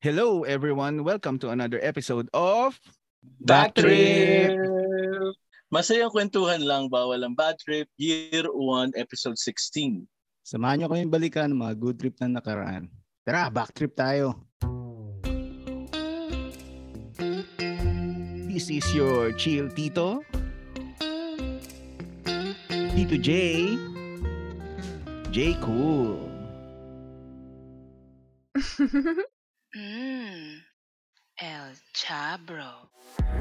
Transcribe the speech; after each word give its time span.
Hello 0.00 0.48
everyone, 0.48 1.04
welcome 1.04 1.36
to 1.36 1.52
another 1.52 1.76
episode 1.84 2.24
of 2.32 2.72
Bad 3.44 3.76
Trip! 3.76 4.56
Masayang 5.68 6.08
kwentuhan 6.08 6.64
lang, 6.64 6.88
bawal 6.88 7.20
ang 7.20 7.36
Bad 7.36 7.60
Trip, 7.60 7.84
Year 8.00 8.48
1, 8.48 8.96
Episode 8.96 9.36
16. 9.36 10.08
Samahan 10.40 10.80
niyo 10.80 10.88
kami 10.88 11.04
balikan 11.04 11.52
mga 11.52 11.76
good 11.76 12.00
trip 12.00 12.16
na 12.16 12.40
nakaraan. 12.40 12.88
Tara, 13.28 13.52
back 13.52 13.76
trip 13.76 13.92
tayo. 13.92 14.40
This 18.48 18.72
is 18.72 18.88
your 18.96 19.36
chill 19.36 19.68
Tito. 19.68 20.24
Tito 22.96 23.16
J. 23.20 23.28
J 25.28 25.60
Cool. 25.60 26.24
Mm. 29.70 30.66
El 31.38 31.70
Chabro. 31.94 32.90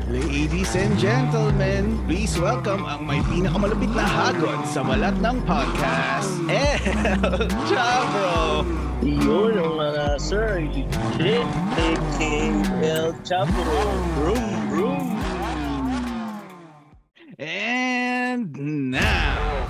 Ladies 0.05 0.75
and 0.75 0.93
gentlemen, 1.01 1.97
please 2.05 2.37
welcome 2.37 2.85
ang 2.85 3.09
may 3.09 3.17
pinakamalapit 3.25 3.89
na 3.97 4.05
hagod 4.05 4.61
sa 4.69 4.85
balat 4.85 5.17
ng 5.25 5.41
podcast, 5.49 6.29
El 6.53 7.49
Chabro. 7.65 8.61
Yun 9.01 9.57
ang 9.57 9.73
mga 9.73 10.21
sir, 10.21 10.61
legit 10.69 11.49
taking 11.73 12.61
El 12.85 13.17
Chapo. 13.25 13.65
Vroom, 14.21 14.45
vroom. 14.69 15.09
And 17.41 18.53
now, 18.93 19.65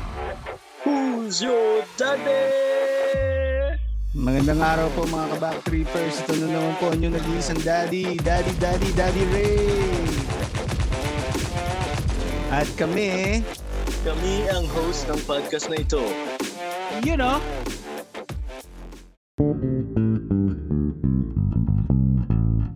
Who's 0.83 1.39
your 1.39 1.87
daddy? 1.95 3.08
Magandang 4.09 4.57
araw 4.57 4.89
po 4.97 5.05
mga 5.05 5.37
kabak 5.37 5.57
trippers. 5.69 6.17
Ito 6.25 6.33
na 6.41 6.49
naman 6.49 6.73
po 6.81 6.89
ang 6.89 6.97
inyong 6.97 7.21
nag-iisang 7.21 7.61
daddy, 7.61 8.17
daddy, 8.17 8.57
daddy, 8.57 8.89
daddy 8.97 9.23
Ray. 9.29 9.69
At 12.49 12.65
kami, 12.73 13.45
Kami 14.01 14.33
ang 14.49 14.65
host 14.73 15.05
ng 15.13 15.21
podcast 15.29 15.69
na 15.69 15.77
ito. 15.77 16.01
you 17.05 17.13
know, 17.13 17.37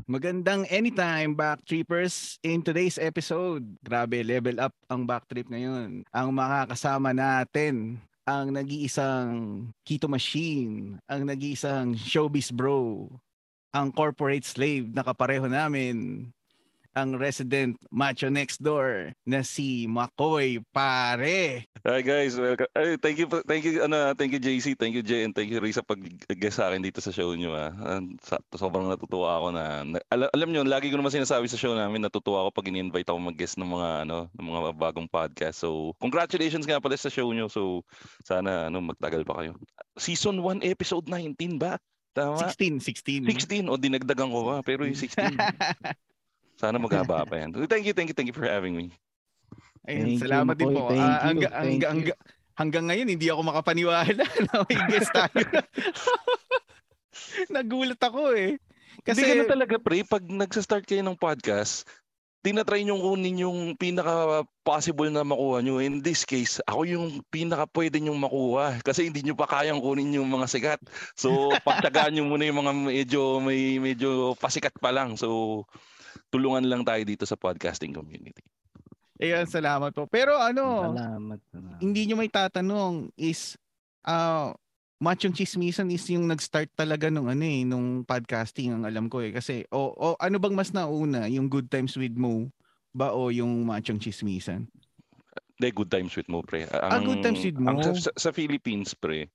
Magandang 0.05 0.69
anytime 0.69 1.33
back 1.33 1.65
trippers 1.65 2.37
in 2.45 2.61
today's 2.61 3.01
episode. 3.01 3.65
Grabe, 3.81 4.21
level 4.21 4.61
up 4.61 4.77
ang 4.85 5.09
back 5.09 5.25
trip 5.25 5.49
ngayon. 5.49 6.05
Ang 6.13 6.29
makakasama 6.29 7.09
natin 7.09 7.97
ang 8.23 8.55
nag-iisang 8.55 9.31
keto 9.83 10.07
machine, 10.07 10.95
ang 11.11 11.27
nag-iisang 11.27 11.95
showbiz 11.99 12.55
bro, 12.55 13.11
ang 13.75 13.91
corporate 13.91 14.47
slave 14.47 14.91
na 14.95 15.03
kapareho 15.03 15.47
namin, 15.51 16.29
ang 16.93 17.17
resident 17.17 17.73
macho 17.89 18.29
next 18.29 18.61
door 18.61 19.09
na 19.25 19.41
si 19.41 19.89
Makoy 19.89 20.61
Pare. 20.69 21.65
Hi 21.83 22.01
guys, 22.05 22.37
welcome. 22.37 22.69
Ay, 22.77 22.95
thank 23.01 23.17
you, 23.17 23.27
thank 23.49 23.65
you, 23.65 23.81
ano, 23.81 24.13
thank 24.13 24.31
you 24.31 24.39
JC, 24.39 24.77
thank 24.77 24.93
you 24.93 25.01
Jay, 25.01 25.25
and 25.25 25.33
thank 25.33 25.49
you 25.49 25.57
Ray 25.57 25.73
sa 25.73 25.83
pag-guest 25.83 26.61
sa 26.61 26.69
akin 26.69 26.85
dito 26.85 27.01
sa 27.01 27.09
show 27.09 27.33
niyo. 27.33 27.57
Ah. 27.57 27.73
Sobrang 28.53 28.87
natutuwa 28.87 29.41
ako 29.41 29.47
na, 29.57 29.83
na- 29.83 30.05
alam, 30.13 30.29
alam 30.31 30.49
niyo, 30.53 30.61
lagi 30.63 30.93
ko 30.93 30.95
naman 31.01 31.11
sinasabi 31.11 31.49
sa 31.49 31.57
show 31.59 31.73
namin, 31.73 32.05
natutuwa 32.05 32.45
ako 32.45 32.61
pag 32.61 32.69
ini-invite 32.69 33.09
ako 33.09 33.19
mag-guest 33.19 33.57
ng 33.57 33.67
mga 33.67 33.89
ano, 34.07 34.29
ng 34.37 34.47
mga 34.47 34.71
bagong 34.77 35.09
podcast. 35.09 35.65
So, 35.65 35.97
congratulations 35.97 36.69
nga 36.69 36.79
pala 36.79 36.95
sa 36.95 37.09
show 37.09 37.27
niyo. 37.33 37.49
So, 37.49 37.81
sana 38.21 38.69
ano, 38.69 38.79
magtagal 38.85 39.25
pa 39.25 39.41
kayo. 39.41 39.57
Season 39.97 40.37
1, 40.39 40.61
episode 40.61 41.09
19 41.09 41.57
ba? 41.57 41.81
Tama? 42.13 42.37
16, 42.37 42.77
16. 43.25 43.25
16 43.25 43.73
o 43.73 43.73
dinagdagan 43.73 44.29
ko 44.29 44.45
pa, 44.45 44.61
pero 44.61 44.85
yung 44.85 44.95
16. 44.95 45.33
Sana 46.55 46.77
maghaba 46.77 47.23
pa 47.23 47.35
yan. 47.35 47.49
Thank 47.65 47.85
you, 47.85 47.93
thank 47.93 48.09
you, 48.09 48.15
thank 48.15 48.29
you 48.29 48.35
for 48.37 48.45
having 48.45 48.73
me. 48.73 48.93
Ayun, 49.83 50.05
Thank 50.05 50.15
you, 50.15 50.21
salamat 50.23 50.53
din 50.55 50.67
Makoy. 50.69 50.77
po. 50.77 50.81
Thank 50.87 51.01
Ah, 51.01 51.03
you, 51.03 51.19
hangga- 51.27 51.51
thank 51.51 51.59
hangga- 51.59 51.75
you. 51.75 51.91
hangga- 51.91 52.19
hanggang 52.55 52.85
ngayon, 52.87 53.07
hindi 53.09 53.27
ako 53.27 53.41
makapaniwala 53.43 54.07
na 54.47 54.53
may 54.63 54.77
guest 54.87 55.11
tayo. 55.11 55.43
Nagulat 57.51 57.99
ako 57.99 58.33
eh. 58.33 58.57
Kasi 59.03 59.21
Kasi, 59.21 59.29
ganun 59.33 59.49
talaga, 59.49 59.75
pre, 59.77 60.05
pag 60.05 60.23
nagsa-start 60.23 60.85
kayo 60.85 61.01
ng 61.01 61.17
podcast, 61.17 61.83
tinatry 62.43 62.83
nyo 62.83 62.99
kunin 62.99 63.41
yung 63.41 63.59
pinaka-possible 63.75 65.09
na 65.09 65.23
makuha 65.23 65.59
nyo. 65.59 65.79
In 65.79 65.99
this 65.99 66.23
case, 66.23 66.59
ako 66.63 66.85
yung 66.85 67.05
pinaka-pwede 67.27 67.99
nyo 67.99 68.13
makuha 68.13 68.79
kasi 68.79 69.07
hindi 69.07 69.23
nyo 69.23 69.33
pa 69.33 69.47
kayang 69.47 69.79
kunin 69.79 70.13
yung 70.13 70.27
mga 70.27 70.45
sikat. 70.47 70.79
So, 71.15 71.51
pagtagaan 71.67 72.13
nyo 72.13 72.23
muna 72.23 72.45
yung 72.45 72.59
mga 72.59 72.71
medyo, 72.75 73.21
may, 73.39 73.79
medyo 73.79 74.35
pasikat 74.37 74.75
pa 74.77 74.91
lang. 74.91 75.15
So, 75.15 75.63
tulungan 76.33 76.65
lang 76.65 76.81
tayo 76.81 77.05
dito 77.05 77.23
sa 77.23 77.37
podcasting 77.37 77.93
community. 77.93 78.41
ayun, 79.21 79.45
salamat 79.45 79.93
po. 79.93 80.09
Pero 80.09 80.33
ano, 80.33 80.89
salamat. 80.89 81.39
salamat. 81.53 81.77
hindi 81.77 82.09
nyo 82.09 82.17
may 82.17 82.27
tatanong 82.27 83.13
is, 83.13 83.53
ah, 84.01 84.51
Machong 84.97 85.35
Chismisan 85.35 85.91
is 85.91 86.07
yung 86.07 86.25
nag-start 86.25 86.71
talaga 86.73 87.11
nung 87.11 87.27
ano 87.27 87.43
eh, 87.43 87.61
nung 87.61 88.01
podcasting 88.01 88.71
ang 88.71 88.87
alam 88.87 89.11
ko 89.11 89.19
eh. 89.19 89.35
Kasi, 89.35 89.67
o, 89.67 89.91
o 89.91 90.05
ano 90.15 90.39
bang 90.39 90.55
mas 90.55 90.71
nauna, 90.71 91.27
yung 91.27 91.51
Good 91.51 91.67
Times 91.67 91.93
with 91.93 92.15
Mo 92.15 92.47
ba 92.89 93.11
o 93.11 93.27
yung 93.27 93.67
Machong 93.67 93.99
Chismisan? 93.99 94.65
Hindi, 95.53 95.69
good 95.69 95.91
times 95.91 96.15
with 96.15 96.25
mo, 96.27 96.41
pre. 96.41 96.65
Ah, 96.71 96.97
good 96.97 97.21
times 97.21 97.39
with 97.39 97.55
ang 97.61 97.77
Mo. 97.77 97.83
sa, 97.83 97.93
sa- 97.93 98.17
sa 98.17 98.29
Philippines, 98.31 98.95
pre, 98.95 99.29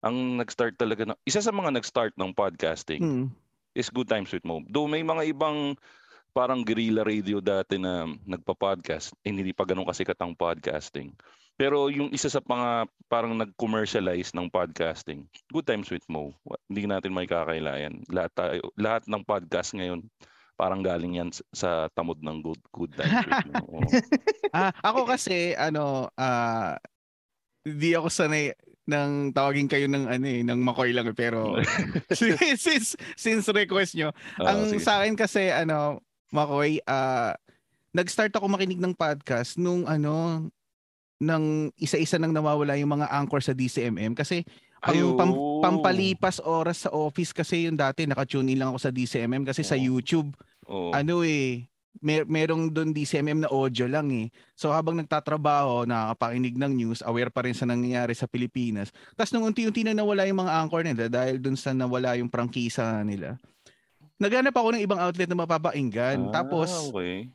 ang 0.00 0.38
nag-start 0.38 0.76
talaga, 0.76 1.02
na, 1.02 1.14
isa 1.24 1.40
sa 1.40 1.50
mga 1.50 1.72
nag-start 1.72 2.14
ng 2.14 2.30
podcasting, 2.30 3.02
Hmm. 3.02 3.26
is 3.74 3.90
Good 3.90 4.06
Times 4.06 4.30
with 4.30 4.44
Mo. 4.44 4.62
Though 4.68 4.86
may 4.86 5.02
mga 5.02 5.34
ibang 5.34 5.74
parang 6.34 6.66
guerrilla 6.66 7.06
radio 7.06 7.38
dati 7.38 7.78
na 7.78 8.10
nagpa-podcast, 8.26 9.14
eh, 9.22 9.30
hindi 9.30 9.54
pa 9.54 9.62
ganun 9.62 9.86
kasikat 9.86 10.18
ang 10.18 10.34
podcasting. 10.34 11.14
Pero 11.54 11.86
yung 11.86 12.10
isa 12.10 12.26
sa 12.26 12.42
mga 12.42 12.90
parang 13.06 13.38
nag-commercialize 13.38 14.34
ng 14.34 14.50
podcasting, 14.50 15.30
Good 15.54 15.70
Times 15.70 15.86
with 15.94 16.02
Mo. 16.10 16.34
Hindi 16.66 16.90
natin 16.90 17.14
may 17.14 17.30
kakailayan. 17.30 18.02
Lahat, 18.10 18.34
tayo, 18.34 18.74
lahat 18.74 19.06
ng 19.06 19.22
podcast 19.22 19.78
ngayon, 19.78 20.02
parang 20.58 20.82
galing 20.82 21.22
yan 21.22 21.30
sa 21.54 21.86
tamod 21.94 22.18
ng 22.18 22.42
Good, 22.42 22.62
good 22.74 22.92
Times 22.98 23.22
with 23.30 23.46
Mo. 23.54 23.62
Oo. 23.78 23.80
Ah, 24.50 24.74
ako 24.82 25.06
kasi 25.06 25.54
ano, 25.54 26.10
ah 26.18 26.74
hindi 27.64 27.96
ako 27.96 28.10
sanay 28.12 28.52
ng 28.84 29.32
tawagin 29.32 29.70
kayo 29.70 29.88
ng 29.88 30.04
ano 30.04 30.26
eh, 30.28 30.44
ng 30.44 30.60
Makoy 30.60 30.92
lang 30.92 31.08
eh, 31.08 31.16
pero 31.16 31.56
since 32.58 32.98
since 33.16 33.46
request 33.48 33.94
nyo, 33.96 34.12
Oo, 34.42 34.44
ang 34.44 34.58
sige. 34.68 34.84
sa 34.84 35.00
akin 35.00 35.14
kasi 35.16 35.48
ano, 35.48 36.02
Makoy, 36.34 36.82
ah 36.90 37.38
nag-start 37.94 38.34
ako 38.34 38.50
makinig 38.50 38.82
ng 38.82 38.90
podcast 38.90 39.54
nung 39.54 39.86
ano 39.86 40.42
ng 41.22 41.70
isa-isa 41.78 42.18
nang 42.18 42.34
nawawala 42.34 42.74
yung 42.74 42.90
mga 42.90 43.06
anchor 43.06 43.38
sa 43.38 43.54
DCMM 43.54 44.18
kasi 44.18 44.42
pang, 44.82 45.14
pam- 45.14 45.38
pampalipas 45.62 46.42
oras 46.42 46.84
sa 46.84 46.90
office 46.90 47.30
kasi 47.30 47.70
yung 47.70 47.78
dati 47.78 48.02
naka-tune 48.02 48.50
in 48.50 48.58
lang 48.58 48.74
ako 48.74 48.82
sa 48.82 48.90
DCMM 48.90 49.46
kasi 49.46 49.62
sa 49.62 49.78
Oo. 49.78 49.86
YouTube 49.86 50.34
Oo. 50.66 50.90
ano 50.90 51.22
eh, 51.22 51.70
mer 52.02 52.26
merong 52.26 52.66
doon 52.66 52.90
DCMM 52.90 53.46
na 53.46 53.50
audio 53.54 53.86
lang 53.86 54.10
eh. 54.10 54.26
So 54.58 54.74
habang 54.74 54.98
nagtatrabaho, 54.98 55.86
nakakapakinig 55.86 56.58
ng 56.58 56.72
news, 56.74 56.98
aware 57.06 57.30
pa 57.30 57.46
rin 57.46 57.54
sa 57.54 57.62
nangyayari 57.62 58.18
sa 58.18 58.26
Pilipinas. 58.26 58.90
Tapos 59.14 59.30
nung 59.30 59.46
unti-unti 59.46 59.86
na 59.86 59.94
nawala 59.94 60.26
yung 60.26 60.42
mga 60.42 60.66
anchor 60.66 60.82
nila 60.82 61.06
dahil 61.06 61.38
doon 61.38 61.54
sa 61.54 61.70
nawala 61.70 62.18
yung 62.18 62.26
prangkisa 62.26 63.06
nila. 63.06 63.38
Naghanap 64.18 64.54
ako 64.54 64.68
ng 64.74 64.82
ibang 64.84 65.00
outlet 65.02 65.26
na 65.26 65.38
mapapakinggan. 65.38 66.30
Ah, 66.30 66.42
Tapos 66.42 66.70
okay. 66.90 67.26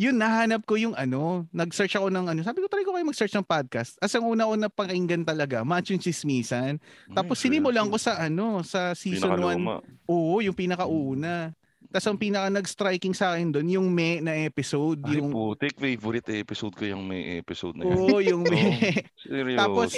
yun 0.00 0.16
nahanap 0.16 0.64
ko 0.64 0.78
yung 0.78 0.94
ano, 0.94 1.44
nag-search 1.50 1.98
ako 1.98 2.08
ng 2.08 2.30
ano, 2.30 2.40
sabi 2.40 2.62
ko 2.62 2.70
try 2.70 2.86
ko 2.86 2.94
kayo 2.94 3.04
mag-search 3.04 3.34
ng 3.34 3.44
podcast. 3.44 3.98
As 3.98 4.14
ang 4.14 4.24
una-una 4.24 4.70
pakinggan 4.70 5.26
talaga, 5.26 5.60
Match 5.66 5.92
yung 5.92 6.00
Chismisan. 6.00 6.78
Tapos 7.12 7.36
Ay, 7.42 7.50
sinimulan 7.50 7.90
ko 7.90 7.98
sa 7.98 8.16
ano, 8.16 8.62
sa 8.62 8.94
season 8.94 9.34
1 9.34 9.36
Pinakaluma. 9.36 9.74
Oo, 10.08 10.38
yung 10.40 10.56
pinakauna. 10.56 11.52
Tapos 11.90 12.06
ang 12.06 12.18
pinaka 12.22 12.48
nag-striking 12.54 13.12
sa 13.12 13.34
akin 13.34 13.50
doon, 13.50 13.66
yung 13.66 13.88
me 13.90 14.22
na 14.22 14.38
episode. 14.46 15.02
Ay, 15.02 15.18
yung, 15.18 15.34
putik. 15.34 15.74
Favorite 15.74 16.30
episode 16.38 16.72
ko 16.78 16.86
yung 16.86 17.02
may 17.02 17.42
episode 17.42 17.74
na 17.74 17.90
yan. 17.90 17.98
oo, 17.98 18.16
yung 18.22 18.42
me. 18.52 18.94
Seryoso. 19.18 19.58
Tapos, 19.58 19.90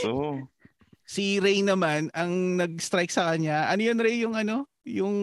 si 1.04 1.36
Ray 1.36 1.60
naman, 1.60 2.08
ang 2.16 2.56
nag-strike 2.56 3.12
sa 3.12 3.28
kanya. 3.28 3.68
Ano 3.68 3.84
yun, 3.84 4.00
Ray? 4.00 4.24
Yung 4.24 4.32
ano? 4.32 4.64
Yung, 4.82 5.14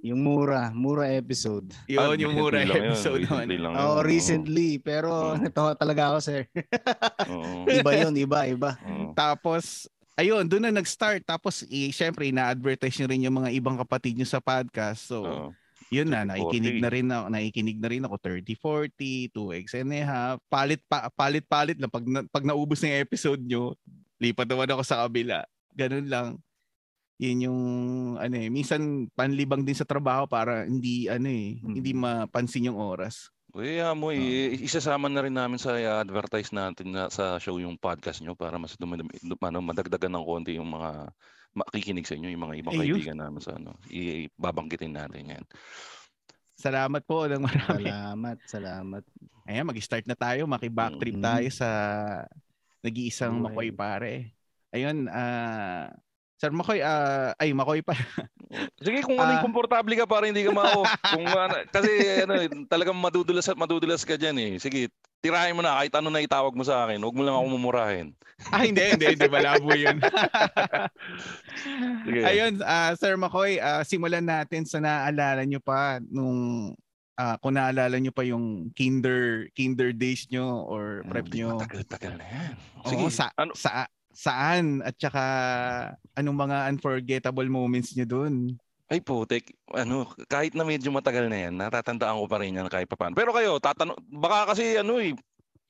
Yung 0.00 0.20
mura, 0.24 0.72
mura 0.72 1.12
episode. 1.12 1.68
yun, 1.84 2.00
Ah, 2.00 2.16
yung 2.16 2.32
recently 2.32 2.40
mura 2.40 2.58
lang 2.64 2.72
yun, 2.72 2.88
episode 2.88 3.20
naman. 3.20 3.28
recently 3.44 3.58
lang 3.58 3.72
yun. 3.72 3.84
Oh, 3.84 4.00
recently, 4.00 4.70
pero 4.80 5.08
Oo. 5.12 5.36
natawa 5.44 5.72
talaga 5.76 6.02
ako, 6.08 6.18
sir. 6.24 6.40
Oo. 7.32 7.68
Iba 7.78 7.90
yun, 7.94 8.14
iba, 8.16 8.40
iba. 8.48 8.70
Oo. 8.80 9.12
Tapos, 9.12 9.84
ayun, 10.16 10.48
doon 10.48 10.64
na 10.64 10.72
nag-start. 10.72 11.20
Tapos, 11.22 11.68
eh, 11.68 11.92
syempre, 11.92 12.32
na-advertise 12.32 12.96
nyo 12.96 13.06
rin 13.06 13.26
yung 13.28 13.36
mga 13.36 13.52
ibang 13.52 13.76
kapatid 13.76 14.16
nyo 14.16 14.24
sa 14.24 14.40
podcast. 14.40 15.04
So, 15.04 15.16
Oo. 15.20 15.48
yun 15.92 16.08
na, 16.08 16.24
30-40. 16.24 16.32
nakikinig 16.32 16.76
na 16.80 16.88
rin 16.88 17.06
ako, 17.06 17.24
nakikinig 17.28 17.78
na 17.78 17.88
rin 17.88 18.02
ako 18.02 18.14
30-40, 18.16 18.88
2x 19.28 19.76
and 19.76 19.92
a 19.92 20.00
half. 20.00 20.36
Palit 20.48 20.80
pa, 20.82 21.12
palit-palit 21.12 21.76
lang 21.76 21.92
pag 21.92 22.08
na, 22.08 22.24
pag 22.24 22.40
naubos 22.42 22.80
na 22.80 22.88
yung 22.90 23.04
episode 23.04 23.42
nyo, 23.42 23.76
lipat 24.16 24.48
naman 24.48 24.72
ako 24.72 24.80
sa 24.80 25.04
kabila. 25.04 25.44
Ganun 25.76 26.08
lang. 26.08 26.28
Yun 27.18 27.50
yung 27.50 27.60
ano 28.14 28.34
eh, 28.38 28.46
minsan 28.46 29.10
panlibang 29.10 29.66
din 29.66 29.74
sa 29.74 29.82
trabaho 29.82 30.30
para 30.30 30.62
hindi 30.64 31.10
ano 31.10 31.26
eh, 31.26 31.58
Mm. 31.58 31.74
hindi 31.74 31.90
mapansin 31.92 32.70
yung 32.70 32.78
oras. 32.78 33.34
Uy, 33.50 33.80
mo, 33.96 34.12
eh, 34.14 34.54
isasama 34.54 35.08
na 35.10 35.24
rin 35.24 35.34
namin 35.34 35.58
sa 35.58 35.74
advertise 35.98 36.52
natin 36.54 36.94
na, 36.94 37.10
sa 37.10 37.40
show 37.42 37.58
yung 37.58 37.74
podcast 37.74 38.22
nyo 38.22 38.36
para 38.36 38.54
mas 38.54 38.76
dumidami, 38.78 39.08
dum- 39.18 39.40
ano, 39.40 39.58
madagdagan 39.64 40.14
ng 40.14 40.22
konti 40.22 40.60
yung 40.60 40.68
mga 40.68 41.10
makikinig 41.56 42.06
sa 42.06 42.14
inyo, 42.14 42.28
yung 42.30 42.44
mga 42.44 42.56
ibang 42.62 42.76
kaibigan 42.76 43.18
namin 43.18 43.40
sa 43.42 43.56
ano. 43.58 43.74
Ibabanggitin 43.90 44.94
natin 44.94 45.32
yan. 45.32 45.44
Salamat 46.54 47.02
po 47.02 47.24
ng 47.26 47.40
marami. 47.40 47.86
Salamat, 47.88 48.38
salamat. 48.46 49.02
Ayan, 49.48 49.66
mag-start 49.66 50.06
na 50.06 50.14
tayo. 50.14 50.44
Maki-backtrip 50.44 51.16
Mm. 51.18 51.24
tayo 51.24 51.48
sa 51.50 51.68
nag-iisang 52.84 53.42
Okay. 53.42 53.44
Makoy 53.48 53.68
pare. 53.72 54.12
Ayun, 54.70 55.08
ah 55.08 55.88
Sir 56.38 56.54
Makoy, 56.54 56.78
ah 56.78 57.34
ay 57.42 57.50
Makoy 57.50 57.82
pa. 57.82 57.98
Sige, 58.86 59.02
kung 59.02 59.18
ano 59.18 59.34
yung 59.34 59.50
komportable 59.50 59.98
ka 59.98 60.06
para 60.06 60.30
hindi 60.30 60.46
ka 60.46 60.54
ma-off. 60.54 60.86
kung 61.18 61.26
ano, 61.26 61.66
kasi 61.68 61.90
ano, 62.22 62.46
talagang 62.70 62.94
madudulas 62.94 63.50
at 63.50 63.58
madudulas 63.58 64.06
ka 64.06 64.14
dyan 64.14 64.38
eh. 64.38 64.52
Sige, 64.62 64.86
tirahin 65.18 65.58
mo 65.58 65.66
na 65.66 65.82
kahit 65.82 65.92
ano 65.98 66.14
na 66.14 66.22
itawag 66.22 66.54
mo 66.54 66.62
sa 66.62 66.86
akin. 66.86 67.02
Huwag 67.02 67.18
mo 67.18 67.26
lang 67.26 67.34
ako 67.34 67.46
mumurahin. 67.58 68.14
ah, 68.54 68.62
hindi, 68.62 68.86
hindi, 68.86 69.18
hindi. 69.18 69.26
Malabo 69.26 69.74
yun. 69.74 69.98
Sige. 72.06 72.20
Ayun, 72.22 72.62
ah 72.62 72.94
Sir 72.94 73.18
Makoy, 73.18 73.58
ah 73.58 73.82
simulan 73.82 74.22
natin 74.22 74.62
sa 74.62 74.78
naaalala 74.78 75.42
nyo 75.42 75.58
pa 75.58 75.98
nung 76.06 76.70
ah 77.18 77.34
kung 77.42 77.58
naalala 77.58 77.98
nyo 77.98 78.14
pa 78.14 78.22
yung 78.22 78.70
kinder 78.78 79.50
kinder 79.58 79.90
days 79.90 80.30
nyo 80.30 80.62
or 80.70 81.02
prep 81.10 81.26
Hindi, 81.26 81.42
nyo. 81.42 81.58
Matagal-tagal 81.58 82.14
na 82.14 82.26
yan. 82.30 82.54
Oo, 82.78 82.90
Sige, 82.94 83.04
sa, 83.10 83.26
ano, 83.34 83.52
sa, 83.58 83.90
saan 84.18 84.82
at 84.82 84.98
saka 84.98 85.24
anong 86.18 86.50
mga 86.50 86.56
unforgettable 86.74 87.46
moments 87.46 87.94
nyo 87.94 88.02
dun? 88.02 88.34
Ay 88.90 88.98
po, 88.98 89.22
tek, 89.28 89.46
ano, 89.70 90.10
kahit 90.26 90.58
na 90.58 90.66
medyo 90.66 90.90
matagal 90.90 91.30
na 91.30 91.46
yan, 91.46 91.54
natatandaan 91.54 92.18
ko 92.18 92.26
pa 92.26 92.40
rin 92.42 92.56
yan 92.58 92.66
kahit 92.66 92.90
papaano. 92.90 93.14
Pero 93.14 93.30
kayo, 93.30 93.62
tatanong, 93.62 94.00
baka 94.10 94.56
kasi 94.56 94.80
ano 94.80 94.98
eh, 94.98 95.14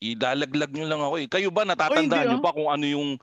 ilalaglag 0.00 0.72
nyo 0.72 0.86
lang 0.86 1.02
ako 1.02 1.14
eh. 1.20 1.26
Kayo 1.28 1.52
ba 1.52 1.68
natatandaan 1.68 2.24
hindi, 2.24 2.32
nyo 2.32 2.40
pa 2.40 2.56
kung 2.56 2.70
ano 2.72 2.86
yung 2.88 3.18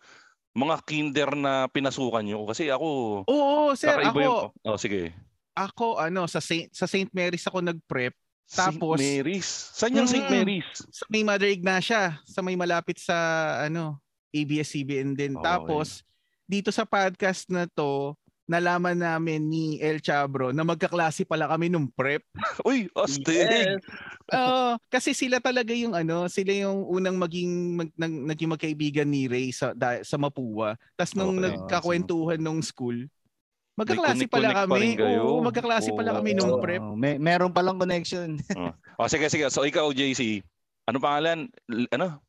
mga 0.53 0.75
kinder 0.85 1.29
na 1.33 1.71
pinasukan 1.71 2.21
nyo? 2.21 2.45
Kasi 2.45 2.69
ako, 2.69 3.23
Oo, 3.25 3.73
sir, 3.73 3.97
ako, 3.97 4.19
yung, 4.21 4.37
oh, 4.67 4.77
sige. 4.77 5.15
ako 5.55 5.97
ano 5.97 6.27
sa 6.27 6.43
Saint, 6.43 6.69
sa 6.75 6.85
St. 6.85 7.09
Mary's 7.15 7.47
ako 7.47 7.63
nag-prep 7.63 8.13
St. 8.45 8.77
Tapos- 8.77 9.01
Mary's. 9.01 9.49
Saan 9.73 9.97
yung 9.97 10.05
St. 10.05 10.21
Mm. 10.21 10.31
Mary's? 10.37 10.69
sa 10.93 11.03
may 11.09 11.23
Mother 11.25 11.49
Ignacia, 11.49 12.21
sa 12.29 12.39
may 12.45 12.53
malapit 12.53 13.01
sa 13.01 13.17
ano, 13.65 13.97
ABS-CBN 14.35 15.15
din. 15.15 15.33
Okay. 15.39 15.45
Tapos 15.45 16.03
dito 16.45 16.69
sa 16.69 16.83
podcast 16.85 17.47
na 17.49 17.65
to, 17.65 18.13
nalaman 18.45 18.93
namin 18.93 19.41
ni 19.41 19.81
El 19.81 19.97
Chabro 19.97 20.53
na 20.53 20.61
magkaklase 20.61 21.25
pala 21.25 21.49
kami 21.49 21.65
nung 21.65 21.89
prep. 21.89 22.21
Uy, 22.67 22.85
astig. 22.93 23.41
Yes. 23.41 23.81
Oo, 24.29 24.77
kasi 24.85 25.17
sila 25.17 25.41
talaga 25.41 25.73
yung 25.73 25.97
ano, 25.97 26.29
sila 26.29 26.53
yung 26.53 26.85
unang 26.85 27.17
maging 27.17 27.51
mag, 27.73 27.89
nag, 27.97 28.13
naging 28.35 28.53
magkaibigan 28.53 29.09
ni 29.09 29.25
Ray 29.25 29.49
sa 29.49 29.73
da, 29.73 30.05
sa 30.05 30.21
Mapua. 30.21 30.77
Tapos 30.93 31.17
nung 31.17 31.41
Okay. 31.41 31.57
nagkakwentuhan 31.57 32.37
nung 32.37 32.61
school, 32.61 33.09
magkaklase 33.73 34.29
pala 34.29 34.53
pa 34.53 34.69
kami. 34.69 34.93
kayo. 34.93 35.25
Oo, 35.25 35.41
magkaklase 35.41 35.89
pala 35.97 36.13
kami 36.13 36.37
nung 36.37 36.61
prep. 36.61 36.85
Oh, 36.85 36.93
may, 36.93 37.17
meron 37.17 37.49
palang 37.49 37.81
connection. 37.81 38.37
O 39.01 39.09
sige, 39.09 39.25
sige. 39.27 39.49
So 39.49 39.65
ikaw, 39.65 39.89
JC, 39.89 40.45
ano 40.85 41.01
pangalan? 41.01 41.49
Ano? 41.89 42.21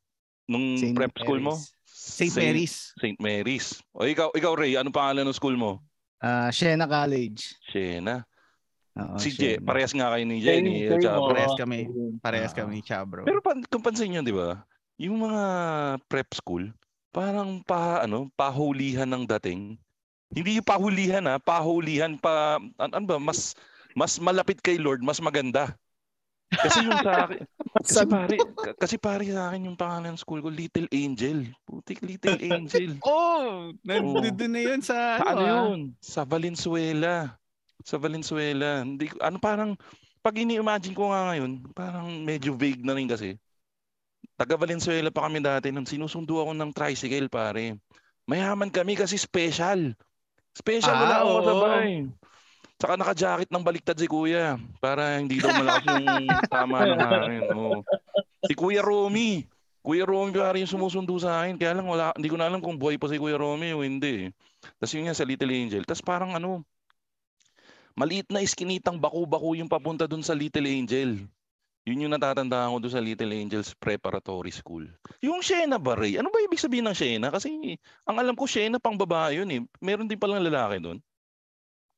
Nung 0.49 0.81
Saint 0.81 0.97
prep 0.97 1.12
school 1.20 1.44
mo? 1.44 1.61
St. 2.06 2.31
Mary's. 2.32 2.94
St. 2.94 3.19
Mary's. 3.19 3.67
O 3.91 4.06
ikaw, 4.06 4.31
ikaw 4.31 4.55
Ray, 4.55 4.79
ano 4.79 4.88
pangalan 4.88 5.26
ng 5.26 5.35
school 5.35 5.58
mo? 5.58 5.82
Ah, 6.17 6.49
Siena 6.49 6.87
College. 6.87 7.58
Shena. 7.67 8.23
Oo, 8.97 9.19
si 9.19 9.29
J, 9.29 9.58
Siena. 9.58 9.67
parehas 9.67 9.93
nga 9.93 10.08
kayo 10.08 10.25
ni 10.25 10.38
J, 10.38 10.47
Same, 10.49 10.64
ni 10.64 10.73
Chabro. 10.97 11.29
Parehas 11.29 11.55
kami. 11.55 11.79
Parehas 12.19 12.53
Ah. 12.53 12.56
kami 12.56 12.70
ni 12.73 12.82
Chabro. 12.82 13.23
Pero 13.23 13.43
pan, 13.43 13.61
kung 13.62 13.82
pansin 13.82 14.08
nyo, 14.08 14.23
di 14.23 14.32
ba? 14.32 14.62
Yung 14.97 15.20
mga 15.20 15.44
prep 16.06 16.31
school, 16.32 16.70
parang 17.11 17.61
pa, 17.61 18.00
ano, 18.00 18.31
pahulihan 18.32 19.05
ng 19.05 19.26
dating. 19.37 19.76
Hindi 20.29 20.56
yung 20.56 20.64
pahulihan 20.64 21.26
ha, 21.26 21.37
pahulihan 21.37 22.17
pa, 22.17 22.56
an- 22.79 22.94
ano 22.94 23.05
ba, 23.05 23.19
mas, 23.19 23.52
mas 23.93 24.17
malapit 24.17 24.59
kay 24.59 24.79
Lord, 24.79 25.02
mas 25.02 25.19
maganda. 25.19 25.76
Kasi 26.49 26.81
yung 26.81 26.97
sa 26.99 27.26
akin, 27.26 27.43
kasi 27.82 27.94
Sabi- 27.94 28.12
pare, 28.12 28.37
kasi 28.76 28.94
pare 28.96 29.25
sa 29.26 29.50
akin 29.50 29.69
yung 29.69 29.78
pangalan 29.78 30.14
ng 30.14 30.20
school 30.20 30.40
ko, 30.40 30.49
Little 30.49 30.88
Angel. 30.88 31.44
Putik 31.64 32.00
Little 32.00 32.38
Angel. 32.52 32.96
Oh, 33.02 33.73
nandun 33.82 34.52
na 34.52 34.61
yun 34.62 34.81
sa, 34.81 35.20
Sa 35.20 35.25
ano, 35.32 35.43
ah. 35.43 35.50
yun? 35.69 35.93
Sa 35.99 36.23
Valenzuela. 36.23 37.37
Sa 37.82 37.96
Valenzuela. 37.96 38.82
Hindi 38.82 39.11
ano 39.20 39.37
parang 39.37 39.75
pag 40.20 40.34
ini-imagine 40.34 40.96
ko 40.96 41.14
nga 41.14 41.31
ngayon, 41.31 41.52
parang 41.70 42.06
medyo 42.23 42.55
vague 42.55 42.82
na 42.82 42.94
rin 42.94 43.06
kasi. 43.06 43.38
Taga 44.34 44.58
Valenzuela 44.58 45.08
pa 45.08 45.25
kami 45.25 45.40
dati 45.40 45.70
nung 45.70 45.87
sinusundo 45.87 46.43
ako 46.43 46.52
ng 46.52 46.70
tricycle 46.75 47.31
pare. 47.31 47.78
Mayaman 48.26 48.69
kami 48.69 48.99
kasi 48.99 49.14
special. 49.14 49.94
Special 50.50 50.93
Ah, 50.93 51.00
wala 51.00 51.14
akong 51.23 51.37
oo. 51.37 51.67
Saka 52.76 52.93
naka-jacket 53.00 53.49
ng 53.49 53.64
baliktad 53.64 53.96
si 53.96 54.05
kuya 54.05 54.61
para 54.84 55.17
hindi 55.17 55.40
daw 55.40 55.49
malakas 55.49 55.96
yung 55.96 56.28
tama 56.52 56.84
ng 56.84 57.00
hangin. 57.00 57.43
Oo. 57.56 57.81
Si 58.44 58.52
Kuya 58.52 58.84
Romy. 58.84 59.49
Kuya 59.81 60.05
Romy 60.05 60.37
pare 60.37 60.61
yung 60.61 60.69
sumusundo 60.69 61.17
sa 61.17 61.40
akin. 61.40 61.56
Kaya 61.56 61.73
lang 61.81 61.88
wala, 61.88 62.12
hindi 62.12 62.28
ko 62.28 62.37
na 62.37 62.52
alam 62.52 62.61
kung 62.61 62.76
buhay 62.76 63.00
pa 63.00 63.08
si 63.08 63.17
Kuya 63.17 63.40
Romy 63.40 63.73
o 63.73 63.81
hindi. 63.81 64.28
Tapos 64.76 64.93
yun 64.93 65.08
nga 65.08 65.17
sa 65.17 65.25
Little 65.25 65.49
Angel. 65.56 65.82
Tapos 65.88 66.05
parang 66.05 66.37
ano, 66.37 66.61
maliit 67.96 68.28
na 68.28 68.44
iskinitang 68.44 69.00
baku-baku 69.00 69.56
yung 69.56 69.73
papunta 69.73 70.05
dun 70.05 70.20
sa 70.20 70.37
Little 70.37 70.69
Angel. 70.69 71.17
Yun 71.87 72.02
yung 72.02 72.12
natatandaan 72.19 72.76
ko 72.76 72.78
dun 72.82 72.93
sa 72.93 73.00
Little 73.00 73.31
Angels 73.31 73.73
Preparatory 73.78 74.50
School. 74.52 74.84
Yung 75.23 75.40
Shena 75.40 75.78
ba, 75.78 75.94
Ray? 75.94 76.19
Ano 76.19 76.34
ba 76.34 76.43
ibig 76.43 76.58
sabihin 76.58 76.90
ng 76.90 76.99
Shena? 76.99 77.31
Kasi 77.31 77.78
ang 78.05 78.19
alam 78.19 78.34
ko, 78.34 78.44
Shena 78.44 78.82
pang 78.82 78.99
babae 78.99 79.38
yun 79.38 79.49
eh. 79.55 79.62
Meron 79.78 80.11
din 80.11 80.19
palang 80.19 80.43
lalaki 80.43 80.82
dun. 80.82 80.99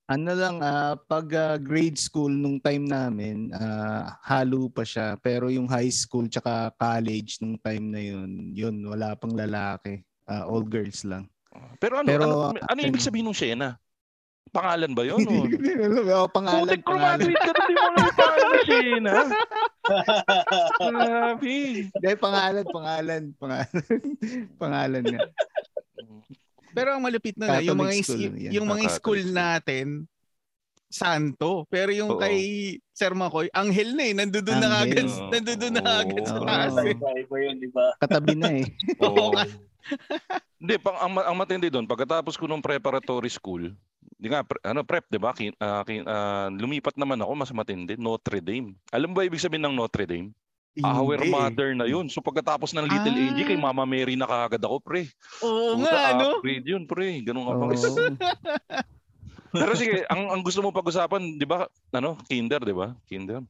Ano 0.08 0.32
lang, 0.32 0.64
ah, 0.64 0.96
pag 0.96 1.28
ah, 1.36 1.60
grade 1.60 2.00
school 2.00 2.32
nung 2.32 2.56
time 2.56 2.88
namin, 2.88 3.52
ah, 3.52 4.16
halo 4.24 4.72
pa 4.72 4.80
siya. 4.80 5.20
Pero 5.20 5.52
yung 5.52 5.68
high 5.68 5.92
school 5.92 6.32
tsaka 6.32 6.72
college 6.80 7.36
nung 7.44 7.60
time 7.60 7.92
na 7.92 8.00
yun, 8.00 8.30
yun, 8.56 8.76
wala 8.88 9.12
pang 9.20 9.36
lalaki. 9.36 10.00
Ah, 10.24 10.48
all 10.48 10.64
girls 10.64 11.04
lang. 11.04 11.28
Pero 11.76 12.00
ano, 12.00 12.08
Pero, 12.08 12.24
ano, 12.24 12.56
ano 12.56 12.78
ibig 12.80 12.96
actually- 12.96 13.04
sabihin 13.04 13.28
ng 13.28 13.36
Shena? 13.36 13.70
Pangalan 14.48 14.96
ba 14.96 15.04
yun? 15.04 15.20
O? 15.20 15.44
oh, 16.24 16.28
pangalan, 16.32 16.64
Putik, 16.64 16.80
pangalan. 16.88 17.20
graduate 17.20 17.44
ka 17.44 17.52
na 17.52 17.62
di 17.68 17.74
mo 17.76 17.82
alam 17.84 18.00
yung 18.00 18.16
pangalan 18.16 18.48
ng 18.48 18.64
Shena. 18.64 19.12
Grabe. 20.88 21.56
Hindi, 21.92 22.10
pangalan, 22.16 22.64
pangalan, 22.64 23.22
pangalan. 23.36 23.82
pangalan 24.62 25.02
nga. 25.04 25.20
Pero 26.78 26.88
ang 26.94 27.02
malupit 27.02 27.34
nun, 27.34 27.48
ah, 27.48 27.58
yung 27.58 27.74
mga, 27.74 27.90
Catholic 27.90 27.98
is- 27.98 28.06
school, 28.06 28.22
yung, 28.22 28.36
yan. 28.38 28.52
yung 28.54 28.66
mga 28.66 28.78
Ah, 28.80 28.88
school 28.88 28.94
Catholic 29.18 29.26
school. 29.26 29.34
natin, 29.34 29.86
santo. 30.88 31.50
Pero 31.68 31.90
yung 31.92 32.10
Oo. 32.14 32.20
kay 32.20 32.38
Sir 32.90 33.12
Makoy, 33.12 33.52
anghel 33.52 33.92
na 33.92 34.02
eh. 34.02 34.14
Nandun 34.14 34.40
na 34.46 34.68
Anghel. 34.80 35.04
agad, 35.04 35.06
Oo. 35.06 35.30
nandun 35.30 35.74
na 35.74 35.82
agad 36.00 36.24
sa 36.24 36.38
taas 36.40 36.74
eh. 36.80 36.94
Iba 36.96 37.36
yun, 37.38 37.54
di 37.58 37.68
ba? 37.68 37.86
Katabi 37.98 38.32
na 38.34 38.48
eh. 38.54 38.64
Oo. 39.04 39.34
Hindi, 40.60 40.74
pang, 40.78 40.96
ang, 40.96 41.12
ma- 41.12 41.24
ang 41.24 41.36
matindi 41.36 41.68
doon, 41.68 41.84
pagkatapos 41.84 42.34
ko 42.34 42.44
ng 42.44 42.58
preparatory 42.58 43.28
school, 43.28 43.70
di 44.12 44.26
nga, 44.26 44.42
pre- 44.42 44.60
ano, 44.60 44.82
prep, 44.82 45.06
di 45.06 45.16
ba? 45.16 45.30
Kin, 45.30 45.54
ah, 45.56 45.80
kin- 45.82 46.04
ah, 46.04 46.50
lumipat 46.50 46.96
naman 46.96 47.20
ako, 47.20 47.32
mas 47.36 47.52
matindi, 47.52 47.94
Notre 47.94 48.40
Dame. 48.40 48.74
Alam 48.90 49.12
mo 49.12 49.20
ba 49.20 49.24
ibig 49.24 49.38
sabihin 49.38 49.64
ng 49.64 49.76
Notre 49.76 50.04
Dame? 50.04 50.34
Our 50.80 51.18
Hindi. 51.18 51.28
mother 51.28 51.68
na 51.72 51.84
yun. 51.84 52.06
So 52.06 52.20
pagkatapos 52.20 52.70
ng 52.70 52.84
Little 52.84 53.12
Ah. 53.12 53.24
Angie, 53.26 53.46
kay 53.46 53.56
Mama 53.56 53.82
Mary 53.82 54.14
na 54.14 54.24
kaagad 54.24 54.60
ako, 54.60 54.76
pre. 54.78 55.10
Oo 55.40 55.74
Puta, 55.74 55.88
nga, 55.88 56.00
ano? 56.12 56.38
upgrade 56.38 56.66
yun, 56.66 56.84
pre. 56.84 57.18
Ganun 57.20 57.44
ka 57.44 57.52
pa. 57.52 57.64
Oo. 57.64 57.72
Pero 59.50 59.72
sige, 59.74 60.04
ang, 60.06 60.28
ang 60.28 60.42
gusto 60.42 60.60
mo 60.60 60.68
pag-usapan, 60.68 61.34
di 61.34 61.48
ba, 61.48 61.64
ano, 61.90 62.20
kinder, 62.26 62.60
di 62.60 62.70
ba? 62.70 62.92
Kinder. 63.04 63.40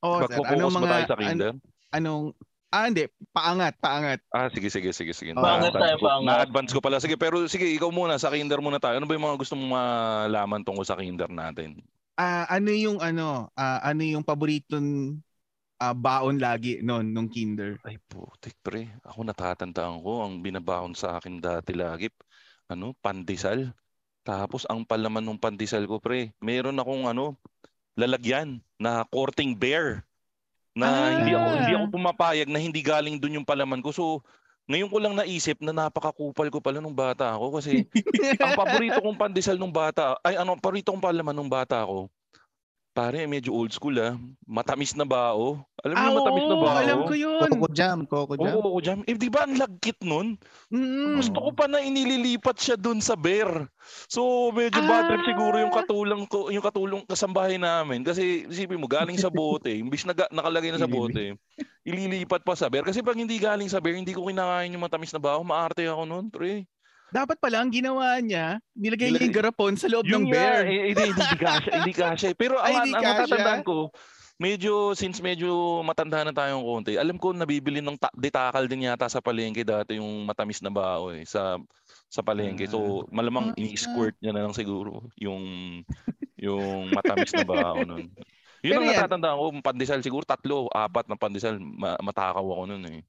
Oo, 0.00 0.16
sir. 0.16 0.30
Magpo-focus 0.30 0.54
Anong 0.54 0.72
mga, 0.72 0.86
tayo 0.88 1.04
sa 1.04 1.12
an- 1.12 1.22
kinder? 1.26 1.52
anong, 1.90 2.22
ah, 2.70 2.84
hindi. 2.86 3.04
Paangat, 3.28 3.74
paangat. 3.76 4.18
Ah, 4.30 4.46
sige, 4.48 4.70
sige, 4.70 4.94
sige, 4.94 5.10
sige. 5.10 5.30
Paangat 5.34 5.74
Na-advance 5.74 5.82
tayo, 5.82 5.96
ko- 5.96 6.06
paangat. 6.06 6.26
Na-advance 6.30 6.70
ko 6.70 6.80
pala. 6.80 6.96
Sige, 6.98 7.16
pero 7.16 7.36
sige, 7.44 7.66
ikaw 7.66 7.90
muna, 7.90 8.16
sa 8.16 8.30
kinder 8.30 8.62
muna 8.62 8.78
tayo. 8.78 8.96
Ano 8.96 9.04
ba 9.04 9.12
yung 9.12 9.26
mga 9.26 9.36
gusto 9.36 9.58
mong 9.58 9.70
malaman 9.72 10.62
tungkol 10.62 10.86
sa 10.86 10.94
kinder 10.94 11.28
natin? 11.28 11.82
Ah, 12.14 12.46
ano 12.48 12.70
yung 12.70 13.00
ano, 13.00 13.50
ah, 13.52 13.80
ano 13.82 14.02
yung 14.04 14.22
paboritong 14.22 15.18
ah, 15.80 15.96
baon 15.96 16.36
lagi 16.38 16.84
noon 16.84 17.10
nung 17.10 17.28
kinder? 17.32 17.80
Ay, 17.82 17.96
putik, 18.06 18.54
pre. 18.60 18.92
Ako 19.02 19.24
natatandaan 19.24 20.04
ko, 20.04 20.20
ang 20.22 20.44
binabaon 20.44 20.92
sa 20.92 21.16
akin 21.16 21.40
dati 21.40 21.72
lagi, 21.72 22.12
ano, 22.68 22.92
pandesal. 23.00 23.72
Tapos, 24.22 24.68
ang 24.68 24.84
palaman 24.84 25.24
ng 25.24 25.40
pandesal 25.40 25.88
ko, 25.88 25.96
pre, 25.98 26.36
meron 26.38 26.76
akong, 26.76 27.08
ano, 27.08 27.34
lalagyan 27.96 28.60
na 28.76 29.04
courting 29.08 29.56
bear. 29.56 30.04
Na 30.76 30.86
Ah. 30.86 31.10
hindi 31.18 31.34
ako 31.34 31.46
hindi 31.58 31.72
ako 31.74 31.86
pumapayag 31.90 32.48
na 32.48 32.60
hindi 32.62 32.80
galing 32.80 33.18
dun 33.18 33.42
yung 33.42 33.48
palaman 33.48 33.82
ko. 33.82 33.90
So, 33.90 34.22
Ngayon 34.70 34.86
ko 34.86 34.98
lang 35.02 35.18
naisip 35.18 35.58
na 35.66 35.74
napakakupal 35.74 36.46
ko 36.46 36.62
pala 36.62 36.78
nung 36.78 36.94
bata 36.94 37.34
ako 37.34 37.58
kasi 37.58 37.90
ang 38.44 38.54
paborito 38.54 39.02
kong 39.02 39.18
pandesal 39.18 39.58
nung 39.58 39.74
bata, 39.74 40.14
ay 40.22 40.38
ano, 40.38 40.54
paborito 40.54 40.94
kong 40.94 41.02
palaman 41.02 41.34
nung 41.34 41.50
bata 41.50 41.82
ako, 41.82 42.06
pare, 42.90 43.24
medyo 43.24 43.54
old 43.54 43.70
school 43.70 43.94
ah. 43.96 44.18
Matamis 44.44 44.92
na 44.92 45.02
bao. 45.02 45.62
Alam 45.80 45.94
mo 45.94 45.98
Ah, 45.98 46.04
yung 46.04 46.18
matamis 46.20 46.44
na 46.44 46.56
bao? 46.56 46.76
alam 46.76 46.98
ko 47.06 47.14
yun. 47.14 47.40
Coco 47.40 47.68
jam, 47.70 47.98
coco 48.04 48.34
jam. 48.36 48.52
Oo, 48.52 48.60
oo, 48.66 48.78
jam. 48.78 49.00
Eh, 49.06 49.14
di 49.14 49.30
ba 49.30 49.46
ang 49.46 49.54
lagkit 49.54 50.02
nun? 50.02 50.34
Mm. 50.68 51.16
Gusto 51.16 51.38
ko 51.38 51.50
pa 51.50 51.64
na 51.64 51.80
inililipat 51.80 52.58
siya 52.58 52.76
dun 52.76 52.98
sa 52.98 53.14
bear. 53.14 53.70
So, 54.06 54.50
medyo 54.50 54.82
bad 54.82 55.08
trip 55.08 55.24
siguro 55.24 55.56
yung 55.56 55.72
Ah. 55.72 55.80
katulang 55.80 56.22
ko, 56.26 56.50
yung 56.50 56.62
katulong 56.62 57.02
kasambahay 57.04 57.56
namin 57.56 58.02
kasi 58.02 58.44
isipin 58.44 58.76
mo 58.76 58.86
galing 58.86 59.16
sa 59.16 59.30
bote, 59.30 59.70
imbis 59.70 60.04
na 60.04 60.12
ga- 60.12 60.30
nakalagay 60.30 60.68
na 60.68 60.78
sa 60.78 60.90
bote, 60.90 61.38
ililipat 61.82 62.42
pa 62.42 62.52
sa 62.52 62.68
bear 62.68 62.84
kasi 62.84 63.00
pag 63.00 63.16
hindi 63.16 63.38
galing 63.38 63.66
sa 63.66 63.80
bear, 63.80 63.96
hindi 63.96 64.12
ko 64.12 64.26
kinakain 64.26 64.70
yung 64.70 64.82
matamis 64.82 65.10
na 65.10 65.18
bao, 65.18 65.40
maarte 65.40 65.86
ako 65.86 66.02
noon, 66.04 66.26
pre. 66.28 66.66
Dapat 67.10 67.36
pala 67.36 67.58
ang 67.58 67.68
ginawa 67.68 68.18
niya, 68.18 68.58
nilagay 68.72 69.10
niya 69.10 69.22
yung 69.22 69.34
garapon 69.34 69.74
sa 69.74 69.86
loob 69.86 70.06
Yun 70.06 70.24
ng 70.24 70.26
bear. 70.28 70.62
eh, 70.62 70.90
hindi, 70.90 71.04
hindi 71.10 71.26
kasha, 71.42 71.70
hindi 71.72 71.92
kasha. 71.92 72.26
eh. 72.28 72.36
Pero 72.36 72.56
Ay, 72.56 72.72
ang, 72.72 72.86
hindi 72.86 72.94
ang 72.94 73.02
kasya? 73.02 73.14
natatandaan 73.18 73.62
ko, 73.62 73.76
medyo, 74.36 74.72
since 74.92 75.18
medyo 75.18 75.50
matanda 75.80 76.22
na 76.22 76.30
tayong 76.30 76.62
konti, 76.62 76.94
alam 76.94 77.14
ko 77.14 77.30
nabibili 77.30 77.78
ng 77.78 77.94
ta- 77.94 78.14
detakal 78.14 78.64
din 78.64 78.86
yata 78.86 79.04
sa 79.06 79.18
palengke 79.18 79.60
dati 79.60 79.98
yung 79.98 80.22
matamis 80.22 80.60
na 80.60 80.70
bao 80.70 81.10
eh, 81.10 81.22
sa 81.24 81.58
sa 82.06 82.22
palengke. 82.22 82.64
So, 82.64 83.04
malamang 83.08 83.52
Ah. 83.52 83.56
ini-squirt 83.56 84.14
niya 84.18 84.30
na 84.30 84.42
lang 84.42 84.54
siguro 84.54 85.10
yung 85.16 85.42
yung 86.36 86.88
matamis 86.90 87.30
na 87.32 87.44
bao 87.44 87.82
nun. 87.82 88.06
Yun 88.60 88.70
Pero 88.70 88.80
ang 88.82 88.90
natatandaan 88.92 89.36
ko, 89.36 89.44
pandesal 89.62 90.00
siguro 90.00 90.22
tatlo, 90.22 90.68
apat 90.68 91.06
na 91.06 91.14
pandesal, 91.14 91.56
ma- 91.56 91.96
matakaw 91.98 92.44
ako 92.44 92.62
nun 92.66 92.84
eh. 92.88 93.00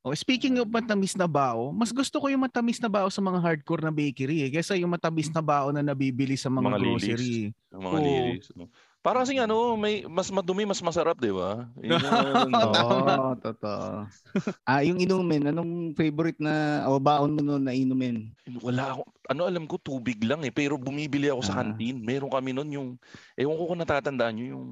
Oh, 0.00 0.16
speaking 0.16 0.56
of 0.56 0.64
matamis 0.66 1.12
na 1.12 1.28
bao, 1.28 1.68
mas 1.70 1.92
gusto 1.92 2.16
ko 2.16 2.32
yung 2.32 2.40
matamis 2.40 2.80
na 2.80 2.88
bao 2.88 3.12
sa 3.12 3.20
mga 3.20 3.36
hardcore 3.36 3.84
na 3.84 3.92
bakery 3.92 4.42
eh, 4.42 4.50
kaysa 4.50 4.72
yung 4.74 4.88
matamis 4.88 5.28
na 5.28 5.44
bao 5.44 5.68
na 5.68 5.84
nabibili 5.84 6.40
sa 6.40 6.48
mga, 6.48 6.66
Mga 6.66 6.78
lilis. 6.78 6.92
grocery. 7.04 7.36
Yung 7.68 7.82
mga 7.84 7.92
Oo. 7.92 8.04
lilis. 8.06 8.46
no? 8.56 8.64
Parang 9.00 9.24
kasing 9.24 9.40
ano, 9.40 9.76
may 9.76 10.04
mas 10.04 10.28
madumi, 10.28 10.64
mas 10.64 10.80
masarap, 10.80 11.16
di 11.16 11.28
ba? 11.28 11.68
Yun 11.78 12.00
Oo, 12.64 13.32
totoo. 13.34 14.08
ah, 14.68 14.80
yung 14.80 14.96
inumin, 14.98 15.48
anong 15.48 15.92
favorite 15.92 16.36
na 16.36 16.84
o 16.84 16.96
baon 16.96 17.32
mo 17.32 17.40
noon 17.40 17.64
na 17.64 17.72
inumin? 17.72 18.32
Wala 18.60 18.92
ako. 18.92 19.04
Ano 19.28 19.44
alam 19.46 19.64
ko, 19.64 19.76
tubig 19.76 20.20
lang 20.20 20.40
eh. 20.44 20.52
Pero 20.52 20.76
bumibili 20.76 21.28
ako 21.28 21.40
sa 21.42 21.56
Ah. 21.56 21.58
kantin. 21.60 22.00
Meron 22.00 22.28
kami 22.28 22.52
nun 22.52 22.68
yung, 22.68 22.88
ewan 23.36 23.56
ko 23.56 23.68
kung 23.68 23.80
natatandaan 23.80 24.32
nyo, 24.32 24.46
yung 24.50 24.66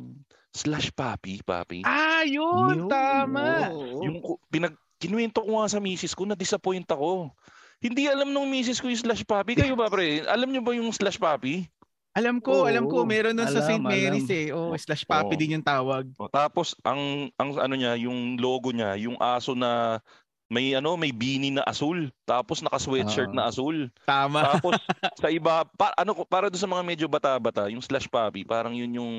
slash 0.52 0.88
papi, 0.90 1.40
papi. 1.40 1.84
Ah, 1.84 2.24
yun, 2.24 2.84
Yun, 2.84 2.88
tama. 2.88 3.72
Yung 4.00 4.20
ku- 4.20 4.40
pinag, 4.46 4.72
kinuwento 4.98 5.40
ko 5.40 5.58
nga 5.58 5.70
sa 5.70 5.78
misis 5.78 6.12
ko, 6.12 6.26
na-disappoint 6.26 6.86
ako. 6.86 7.30
Hindi 7.78 8.10
alam 8.10 8.28
nung 8.28 8.50
misis 8.50 8.82
ko 8.82 8.90
yung 8.90 8.98
slash 8.98 9.22
papi. 9.22 9.54
Kayo 9.54 9.78
ba 9.78 9.86
pre? 9.86 10.26
Alam 10.26 10.50
nyo 10.50 10.60
ba 10.60 10.74
yung 10.74 10.90
slash 10.90 11.14
papi? 11.16 11.70
Alam 12.18 12.42
ko, 12.42 12.66
alam 12.66 12.90
ko, 12.90 13.06
meron 13.06 13.30
nun 13.30 13.46
sa 13.46 13.62
alam, 13.62 13.78
St. 13.78 13.84
Mary's 13.84 14.26
alam. 14.26 14.42
eh. 14.42 14.46
Oh, 14.50 14.74
slash 14.74 15.06
papi 15.06 15.34
Oo. 15.34 15.40
din 15.40 15.54
yung 15.54 15.62
tawag. 15.62 16.10
O, 16.18 16.26
tapos 16.26 16.74
ang 16.82 17.30
ang 17.38 17.54
ano 17.54 17.74
niya, 17.78 17.94
yung 17.94 18.34
logo 18.34 18.74
niya, 18.74 18.98
yung 18.98 19.14
aso 19.22 19.54
na 19.54 20.02
may 20.50 20.74
ano, 20.74 20.98
may 20.98 21.14
beanie 21.14 21.54
na 21.54 21.62
asul, 21.62 22.10
tapos 22.26 22.58
naka-sweatshirt 22.58 23.30
Ah. 23.30 23.36
na 23.36 23.42
asul. 23.46 23.86
Tama. 24.02 24.40
Tapos 24.58 24.74
sa 25.22 25.30
iba, 25.30 25.62
pa, 25.78 25.94
ano 25.94 26.10
ko 26.10 26.26
para 26.26 26.50
doon 26.50 26.58
sa 26.58 26.66
mga 26.66 26.82
medyo 26.82 27.06
bata-bata, 27.06 27.70
yung 27.70 27.84
slash 27.84 28.10
papi, 28.10 28.42
parang 28.42 28.74
yun 28.74 28.90
yung 28.98 29.12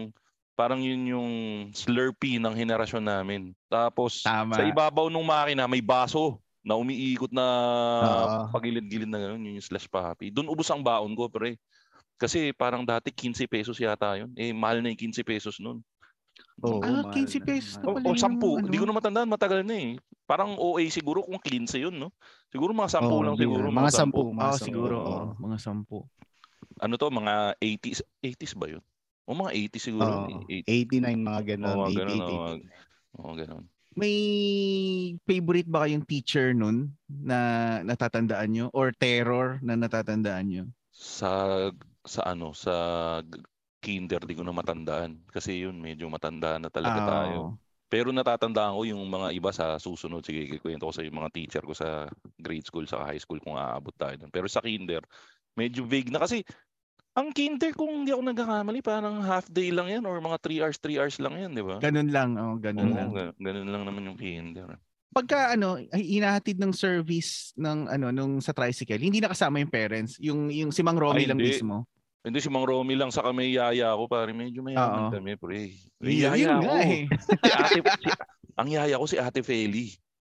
parang 0.60 0.84
yun 0.84 1.16
yung 1.16 1.30
Slurpee 1.72 2.36
ng 2.36 2.52
henerasyon 2.52 3.08
namin. 3.08 3.56
Tapos 3.72 4.20
Tama. 4.20 4.60
sa 4.60 4.68
ibabaw 4.68 5.08
ng 5.08 5.24
makina 5.24 5.64
may 5.72 5.80
baso 5.80 6.44
na 6.60 6.76
umiikot 6.76 7.32
na 7.32 7.46
Oo. 8.04 8.52
pagilid-gilid 8.52 9.08
na 9.08 9.24
gano'n, 9.24 9.40
yun 9.40 9.56
yung 9.56 9.64
slash 9.64 9.88
papi. 9.88 10.28
Doon 10.28 10.52
ubos 10.52 10.68
ang 10.68 10.84
baon 10.84 11.16
ko, 11.16 11.32
pre. 11.32 11.56
Kasi 12.20 12.52
parang 12.52 12.84
dati 12.84 13.16
15 13.16 13.48
pesos 13.48 13.80
yata 13.80 14.20
yun. 14.20 14.28
Eh, 14.36 14.52
mahal 14.52 14.84
na 14.84 14.92
yung 14.92 15.00
15 15.00 15.24
pesos 15.24 15.56
nun. 15.64 15.80
Oo, 16.60 16.84
Ah, 16.84 17.08
mahal 17.08 17.16
15 17.16 17.40
na, 17.40 17.46
pesos 17.48 17.74
O, 17.80 17.96
mahal. 17.96 17.96
pala 17.96 18.04
o 18.04 18.12
yung 18.12 18.20
10. 18.20 18.68
Hindi 18.68 18.76
ko 18.76 18.84
ano. 18.84 18.92
na 18.92 19.00
matandaan, 19.00 19.30
matagal 19.32 19.60
na 19.64 19.76
eh. 19.80 19.92
Parang 20.28 20.60
OA 20.60 20.84
siguro 20.92 21.24
kung 21.24 21.40
15 21.40 21.80
yun, 21.80 21.96
no? 21.96 22.12
Siguro 22.52 22.76
mga 22.76 23.00
10 23.00 23.08
Oo, 23.08 23.24
lang 23.24 23.40
hindi 23.40 23.48
siguro. 23.48 23.72
na. 23.72 23.80
Mga 23.80 23.92
10. 23.96 24.20
Oo, 24.20 24.32
mga 24.36 24.52
Ah, 24.52 24.60
siguro. 24.60 24.96
oo. 25.00 25.08
oo, 25.08 25.26
mga 25.40 25.58
sampu. 25.64 25.98
Ano 26.84 27.00
to, 27.00 27.08
mga 27.08 27.56
80s. 27.56 28.04
80s 28.20 28.54
ba 28.60 28.68
yun? 28.68 28.84
O 29.30 29.38
mga 29.38 29.54
80s 29.54 29.84
siguro. 29.86 30.10
Oo. 30.10 30.42
80. 30.50 30.66
89 30.66 31.22
mga 31.22 31.42
ganun. 31.54 31.70
Oo, 31.70 31.78
mga 31.86 31.90
88, 31.94 32.02
ganun, 32.02 32.22
oo. 32.26 32.50
89. 32.50 33.20
Oo, 33.20 33.32
ganun. 33.38 33.64
May 34.00 34.16
favorite 35.26 35.70
ba 35.70 35.86
kayong 35.86 36.06
teacher 36.10 36.54
nun 36.58 36.94
na 37.06 37.38
natatandaan 37.86 38.50
nyo? 38.50 38.66
Or 38.74 38.90
terror 38.96 39.62
na 39.62 39.78
natatandaan 39.78 40.46
nyo? 40.50 40.64
Sa, 40.94 41.70
sa 42.06 42.22
ano, 42.26 42.54
sa 42.58 42.74
kinder, 43.82 44.22
di 44.26 44.34
ko 44.34 44.42
na 44.46 44.54
matandaan. 44.56 45.22
Kasi 45.30 45.62
yun, 45.68 45.78
medyo 45.78 46.10
matanda 46.10 46.58
na 46.58 46.70
talaga 46.74 47.00
Ah, 47.02 47.10
tayo. 47.26 47.38
Pero 47.90 48.14
natatandaan 48.14 48.78
ko 48.78 48.82
yung 48.86 49.02
mga 49.10 49.34
iba 49.34 49.50
sa 49.50 49.78
susunod. 49.82 50.22
Sige, 50.22 50.46
kikwento 50.46 50.86
ko 50.86 50.94
sa 50.94 51.02
yung 51.02 51.18
mga 51.18 51.34
teacher 51.34 51.64
ko 51.66 51.74
sa 51.74 52.06
grade 52.38 52.66
school, 52.66 52.86
sa 52.86 53.02
high 53.06 53.18
school 53.22 53.42
kung 53.42 53.58
aabot 53.58 53.94
tayo 53.98 54.16
doon. 54.22 54.32
Pero 54.32 54.46
sa 54.46 54.62
kinder, 54.62 55.02
medyo 55.58 55.82
vague 55.84 56.14
na 56.14 56.22
kasi 56.22 56.46
ang 57.20 57.36
kinder 57.36 57.76
kung 57.76 57.92
hindi 58.04 58.16
ako 58.16 58.24
nagkakamali, 58.32 58.80
parang 58.80 59.20
half 59.20 59.52
day 59.52 59.76
lang 59.76 59.92
yan 59.92 60.04
or 60.08 60.24
mga 60.24 60.40
3 60.40 60.62
hours, 60.64 60.78
3 60.80 61.00
hours 61.04 61.18
lang 61.20 61.36
yan, 61.36 61.52
di 61.52 61.64
ba? 61.64 61.76
Ganun 61.84 62.10
lang. 62.10 62.30
Oh, 62.40 62.56
ganun 62.56 62.90
Oo, 62.90 62.96
lang. 62.96 63.10
ga- 63.12 63.36
ganun 63.36 63.70
lang 63.70 63.84
naman 63.84 64.08
yung 64.08 64.16
kinder. 64.20 64.80
Pagka 65.12 65.58
ano, 65.58 65.76
ay 65.76 66.22
inahatid 66.22 66.62
ng 66.62 66.72
service 66.72 67.52
ng 67.58 67.90
ano 67.90 68.14
nung 68.14 68.40
sa 68.40 68.54
tricycle, 68.56 69.02
hindi 69.02 69.20
nakasama 69.20 69.60
yung 69.60 69.74
parents, 69.74 70.16
yung 70.22 70.54
yung 70.54 70.72
si 70.72 70.80
Mang 70.86 71.02
Romy 71.02 71.26
Ay, 71.26 71.28
lang 71.28 71.42
hindi. 71.42 71.52
mismo. 71.52 71.84
Hindi 72.22 72.40
si 72.40 72.50
Mang 72.52 72.68
Romy 72.68 72.94
lang, 72.94 73.10
saka 73.10 73.34
may 73.34 73.52
yaya 73.58 73.90
ako, 73.96 74.06
pare 74.06 74.32
medyo 74.32 74.62
mayaman 74.62 75.10
Oo. 75.10 75.12
kami, 75.18 75.34
pre. 75.36 75.74
May 75.98 76.20
Yun, 76.20 76.24
yaya 76.24 76.36
yun 76.38 76.52
ako. 76.56 76.64
nga 76.64 76.78
eh. 76.86 77.02
si 77.44 77.50
ate, 77.52 77.80
si, 77.82 78.10
ang 78.60 78.70
yaya 78.70 78.96
ko 79.00 79.06
si 79.08 79.18
Ate 79.18 79.42
Feli. 79.42 79.88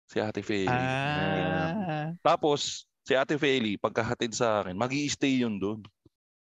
Si 0.08 0.18
Ate 0.22 0.46
Feli. 0.46 0.70
Ah. 0.70 2.14
Tapos, 2.22 2.86
si 3.02 3.18
Ate 3.18 3.36
Feli, 3.36 3.82
pagkahatid 3.82 4.32
sa 4.32 4.62
akin, 4.62 4.78
mag 4.78 4.94
stay 5.10 5.42
yun 5.42 5.58
doon. 5.58 5.82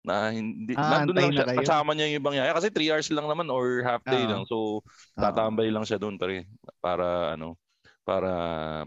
Na 0.05 0.29
hindi, 0.29 0.77
Ah, 0.77 1.01
nandun 1.01 1.17
lang 1.17 1.33
na 1.33 1.35
siya, 1.35 1.45
kayo? 1.49 1.59
kasama 1.65 1.91
niya 1.97 2.05
yung 2.13 2.19
ibang 2.21 2.35
yaya. 2.37 2.53
Kasi 2.53 2.69
3 2.69 2.93
hours 2.93 3.09
lang 3.09 3.25
naman 3.25 3.49
or 3.49 3.81
half 3.81 4.05
day 4.05 4.21
Oo. 4.21 4.29
lang. 4.29 4.43
So, 4.45 4.57
Oo. 4.79 5.17
tatambay 5.17 5.73
lang 5.73 5.83
siya 5.83 5.97
doon, 5.97 6.21
pare. 6.21 6.45
Para, 6.77 7.33
ano, 7.33 7.57
para 8.05 8.29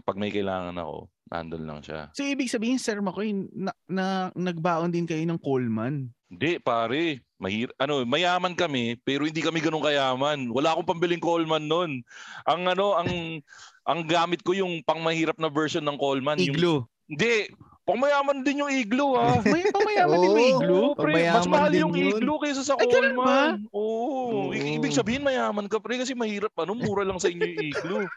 pag 0.07 0.15
may 0.15 0.31
kailangan 0.31 0.79
ako, 0.79 1.11
nandun 1.29 1.67
lang 1.67 1.79
siya. 1.83 2.07
So 2.15 2.23
ibig 2.23 2.49
sabihin 2.49 2.79
Sir 2.79 3.03
Makoy, 3.03 3.35
na, 3.51 3.75
na 3.85 4.05
nagbaon 4.33 4.89
din 4.89 5.03
kayo 5.05 5.21
ng 5.27 5.37
Coleman. 5.37 6.07
Hindi, 6.31 6.57
pare. 6.57 7.19
Mahir 7.39 7.71
ano, 7.79 8.03
mayaman 8.03 8.51
kami, 8.51 8.99
pero 8.99 9.23
hindi 9.23 9.39
kami 9.39 9.63
ganun 9.63 9.79
kayaman. 9.79 10.51
Wala 10.51 10.75
akong 10.75 10.91
pambiling 10.91 11.23
Coleman 11.23 11.67
noon. 11.67 12.03
Ang 12.43 12.61
ano, 12.67 12.95
ang 12.95 13.07
ang 13.89 14.01
gamit 14.07 14.43
ko 14.43 14.51
yung 14.55 14.83
pangmahirap 14.83 15.35
na 15.39 15.47
version 15.51 15.83
ng 15.83 15.95
Coleman. 15.95 16.35
Yung, 16.39 16.55
Iglo. 16.55 16.73
hindi, 17.07 17.47
pangmayaman 17.89 18.45
din 18.45 18.61
yung 18.61 18.71
Iglo 18.71 19.17
ha. 19.17 19.41
May 19.49 19.65
pamayaman 19.73 20.17
din 20.21 20.31
may 20.37 20.49
Oo. 20.53 20.61
iglo. 20.61 20.81
Pre, 20.93 21.13
mas 21.17 21.47
mahal 21.49 21.69
din 21.73 21.81
yung 21.81 21.95
yun. 21.97 22.21
Iglo 22.21 22.33
kaysa 22.37 22.61
sa 22.61 22.77
Ay, 22.77 22.85
ganun 22.85 23.17
ba? 23.17 23.25
Coleman. 23.25 23.53
Oo. 23.73 24.05
Oo. 24.29 24.41
I- 24.53 24.77
Ibig 24.77 24.93
sabihin 24.93 25.25
mayaman 25.25 25.65
ka 25.65 25.81
pre 25.81 25.97
kasi 25.97 26.13
mahirap 26.13 26.53
ano, 26.53 26.77
mura 26.77 27.01
lang 27.01 27.17
sa 27.17 27.27
inyo 27.27 27.41
yung 27.41 27.65
Iglo. 27.73 27.97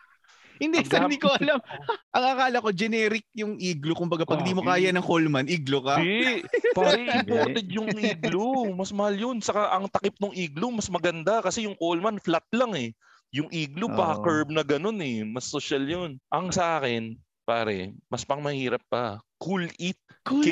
Hindi, 0.62 0.78
dami- 0.86 1.18
hindi 1.18 1.18
ko 1.18 1.34
alam. 1.34 1.58
Ang 2.16 2.24
akala 2.38 2.62
ko, 2.62 2.70
generic 2.70 3.26
yung 3.34 3.58
iglo. 3.58 3.98
Kumbaga, 3.98 4.22
pag 4.22 4.46
di 4.46 4.54
mo 4.54 4.62
kaya 4.62 4.94
ng 4.94 5.02
Coleman, 5.02 5.50
iglo 5.50 5.82
ka. 5.82 5.98
Hindi, 5.98 6.46
pare 6.70 7.02
imported 7.18 7.66
yung 7.66 7.90
Iglo. 7.90 8.70
Mas 8.70 8.94
mahal 8.94 9.18
yun. 9.18 9.42
Saka 9.42 9.74
ang 9.74 9.90
takip 9.90 10.14
ng 10.22 10.30
Iglo 10.30 10.70
mas 10.70 10.86
maganda 10.86 11.42
kasi 11.42 11.66
yung 11.66 11.74
Coleman 11.74 12.22
flat 12.22 12.46
lang 12.54 12.78
eh. 12.78 12.94
Yung 13.34 13.50
Iglo 13.50 13.90
pa 13.90 14.14
Oo. 14.14 14.22
curve 14.22 14.54
na 14.54 14.62
ganun 14.62 15.02
eh. 15.02 15.26
Mas 15.26 15.50
social 15.50 15.82
yun. 15.82 16.20
Ang 16.30 16.54
sa 16.54 16.78
akin, 16.78 17.18
pare, 17.42 17.96
mas 18.06 18.22
pang 18.22 18.38
mahirap 18.38 18.84
pa. 18.86 19.18
Cool 19.42 19.66
Eat. 19.76 19.98
Cool. 20.22 20.46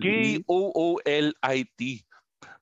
K-O-O-L-I-T. 0.00 1.80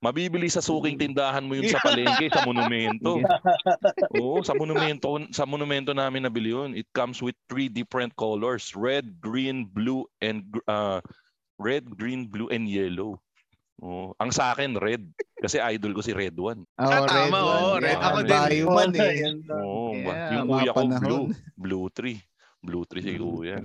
Mabibili 0.01 0.49
sa 0.49 0.59
suking 0.59 0.97
tindahan 0.97 1.45
mo 1.45 1.55
yun 1.55 1.69
sa 1.69 1.79
palengke, 1.79 2.27
sa 2.27 2.43
monumento. 2.43 3.21
Oo, 4.17 4.41
sa 4.41 4.53
monumento, 4.53 5.07
sa 5.31 5.45
monumento 5.45 5.93
namin 5.93 6.25
nabili 6.25 6.51
yun. 6.51 6.73
It 6.73 6.89
comes 6.91 7.21
with 7.21 7.37
three 7.47 7.69
different 7.69 8.11
colors, 8.15 8.73
red, 8.73 9.21
green, 9.21 9.69
blue 9.69 10.09
and 10.19 10.41
uh, 10.67 11.05
red, 11.57 11.85
green, 11.95 12.27
blue 12.27 12.49
and 12.49 12.65
yellow. 12.65 13.21
Oo. 13.79 14.17
Ang 14.17 14.33
sa 14.33 14.51
akin 14.51 14.75
red 14.75 15.05
kasi 15.37 15.57
idol 15.59 15.93
ko 15.93 16.01
si 16.01 16.13
Red 16.13 16.35
One. 16.35 16.65
Oh, 16.75 16.83
Ah, 16.83 17.01
red 17.01 17.09
tama, 17.31 17.39
one. 17.39 17.45
oo, 17.47 17.71
red. 17.79 17.93
Yeah, 17.93 18.05
Ako 18.05 18.19
din. 18.21 18.33
buy 18.33 18.57
one 18.67 18.93
eh. 18.93 19.17
Oo, 19.55 19.89
ba- 19.99 20.17
Yeah, 20.19 20.33
yung 20.35 20.49
kuya 20.51 20.71
ko 20.71 20.81
blue, 20.97 21.25
blue 21.55 21.87
3. 21.93 22.17
Blue 22.59 22.85
3 22.85 23.01
si 23.01 23.13
kuya. 23.15 23.57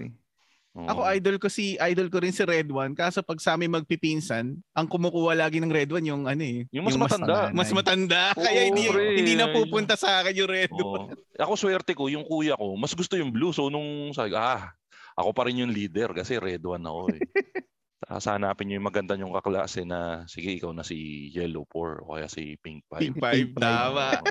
Ako 0.75 1.07
idol 1.07 1.39
ko 1.39 1.47
si 1.47 1.79
idol 1.79 2.11
ko 2.11 2.19
rin 2.19 2.35
si 2.35 2.43
Red 2.43 2.67
One 2.67 2.91
kaso 2.91 3.23
pag 3.23 3.39
sa 3.39 3.55
amin 3.55 3.71
magpipinsan, 3.71 4.59
ang 4.75 4.87
kumukuha 4.91 5.31
lagi 5.31 5.63
ng 5.63 5.71
Red 5.71 5.95
One 5.95 6.03
yung 6.03 6.27
ano 6.27 6.43
eh, 6.43 6.67
Yung 6.75 6.83
mas 6.83 6.99
matanda. 6.99 7.47
mas 7.55 7.71
matanda 7.71 8.35
Oo, 8.35 8.43
kaya 8.45 8.67
hindi 8.67 8.91
pre. 8.91 9.15
hindi 9.15 9.39
na 9.39 9.55
pupunta 9.55 9.95
sa 9.95 10.19
akin 10.19 10.35
yung 10.35 10.51
Red 10.51 10.71
Oo. 10.75 10.83
One. 10.83 11.15
Ako 11.39 11.55
swerte 11.55 11.95
ko, 11.95 12.11
yung 12.11 12.27
kuya 12.27 12.59
ko, 12.59 12.75
mas 12.75 12.91
gusto 12.91 13.15
yung 13.15 13.31
blue. 13.31 13.55
So 13.55 13.71
nung 13.71 14.11
sabi 14.11 14.35
ah, 14.35 14.75
ako 15.15 15.31
pa 15.31 15.47
rin 15.47 15.63
yung 15.63 15.71
leader 15.71 16.11
kasi 16.11 16.35
red 16.35 16.59
one 16.59 16.83
ako 16.83 17.15
eh. 17.15 17.23
Tapos 18.05 18.27
hanapin 18.27 18.69
nyo 18.69 18.75
yung 18.77 18.89
maganda 18.91 19.15
yung 19.17 19.33
kaklase 19.33 19.87
na 19.87 20.27
sige 20.27 20.59
ikaw 20.59 20.75
na 20.75 20.83
si 20.83 21.31
Yellow 21.31 21.63
4 21.71 22.03
o 22.05 22.13
kaya 22.19 22.27
si 22.27 22.59
Pink 22.59 22.83
5. 22.91 22.99
Pink 23.01 23.17
five, 23.17 23.49
tama. 23.57 24.21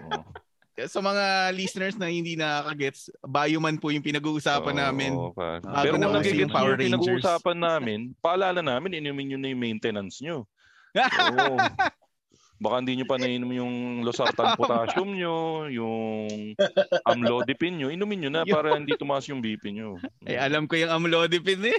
Sa 0.75 0.99
mga 0.99 1.55
listeners 1.55 1.95
na 1.95 2.11
hindi 2.11 2.35
nakakagets, 2.35 3.07
Bioman 3.23 3.79
po 3.79 3.95
yung 3.95 4.03
pinag-uusapan 4.03 4.75
Oo, 4.75 4.83
namin. 4.83 5.13
pa. 5.31 5.63
Bago 5.63 5.85
Pero 5.87 5.95
na 5.95 6.07
kung 6.11 6.19
nagiging 6.19 6.51
Power 6.51 6.75
Rangers. 6.75 6.87
pinag-uusapan 6.91 7.59
namin, 7.63 8.01
paalala 8.19 8.59
namin, 8.59 8.99
inumin 8.99 9.27
nyo 9.31 9.39
na 9.39 9.49
yung 9.55 9.63
maintenance 9.63 10.19
nyo. 10.19 10.43
Baka 12.55 12.81
hindi 12.81 12.95
nyo 12.95 13.07
pa 13.07 13.19
nainom 13.19 13.51
yung 13.51 13.75
losartan 14.07 14.55
potassium 14.55 15.11
nyo, 15.11 15.67
yung 15.67 16.55
amlodipine 17.11 17.75
nyo, 17.77 17.89
inumin 17.91 18.25
nyo 18.25 18.31
na 18.31 18.43
para 18.43 18.79
hindi 18.79 18.95
tumaas 18.95 19.27
yung 19.27 19.43
BP 19.43 19.75
nyo. 19.75 19.99
Eh, 20.23 20.39
alam 20.39 20.71
ko 20.71 20.79
yung 20.79 20.89
amlodipine 20.89 21.75
eh. 21.75 21.79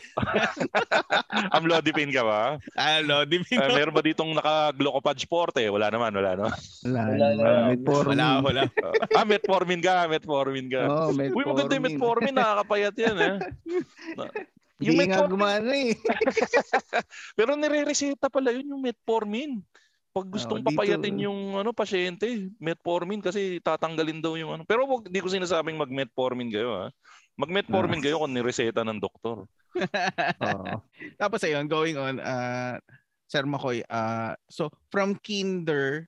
Amlodipine 1.58 2.12
ka 2.12 2.24
ba? 2.24 2.42
Amlodipine. 2.76 3.60
Uh, 3.62 3.72
meron 3.72 3.96
ba 3.96 4.04
ditong 4.04 4.32
naka-glucopage 4.36 5.24
forte? 5.26 5.64
Wala 5.64 5.88
naman, 5.88 6.12
wala 6.12 6.32
naman. 6.36 6.54
Wala, 6.84 7.02
Wala 7.08 7.28
naman. 7.32 7.40
na. 7.40 7.68
Metformin. 7.72 8.12
Wala, 8.12 8.28
wala. 8.44 8.62
ah, 9.16 9.26
metformin 9.26 9.80
ka, 9.80 9.96
metformin 10.12 10.66
ka. 10.68 10.82
Oo, 10.86 11.10
Uy, 11.16 11.44
maganda 11.46 11.74
yung 11.76 11.88
metformin. 11.88 12.32
metformin, 12.32 12.34
nakakapayat 12.36 12.96
yan, 13.00 13.16
eh. 13.18 13.36
Hindi 14.76 14.92
nga 15.08 15.24
metformin- 15.24 15.32
gumana 15.32 15.72
eh. 15.72 15.96
Pero 17.34 17.56
nire-reseta 17.56 18.28
pala 18.28 18.52
yun 18.52 18.76
yung 18.76 18.84
metformin. 18.84 19.64
Pag 20.16 20.32
gustong 20.32 20.64
Oo, 20.64 20.64
dito- 20.64 20.80
papayatin 20.80 21.28
yung 21.28 21.60
ano 21.60 21.76
pasyente, 21.76 22.48
metformin 22.56 23.20
kasi 23.20 23.60
tatanggalin 23.60 24.24
daw 24.24 24.40
yung 24.40 24.56
ano. 24.56 24.64
Pero 24.64 24.88
wag 24.88 25.12
di 25.12 25.20
ko 25.20 25.28
sinasabing 25.28 25.76
mag-metformin 25.76 26.48
kayo 26.48 26.72
ha. 26.72 26.86
Mag-metformin 27.36 28.00
kayo 28.00 28.24
kung 28.24 28.32
nireseta 28.32 28.88
ng 28.88 28.96
doktor. 28.96 29.44
Oo. 30.56 30.80
Tapos 31.20 31.44
ayun, 31.44 31.68
going 31.68 32.00
on, 32.00 32.24
uh, 32.24 32.80
Sir 33.28 33.44
Makoy, 33.44 33.84
uh, 33.92 34.32
so 34.48 34.72
from 34.88 35.20
kinder, 35.20 36.08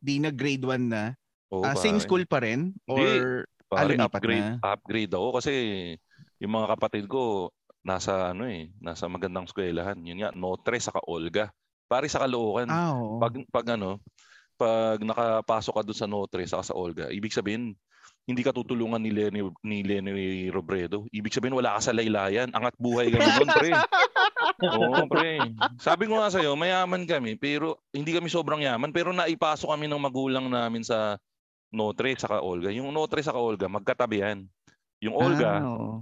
di 0.00 0.16
na 0.16 0.32
grade 0.32 0.64
1 0.64 0.88
na, 0.88 1.12
Oo, 1.52 1.60
ah, 1.60 1.76
same 1.76 2.00
pare. 2.00 2.04
school 2.08 2.24
pa 2.24 2.40
rin? 2.40 2.72
Or 2.88 3.44
Pare, 3.68 3.84
Ah, 3.84 3.84
lumipat 3.84 4.16
upgrade, 4.16 4.48
na. 4.48 4.56
upgrade 4.64 5.12
ako 5.12 5.28
kasi 5.36 5.52
yung 6.40 6.52
mga 6.56 6.76
kapatid 6.76 7.04
ko 7.04 7.52
nasa 7.80 8.32
ano 8.32 8.48
eh, 8.48 8.72
nasa 8.80 9.08
magandang 9.08 9.44
eskwelahan. 9.44 10.00
Yun 10.00 10.24
nga, 10.24 10.30
Notre 10.32 10.76
saka 10.76 11.04
Olga. 11.04 11.52
Pare 11.92 12.08
sa 12.08 12.24
Caloocan. 12.24 12.72
ah, 12.72 12.96
oo. 12.96 13.20
pag 13.20 13.36
pag 13.52 13.66
ano, 13.76 14.00
pag 14.56 14.96
nakapasok 14.96 15.72
ka 15.76 15.82
doon 15.84 15.98
sa 16.00 16.08
Notre 16.08 16.48
saka 16.48 16.72
sa 16.72 16.76
Olga, 16.76 17.12
ibig 17.12 17.36
sabihin 17.36 17.76
hindi 18.22 18.46
ka 18.46 18.54
tutulungan 18.54 19.02
ni 19.02 19.10
Lenny, 19.10 19.42
ni 19.66 19.82
Lenny 19.82 20.46
Robredo. 20.48 21.10
Ibig 21.10 21.34
sabihin 21.34 21.58
wala 21.58 21.74
ka 21.74 21.90
sa 21.90 21.92
laylayan. 21.92 22.54
Angat 22.54 22.78
buhay 22.78 23.10
kami 23.10 23.26
doon, 23.34 23.50
pre. 23.50 23.70
Oo, 24.78 25.10
pre. 25.10 25.42
Sabi 25.82 26.06
ko 26.06 26.22
nga 26.22 26.30
sa'yo, 26.30 26.54
mayaman 26.54 27.02
kami, 27.02 27.34
pero 27.34 27.82
hindi 27.90 28.14
kami 28.14 28.30
sobrang 28.30 28.62
yaman. 28.62 28.94
Pero 28.94 29.10
naipasok 29.10 29.74
kami 29.74 29.90
ng 29.90 29.98
magulang 29.98 30.46
namin 30.46 30.86
sa 30.86 31.18
Notre 31.74 32.14
saka 32.14 32.38
Olga. 32.38 32.70
Yung 32.70 32.94
Notre 32.94 33.26
saka 33.26 33.42
Olga, 33.42 33.66
magkatabi 33.66 34.22
yan. 34.22 34.46
Yung 35.02 35.18
Olga, 35.18 35.58
Ah, 35.58 35.98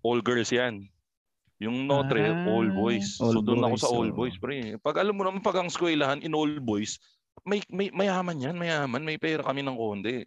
all 0.00 0.24
girls 0.24 0.48
yan. 0.48 0.88
Yung 1.58 1.90
Notre, 1.90 2.22
Ah, 2.22 2.46
all 2.46 2.70
boys. 2.70 3.18
all 3.18 3.34
so 3.34 3.42
doon 3.42 3.66
ako 3.66 3.76
sa 3.78 3.90
all 3.90 4.10
boys, 4.14 4.38
pre. 4.38 4.78
Pag 4.78 5.02
alam 5.02 5.14
mo 5.18 5.26
naman, 5.26 5.42
pag 5.42 5.58
ang 5.58 5.66
eskwelahan 5.66 6.22
in 6.22 6.30
all 6.34 6.50
boys, 6.62 7.02
may, 7.42 7.62
may 7.66 7.90
mayaman 7.90 8.38
yan, 8.38 8.54
mayaman. 8.54 9.02
May 9.02 9.18
pera 9.18 9.42
kami 9.42 9.66
ng 9.66 9.74
konti. 9.74 10.22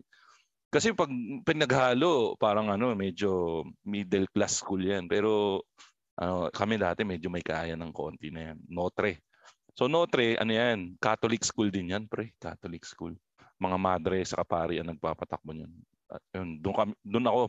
Kasi 0.72 0.96
pag 0.96 1.12
pinaghalo, 1.44 2.36
parang 2.40 2.72
ano, 2.72 2.96
medyo 2.96 3.64
middle 3.84 4.28
class 4.32 4.60
school 4.60 4.84
yan. 4.84 5.08
Pero 5.08 5.64
ano, 6.20 6.52
kami 6.52 6.76
dati 6.80 7.04
medyo 7.08 7.32
may 7.32 7.44
kaya 7.44 7.76
ng 7.80 7.92
konti 7.96 8.32
na 8.32 8.52
yan. 8.52 8.58
Notre. 8.68 9.24
So 9.76 9.88
Notre, 9.88 10.36
ano 10.36 10.52
yan, 10.52 11.00
Catholic 11.00 11.48
school 11.48 11.72
din 11.72 11.96
yan, 11.96 12.08
pre. 12.12 12.36
Catholic 12.40 12.84
school. 12.84 13.16
Mga 13.60 13.78
madre 13.80 14.20
sa 14.28 14.44
kapari 14.44 14.80
ang 14.84 14.92
nagpapatakbo 14.92 15.56
niyan. 15.56 15.72
At 16.12 16.24
yun, 16.36 16.60
doon 16.60 16.76
kami, 16.76 16.92
doon 17.08 17.28
ako 17.28 17.42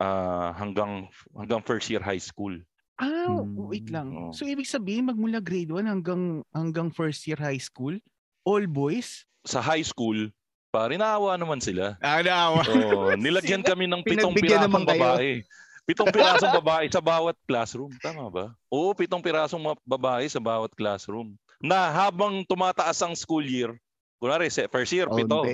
ah, 0.00 0.56
hanggang 0.56 1.08
hanggang 1.36 1.60
first 1.60 1.92
year 1.92 2.00
high 2.00 2.20
school. 2.20 2.56
Ah, 2.96 3.44
Hmm. 3.44 3.68
wait 3.68 3.88
lang. 3.92 4.08
Oo. 4.08 4.32
So 4.32 4.48
ibig 4.48 4.64
sabihin 4.64 5.04
magmula 5.04 5.38
grade 5.38 5.68
1 5.68 5.84
hanggang 5.84 6.40
hanggang 6.50 6.88
first 6.88 7.28
year 7.28 7.36
high 7.36 7.60
school, 7.60 7.92
all 8.42 8.64
boys? 8.64 9.28
Sa 9.44 9.60
high 9.60 9.84
school, 9.84 10.32
pare 10.72 10.96
naawa 10.96 11.36
naman 11.36 11.60
sila. 11.60 12.00
Ah, 12.00 12.24
naawa. 12.24 12.64
Oo, 12.64 13.12
nilagyan 13.20 13.60
kami 13.60 13.84
ng 13.84 14.00
pitong 14.00 14.32
pirasong 14.32 14.88
babae. 14.88 15.44
Pitong 15.86 16.10
pirasong 16.10 16.50
babae 16.50 16.90
sa 16.90 16.98
bawat 16.98 17.36
classroom. 17.46 17.92
Tama 18.02 18.26
ba? 18.26 18.46
Oo, 18.66 18.90
pitong 18.90 19.22
pirasong 19.22 19.62
babae 19.86 20.26
sa 20.26 20.42
bawat 20.42 20.74
classroom. 20.74 21.36
Na 21.62 21.92
habang 21.94 22.42
tumataas 22.42 22.98
ang 23.00 23.14
school 23.14 23.44
year, 23.44 23.70
kunwari, 24.18 24.48
first 24.66 24.90
year, 24.90 25.06
pito. 25.06 25.46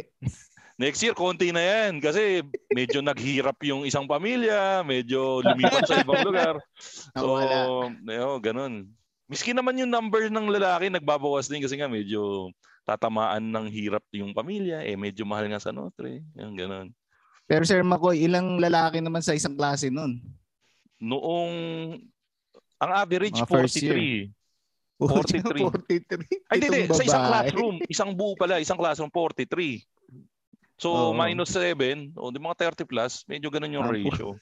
Next 0.80 1.00
year, 1.04 1.12
konti 1.12 1.52
na 1.52 1.60
yan. 1.60 2.00
Kasi 2.00 2.40
medyo 2.72 3.04
naghirap 3.04 3.60
yung 3.64 3.84
isang 3.84 4.08
pamilya, 4.08 4.80
medyo 4.82 5.44
lumipat 5.44 5.84
sa 5.84 6.00
ibang 6.00 6.24
lugar. 6.24 6.56
So, 7.12 7.38
Nawala. 7.38 7.92
yo, 8.08 8.40
ganun. 8.40 8.88
Miski 9.28 9.52
naman 9.52 9.76
yung 9.76 9.92
number 9.92 10.32
ng 10.32 10.48
lalaki, 10.48 10.88
nagbabawas 10.88 11.48
din 11.48 11.60
kasi 11.60 11.76
nga 11.76 11.88
medyo 11.88 12.48
tatamaan 12.88 13.52
ng 13.52 13.66
hirap 13.68 14.02
yung 14.16 14.32
pamilya. 14.32 14.82
Eh, 14.82 14.96
medyo 14.96 15.28
mahal 15.28 15.46
nga 15.52 15.60
sa 15.60 15.70
Notre. 15.70 16.24
Yan, 16.36 16.56
ganun. 16.56 16.88
Pero 17.46 17.62
Sir 17.68 17.84
Makoy, 17.84 18.24
ilang 18.24 18.56
lalaki 18.56 19.04
naman 19.04 19.20
sa 19.20 19.36
isang 19.36 19.54
klase 19.54 19.92
nun? 19.92 20.24
Noong, 20.96 21.52
ang 22.80 22.92
average, 22.96 23.38
Mga 23.44 23.50
first 23.50 23.76
43. 23.78 24.32
43. 24.96 26.48
43. 26.48 26.50
Ay, 26.50 26.56
hindi, 26.62 26.78
Sa 26.94 27.04
isang 27.04 27.26
classroom. 27.26 27.76
Isang 27.90 28.10
buo 28.14 28.32
pala. 28.38 28.62
Isang 28.62 28.78
classroom, 28.78 29.10
43. 29.10 29.82
So, 30.82 30.90
Oo. 30.90 31.14
minus 31.14 31.54
7. 31.54 32.10
O, 32.18 32.34
di 32.34 32.42
mga 32.42 32.74
30 32.74 32.82
plus. 32.82 33.22
Medyo 33.30 33.54
ganun 33.54 33.78
yung 33.78 33.86
ratio. 33.86 34.34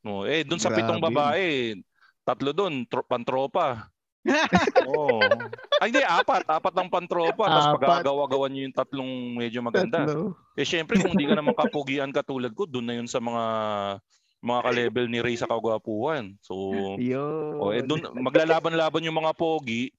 No, 0.00 0.24
eh, 0.24 0.40
dun 0.40 0.56
sa 0.56 0.72
pitong 0.72 1.02
babae, 1.02 1.76
tatlo 2.24 2.56
dun, 2.56 2.88
tro- 2.88 3.04
pantropa. 3.04 3.92
Oo. 4.90 5.20
Ay, 5.78 5.92
hindi, 5.92 6.00
apat. 6.00 6.48
Apat 6.48 6.72
ng 6.80 6.88
pantropa. 6.88 7.44
Tapos 7.44 7.68
Apat. 7.68 7.76
pagkagawa-gawa 7.76 8.48
nyo 8.48 8.60
yung 8.64 8.76
tatlong 8.76 9.12
medyo 9.36 9.60
maganda. 9.60 10.08
Tatlo. 10.08 10.32
Eh, 10.56 10.64
syempre, 10.64 10.96
kung 10.96 11.12
di 11.12 11.28
ka 11.28 11.36
naman 11.36 11.52
kapugian 11.52 12.08
katulad 12.08 12.50
ko, 12.56 12.64
dun 12.64 12.88
na 12.88 12.96
yun 12.96 13.06
sa 13.06 13.20
mga 13.20 13.44
mga 14.46 14.60
ka-level 14.62 15.06
ni 15.10 15.18
Ray 15.20 15.36
sa 15.36 15.50
kagwapuan. 15.50 16.38
So, 16.40 16.72
Yun. 16.96 17.58
o, 17.60 17.74
eh, 17.74 17.82
dun, 17.82 18.00
maglalaban-laban 18.16 19.04
yung 19.04 19.18
mga 19.20 19.34
pogi. 19.36 19.90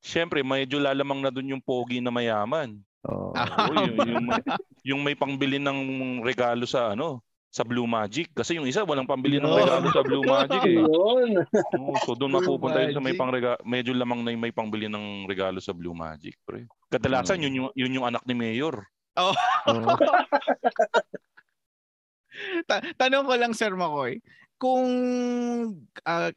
Syempre, 0.00 0.40
medyo 0.40 0.80
lalamang 0.80 1.20
na 1.20 1.30
dun 1.30 1.52
yung 1.52 1.62
pogi 1.62 2.00
na 2.00 2.08
mayaman. 2.08 2.80
Oo. 3.08 3.32
Oo, 3.32 3.72
yung, 3.86 3.96
yung, 4.04 4.26
yung 4.92 5.00
may 5.00 5.16
pangbili 5.16 5.56
ng 5.56 5.78
regalo 6.20 6.68
sa 6.68 6.92
ano, 6.92 7.24
sa 7.50 7.66
Blue 7.66 7.88
Magic. 7.88 8.30
Kasi 8.30 8.60
yung 8.60 8.68
isa 8.68 8.86
walang 8.86 9.10
pambili 9.10 9.42
ng 9.42 9.50
regalo 9.50 9.90
sa 9.90 10.06
Blue 10.06 10.22
Magic 10.22 10.62
eh. 10.62 10.78
Yun. 10.78 11.42
Oo, 11.74 11.98
so 12.06 12.14
doon 12.14 12.38
mapupunta 12.38 12.78
yun 12.78 12.94
sa 12.94 13.02
may 13.02 13.18
pangrega 13.18 13.58
medyo 13.66 13.90
lamang 13.90 14.22
na 14.22 14.30
yung 14.30 14.44
may 14.44 14.54
pangbili 14.54 14.86
ng 14.86 15.26
regalo 15.26 15.58
sa 15.58 15.74
Blue 15.74 15.96
Magic, 15.96 16.38
pre. 16.46 16.70
Kadalasan 16.90 17.40
Mm. 17.40 17.44
yun 17.48 17.54
yung 17.58 17.68
yun 17.74 17.96
yung 17.98 18.06
anak 18.06 18.22
ni 18.22 18.34
Mayor. 18.38 18.86
Oo. 19.18 19.34
Ta- 22.70 22.86
tanong 22.96 23.26
ko 23.26 23.34
lang 23.34 23.52
Sir 23.52 23.74
Makoy, 23.74 24.22
kung 24.54 24.86
ah, 26.06 26.30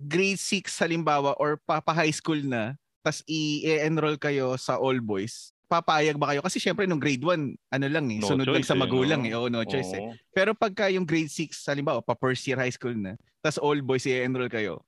grade 0.00 0.40
6 0.40 0.64
halimbawa 0.80 1.36
or 1.36 1.60
papa 1.60 1.92
high 1.92 2.12
school 2.12 2.40
na, 2.40 2.72
tas 3.04 3.20
i-enroll 3.28 4.16
kayo 4.16 4.56
sa 4.56 4.80
all 4.80 4.96
boys, 4.98 5.52
papayag 5.66 6.14
ba 6.16 6.30
kayo? 6.32 6.40
Kasi 6.40 6.58
syempre 6.58 6.86
nung 6.86 7.02
grade 7.02 7.22
1, 7.22 7.58
ano 7.58 7.86
lang 7.90 8.06
eh, 8.08 8.22
No 8.22 8.30
sunod 8.30 8.46
lang 8.46 8.62
sa 8.62 8.74
eh, 8.74 8.80
magulang 8.80 9.22
no? 9.22 9.28
eh. 9.28 9.34
Oo, 9.34 9.46
no 9.50 9.66
choice 9.66 9.92
eh. 9.94 10.02
Oo. 10.02 10.14
Pero 10.30 10.54
pagka 10.54 10.86
yung 10.88 11.04
grade 11.04 11.30
6, 11.30 11.66
halimbawa, 11.66 12.00
pa 12.00 12.14
first 12.14 12.46
year 12.46 12.56
high 12.56 12.72
school 12.72 12.94
na, 12.94 13.14
tas 13.42 13.58
all 13.58 13.78
boys 13.82 14.06
i-enroll 14.06 14.48
kayo, 14.48 14.80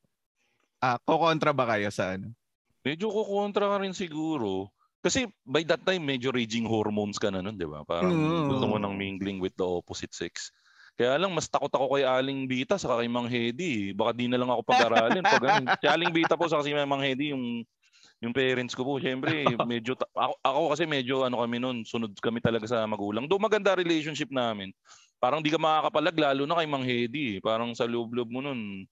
ah 0.79 0.97
kokontra 1.03 1.51
ba 1.51 1.67
kayo 1.67 1.91
sa 1.91 2.15
ano? 2.15 2.31
Medyo 2.87 3.11
kukontra 3.11 3.67
ka 3.67 3.77
rin 3.83 3.93
siguro. 3.93 4.71
Kasi 4.99 5.27
by 5.43 5.63
that 5.63 5.83
time, 5.83 6.03
medyo 6.03 6.31
raging 6.31 6.67
hormones 6.67 7.19
ka 7.19 7.31
na 7.31 7.43
nun, 7.43 7.55
di 7.55 7.67
ba? 7.67 7.83
Parang 7.83 8.11
Mm. 8.15 8.51
gusto 8.51 8.67
mo 8.67 8.79
nang 8.79 8.99
mingling 8.99 9.39
with 9.39 9.55
the 9.55 9.67
opposite 9.67 10.11
sex. 10.11 10.51
Kaya 10.99 11.15
lang, 11.15 11.31
mas 11.31 11.47
takot 11.47 11.71
ako 11.71 11.95
kay 11.95 12.03
Aling 12.03 12.51
Bita 12.51 12.75
sa 12.75 12.99
kay 12.99 13.07
Mang 13.07 13.31
Hedy. 13.31 13.95
Baka 13.95 14.11
di 14.19 14.27
na 14.27 14.35
lang 14.35 14.51
ako 14.51 14.67
pag-aralin. 14.67 15.23
Pag, 15.23 15.39
ganun. 15.39 15.67
si 15.79 15.87
Aling 15.87 16.11
Bita 16.11 16.35
po 16.35 16.51
sa 16.51 16.59
kasi 16.59 16.75
Mang 16.75 16.99
Hedy, 16.99 17.31
yung 17.31 17.63
yung 18.19 18.35
parents 18.35 18.75
ko 18.75 18.83
po, 18.83 18.99
syempre, 18.99 19.31
medyo, 19.71 19.95
ta- 19.95 20.11
ako, 20.15 20.35
ako 20.43 20.61
kasi 20.75 20.85
medyo 20.91 21.23
ano 21.23 21.39
kami 21.39 21.63
noon, 21.63 21.87
sunod 21.87 22.15
kami 22.19 22.43
talaga 22.43 22.67
sa 22.67 22.83
magulang. 22.87 23.31
Do 23.31 23.39
maganda 23.39 23.79
relationship 23.79 24.31
namin. 24.35 24.75
Parang 25.19 25.43
di 25.43 25.51
ka 25.51 25.59
makakapalag, 25.59 26.15
lalo 26.19 26.43
na 26.47 26.59
kay 26.59 26.69
Mang 26.71 26.87
Hedy. 26.87 27.43
Parang 27.43 27.75
sa 27.75 27.87
loob-loob 27.87 28.31
mo 28.31 28.43
nun, 28.43 28.87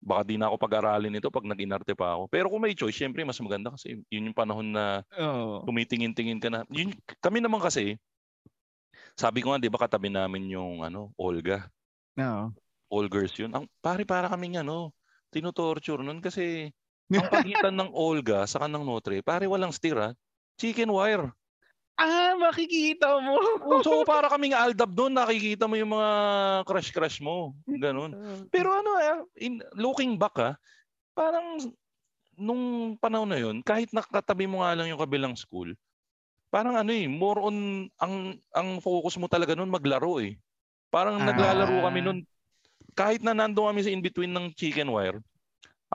baka 0.00 0.28
di 0.28 0.36
na 0.36 0.48
ako 0.48 0.56
pag-aralin 0.60 1.16
ito 1.16 1.32
pag 1.32 1.44
nag-inarte 1.44 1.96
pa 1.96 2.16
ako. 2.16 2.28
Pero 2.28 2.46
kung 2.52 2.64
may 2.64 2.76
choice, 2.76 2.96
syempre 2.96 3.24
mas 3.24 3.40
maganda 3.40 3.72
kasi 3.72 4.00
yun 4.12 4.32
yung 4.32 4.36
panahon 4.36 4.72
na 4.72 5.04
Oo. 5.16 5.64
tumitingin-tingin 5.64 6.40
ka 6.40 6.48
na. 6.52 6.64
Yun, 6.72 6.92
kami 7.20 7.40
naman 7.40 7.60
kasi, 7.60 7.96
sabi 9.16 9.40
ko 9.40 9.52
nga, 9.52 9.60
di 9.60 9.72
ba 9.72 9.80
katabi 9.80 10.12
namin 10.12 10.52
yung 10.52 10.84
ano, 10.84 11.12
Olga. 11.16 11.64
No. 12.16 12.52
all 12.88 13.10
girls 13.10 13.34
yun. 13.36 13.52
Ang 13.52 13.66
pare 13.82 14.06
para 14.06 14.30
kaming 14.30 14.62
ano, 14.62 14.94
tinutorture 15.34 16.00
nun 16.00 16.22
kasi 16.22 16.70
ang 17.14 17.30
pagitan 17.30 17.74
ng 17.74 17.90
Olga 17.94 18.46
sa 18.50 18.62
kanang 18.62 18.82
Notre, 18.82 19.22
pare 19.22 19.46
walang 19.46 19.70
steer 19.70 19.98
ha. 19.98 20.10
Chicken 20.58 20.90
wire. 20.90 21.30
Ah, 21.96 22.36
makikita 22.36 23.16
mo. 23.24 23.40
Oh, 23.64 23.80
so 23.80 24.04
para 24.08 24.28
kaming 24.28 24.52
aldab 24.52 24.92
doon, 24.92 25.16
nakikita 25.16 25.64
mo 25.64 25.80
yung 25.80 25.96
mga 25.96 26.10
crush-crush 26.68 27.24
mo. 27.24 27.56
Ganun. 27.64 28.12
Pero 28.52 28.68
ano 28.68 29.00
eh, 29.00 29.24
in, 29.40 29.64
looking 29.72 30.20
back 30.20 30.36
ha, 30.36 30.50
parang 31.16 31.72
nung 32.36 32.94
panahon 33.00 33.32
na 33.32 33.40
yun, 33.40 33.64
kahit 33.64 33.88
nakatabi 33.96 34.44
mo 34.44 34.60
nga 34.60 34.76
lang 34.76 34.92
yung 34.92 35.00
kabilang 35.00 35.32
school, 35.32 35.72
parang 36.52 36.76
ano 36.76 36.92
eh, 36.92 37.08
more 37.08 37.40
on, 37.40 37.88
ang, 37.96 38.36
ang 38.52 38.68
focus 38.84 39.16
mo 39.16 39.24
talaga 39.24 39.56
nun 39.56 39.72
maglaro 39.72 40.20
eh. 40.20 40.36
Parang 40.92 41.16
Ah. 41.16 41.32
naglalaro 41.32 41.80
kami 41.88 42.00
nun, 42.04 42.18
kahit 42.92 43.24
na 43.24 43.32
nandun 43.32 43.72
kami 43.72 43.80
sa 43.84 43.92
in-between 43.92 44.36
ng 44.36 44.52
chicken 44.52 44.92
wire, 44.92 45.20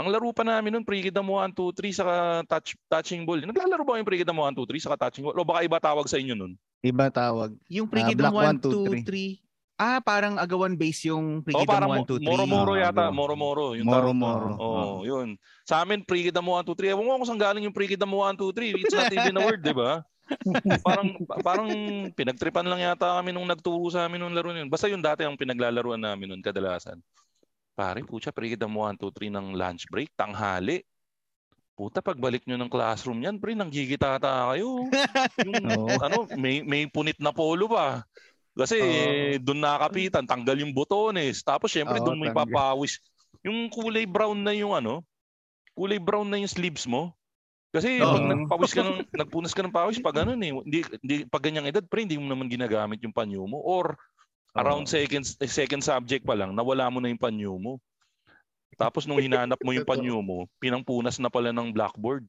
ang 0.02 0.10
laro 0.10 0.34
pa 0.34 0.42
namin 0.42 0.74
nun, 0.74 0.86
pre-kida 0.86 1.22
mo 1.22 1.38
1, 1.38 1.54
2, 1.54 1.78
3, 1.94 1.94
saka 2.02 2.16
touch, 2.50 2.74
touching 2.90 3.22
ball. 3.22 3.38
Naglalaro 3.38 3.86
ba 3.86 4.02
yung 4.02 4.10
pre-kida 4.10 4.34
mo 4.34 4.50
1, 4.50 4.58
2, 4.58 4.66
3, 4.66 4.86
saka 4.90 4.98
touching 5.08 5.22
ball? 5.22 5.38
O 5.38 5.46
baka 5.46 5.62
iba 5.62 5.78
tawag 5.78 6.10
sa 6.10 6.18
inyo 6.18 6.34
nun? 6.34 6.58
Iba 6.82 7.14
tawag. 7.14 7.54
Yung 7.70 7.86
Prigidom 7.86 8.34
block 8.34 8.58
1, 8.58 9.06
2, 9.06 9.06
3. 9.06 9.38
Ah, 9.82 9.98
parang 10.02 10.38
agawan 10.38 10.78
base 10.78 11.10
yung 11.10 11.42
O 11.42 11.44
Prigidom 11.46 11.70
parang 11.70 11.94
1, 12.02 12.18
2, 12.18 12.26
3. 12.26 12.30
moro-moro 12.34 12.74
yata, 12.74 13.14
moro-moro. 13.14 13.78
Yung 13.78 13.86
tawag 13.86 14.18
Moro-moro. 14.18 14.50
Oo, 14.58 15.06
yun. 15.06 15.38
Sa 15.70 15.86
amin, 15.86 16.02
pre-kida 16.02 16.42
mo 16.42 16.58
1, 16.58 16.66
2, 16.66 16.74
3. 16.74 16.98
Ewan 16.98 17.06
ko 17.06 17.14
kung 17.22 17.30
saan 17.30 17.42
galing 17.42 17.64
yung 17.70 17.78
pre-kida 17.78 18.10
mo 18.10 18.26
1, 18.26 18.34
2, 18.42 18.74
3. 18.74 18.82
It's 18.82 18.98
not 18.98 19.14
even 19.14 19.38
a 19.38 19.46
word, 19.46 19.62
di 19.62 19.78
ba? 19.78 20.02
parang 20.88 21.08
parang 21.44 21.70
pinagtripan 22.16 22.64
lang 22.64 22.80
yata 22.80 23.20
kami 23.20 23.36
nung 23.36 23.48
nagturo 23.48 23.92
sa 23.92 24.08
amin 24.08 24.22
nung 24.22 24.36
laro 24.36 24.56
yun. 24.56 24.72
Basta 24.72 24.88
yun 24.88 25.04
dati 25.04 25.28
ang 25.28 25.36
pinaglalaruan 25.36 26.00
namin 26.00 26.32
nun 26.32 26.42
kadalasan. 26.44 27.04
Pare, 27.82 28.06
pucha, 28.06 28.30
pre-kida 28.30 28.70
mo 28.70 28.86
1, 28.86 28.94
2, 28.94 29.10
3 29.10 29.34
ng 29.34 29.58
lunch 29.58 29.90
break, 29.90 30.14
tanghali. 30.14 30.86
Puta, 31.74 31.98
pagbalik 31.98 32.46
nyo 32.46 32.62
ng 32.62 32.70
classroom 32.70 33.26
yan, 33.26 33.42
pre, 33.42 33.58
nanggigitata 33.58 34.54
kayo. 34.54 34.86
Yung, 35.42 35.66
ano, 35.98 36.30
may, 36.38 36.62
may 36.62 36.86
punit 36.86 37.18
na 37.18 37.34
polo 37.34 37.66
pa. 37.66 38.06
Kasi 38.54 38.78
Oo. 38.78 39.42
doon 39.42 39.66
nakapitan, 39.66 40.30
tanggal 40.30 40.54
yung 40.62 40.76
botones. 40.78 41.42
Tapos 41.42 41.74
syempre 41.74 41.98
Oo, 41.98 42.06
doon 42.06 42.22
mo 42.22 42.30
tanggal. 42.30 42.46
ipapawis. 42.46 43.02
Yung 43.42 43.66
kulay 43.74 44.06
brown 44.06 44.38
na 44.38 44.54
yung 44.54 44.78
ano, 44.78 45.02
kulay 45.74 45.98
brown 45.98 46.30
na 46.30 46.38
yung 46.38 46.52
sleeves 46.52 46.86
mo. 46.86 47.18
Kasi 47.74 48.04
Oo. 48.04 48.12
pag 48.12 48.24
nagpawis 48.28 48.76
ka 48.76 48.84
ng 48.86 49.08
nagpunas 49.16 49.56
ka 49.56 49.64
ng 49.64 49.74
pawis 49.74 49.98
pag 50.04 50.28
ano 50.28 50.36
eh, 50.36 50.52
hindi, 50.52 50.80
hindi 51.02 51.16
pag 51.26 51.42
ganyang 51.42 51.72
edad 51.72 51.82
pre, 51.88 52.04
hindi 52.04 52.20
mo 52.20 52.28
naman 52.30 52.52
ginagamit 52.52 53.02
yung 53.02 53.16
panyo 53.16 53.48
mo 53.48 53.58
or 53.58 53.98
around 54.58 54.88
second 54.88 55.24
second 55.48 55.80
subject 55.80 56.28
pa 56.28 56.36
lang 56.36 56.52
nawala 56.52 56.92
mo 56.92 57.00
na 57.00 57.08
yung 57.08 57.22
panyo 57.22 57.56
mo. 57.56 57.74
Tapos 58.80 59.06
nung 59.06 59.22
hinanap 59.22 59.60
mo 59.62 59.72
yung 59.76 59.88
panyo 59.92 60.20
mo, 60.24 60.48
pinangpunas 60.58 61.20
na 61.20 61.30
pala 61.30 61.54
ng 61.54 61.70
blackboard. 61.72 62.26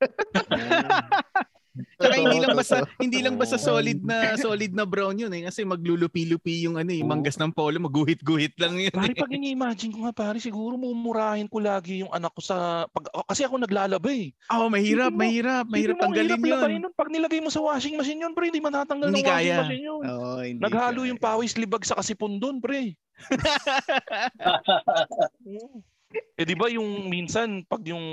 Tsaka 1.74 2.14
hindi 2.14 2.38
lang 2.38 2.54
basta 2.60 2.76
hindi 3.02 3.18
lang 3.18 3.34
basta 3.34 3.58
solid 3.58 3.98
na 4.06 4.38
solid 4.38 4.70
na 4.70 4.86
brown 4.86 5.18
yun 5.18 5.34
eh 5.34 5.50
kasi 5.50 5.66
maglulupi-lupi 5.66 6.62
yung 6.62 6.78
ano 6.78 6.94
eh, 6.94 7.02
manggas 7.02 7.34
ng 7.34 7.50
polo, 7.50 7.82
maguhit-guhit 7.82 8.54
lang 8.62 8.78
yun. 8.78 8.94
Pare, 8.94 9.10
eh. 9.10 9.18
pag 9.18 9.34
ini-imagine 9.34 9.90
ko 9.90 10.06
nga, 10.06 10.14
pare, 10.14 10.38
siguro 10.38 10.78
mumurahin 10.78 11.50
ko 11.50 11.58
lagi 11.58 12.06
yung 12.06 12.14
anak 12.14 12.30
ko 12.30 12.40
sa... 12.40 12.86
Pag, 12.90 13.10
kasi 13.26 13.42
ako 13.42 13.58
naglalaba 13.58 14.06
eh. 14.06 14.30
Oh, 14.54 14.70
mahirap, 14.70 15.10
Hindi 15.10 15.18
mo- 15.18 15.22
mahirap, 15.26 15.64
mahirap 15.66 15.96
mo 15.98 16.02
tanggalin 16.06 16.38
mahirap 16.38 16.70
yun. 16.70 16.80
nun. 16.86 16.94
Pag 16.94 17.10
nilagay 17.10 17.40
mo 17.42 17.50
sa 17.50 17.58
washing 17.58 17.98
machine 17.98 18.22
yun, 18.22 18.32
pre, 18.32 18.54
hindi 18.54 18.62
matatanggal 18.62 19.10
Hindi 19.10 19.22
ng 19.22 19.26
washing 19.26 19.50
kaya. 19.50 19.58
machine 19.66 19.82
yun. 19.82 20.02
Oo, 20.06 20.38
hindi 20.38 20.62
Naghalo 20.62 21.00
kaya. 21.02 21.10
yung 21.10 21.20
pawis 21.20 21.58
libag 21.58 21.82
sa 21.82 21.98
kasipon 21.98 22.38
doon, 22.38 22.62
pre. 22.62 22.94
eh 26.38 26.44
di 26.46 26.54
ba 26.54 26.70
yung 26.70 27.10
minsan, 27.10 27.66
pag 27.66 27.82
yung... 27.86 28.04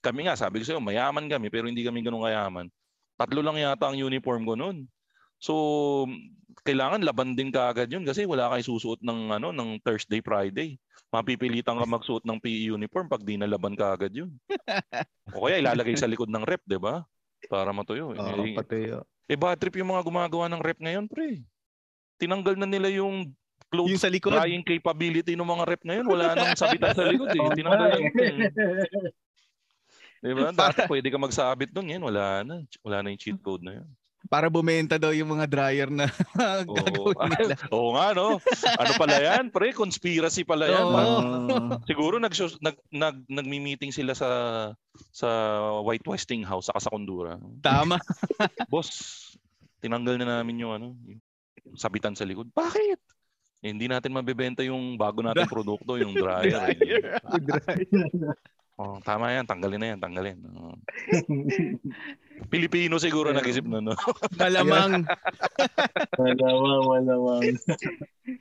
Kami 0.00 0.24
nga, 0.24 0.38
sabi 0.38 0.62
ko 0.62 0.64
sa'yo, 0.64 0.78
mayaman 0.78 1.26
kami, 1.26 1.50
pero 1.50 1.66
hindi 1.66 1.82
kami 1.82 1.98
ganun 2.00 2.22
kayaman. 2.22 2.70
Tatlo 3.16 3.40
lang 3.40 3.56
yata 3.56 3.88
ang 3.88 3.96
uniform 3.96 4.44
ko 4.44 4.54
noon. 4.54 4.84
So, 5.40 5.54
kailangan 6.64 7.04
laban 7.04 7.36
din 7.36 7.52
kaagad 7.52 7.92
yun 7.92 8.04
kasi 8.04 8.24
wala 8.24 8.48
kayo 8.52 8.64
susuot 8.64 9.00
ng 9.04 9.32
ano 9.36 9.52
ng 9.52 9.80
Thursday, 9.84 10.24
Friday. 10.24 10.80
Mapipilitan 11.12 11.80
ka 11.80 11.86
magsuot 11.86 12.24
ng 12.24 12.40
PE 12.40 12.72
uniform 12.72 13.08
pag 13.08 13.24
di 13.24 13.40
nalaban 13.40 13.76
kaagad 13.76 14.12
yun. 14.12 14.32
o 15.36 15.48
kaya 15.48 15.60
ilalagay 15.60 15.96
sa 15.96 16.08
likod 16.08 16.28
ng 16.28 16.44
rep, 16.44 16.60
'di 16.64 16.80
ba? 16.80 17.04
Para 17.46 17.70
matuyo. 17.72 18.12
Oo, 18.12 18.42
eh, 18.44 18.56
pati 18.56 18.90
yun. 18.90 19.04
eh 19.28 19.38
bad 19.38 19.56
trip 19.60 19.76
yung 19.80 19.92
mga 19.92 20.02
gumagawa 20.02 20.50
ng 20.50 20.62
rep 20.64 20.80
ngayon, 20.82 21.06
pre. 21.06 21.44
Tinanggal 22.16 22.56
na 22.58 22.68
nila 22.68 22.88
yung 22.90 23.32
clothes 23.70 23.92
Yung 23.92 24.02
sa 24.02 24.10
likod. 24.10 24.34
drying 24.34 24.64
capability 24.64 25.36
ng 25.36 25.46
mga 25.46 25.64
rep 25.68 25.82
ngayon. 25.84 26.06
Wala 26.08 26.32
nang 26.32 26.56
sabitan 26.58 26.96
sa 26.96 27.06
likod 27.06 27.28
eh. 27.28 27.38
Tinanggal 27.60 27.86
na 27.86 27.98
yun. 28.00 28.10
Eh. 30.22 30.32
Diba? 30.32 30.50
Dati 30.52 30.86
pwede 30.86 31.08
ka 31.08 31.18
magsabit 31.18 31.70
doon. 31.70 31.92
Yan, 31.92 32.02
wala 32.04 32.42
na. 32.42 32.54
Wala 32.80 33.02
na 33.02 33.10
yung 33.12 33.20
cheat 33.20 33.40
code 33.40 33.62
na 33.62 33.80
yun. 33.80 33.88
Para 34.26 34.50
bumenta 34.50 34.98
daw 34.98 35.14
yung 35.14 35.38
mga 35.38 35.46
dryer 35.46 35.86
na 35.86 36.10
Oo. 36.66 37.14
gagawin 37.14 37.30
nila. 37.46 37.54
Oo 37.70 37.94
nga, 37.94 38.10
no? 38.10 38.42
Ano 38.74 38.92
pala 38.98 39.22
yan? 39.22 39.54
Pre, 39.54 39.70
conspiracy 39.70 40.42
pala 40.42 40.66
yan. 40.66 40.82
Oo. 40.82 41.78
Siguro 41.86 42.18
nag, 42.18 42.34
nag, 42.58 42.76
nag, 42.90 43.16
nagmi-meeting 43.30 43.94
sila 43.94 44.18
sa 44.18 44.28
sa 45.14 45.28
whitewasting 45.86 46.42
house 46.42 46.66
sa 46.66 46.74
Kasakundura. 46.74 47.38
Tama. 47.62 48.02
Boss, 48.72 48.90
tinanggal 49.78 50.18
na 50.18 50.42
namin 50.42 50.66
yung 50.66 50.72
ano, 50.74 50.86
yung 51.06 51.22
sabitan 51.78 52.18
sa 52.18 52.26
likod. 52.26 52.50
Bakit? 52.50 52.98
Eh, 53.62 53.70
hindi 53.70 53.86
natin 53.86 54.10
mabebenta 54.10 54.66
yung 54.66 54.98
bago 54.98 55.22
nating 55.22 55.46
produkto, 55.54 56.02
yung 56.02 56.18
dryer. 56.18 56.74
eh. 56.74 57.14
Oh, 58.76 59.00
tama 59.00 59.32
yan, 59.32 59.48
tanggalin 59.48 59.80
na 59.80 59.88
yan, 59.96 60.00
tanggalin. 60.04 60.36
Oo. 60.52 60.76
Pilipino 62.52 63.00
siguro 63.00 63.32
Pero- 63.32 63.40
nag-isip 63.40 63.64
na, 63.64 63.80
no? 63.80 63.96
Malamang. 64.36 65.00
Malamang, 66.20 66.84
malamang. 66.84 67.42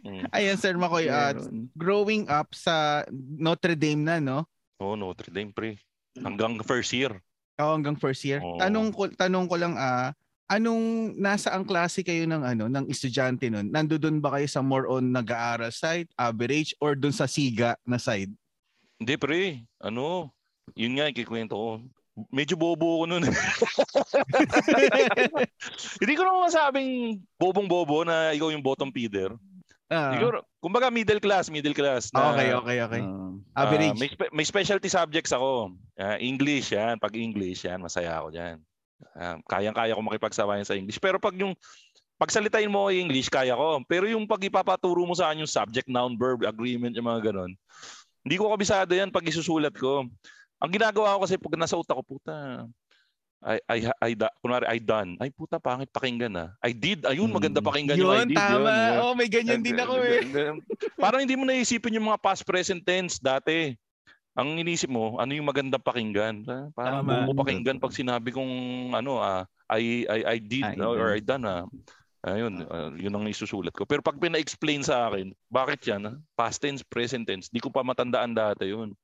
Mm. 0.03 0.27
Ayan, 0.35 0.59
Sir 0.59 0.75
Makoy, 0.75 1.07
uh, 1.07 1.31
growing 1.79 2.27
up 2.27 2.51
sa 2.51 3.07
Notre 3.15 3.79
Dame 3.79 4.03
na, 4.03 4.19
no? 4.19 4.43
Oo, 4.83 4.99
Notre 4.99 5.31
Dame, 5.31 5.55
pre. 5.55 5.79
Hanggang 6.19 6.59
first 6.67 6.91
year. 6.91 7.15
Oo, 7.55 7.71
hanggang 7.71 7.95
first 7.95 8.27
year. 8.27 8.43
Oo. 8.43 8.59
Tanong 8.59 8.91
ko 8.91 9.07
tanong 9.15 9.47
ko 9.47 9.55
lang 9.55 9.79
ah, 9.79 10.11
anong 10.51 11.15
nasa 11.15 11.55
ang 11.55 11.63
klase 11.63 12.03
kayo 12.03 12.27
ng 12.27 12.43
ano 12.43 12.67
ng 12.67 12.91
estudyante 12.91 13.47
nun? 13.47 13.71
Nandoon 13.71 14.19
ba 14.19 14.35
kayo 14.35 14.47
sa 14.51 14.59
more 14.59 14.91
on 14.91 15.15
nag-aaral 15.15 15.71
side, 15.71 16.11
average 16.19 16.75
or 16.83 16.99
doon 16.99 17.15
sa 17.15 17.27
siga 17.27 17.79
na 17.87 17.95
side? 17.95 18.31
Hindi, 18.99 19.13
pre. 19.19 19.63
Ano? 19.83 20.31
Yun 20.73 20.97
nga, 20.97 21.11
ikikwento 21.11 21.55
ko. 21.55 21.69
Medyo 22.31 22.55
bobo 22.55 23.03
ko 23.03 23.11
nun. 23.11 23.27
Hindi 25.99 26.13
ko 26.15 26.21
naman 26.23 26.47
masabing 26.47 27.19
bobong-bobo 27.35 28.07
na 28.07 28.31
ikaw 28.31 28.47
yung 28.55 28.63
bottom 28.63 28.87
feeder. 28.87 29.35
Ah, 29.91 30.15
Siguro, 30.15 30.41
kumbaga 30.63 30.89
middle 30.89 31.21
class, 31.21 31.51
middle 31.51 31.75
class. 31.75 32.09
Na, 32.15 32.33
okay, 32.33 32.49
okay, 32.55 32.77
okay. 32.81 33.01
Ah, 33.53 33.67
Average. 33.67 33.99
may, 33.99 34.09
spe- 34.09 34.33
may 34.33 34.45
specialty 34.47 34.89
subjects 34.89 35.35
ako. 35.35 35.75
Ah, 35.99 36.17
English 36.17 36.71
yan. 36.73 36.97
Pag 36.97 37.13
English 37.19 37.67
yan, 37.67 37.83
masaya 37.83 38.17
ako 38.17 38.33
dyan. 38.33 38.57
Ah, 39.13 39.37
kayang-kaya 39.45 39.93
ko 39.93 40.01
makipagsabayan 40.01 40.65
sa 40.65 40.73
English. 40.73 40.97
Pero 40.97 41.19
pag 41.21 41.35
yung 41.37 41.53
pagsalitain 42.17 42.71
mo 42.71 42.89
English, 42.89 43.29
kaya 43.29 43.53
ko. 43.53 43.83
Pero 43.85 44.07
yung 44.09 44.25
pag 44.25 44.41
ipapaturo 44.41 45.05
mo 45.05 45.13
sa 45.13 45.29
akin 45.29 45.45
yung 45.45 45.51
subject, 45.51 45.85
noun, 45.91 46.15
verb, 46.17 46.47
agreement, 46.47 46.95
yung 46.95 47.05
mga 47.05 47.29
ganon, 47.29 47.53
hindi 48.25 48.35
ko 48.35 48.49
kabisado 48.49 48.89
yan 48.91 49.13
pag 49.13 49.21
isusulat 49.23 49.71
ko. 49.71 50.09
Ang 50.57 50.71
ginagawa 50.73 51.13
ko 51.15 51.29
kasi 51.29 51.37
pag 51.37 51.53
nasa 51.55 51.77
utak 51.77 51.93
ko, 51.93 52.03
puta, 52.03 52.65
I, 53.45 53.61
I, 53.69 53.77
I, 54.01 54.11
da, 54.17 54.33
kunwari, 54.41 54.65
I 54.65 54.81
done. 54.81 55.21
Ay, 55.21 55.29
puta, 55.29 55.61
pangit 55.61 55.93
pakinggan 55.93 56.33
ah. 56.33 56.49
I 56.59 56.73
did. 56.73 57.05
Ayun, 57.05 57.29
Hmm. 57.29 57.37
maganda 57.37 57.61
pakinggan 57.61 57.93
yung 57.95 58.09
I 58.09 58.25
did. 58.25 58.33
tama. 58.33 58.73
Yun, 58.73 58.97
Oh, 58.97 59.13
may 59.13 59.29
ganyan 59.29 59.61
din 59.61 59.77
ako 59.77 60.01
eh. 60.01 60.25
Parang 60.97 61.21
hindi 61.21 61.37
mo 61.37 61.45
naisipin 61.45 61.93
yung 61.93 62.09
mga 62.09 62.17
past 62.17 62.41
present 62.41 62.81
tense 62.81 63.21
dati. 63.21 63.77
Ang 64.33 64.57
inisip 64.57 64.89
mo, 64.89 65.15
ano 65.15 65.29
yung 65.31 65.45
magandang 65.45 65.79
pakinggan? 65.79 66.41
Ah, 66.43 66.67
Parang 66.73 67.05
Tama. 67.05 67.23
buo 67.23 67.37
pakinggan 67.37 67.77
pag 67.77 67.93
sinabi 67.93 68.33
kong 68.33 68.51
ano 68.91 69.15
ah 69.15 69.45
I 69.71 70.03
I 70.05 70.19
I 70.27 70.37
did 70.41 70.65
I 70.65 70.81
or 70.81 71.13
I 71.13 71.21
done 71.21 71.45
ah. 71.45 71.63
Ayun, 72.25 72.65
ah, 72.73 72.89
yun 72.97 73.13
ang 73.13 73.29
isusulat 73.29 73.69
ko. 73.69 73.85
Pero 73.85 74.01
pag 74.01 74.17
pina-explain 74.17 74.81
sa 74.81 75.13
akin, 75.13 75.29
bakit 75.45 75.85
yan? 75.85 76.17
Past 76.33 76.57
tense, 76.57 76.81
present 76.81 77.21
tense. 77.29 77.53
Di 77.53 77.61
ko 77.61 77.69
pa 77.69 77.85
matandaan 77.85 78.33
dati 78.33 78.73
yun. 78.73 78.97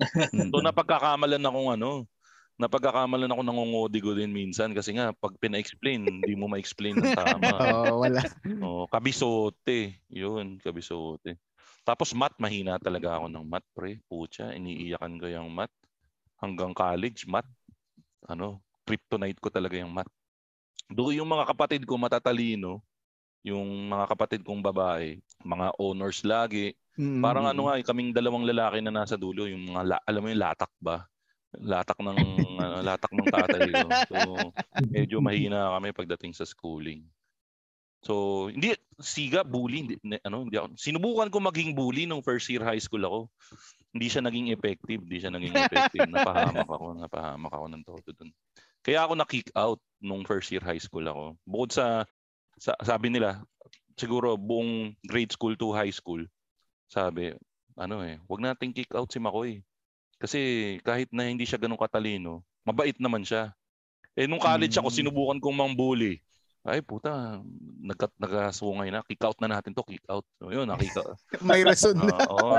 So 0.50 0.58
napagkakamalan 0.58 1.38
akong 1.46 1.70
ano, 1.78 1.90
napagkakamalan 2.58 3.30
ako 3.30 3.42
nangongodigo 3.46 4.10
din 4.18 4.34
minsan 4.34 4.74
kasi 4.74 4.98
nga 4.98 5.14
pag 5.14 5.38
pina-explain, 5.38 6.02
hindi 6.02 6.34
mo 6.34 6.50
ma-explain 6.50 6.98
ng 6.98 7.14
tama. 7.14 7.54
Oo, 7.70 8.02
wala. 8.02 8.22
Oh, 8.58 8.90
kabisote. 8.90 10.02
Yun, 10.10 10.58
kabisote. 10.58 11.38
Tapos 11.86 12.10
math, 12.10 12.34
mahina 12.42 12.74
talaga 12.82 13.22
ako 13.22 13.30
ng 13.30 13.46
math, 13.46 13.68
pre. 13.70 14.02
Pucha, 14.10 14.50
iniiyakan 14.50 15.14
ko 15.22 15.30
yung 15.30 15.54
math. 15.54 15.74
Hanggang 16.42 16.74
college, 16.74 17.22
math. 17.30 17.46
Ano, 18.26 18.66
kryptonite 18.82 19.38
ko 19.38 19.46
talaga 19.46 19.78
yung 19.78 19.94
math. 19.94 20.10
Do 20.88 21.10
yung 21.12 21.28
mga 21.28 21.44
kapatid 21.54 21.82
ko 21.88 21.96
matatalino, 21.96 22.80
yung 23.44 23.88
mga 23.90 24.06
kapatid 24.14 24.40
kong 24.44 24.60
babae, 24.64 25.20
mga 25.44 25.68
honors 25.80 26.22
lagi, 26.24 26.74
Mm, 26.94 27.26
Parang 27.26 27.42
ano 27.50 27.66
nga, 27.66 27.74
eh, 27.74 27.82
kaming 27.82 28.14
dalawang 28.14 28.46
lalaki 28.46 28.78
na 28.78 28.94
nasa 28.94 29.18
dulo, 29.18 29.50
yung 29.50 29.66
mga, 29.66 29.82
la- 29.82 30.04
alam 30.06 30.22
mo 30.22 30.30
yung 30.30 30.38
latak 30.46 30.70
ba? 30.78 31.02
Latak 31.50 31.98
ng, 31.98 32.20
ano, 32.62 32.76
latak 32.86 33.10
ng 33.10 33.30
tatay 33.30 33.66
ko. 33.74 33.86
So, 34.06 34.16
medyo 34.94 35.18
mahina 35.18 35.74
kami 35.74 35.90
pagdating 35.90 36.38
sa 36.38 36.46
schooling. 36.46 37.02
So, 38.04 38.46
hindi, 38.52 38.76
siga, 39.00 39.42
bully, 39.42 39.78
hindi, 39.82 39.94
ano, 40.22 40.46
hindi 40.46 40.56
ako. 40.58 40.76
Sinubukan 40.78 41.28
ko 41.32 41.38
maging 41.42 41.72
bully 41.74 42.04
nung 42.06 42.22
first 42.22 42.46
year 42.50 42.62
high 42.62 42.80
school 42.80 43.02
ako. 43.02 43.20
Hindi 43.94 44.06
siya 44.10 44.22
naging 44.26 44.50
effective, 44.50 45.00
hindi 45.02 45.18
siya 45.22 45.30
naging 45.30 45.54
effective. 45.54 46.10
Napahamak 46.10 46.66
ako, 46.66 46.86
napahamak 46.98 47.52
ako 47.54 47.66
ng 47.70 47.82
todo 47.86 48.08
dun. 48.14 48.30
Kaya 48.84 49.06
ako 49.06 49.12
na-kick 49.16 49.48
out 49.56 49.80
nung 50.02 50.26
first 50.28 50.50
year 50.52 50.60
high 50.60 50.82
school 50.82 51.06
ako. 51.06 51.24
Bukod 51.46 51.70
sa, 51.72 52.04
sa 52.58 52.74
sabi 52.82 53.08
nila, 53.08 53.40
siguro 53.94 54.34
buong 54.34 54.92
grade 55.06 55.30
school 55.30 55.54
to 55.54 55.70
high 55.72 55.94
school, 55.94 56.20
sabi, 56.90 57.32
ano 57.78 58.02
eh, 58.02 58.18
wag 58.26 58.42
nating 58.42 58.74
kick 58.74 58.90
out 58.92 59.08
si 59.08 59.18
Makoy. 59.22 59.62
Kasi 60.18 60.38
kahit 60.82 61.10
na 61.10 61.26
hindi 61.30 61.46
siya 61.46 61.58
ganun 61.58 61.78
katalino, 61.80 62.42
mabait 62.66 62.94
naman 62.98 63.22
siya. 63.22 63.54
Eh 64.14 64.30
nung 64.30 64.42
college 64.42 64.74
ako, 64.78 64.90
Mm. 64.90 64.96
sinubukan 65.00 65.38
kong 65.42 65.58
mang-bully. 65.58 66.22
Ay 66.64 66.80
puta, 66.80 67.44
nagka, 67.84 68.08
nagkasungay 68.16 68.88
na. 68.88 69.04
Kick 69.04 69.20
out 69.20 69.36
na 69.36 69.52
natin 69.52 69.76
to, 69.76 69.84
kick 69.84 70.00
out. 70.08 70.24
So 70.40 70.48
yun, 70.48 70.64
nakika, 70.64 71.04
May 71.44 71.60
rason 71.60 71.92
na. 72.00 72.08
Ah, 72.08 72.24
oo, 72.32 72.56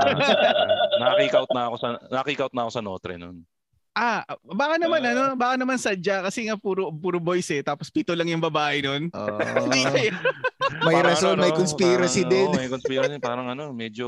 na-kick 1.02 1.34
out 1.34 1.50
na 1.50 1.66
ako 1.66 1.74
sa 1.74 1.88
na-kick 2.06 2.38
out 2.38 2.54
na 2.54 2.62
ako 2.62 2.70
sa 2.70 2.84
Notre 2.86 3.18
noon. 3.18 3.42
Ah, 3.96 4.22
baka 4.44 4.76
naman 4.78 5.02
Ah. 5.02 5.10
ano, 5.10 5.22
baka 5.34 5.54
naman 5.56 5.80
sadya 5.80 6.20
kasi 6.22 6.46
nga 6.46 6.54
puro 6.54 6.92
puro 6.92 7.16
boys 7.18 7.48
eh, 7.50 7.64
tapos 7.64 7.88
pito 7.90 8.14
lang 8.14 8.28
yung 8.28 8.44
babae. 8.44 8.78
Hindi 8.84 9.82
kayo. 9.88 10.12
may 10.86 11.00
rason, 11.00 11.34
ano, 11.34 11.42
may 11.42 11.54
conspiracy 11.56 12.22
parang, 12.22 12.30
din. 12.30 12.46
oo, 12.46 12.56
may 12.60 12.68
conspiracy. 12.70 13.16
parang 13.18 13.48
ano, 13.50 13.72
medyo 13.72 14.06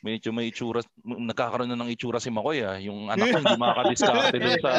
medyo 0.00 0.32
may 0.32 0.48
itsura, 0.48 0.80
nagkakaroon 1.04 1.68
na 1.68 1.78
ng 1.78 1.92
itsura 1.92 2.20
si 2.20 2.32
Makoy 2.32 2.64
ah. 2.64 2.76
Yung 2.80 3.12
anak 3.12 3.28
ko 3.32 3.36
hindi 3.40 3.56
makakadiskarte 3.60 4.36
dun 4.40 4.56
sa 4.60 4.72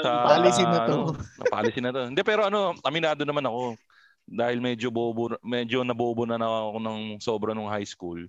sa 0.00 0.10
Policy 0.28 0.64
na 0.64 0.78
to. 0.84 0.94
Ano, 0.94 1.12
na 1.16 1.44
policy 1.48 1.80
na 1.80 1.90
to. 1.92 2.00
Hindi 2.12 2.22
pero 2.22 2.46
ano, 2.48 2.76
aminado 2.84 3.24
naman 3.24 3.44
ako 3.48 3.76
dahil 4.24 4.58
medyo 4.60 4.88
bobo 4.88 5.36
medyo 5.44 5.84
nabobo 5.84 6.24
na, 6.24 6.40
na 6.40 6.48
ako 6.48 6.78
ng 6.80 7.00
sobra 7.20 7.52
nung 7.52 7.68
high 7.68 7.86
school. 7.88 8.20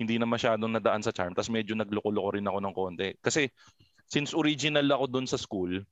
Hindi 0.00 0.16
na 0.16 0.24
masyadong 0.24 0.72
nadaan 0.72 1.04
sa 1.04 1.12
charm. 1.12 1.36
Tapos 1.36 1.52
medyo 1.52 1.76
nagloko-loko 1.76 2.38
rin 2.38 2.48
ako 2.48 2.58
ng 2.62 2.74
konti. 2.74 3.08
Kasi 3.20 3.52
since 4.08 4.32
original 4.32 4.86
ako 4.90 5.04
doon 5.06 5.26
sa 5.28 5.38
school 5.38 5.82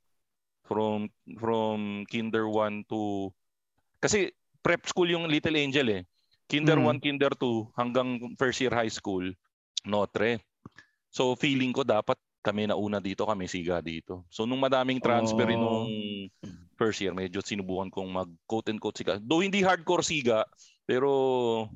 from 0.66 1.08
from 1.40 2.04
kinder 2.08 2.44
1 2.50 2.88
to 2.88 3.32
kasi 3.98 4.30
prep 4.60 4.84
school 4.84 5.08
yung 5.08 5.30
Little 5.30 5.56
Angel 5.58 5.88
eh. 5.90 6.02
Kinder 6.48 6.80
Mm. 6.80 6.96
1, 6.96 7.04
Kinder 7.04 7.32
2 7.36 7.76
hanggang 7.76 8.08
first 8.40 8.58
year 8.58 8.72
high 8.72 8.90
school, 8.90 9.22
Notre. 9.84 10.40
So 11.12 11.36
feeling 11.36 11.70
ko 11.70 11.84
dapat 11.84 12.16
kami 12.40 12.64
na 12.64 12.74
una 12.74 12.98
dito, 12.98 13.28
kami 13.28 13.44
siga 13.44 13.84
dito. 13.84 14.24
So 14.32 14.48
nung 14.48 14.64
madaming 14.64 15.04
transfer 15.04 15.44
Oh. 15.52 15.60
nung 15.60 15.92
first 16.74 17.04
year, 17.04 17.12
medyo 17.12 17.44
sinubukan 17.44 17.92
kong 17.92 18.08
mag 18.08 18.30
quote 18.48 18.72
and 18.72 18.80
quote 18.80 18.96
siga. 18.96 19.20
Though 19.20 19.44
hindi 19.44 19.60
hardcore 19.60 20.00
siga, 20.00 20.48
pero 20.88 21.68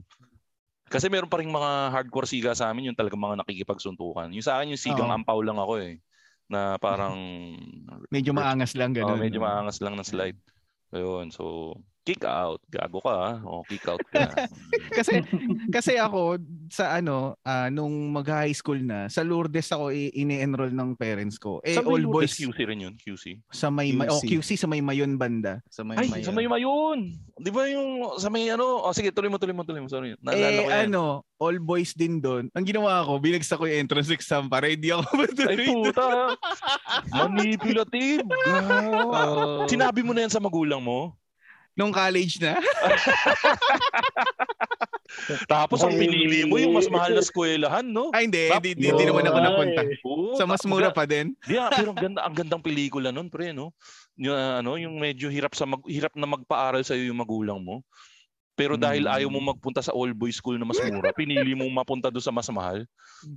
kasi 0.89 1.09
meron 1.09 1.29
pa 1.29 1.41
rin 1.41 1.49
mga 1.49 1.93
hardcore 1.93 2.29
siga 2.29 2.53
sa 2.53 2.69
amin 2.73 2.93
yung 2.93 2.99
talagang 2.99 3.21
mga 3.21 3.45
nakikipagsuntukan. 3.45 4.33
Yung 4.33 4.45
sa 4.45 4.57
akin 4.61 4.73
yung 4.73 4.81
sigang 4.81 5.09
Oo. 5.13 5.17
ampaw 5.21 5.41
lang 5.45 5.57
ako 5.61 5.75
eh. 5.81 6.01
Na 6.49 6.77
parang 6.77 7.17
Medyo 8.15 8.33
maangas 8.33 8.73
lang 8.77 8.93
Oh, 8.97 9.17
ganun. 9.17 9.21
medyo 9.21 9.41
maangas 9.41 9.81
lang 9.81 9.97
ng 9.97 10.05
slide. 10.05 10.37
Ayun, 10.93 11.33
so 11.33 11.73
kick 12.03 12.27
out. 12.27 12.59
Gago 12.67 12.99
ka 12.99 13.15
ah. 13.15 13.35
O, 13.47 13.63
kick 13.67 13.87
out 13.87 14.03
ka. 14.11 14.27
kasi 14.99 15.23
kasi 15.71 15.93
ako 15.99 16.39
sa 16.67 16.99
ano 16.99 17.39
ah, 17.47 17.71
nung 17.71 18.11
mag-high 18.11 18.55
school 18.55 18.79
na 18.83 19.07
sa 19.07 19.23
Lourdes 19.23 19.71
ako 19.71 19.95
ini-enroll 19.95 20.75
ng 20.75 20.99
parents 20.99 21.39
ko. 21.39 21.63
Eh 21.63 21.79
ba 21.79 21.87
all 21.87 22.03
boys 22.07 22.35
QC 22.35 22.59
rin 22.67 22.83
yun? 22.83 22.95
QC? 22.99 23.39
sa 23.55 23.71
may 23.71 23.95
may 23.95 24.11
oh, 24.11 24.19
QC. 24.19 24.43
QC 24.43 24.49
sa 24.59 24.67
may 24.67 24.83
Mayon 24.83 25.15
banda. 25.15 25.63
Sa 25.71 25.87
may 25.87 25.95
Ay, 25.95 26.11
may- 26.11 26.27
sa 26.27 26.35
may 26.35 26.51
mayon. 26.51 27.15
Di 27.39 27.51
ba 27.55 27.71
yung 27.71 28.19
sa 28.19 28.29
may 28.29 28.51
ano? 28.51 28.83
Oh, 28.83 28.91
sige, 28.91 29.15
tuloy 29.15 29.31
mo, 29.31 29.39
tuloy 29.39 29.55
mo, 29.55 29.63
tuloy 29.63 29.83
mo. 29.83 29.89
Sorry. 29.91 30.19
Naalala 30.19 30.51
eh 30.51 30.59
ko 30.59 30.71
yan. 30.71 30.83
ano, 30.91 31.03
all 31.39 31.59
boys 31.63 31.95
din 31.95 32.19
doon. 32.19 32.51
Ang 32.55 32.67
ginawa 32.67 33.03
ko, 33.07 33.19
binagsak 33.19 33.59
ko 33.59 33.67
yung 33.67 33.87
entrance 33.87 34.11
exam 34.11 34.51
para 34.51 34.67
hindi 34.67 34.91
ako 34.91 35.07
Ay, 35.15 35.19
matuloy. 35.23 35.67
puta. 35.71 36.07
Manipulative. 37.11 38.27
Oo. 39.23 39.67
Sinabi 39.71 40.03
mo 40.03 40.15
na 40.15 40.27
yan 40.27 40.33
sa 40.33 40.43
magulang 40.43 40.83
mo? 40.83 41.15
Nung 41.73 41.93
college 41.93 42.37
na. 42.43 42.61
Tapos 45.49 45.81
ang 45.85 45.97
pinili 45.97 46.49
mo 46.49 46.57
yung 46.57 46.77
mas 46.77 46.89
mahal 46.89 47.13
na 47.13 47.21
eskwelahan, 47.25 47.85
no? 47.85 48.09
Ay 48.17 48.29
hindi, 48.29 48.49
hindi, 48.49 48.71
hindi, 48.77 48.89
hindi 48.93 49.05
naman 49.09 49.29
ako 49.29 49.39
napunta. 49.41 49.81
Oo, 50.05 50.37
Sa 50.37 50.45
mas 50.49 50.65
mura 50.65 50.89
pa 50.93 51.05
din. 51.05 51.37
Di 51.45 51.57
ah, 51.57 51.69
pero 51.69 51.93
ang 51.93 52.01
ganda 52.09 52.21
ang 52.25 52.35
gandang 52.37 52.63
pelikula 52.65 53.13
noon, 53.13 53.29
pre, 53.29 53.53
no? 53.53 53.77
Yung 54.17 54.37
ah, 54.37 54.61
ano, 54.65 54.77
yung 54.81 54.97
medyo 54.97 55.29
hirap 55.29 55.53
sa 55.57 55.69
mag, 55.69 55.85
hirap 55.89 56.13
na 56.17 56.29
magpaaral 56.29 56.85
sa 56.85 56.97
yung 56.97 57.21
magulang 57.21 57.61
mo. 57.61 57.85
Pero 58.63 58.79
dahil 58.79 59.03
Mm. 59.03 59.15
ayaw 59.19 59.29
mo 59.35 59.43
magpunta 59.43 59.83
sa 59.83 59.91
all 59.91 60.15
boys 60.15 60.39
school 60.39 60.55
na 60.55 60.63
mas 60.63 60.79
mura, 60.87 61.11
pinili 61.11 61.51
mo 61.51 61.67
mapunta 61.67 62.15
doon 62.15 62.23
sa 62.23 62.31
mas 62.31 62.47
mahal. 62.47 62.87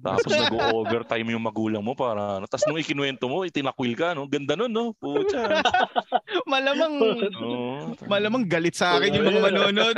Tapos 0.05 0.29
nag-overtime 0.29 1.33
yung 1.33 1.41
magulang 1.41 1.81
mo 1.81 1.97
para 1.97 2.37
ano. 2.37 2.45
Tapos 2.45 2.69
nung 2.69 2.77
ikinuwento 2.77 3.25
mo, 3.25 3.41
itinakwil 3.41 3.97
ka, 3.97 4.13
no? 4.13 4.29
Ganda 4.29 4.53
nun, 4.53 4.69
no? 4.69 4.93
Pucha. 4.93 5.41
Malamang 6.53 6.93
Oo. 7.41 7.97
malamang 8.05 8.45
galit 8.45 8.77
sa 8.77 9.01
akin 9.01 9.17
yung 9.17 9.25
mga 9.25 9.41
manonood. 9.49 9.97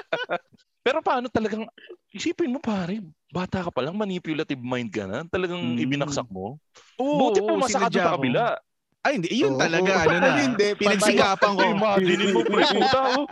Pero 0.88 1.04
paano 1.04 1.28
talagang, 1.28 1.68
isipin 2.08 2.48
mo 2.48 2.56
pare, 2.56 3.04
bata 3.28 3.60
ka 3.60 3.68
pa 3.68 3.84
lang, 3.84 3.92
manipulative 3.92 4.64
mind 4.64 4.88
ka 4.88 5.04
na, 5.04 5.28
talagang 5.28 5.60
Mm. 5.60 5.84
ibinaksak 5.84 6.24
mo. 6.32 6.56
Oo, 6.96 7.20
Buti 7.20 7.44
pumasa 7.44 7.76
ka 7.76 7.92
doon 7.92 8.00
sa 8.00 8.16
kabila. 8.16 8.56
Ay 9.04 9.20
hindi, 9.20 9.28
yun 9.30 9.52
Oo. 9.54 9.60
talaga 9.60 10.08
ano 10.08 10.16
na. 10.16 10.32
Hindi, 10.40 10.72
Pinagsikapan 10.74 11.52
ko. 11.52 11.62
Imagine 11.76 12.24
mo, 12.32 12.40
pre, 12.42 12.64
puta, 12.64 13.00
oh. 13.12 13.24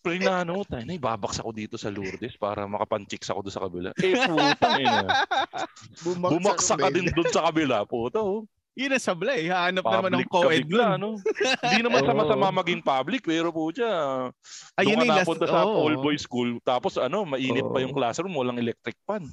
Pre 0.00 0.16
na 0.16 0.40
ano, 0.40 0.64
tayo 0.64 0.80
na, 0.88 0.96
ibabaksak 0.96 1.44
ko 1.44 1.52
dito 1.52 1.76
sa 1.76 1.92
Lourdes 1.92 2.32
para 2.40 2.64
makapanchicks 2.64 3.28
ako 3.28 3.44
doon 3.44 3.54
sa 3.54 3.62
kabila. 3.68 3.90
Eh, 4.00 4.16
puta, 4.16 4.68
ina. 4.80 5.08
Bumagsak 6.00 6.80
ka 6.80 6.88
din 6.88 7.12
doon 7.12 7.28
sa 7.28 7.44
kabila, 7.52 7.84
puta, 7.84 8.24
oh. 8.24 8.48
Yun 8.80 8.96
ang 8.96 9.02
sablay. 9.02 9.44
Hahanap 9.50 9.82
na 9.84 9.96
naman 9.98 10.12
ng 10.14 10.30
co-ed 10.30 10.64
bigla, 10.64 10.96
no? 10.96 11.20
Hindi 11.60 11.84
naman 11.84 12.00
Oo. 12.06 12.08
sama-sama 12.08 12.48
maging 12.64 12.80
public, 12.80 13.28
pero 13.28 13.52
puta, 13.52 13.84
Ayun 14.80 14.96
doon 14.96 15.04
ka 15.04 15.12
last. 15.12 15.20
napunta 15.26 15.46
sa 15.50 15.60
oo. 15.68 15.84
all 15.84 15.96
boys 16.00 16.24
school, 16.24 16.48
tapos 16.64 16.96
ano, 16.96 17.28
mainit 17.28 17.66
pa 17.66 17.76
Oo. 17.76 17.84
yung 17.84 17.92
classroom, 17.92 18.32
walang 18.32 18.56
electric 18.56 18.96
fan. 19.04 19.28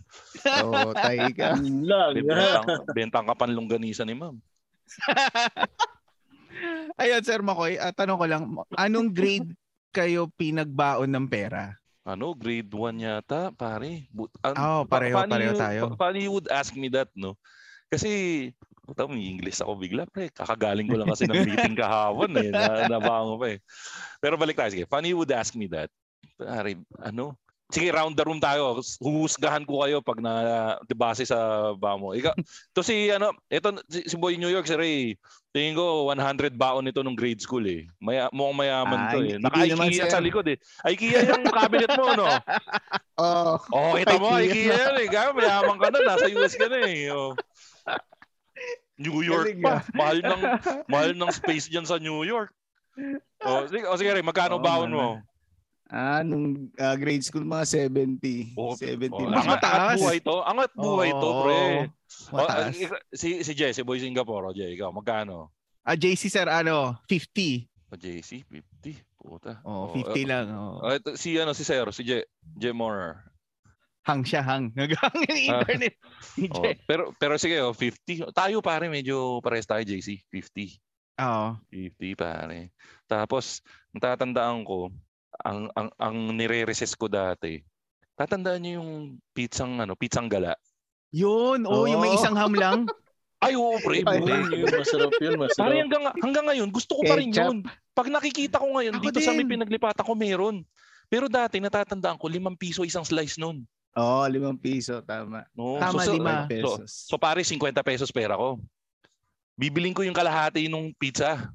Oo, 0.68 0.92
tayo 0.92 1.32
ka. 1.32 1.56
Bentang, 2.18 2.66
bentang 2.92 3.26
ka 3.30 3.36
panlongganisa 3.40 4.04
ni 4.04 4.20
ma'am. 4.20 4.36
Ayun, 6.98 7.22
Sir 7.24 7.40
Makoy, 7.46 7.78
ah, 7.80 7.94
tanong 7.94 8.18
ko 8.20 8.26
lang, 8.28 8.44
anong 8.76 9.14
grade 9.16 9.48
kayo 9.92 10.30
pinagbaon 10.34 11.10
ng 11.10 11.28
pera? 11.28 11.76
Ano, 12.08 12.32
grade 12.32 12.72
1 12.72 13.04
yata, 13.04 13.52
pare. 13.52 14.08
But, 14.16 14.32
an, 14.40 14.56
Oo, 14.56 14.82
pareho, 14.88 15.16
paano 15.20 15.32
pareho 15.36 15.54
you- 15.54 15.60
tayo. 15.60 15.82
pa- 15.92 16.08
paano 16.08 16.18
you 16.18 16.32
would 16.32 16.48
ask 16.48 16.72
me 16.72 16.88
that, 16.88 17.12
no? 17.12 17.36
Kasi, 17.92 18.52
puta, 18.88 19.04
may 19.08 19.28
English 19.28 19.60
ako 19.60 19.76
bigla, 19.76 20.08
pre. 20.08 20.32
Kakagaling 20.32 20.88
ko 20.88 20.96
lang 20.96 21.12
kasi 21.12 21.28
ng 21.28 21.44
meeting 21.44 21.76
kahapon, 21.84 22.32
eh. 22.40 22.52
Na, 22.56 22.88
nabango 22.88 23.36
pa, 23.36 23.52
eh. 23.52 23.60
Pero 24.24 24.40
balik 24.40 24.56
tayo, 24.56 24.72
sige. 24.72 24.88
Paano 24.88 25.08
you 25.08 25.20
would 25.20 25.32
ask 25.36 25.52
me 25.52 25.68
that? 25.68 25.92
Pare, 26.40 26.80
ano? 27.04 27.36
Sige, 27.68 27.92
round 27.92 28.16
the 28.16 28.24
room 28.24 28.40
tayo. 28.40 28.80
Huhusgahan 29.04 29.68
ko 29.68 29.84
kayo 29.84 30.00
pag 30.00 30.24
na 30.24 30.34
di 30.88 30.96
base 30.96 31.28
sa 31.28 31.72
bamo. 31.76 32.16
Ikaw, 32.16 32.32
to 32.72 32.80
si 32.80 33.12
ano, 33.12 33.36
ito 33.52 33.76
si, 33.92 34.08
si 34.08 34.16
Boy 34.16 34.40
New 34.40 34.48
York, 34.48 34.64
si 34.64 34.76
Ray. 34.80 35.00
Tingin 35.52 35.76
ko 35.76 36.08
100 36.08 36.56
baon 36.56 36.88
ito 36.88 37.04
nung 37.04 37.18
grade 37.18 37.44
school 37.44 37.68
eh. 37.68 37.84
Maya, 38.00 38.32
mukhang 38.32 38.56
mayaman 38.64 39.00
Ah, 39.00 39.12
to 39.12 39.20
eh. 39.20 39.36
Naka-IKEA 39.36 40.08
sa 40.08 40.24
likod 40.24 40.48
eh. 40.48 40.56
IKEA 40.88 41.28
yung 41.28 41.44
cabinet 41.44 41.92
mo, 42.00 42.08
no? 42.16 42.28
Oo. 43.20 43.54
Oh, 43.76 43.92
kita 44.00 44.16
mo, 44.16 44.32
IKEA. 44.38 44.72
Yan 44.72 44.96
eh. 45.04 45.08
Kaya 45.12 45.36
mayaman 45.36 45.76
ka 45.76 45.88
na, 45.92 46.00
nasa 46.08 46.32
US 46.32 46.56
ka 46.56 46.72
na 46.72 46.80
eh. 46.88 47.12
Oh. 47.12 47.36
New 48.96 49.22
York 49.22 49.60
pa. 49.60 49.84
Mahal 49.92 50.24
ng 50.24 50.42
mahal 50.88 51.12
ng 51.14 51.32
space 51.36 51.68
diyan 51.68 51.84
sa 51.86 52.00
New 52.00 52.24
York. 52.24 52.50
Oh, 53.46 53.62
sige, 53.70 53.86
oh, 53.86 53.98
sige 54.00 54.10
Ray, 54.10 54.26
magkano 54.26 54.58
Oo, 54.58 54.64
baon 54.64 54.90
man. 54.90 54.98
mo? 54.98 55.08
Ah, 55.88 56.20
nung 56.20 56.68
ah, 56.76 56.94
grade 56.94 57.24
school, 57.24 57.42
mga 57.42 57.88
70. 57.88 58.54
Oh, 58.54 58.76
70 58.76 59.08
oh. 59.10 59.32
Mas 59.32 59.48
mataas. 59.48 59.98
buhay 59.98 60.20
to. 60.20 60.44
Angat 60.44 60.72
buhay 60.74 61.12
to, 61.12 61.24
Oo, 61.26 61.42
pre. 61.42 61.60
Oh, 62.28 62.38
Mataas. 62.38 62.76
ah, 62.76 63.00
si 63.16 63.40
si 63.40 63.52
Jay, 63.52 63.72
si 63.72 63.82
Boy 63.82 63.98
Singapore, 63.98 64.52
oh, 64.52 64.56
Jay, 64.56 64.76
ikaw 64.76 64.92
magkano? 64.92 65.56
Ah, 65.82 65.96
JC 65.96 66.28
Sir, 66.28 66.46
ano, 66.46 67.00
50. 67.08 67.72
O 67.88 67.96
JC, 67.96 68.44
50. 68.44 69.00
Puta. 69.18 69.64
Oh, 69.64 69.88
Oh, 69.88 69.96
50 69.96 70.12
eh, 70.14 70.26
lang. 70.28 70.46
Oh. 70.52 70.84
oh, 70.84 70.92
ito, 70.92 71.16
si 71.16 71.36
ano 71.36 71.56
si 71.56 71.64
Sir, 71.64 71.88
si 71.92 72.04
Jay, 72.04 72.28
Jay 72.54 72.76
Moore. 72.76 73.24
Hang 74.04 74.24
siya, 74.24 74.44
hang. 74.44 74.72
Naghang 74.76 75.16
yung 75.24 75.56
Ah. 75.56 75.64
internet. 75.64 75.96
ni 76.36 76.48
Oh, 76.48 76.64
pero 76.84 77.16
pero 77.16 77.40
sige, 77.40 77.60
oh, 77.60 77.72
50. 77.72 78.28
Tayo 78.32 78.60
pare, 78.60 78.88
medyo 78.88 79.40
pares 79.40 79.64
tayo 79.64 79.84
JC, 79.84 80.20
50. 80.28 80.76
Oo. 81.24 81.56
50 81.72 82.12
pare. 82.14 82.76
Tapos, 83.04 83.64
natatandaan 83.92 84.64
ko, 84.64 84.92
ang 85.44 85.70
ang 85.76 85.90
ang 85.98 86.16
nire-recess 86.34 86.94
ko 86.98 87.10
dati, 87.12 87.62
Tatandaan 88.18 88.60
niyo 88.66 88.82
yung 88.82 89.22
pizzang 89.30 89.78
ano, 89.78 89.94
pizzang 89.94 90.26
gala. 90.26 90.58
Yun, 91.14 91.70
oh, 91.70 91.86
yung 91.86 92.02
may 92.02 92.12
Oo. 92.12 92.18
isang 92.18 92.34
ham 92.34 92.52
lang. 92.58 92.80
Ay, 93.46 93.54
oo, 93.54 93.78
pre. 93.86 94.02
Ay. 94.02 94.18
Yun, 94.26 94.74
masarap 94.74 95.14
yun, 95.22 95.38
Pare 95.38 95.46
masarap. 95.46 95.70
hanggang, 95.78 96.04
hanggang 96.26 96.46
ngayon, 96.50 96.70
gusto 96.74 96.98
ko 96.98 97.06
pa 97.06 97.22
rin 97.22 97.30
Ketchup. 97.30 97.46
yun. 97.46 97.58
Pag 97.94 98.10
nakikita 98.10 98.58
ko 98.58 98.74
ngayon, 98.74 98.98
Ako 98.98 99.04
dito 99.06 99.20
sa 99.22 99.38
may 99.38 99.46
din. 99.46 99.54
pinaglipatan 99.54 100.02
ko, 100.02 100.18
meron. 100.18 100.66
Pero 101.06 101.30
dati, 101.30 101.62
natatandaan 101.62 102.18
ko, 102.18 102.26
limang 102.26 102.58
piso 102.58 102.82
isang 102.82 103.06
slice 103.06 103.38
nun. 103.38 103.62
Oo, 103.94 104.26
limang 104.26 104.58
piso, 104.58 105.06
tama. 105.06 105.46
No? 105.54 105.78
Tama, 105.78 106.02
so, 106.02 106.10
so, 106.10 106.14
lima. 106.18 106.34
So, 106.34 106.50
pesos. 106.50 106.90
so 107.14 107.16
pare, 107.22 107.46
50 107.46 107.86
pesos 107.86 108.10
pera 108.10 108.34
ko. 108.34 108.58
Bibiling 109.54 109.94
ko 109.94 110.02
yung 110.02 110.18
kalahati 110.18 110.66
nung 110.66 110.90
pizza. 110.98 111.54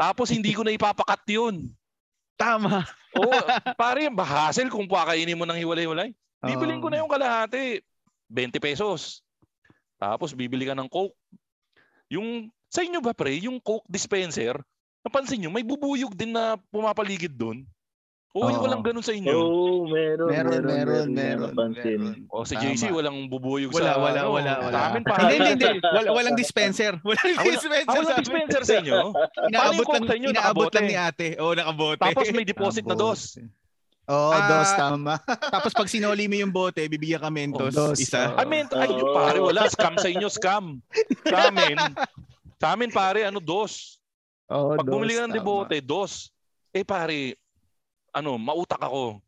Tapos 0.00 0.32
hindi 0.32 0.56
ko 0.56 0.64
na 0.64 0.72
ipapakat 0.72 1.20
yun. 1.28 1.68
Tama. 2.40 2.88
Oo, 3.20 3.28
pare, 3.80 4.08
bahasel 4.08 4.72
kung 4.72 4.88
pakainin 4.88 5.36
mo 5.36 5.44
ng 5.44 5.60
hiwalay-hiwalay. 5.60 6.16
Bibiling 6.40 6.80
ko 6.80 6.88
na 6.88 7.04
yung 7.04 7.12
kalahati. 7.12 7.84
20 8.32 8.56
pesos. 8.56 9.20
Tapos 10.00 10.32
bibili 10.32 10.64
ka 10.64 10.72
ng 10.72 10.88
Coke. 10.88 11.12
Yung, 12.08 12.48
sa 12.72 12.80
inyo 12.80 13.04
ba 13.04 13.12
pre, 13.12 13.36
yung 13.36 13.60
Coke 13.60 13.84
dispenser, 13.84 14.56
napansin 15.04 15.44
nyo, 15.44 15.52
may 15.52 15.60
bubuyog 15.60 16.16
din 16.16 16.32
na 16.32 16.56
pumapaligid 16.72 17.36
doon. 17.36 17.68
Oo, 18.30 18.46
yung 18.46 18.62
Oo. 18.62 18.64
walang 18.64 18.84
ganun 18.86 19.02
sa 19.02 19.10
inyo. 19.10 19.34
Oh, 19.34 19.90
meron, 19.90 20.30
Meron, 20.30 20.50
meron, 20.54 20.62
meron, 20.62 21.08
meron, 21.10 21.50
meron. 21.50 21.70
meron. 21.74 22.14
O 22.30 22.46
si 22.46 22.54
Tama. 22.54 22.62
JC, 22.64 22.82
walang 22.88 23.26
bubuyog 23.26 23.74
Wala, 23.74 23.82
sa... 23.84 23.98
wala, 23.98 24.20
ano, 24.22 24.30
wala, 24.30 24.52
wala. 24.60 24.70
Sa 24.70 24.80
amin, 24.86 25.02
Hindi, 25.02 25.10
pare. 25.10 25.32
hindi, 25.34 25.50
hindi. 25.50 25.68
Wala, 25.98 26.08
walang 26.14 26.36
dispenser. 26.38 26.92
Walang 27.02 27.26
Ah, 27.26 27.42
wala- 27.42 27.50
dispenser 27.50 27.82
Ah, 27.82 27.90
sa 27.90 27.98
walang 27.98 28.06
amin. 28.06 28.22
dispenser 28.22 28.62
sa 28.62 28.74
inyo? 28.78 28.98
Inaabot 29.50 29.86
lang, 29.88 30.04
sa 30.04 30.14
inyo? 30.14 30.28
inaabot 30.30 30.70
lang 30.70 30.86
ni 30.86 30.94
ate. 30.94 31.28
Oo, 31.36 31.52
nakabote. 31.52 31.98
Tapos 31.98 32.26
may 32.30 32.46
deposit 32.46 32.86
na 32.86 32.94
dos. 32.94 33.34
Oo, 34.06 34.30
Ah, 34.30 34.46
dos, 34.48 34.70
tama. 34.74 35.14
Tapos 35.26 35.72
pag 35.72 35.86
sinoli 35.86 36.26
mo 36.26 36.36
yung 36.36 36.50
bote, 36.50 36.86
bibigyan 36.86 37.18
ka 37.18 37.30
mentos. 37.30 37.74
Oh, 37.74 37.90
dos, 37.90 37.98
isa. 37.98 38.30
oo. 38.30 38.38
I 38.38 38.46
mean, 38.46 38.70
ay, 38.70 38.90
Oo. 38.90 39.10
pare, 39.10 39.38
wala. 39.38 39.66
Scam 39.66 39.94
sa 39.96 40.06
inyo, 40.06 40.26
scam. 40.26 40.78
Sa 41.24 41.50
amin, 41.50 41.74
sa 42.58 42.74
amin, 42.74 42.90
pare, 42.90 43.26
ano, 43.26 43.38
dos. 43.38 43.98
Oo, 44.46 44.74
Pag 44.74 44.86
bumili 44.86 45.14
ka 45.14 45.20
dos, 45.20 45.24
ng 45.24 45.32
tama. 45.32 45.38
debote, 45.40 45.76
dos. 45.80 46.12
Eh, 46.70 46.82
pare, 46.82 47.34
ano, 48.14 48.36
mautak 48.38 48.82
ako. 48.82 49.18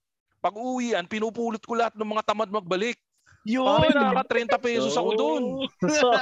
Pag 0.42 0.55
uwian, 0.59 1.07
pinupulot 1.07 1.62
ko 1.62 1.79
lahat 1.79 1.95
ng 1.95 2.09
mga 2.09 2.23
tamad 2.27 2.51
magbalik. 2.51 2.99
Yun. 3.47 3.66
Pare, 3.66 3.90
nakaka 3.90 4.38
30 4.59 4.59
pesos 4.62 4.95
ako 4.95 5.11
doon. 5.18 5.42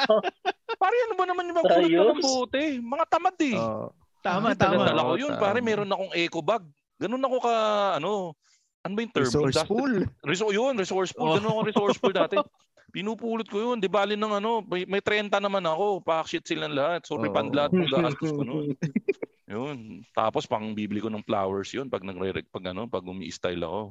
Pare, 0.80 0.96
ano 1.08 1.14
ba 1.16 1.24
naman 1.28 1.48
yung 1.52 1.58
magpulot 1.60 1.90
ka 1.92 2.04
ng 2.16 2.24
bote? 2.24 2.62
Mga 2.80 3.04
tamad 3.08 3.36
eh. 3.44 3.56
Oo. 3.60 3.88
Tama, 4.20 4.52
Pare, 4.52 4.60
tama. 4.60 4.84
dala 4.88 5.02
ko 5.04 5.14
yun. 5.16 5.32
tama. 5.36 5.40
Pare, 5.40 5.58
meron 5.60 5.92
akong 5.92 6.12
eco 6.16 6.40
bag. 6.40 6.64
Ganun 7.00 7.24
ako 7.24 7.36
ka, 7.40 7.54
ano, 7.96 8.36
ano 8.84 8.92
ba 8.96 9.00
yung 9.04 9.12
term? 9.12 9.24
Resourceful. 9.28 9.92
Reso 10.24 10.48
yun, 10.52 10.76
resourceful. 10.76 11.24
Oh. 11.28 11.36
Ganun 11.36 11.52
ako 11.52 11.60
resourceful 11.68 12.12
dati. 12.12 12.36
Pinupulot 12.96 13.46
ko 13.46 13.70
yun. 13.70 13.76
Di 13.78 13.86
bali 13.86 14.16
ng 14.16 14.40
ano, 14.40 14.64
may, 14.66 14.82
may 14.88 15.00
30 15.04 15.30
naman 15.38 15.62
ako. 15.62 16.02
Pack-shit 16.02 16.42
silang 16.42 16.74
lahat. 16.74 17.06
So, 17.06 17.16
Oo. 17.16 17.22
refund 17.22 17.54
lahat 17.54 17.70
kung 17.70 17.86
gastos 17.86 18.32
ko 18.32 18.42
nun. 18.42 18.74
Yun. 19.50 20.06
Tapos, 20.14 20.46
pang 20.46 20.72
bibili 20.72 21.02
ko 21.02 21.10
ng 21.10 21.26
flowers 21.26 21.74
yun 21.74 21.90
pag 21.90 22.06
nagre 22.06 22.46
pag 22.48 22.70
ano, 22.70 22.86
pag 22.86 23.02
umi-style 23.02 23.66
ako. 23.66 23.90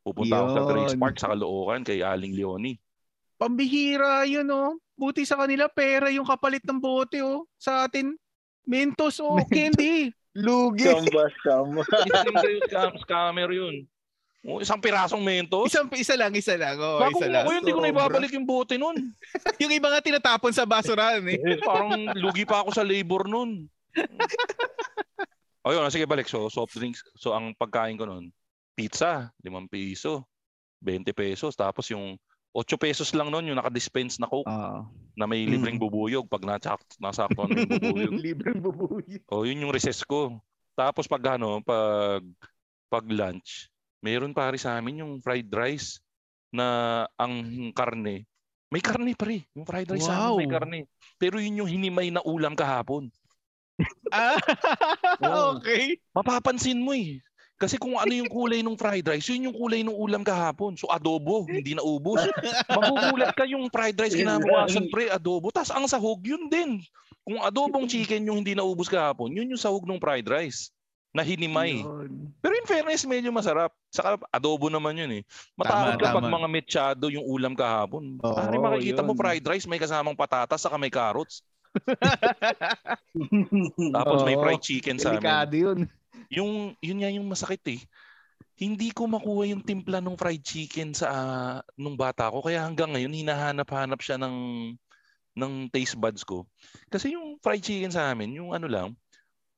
Pupunta 0.00 0.34
ako 0.40 0.48
sa 0.48 0.62
Grace 0.64 0.94
Yun. 0.96 1.02
Park 1.02 1.16
sa 1.20 1.28
Caloocan 1.34 1.82
kay 1.84 2.00
Aling 2.00 2.32
Leonie. 2.32 2.80
Pambihira 3.36 4.24
yun, 4.24 4.48
oh. 4.48 4.80
Buti 4.96 5.24
sa 5.24 5.36
kanila, 5.36 5.68
pera 5.68 6.12
yung 6.12 6.24
kapalit 6.24 6.64
ng 6.64 6.80
bote, 6.80 7.20
oh. 7.20 7.44
Sa 7.60 7.84
atin, 7.84 8.16
mentos, 8.64 9.20
oh. 9.20 9.36
Mentos. 9.36 9.52
Candy. 9.52 10.12
Lugi. 10.36 10.86
Scam 10.88 11.04
ba, 11.10 11.26
scam? 11.42 11.66
Isang 12.06 12.36
scam, 12.70 12.92
scammer 13.02 13.50
yun. 13.50 13.84
Oh, 14.40 14.56
isang 14.56 14.80
pirasong 14.80 15.20
mentos. 15.20 15.68
Isang, 15.68 15.92
isa 15.92 16.16
lang, 16.16 16.32
isa 16.32 16.56
lang. 16.56 16.80
Oh, 16.80 16.96
Bago 16.96 17.20
isa 17.20 17.28
ko 17.28 17.32
lang. 17.32 17.44
ko 17.44 17.50
yun, 17.52 17.60
hindi 17.60 17.76
ko 17.76 17.80
na 17.84 17.92
ibabalik 17.92 18.32
yung 18.32 18.48
bote 18.48 18.80
nun. 18.80 18.96
Yung 19.60 19.68
iba 19.68 19.92
nga 19.92 20.00
tinatapon 20.00 20.48
sa 20.48 20.64
basurahan, 20.64 21.20
eh. 21.28 21.60
Parang 21.60 22.08
lugi 22.16 22.48
pa 22.48 22.64
ako 22.64 22.72
sa 22.72 22.80
labor 22.80 23.28
nun. 23.28 23.68
O 25.60 25.72
yun, 25.72 25.90
sige 25.90 26.06
balik. 26.06 26.26
So, 26.26 26.48
soft 26.48 26.72
drinks. 26.74 27.04
So, 27.14 27.36
ang 27.36 27.52
pagkain 27.54 27.96
ko 27.96 28.08
nun, 28.08 28.32
pizza, 28.72 29.28
5 29.38 29.68
piso, 29.68 30.24
20 30.80 31.12
pesos. 31.12 31.52
Tapos 31.52 31.84
yung 31.88 32.16
8 32.50 32.64
pesos 32.74 33.12
lang 33.12 33.28
nun, 33.28 33.46
yung 33.46 33.60
nakadispense 33.60 34.16
na 34.18 34.26
Coke 34.26 34.48
Oo. 34.48 34.88
na 35.14 35.24
may 35.28 35.44
libreng 35.44 35.76
Mm. 35.76 35.84
bubuyog 35.84 36.26
pag 36.26 36.42
nasak 36.42 36.80
nasaktuhan 36.98 37.46
mo 37.46 37.56
yung 37.60 37.70
bubuyog. 37.76 38.14
Libreng 38.16 38.58
bubuyo. 38.58 39.18
O, 39.28 39.44
yun 39.44 39.62
yung 39.62 39.74
recess 39.74 40.02
ko. 40.02 40.40
Tapos 40.74 41.04
pag 41.04 41.36
ano, 41.36 41.60
pag 41.60 42.24
pag 42.90 43.04
lunch, 43.06 43.68
meron 44.02 44.34
pare 44.34 44.56
sa 44.56 44.74
amin 44.74 45.04
yung 45.04 45.12
fried 45.20 45.46
rice 45.46 46.00
na 46.50 46.66
ang 47.14 47.38
karne. 47.70 48.26
May 48.66 48.82
karne 48.82 49.14
pare. 49.14 49.46
Yung 49.54 49.62
fried 49.62 49.86
rice 49.86 50.08
sa 50.08 50.26
amin 50.26 50.42
may 50.42 50.48
Wow. 50.48 50.54
karne. 50.56 50.78
Pero 51.20 51.36
yun 51.38 51.62
yung 51.62 51.70
hinimay 51.70 52.08
na 52.08 52.24
ulam 52.24 52.56
kahapon. 52.56 53.12
Ah, 54.10 54.36
okay. 55.56 55.98
Mapapansin 56.16 56.80
mo 56.80 56.92
eh. 56.92 57.22
Kasi 57.60 57.76
kung 57.76 57.92
ano 58.00 58.08
yung 58.08 58.32
kulay 58.32 58.64
ng 58.64 58.72
fried 58.72 59.04
rice, 59.04 59.28
yun 59.28 59.52
yung 59.52 59.56
kulay 59.56 59.84
ng 59.84 59.92
ulam 59.92 60.24
kahapon. 60.24 60.80
So 60.80 60.88
adobo, 60.88 61.44
hindi 61.44 61.76
na 61.76 61.84
ubos. 61.84 62.24
Magugulat 62.72 63.36
ka 63.36 63.44
yung 63.44 63.68
fried 63.68 64.00
rice 64.00 64.16
kinabukasan 64.16 64.88
pre, 64.88 65.12
adobo. 65.12 65.52
Tapos 65.52 65.68
ang 65.68 65.84
sahog, 65.84 66.24
yun 66.24 66.48
din. 66.48 66.80
Kung 67.20 67.36
adobong 67.44 67.84
chicken 67.84 68.24
yung 68.24 68.40
hindi 68.40 68.56
na 68.56 68.64
ubos 68.64 68.88
kahapon, 68.88 69.36
yun 69.36 69.52
yung 69.52 69.60
sahog 69.60 69.84
ng 69.84 70.00
fried 70.00 70.24
rice 70.24 70.72
na 71.12 71.20
hinimay. 71.20 71.84
Yun. 71.84 72.32
Pero 72.40 72.54
in 72.56 72.64
fairness, 72.64 73.04
medyo 73.04 73.28
masarap. 73.28 73.76
Saka 73.92 74.16
adobo 74.32 74.72
naman 74.72 74.96
yun 74.96 75.20
eh. 75.20 75.22
Matakot 75.52 76.00
ka 76.00 76.16
pag 76.16 76.32
mga 76.32 76.48
mechado 76.48 77.12
yung 77.12 77.28
ulam 77.28 77.52
kahapon. 77.52 78.16
Oo, 78.24 78.36
Pare 78.40 78.56
makikita 78.56 79.04
mo 79.04 79.12
yun. 79.12 79.20
fried 79.20 79.44
rice, 79.44 79.68
may 79.68 79.76
kasamang 79.76 80.16
patatas, 80.16 80.64
saka 80.64 80.80
may 80.80 80.88
carrots. 80.88 81.44
Tapos 83.96 84.18
may 84.26 84.36
fried 84.36 84.62
chicken 84.62 84.98
sa 84.98 85.14
amin. 85.14 85.22
Delikado 85.22 85.54
yun. 85.54 85.78
Yung, 86.30 86.74
yun 86.78 86.98
nga 87.02 87.10
yung 87.10 87.26
masakit 87.26 87.62
eh. 87.70 87.80
Hindi 88.60 88.92
ko 88.92 89.08
makuha 89.08 89.48
yung 89.48 89.64
timpla 89.64 90.04
ng 90.04 90.20
fried 90.20 90.44
chicken 90.44 90.92
sa 90.92 91.06
ah, 91.08 91.56
nung 91.80 91.96
bata 91.96 92.28
ko. 92.28 92.44
Kaya 92.44 92.66
hanggang 92.66 92.92
ngayon, 92.92 93.24
hinahanap-hanap 93.24 94.00
siya 94.04 94.20
ng, 94.20 94.36
ng 95.38 95.52
taste 95.72 95.96
buds 95.96 96.26
ko. 96.26 96.44
Kasi 96.92 97.16
yung 97.16 97.40
fried 97.40 97.64
chicken 97.64 97.90
sa 97.90 98.12
amin, 98.12 98.36
yung 98.36 98.52
ano 98.52 98.68
lang, 98.68 98.88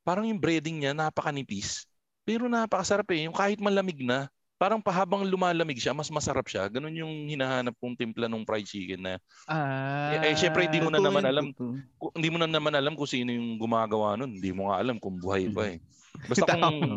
parang 0.06 0.28
yung 0.28 0.38
breading 0.38 0.82
niya 0.82 0.94
napakanipis. 0.94 1.88
Pero 2.22 2.46
napakasarap 2.46 3.10
eh. 3.10 3.26
Yung 3.26 3.34
kahit 3.34 3.58
malamig 3.58 3.98
na, 3.98 4.30
parang 4.62 4.78
pahabang 4.78 5.26
lumalamig 5.26 5.82
siya, 5.82 5.90
mas 5.90 6.06
masarap 6.06 6.46
siya. 6.46 6.70
Ganun 6.70 6.94
yung 6.94 7.26
hinahanap 7.26 7.74
kong 7.82 7.98
timpla 7.98 8.30
ng 8.30 8.46
fried 8.46 8.62
chicken 8.62 9.02
na 9.02 9.18
Ah, 9.50 10.14
Eh, 10.22 10.30
eh, 10.30 10.34
syempre, 10.38 10.70
hindi 10.70 10.78
mo 10.78 10.86
na 10.86 11.02
naman 11.02 11.26
alam. 11.26 11.50
ku- 11.98 12.14
hindi 12.14 12.30
mo 12.30 12.38
na 12.38 12.46
naman 12.46 12.70
alam 12.70 12.94
kung 12.94 13.10
sino 13.10 13.34
yung 13.34 13.58
gumagawa 13.58 14.14
nun. 14.14 14.38
Hindi 14.38 14.54
mo 14.54 14.70
nga 14.70 14.78
alam 14.78 15.02
kung 15.02 15.18
buhay 15.18 15.50
pa 15.50 15.66
eh. 15.66 15.82
Basta 16.30 16.46
kung 16.54 16.94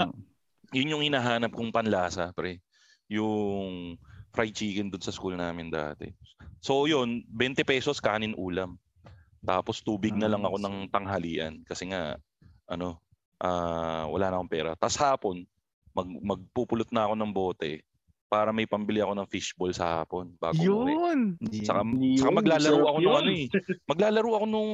yun 0.70 0.94
yung 0.94 1.02
hinahanap 1.02 1.50
kong 1.50 1.74
panlasa, 1.74 2.30
pre. 2.38 2.62
Yung 3.10 3.98
fried 4.30 4.54
chicken 4.54 4.94
doon 4.94 5.02
sa 5.02 5.10
school 5.10 5.34
namin 5.34 5.74
dati. 5.74 6.14
So 6.62 6.86
yun, 6.86 7.26
20 7.34 7.66
pesos 7.66 7.98
kanin 7.98 8.38
ulam. 8.38 8.78
Tapos 9.42 9.82
tubig 9.82 10.14
na 10.14 10.30
lang 10.30 10.46
ako 10.46 10.58
ng 10.62 10.76
tanghalian 10.94 11.66
kasi 11.66 11.90
nga 11.90 12.14
ano, 12.70 13.02
ah, 13.42 14.06
wala 14.06 14.30
na 14.30 14.38
akong 14.38 14.54
pera. 14.54 14.72
Tapos 14.78 14.98
hapon, 15.02 15.46
mag 15.96 16.10
magpupulot 16.36 16.92
na 16.92 17.08
ako 17.08 17.14
ng 17.16 17.32
bote 17.32 17.82
para 18.28 18.52
may 18.52 18.68
pambili 18.68 19.00
ako 19.00 19.16
ng 19.16 19.30
fishball 19.32 19.72
sa 19.72 20.02
hapon 20.02 20.36
bago 20.36 20.60
umuwi. 20.60 20.92
Yun. 20.92 21.20
Saka, 21.64 21.82
Yun, 21.88 22.20
saka 22.20 22.32
maglalaro 22.36 22.84
ako 22.84 22.98
nung 23.00 23.06
yun. 23.08 23.22
ano 23.22 23.32
eh. 23.32 23.46
Maglalaro 23.88 24.32
ako 24.36 24.46
nung... 24.50 24.74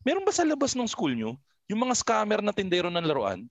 Meron 0.00 0.24
ba 0.24 0.32
sa 0.32 0.48
labas 0.48 0.72
ng 0.72 0.88
school 0.88 1.12
nyo? 1.12 1.36
Yung 1.68 1.82
mga 1.82 1.98
scammer 2.00 2.40
na 2.40 2.56
tindero 2.56 2.88
ng 2.88 3.04
laruan? 3.04 3.44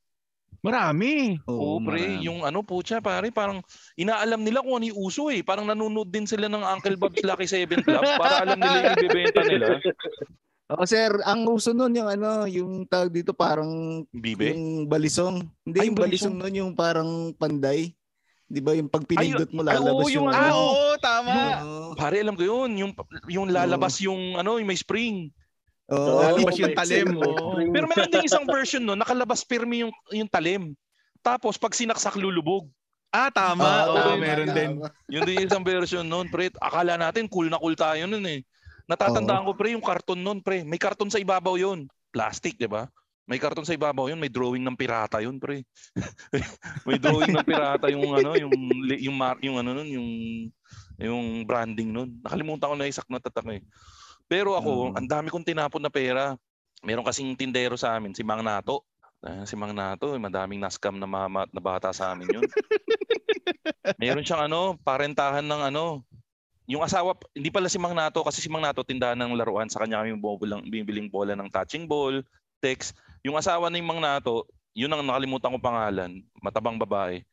Marami. 0.65 1.37
Oo, 1.45 1.77
pre. 1.79 2.03
marami. 2.09 2.25
Yung 2.25 2.41
ano 2.41 2.65
po 2.65 2.81
siya, 2.81 2.99
pare, 2.99 3.29
parang 3.29 3.61
inaalam 3.95 4.41
nila 4.41 4.65
kung 4.65 4.81
ano 4.81 4.89
yung 4.89 4.99
uso 4.99 5.29
eh. 5.29 5.45
Parang 5.45 5.69
nanonood 5.69 6.09
din 6.09 6.25
sila 6.25 6.49
ng 6.49 6.65
Uncle 6.65 6.97
Bob's 6.97 7.21
Lucky 7.21 7.45
Seven 7.45 7.85
Club 7.85 8.03
para 8.17 8.43
alam 8.43 8.57
nila 8.57 8.77
yung 8.81 8.95
ibibenta 8.97 9.41
nila. 9.45 9.77
Oh, 10.69 10.85
sir, 10.85 11.09
ang 11.25 11.49
uso 11.49 11.73
nun 11.73 11.89
yung 11.91 12.05
ano, 12.05 12.45
yung 12.45 12.85
tawag 12.85 13.09
dito 13.09 13.33
parang 13.33 14.05
Bibe? 14.13 14.53
yung 14.53 14.85
balisong. 14.85 15.41
Hindi 15.65 15.77
Ay, 15.81 15.89
yung 15.89 15.89
yung 15.89 15.97
balisong 15.97 16.35
balisong. 16.37 16.37
nun 16.37 16.53
yung 16.55 16.71
parang 16.73 17.09
panday. 17.33 17.89
'Di 18.45 18.61
ba 18.61 18.77
yung 18.77 18.85
pag 18.85 19.01
pinindot 19.03 19.49
mo 19.49 19.61
ay, 19.61 19.73
lalabas 19.73 20.05
oo, 20.05 20.13
yung 20.13 20.25
yung, 20.25 20.27
Ah, 20.29 20.45
ano. 20.45 20.53
oo, 20.55 20.85
tama. 21.01 21.33
Oo. 21.33 21.93
Pare, 21.97 22.21
alam 22.21 22.33
ko 22.33 22.43
yun. 22.43 22.69
Yung, 22.77 22.91
yung 23.25 23.47
lalabas 23.49 23.97
yung 23.99 24.37
ano, 24.37 24.61
yung 24.61 24.69
may 24.69 24.77
spring. 24.77 25.33
Oo. 25.89 26.21
Lalabas 26.21 26.53
Oh, 26.53 26.61
yung 26.61 26.77
talim, 26.77 27.07
spring. 27.17 27.69
Pero 27.73 27.85
meron 27.87 28.09
din 28.11 28.25
isang 28.25 28.45
version 28.45 28.81
no, 28.81 28.93
nakalabas 28.93 29.41
pirmi 29.41 29.81
yung, 29.81 29.93
yung 30.13 30.29
talim. 30.29 30.77
Tapos 31.19 31.57
pag 31.57 31.73
sinaksak 31.73 32.13
lulubog. 32.13 32.69
Ah, 33.09 33.33
tama. 33.33 33.89
Oo, 33.89 33.97
Oo, 33.97 34.01
tama, 34.05 34.21
meron 34.21 34.49
din. 34.53 34.69
tama. 34.77 34.93
Yun 35.09 35.21
din 35.25 35.35
yung 35.41 35.49
isang 35.49 35.65
version 35.65 36.05
noon, 36.05 36.29
pre. 36.29 36.53
Akala 36.61 36.93
natin 36.93 37.25
cool 37.25 37.49
na 37.49 37.57
cool 37.57 37.73
tayo 37.73 38.05
noon 38.05 38.21
eh. 38.27 38.39
Natatandaan 38.89 39.45
ko, 39.45 39.53
pre, 39.53 39.77
yung 39.77 39.85
karton 39.85 40.17
noon, 40.17 40.41
pre. 40.41 40.65
May 40.65 40.81
karton 40.81 41.13
sa 41.13 41.21
ibabaw 41.21 41.55
yun. 41.61 41.85
Plastic, 42.09 42.57
di 42.57 42.65
ba? 42.65 42.89
May 43.29 43.37
karton 43.37 43.61
sa 43.61 43.77
ibabaw 43.77 44.09
yun, 44.09 44.17
may 44.17 44.33
drawing 44.33 44.65
ng 44.65 44.73
pirata 44.73 45.21
yun, 45.21 45.37
pre. 45.37 45.61
may 46.89 46.97
drawing 46.97 47.29
ng 47.29 47.45
pirata 47.45 47.85
yung 47.93 48.09
ano, 48.17 48.33
yung 48.33 48.49
yung 48.97 49.13
mar, 49.13 49.37
yung 49.45 49.61
ano 49.61 49.77
nun, 49.77 49.89
yung 49.93 50.09
yung 50.97 51.45
branding 51.45 51.93
nun. 51.93 52.17
Nakalimutan 52.25 52.73
ko 52.73 52.75
na 52.75 52.89
isak 52.89 53.05
na 53.05 53.21
tatak 53.21 53.45
eh. 53.53 53.61
Pero 54.25 54.57
ako, 54.57 54.89
Mm. 54.89 54.93
ang 54.97 55.07
dami 55.07 55.27
kong 55.29 55.45
tinapon 55.45 55.81
na 55.85 55.93
pera. 55.93 56.33
Meron 56.81 57.05
kasing 57.05 57.37
tindero 57.37 57.77
sa 57.77 57.93
amin, 57.93 58.17
si 58.17 58.25
Mang 58.25 58.41
Nato. 58.41 58.81
Ah, 59.21 59.45
si 59.45 59.53
Mang 59.53 59.77
Nato, 59.77 60.17
eh, 60.17 60.21
madaming 60.21 60.63
nascam 60.63 60.97
na, 60.97 61.05
mama, 61.05 61.45
na 61.53 61.61
bata 61.61 61.93
sa 61.93 62.17
amin 62.17 62.39
yun. 62.39 62.41
Meron 64.01 64.25
siyang 64.25 64.49
ano, 64.49 64.79
parentahan 64.81 65.45
ng 65.45 65.61
ano, 65.69 66.01
yung 66.69 66.85
asawa, 66.85 67.17
hindi 67.33 67.49
pala 67.49 67.65
si 67.65 67.81
Mang 67.81 67.97
Nato, 67.97 68.21
kasi 68.21 68.45
si 68.45 68.47
Mang 68.47 68.61
Nato 68.61 68.85
tindahan 68.85 69.17
ng 69.17 69.33
laruan, 69.33 69.65
sa 69.65 69.81
kanya 69.81 70.05
kami 70.05 70.13
bumibilang, 70.21 70.61
bibiling 70.69 71.09
bola 71.09 71.33
ng 71.33 71.49
touching 71.49 71.89
ball, 71.89 72.21
text. 72.61 72.93
Yung 73.25 73.33
asawa 73.33 73.73
ni 73.73 73.81
Mang 73.81 73.97
Nato, 73.97 74.45
yun 74.77 74.93
ang 74.93 75.01
nakalimutan 75.01 75.49
ko 75.49 75.57
pangalan, 75.57 76.21
matabang 76.37 76.77
babae. 76.77 77.25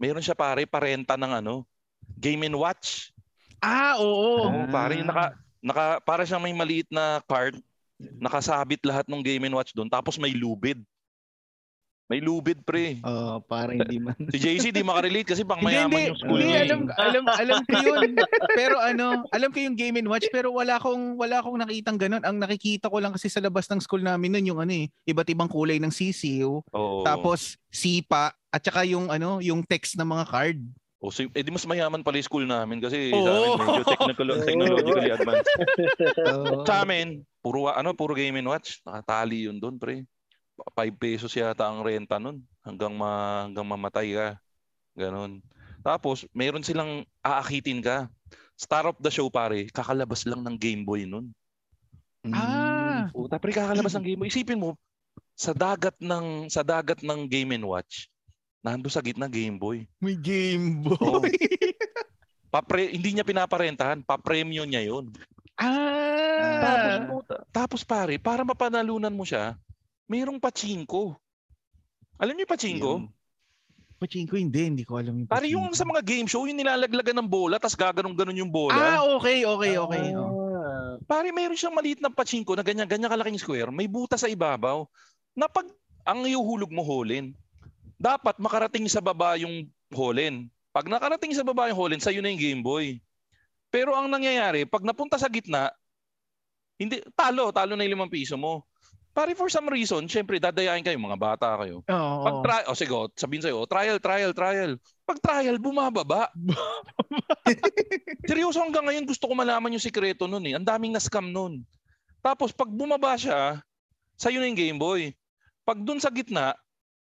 Meron 0.00 0.24
siya 0.24 0.32
pare, 0.32 0.64
parenta 0.64 1.20
ng 1.20 1.44
ano, 1.44 1.68
Game 2.16 2.48
and 2.48 2.56
Watch. 2.56 3.12
Ah, 3.60 4.00
oo. 4.00 4.48
Oo, 4.48 4.64
pare, 4.72 4.96
yung 4.96 5.12
naka, 5.12 5.36
naka, 5.60 6.00
para 6.00 6.24
siyang 6.24 6.40
may 6.40 6.56
maliit 6.56 6.88
na 6.88 7.20
card, 7.28 7.60
nakasabit 8.00 8.80
lahat 8.88 9.04
ng 9.04 9.20
Game 9.20 9.44
and 9.44 9.52
Watch 9.52 9.76
doon, 9.76 9.92
tapos 9.92 10.16
may 10.16 10.32
lubid. 10.32 10.80
May 12.08 12.24
lubid, 12.24 12.64
pre. 12.64 13.04
Oh, 13.04 13.36
para 13.44 13.76
hindi 13.76 14.00
man. 14.00 14.16
Si 14.32 14.40
JC 14.40 14.72
di 14.72 14.80
makarelate 14.80 15.28
kasi 15.28 15.44
pang 15.44 15.60
mayaman 15.60 15.92
hindi, 15.92 16.08
yung 16.08 16.20
school 16.24 16.40
hindi, 16.40 16.56
alam, 16.56 16.80
alam, 16.96 17.24
alam 17.28 17.58
ko 17.68 17.76
yun. 17.84 18.16
Pero 18.58 18.80
ano, 18.80 19.28
alam 19.28 19.52
ko 19.52 19.58
yung 19.60 19.76
Game 19.76 20.00
and 20.00 20.08
Watch, 20.08 20.24
pero 20.32 20.48
wala 20.48 20.80
akong, 20.80 21.20
wala 21.20 21.44
akong 21.44 21.60
nakitang 21.60 22.00
ganun. 22.00 22.24
Ang 22.24 22.40
nakikita 22.40 22.88
ko 22.88 22.96
lang 22.96 23.12
kasi 23.12 23.28
sa 23.28 23.44
labas 23.44 23.68
ng 23.68 23.84
school 23.84 24.00
namin 24.00 24.32
nun, 24.32 24.48
yung 24.48 24.60
ano 24.64 24.72
eh, 24.72 24.88
iba't 25.04 25.28
ibang 25.28 25.52
kulay 25.52 25.76
ng 25.76 25.92
sisiw, 25.92 26.64
Oo. 26.72 27.04
tapos 27.04 27.60
sipa, 27.68 28.32
at 28.48 28.64
saka 28.64 28.88
yung 28.88 29.12
ano, 29.12 29.44
yung 29.44 29.60
text 29.68 30.00
ng 30.00 30.08
mga 30.08 30.24
card. 30.32 30.58
O, 30.98 31.14
so, 31.14 31.22
eh 31.22 31.44
di 31.46 31.52
mas 31.54 31.62
mayaman 31.62 32.02
pala 32.02 32.18
yung 32.18 32.26
school 32.26 32.46
namin 32.48 32.82
kasi 32.82 33.12
Oo. 33.14 33.22
sa 33.22 33.30
amin 33.30 33.52
medyo 33.68 33.84
technical- 33.84 34.40
technologically 34.48 35.10
advanced. 35.12 35.54
Oo. 36.24 36.64
Sa 36.64 36.82
amin, 36.88 37.20
puro 37.44 37.68
ano, 37.68 37.92
puro 37.92 38.16
game 38.16 38.40
and 38.40 38.48
watch. 38.48 38.80
Nakatali 38.82 39.44
yun 39.44 39.60
doon, 39.60 39.76
pre. 39.76 40.08
5 40.74 40.98
pesos 40.98 41.32
yata 41.34 41.66
ang 41.66 41.82
renta 41.86 42.18
nun 42.18 42.42
hanggang 42.66 42.92
ma, 42.94 43.44
hanggang 43.46 43.66
mamatay 43.66 44.08
ka. 44.14 44.28
Ganon. 44.98 45.38
Tapos, 45.82 46.26
meron 46.34 46.66
silang 46.66 47.06
aakitin 47.22 47.78
ka. 47.78 48.10
Star 48.58 48.90
of 48.90 48.98
the 48.98 49.10
show, 49.10 49.30
pare. 49.30 49.70
Kakalabas 49.70 50.26
lang 50.26 50.42
ng 50.42 50.58
Game 50.58 50.82
Boy 50.82 51.06
nun. 51.06 51.30
Mm. 52.26 52.34
Ah, 52.34 53.06
Puta, 53.14 53.38
pre, 53.38 53.54
kakalabas 53.54 53.94
ng 53.94 54.04
Game 54.04 54.18
Boy. 54.18 54.28
Isipin 54.28 54.58
mo, 54.58 54.74
sa 55.38 55.54
dagat 55.54 55.94
ng 56.02 56.50
sa 56.50 56.66
dagat 56.66 56.98
ng 57.06 57.30
Game 57.30 57.54
and 57.54 57.62
Watch, 57.62 58.10
nando 58.58 58.90
sa 58.90 58.98
gitna 58.98 59.30
Game 59.30 59.54
Boy. 59.54 59.86
may 60.02 60.18
Game. 60.18 60.82
Boy. 60.82 61.30
Papre, 62.50 62.90
hindi 62.90 63.14
niya 63.14 63.22
pinaparentahan, 63.22 64.02
pa-premium 64.02 64.66
niya 64.66 64.82
'yon. 64.82 65.14
Tapos, 65.58 66.90
ah. 66.90 67.02
puta, 67.06 67.36
tapos 67.54 67.80
pare, 67.86 68.18
para 68.18 68.42
mapanalunan 68.42 69.14
mo 69.14 69.22
siya, 69.22 69.54
mayroong 70.08 70.40
pachinko. 70.40 71.14
Alam 72.18 72.34
niyo 72.34 72.48
yung 72.48 72.54
pachinko? 72.56 72.92
Pachinko 73.98 74.34
hindi, 74.34 74.60
hindi 74.66 74.84
ko 74.88 74.98
alam 74.98 75.22
yung 75.22 75.28
Pare 75.28 75.46
yung 75.46 75.70
sa 75.76 75.84
mga 75.86 76.02
game 76.02 76.26
show, 76.26 76.48
yung 76.48 76.58
nilalaglagan 76.58 77.18
ng 77.22 77.28
bola, 77.30 77.60
tapos 77.60 77.78
gaganong-ganon 77.78 78.40
yung 78.40 78.50
bola. 78.50 78.74
Ah, 78.74 79.00
okay, 79.18 79.44
okay, 79.44 79.74
okay. 79.78 80.04
oh. 80.16 80.48
Ah. 80.58 80.96
Pare, 81.06 81.30
mayroon 81.30 81.58
siyang 81.58 81.76
maliit 81.76 82.00
na 82.02 82.10
pachinko 82.10 82.56
na 82.56 82.64
ganyan-ganyan 82.66 83.10
kalaking 83.10 83.38
square, 83.38 83.70
may 83.70 83.86
buta 83.86 84.18
sa 84.18 84.26
ibabaw, 84.26 84.88
na 85.36 85.46
pag 85.46 85.68
ang 86.08 86.24
iuhulog 86.24 86.72
mo 86.72 86.82
holin, 86.82 87.36
dapat 87.98 88.38
makarating 88.38 88.86
sa 88.86 89.02
baba 89.02 89.34
yung 89.36 89.66
holin. 89.92 90.46
Pag 90.70 90.86
nakarating 90.86 91.34
sa 91.34 91.42
baba 91.42 91.68
yung 91.68 91.78
holin, 91.78 92.00
sa'yo 92.00 92.22
na 92.22 92.30
yung 92.30 92.40
Game 92.40 92.62
Boy. 92.62 93.02
Pero 93.68 93.92
ang 93.92 94.08
nangyayari, 94.08 94.64
pag 94.64 94.86
napunta 94.86 95.18
sa 95.18 95.28
gitna, 95.28 95.74
hindi 96.78 97.02
talo, 97.18 97.50
talo 97.50 97.74
na 97.74 97.82
yung 97.84 97.98
limang 97.98 98.12
piso 98.14 98.38
mo. 98.38 98.64
Pare, 99.18 99.34
for 99.34 99.50
some 99.50 99.66
reason, 99.66 100.06
syempre, 100.06 100.38
dadayain 100.38 100.86
kayo, 100.86 100.94
mga 100.94 101.18
bata 101.18 101.58
kayo. 101.58 101.82
Oo. 101.82 102.22
Pag 102.22 102.36
try, 102.46 102.62
o 102.70 102.78
sige, 102.78 102.94
oh, 102.94 103.10
sabihin 103.18 103.42
sa'yo, 103.42 103.58
oh, 103.58 103.66
trial, 103.66 103.98
trial, 103.98 104.30
trial. 104.30 104.78
Pag 105.02 105.18
trial, 105.18 105.58
bumababa. 105.58 106.30
Seryoso 108.30 108.62
hanggang 108.62 108.86
ngayon 108.86 109.10
gusto 109.10 109.26
ko 109.26 109.34
malaman 109.34 109.74
yung 109.74 109.82
sikreto 109.82 110.30
nun 110.30 110.46
eh. 110.46 110.54
Ang 110.54 110.62
daming 110.62 110.94
na-scam 110.94 111.34
nun. 111.34 111.66
Tapos 112.22 112.54
pag 112.54 112.70
bumaba 112.70 113.18
siya, 113.18 113.58
sa'yo 114.14 114.38
na 114.38 114.46
yung 114.46 114.54
Game 114.54 114.78
Boy. 114.78 115.10
Pag 115.66 115.82
dun 115.82 115.98
sa 115.98 116.14
gitna, 116.14 116.54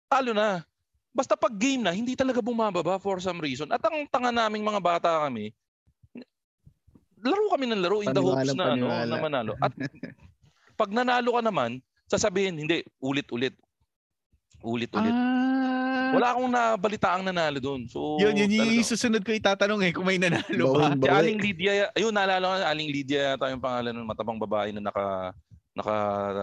talo 0.10 0.34
na. 0.34 0.66
Basta 1.14 1.38
pag 1.38 1.54
game 1.54 1.86
na, 1.86 1.94
hindi 1.94 2.18
talaga 2.18 2.42
bumababa 2.42 2.98
for 2.98 3.22
some 3.22 3.38
reason. 3.38 3.70
At 3.70 3.86
ang 3.86 4.10
tanga 4.10 4.34
naming 4.34 4.66
mga 4.66 4.82
bata 4.82 5.22
kami, 5.22 5.54
laro 7.22 7.46
kami 7.54 7.70
ng 7.70 7.82
laro 7.86 8.02
in 8.02 8.10
the 8.10 8.24
hopes 8.26 8.50
Paniwala, 8.50 8.58
na, 8.58 8.66
ano, 8.74 8.86
paniwala. 8.90 9.06
na 9.06 9.18
manalo. 9.22 9.54
At 9.62 9.70
pag 10.82 10.90
nanalo 10.90 11.38
ka 11.38 11.46
naman, 11.46 11.78
sasabihin, 12.12 12.60
hindi, 12.60 12.84
ulit-ulit. 13.00 13.56
Ulit-ulit. 14.62 15.16
Ah. 15.16 16.12
Wala 16.12 16.36
akong 16.36 16.52
nabalitaang 16.52 17.24
nanalo 17.24 17.64
doon. 17.64 17.88
So, 17.88 18.20
Yun, 18.20 18.36
yun 18.36 18.52
yung 18.52 18.84
susunod 18.84 19.24
ko 19.24 19.32
itatanong 19.32 19.80
eh 19.88 19.92
kung 19.96 20.04
may 20.04 20.20
nanalo 20.20 20.76
ba. 20.76 20.92
Si. 20.92 21.08
Aling 21.08 21.40
Lydia, 21.40 21.88
ayun, 21.96 22.12
naalala 22.12 22.44
ko, 22.44 22.56
Aling 22.68 22.92
Lydia 22.92 23.34
yata 23.34 23.48
yung 23.48 23.64
pangalan 23.64 23.96
ng 23.96 24.08
matabang 24.12 24.36
babae 24.36 24.76
na 24.76 24.84
naka 24.84 25.32
naka 25.72 25.96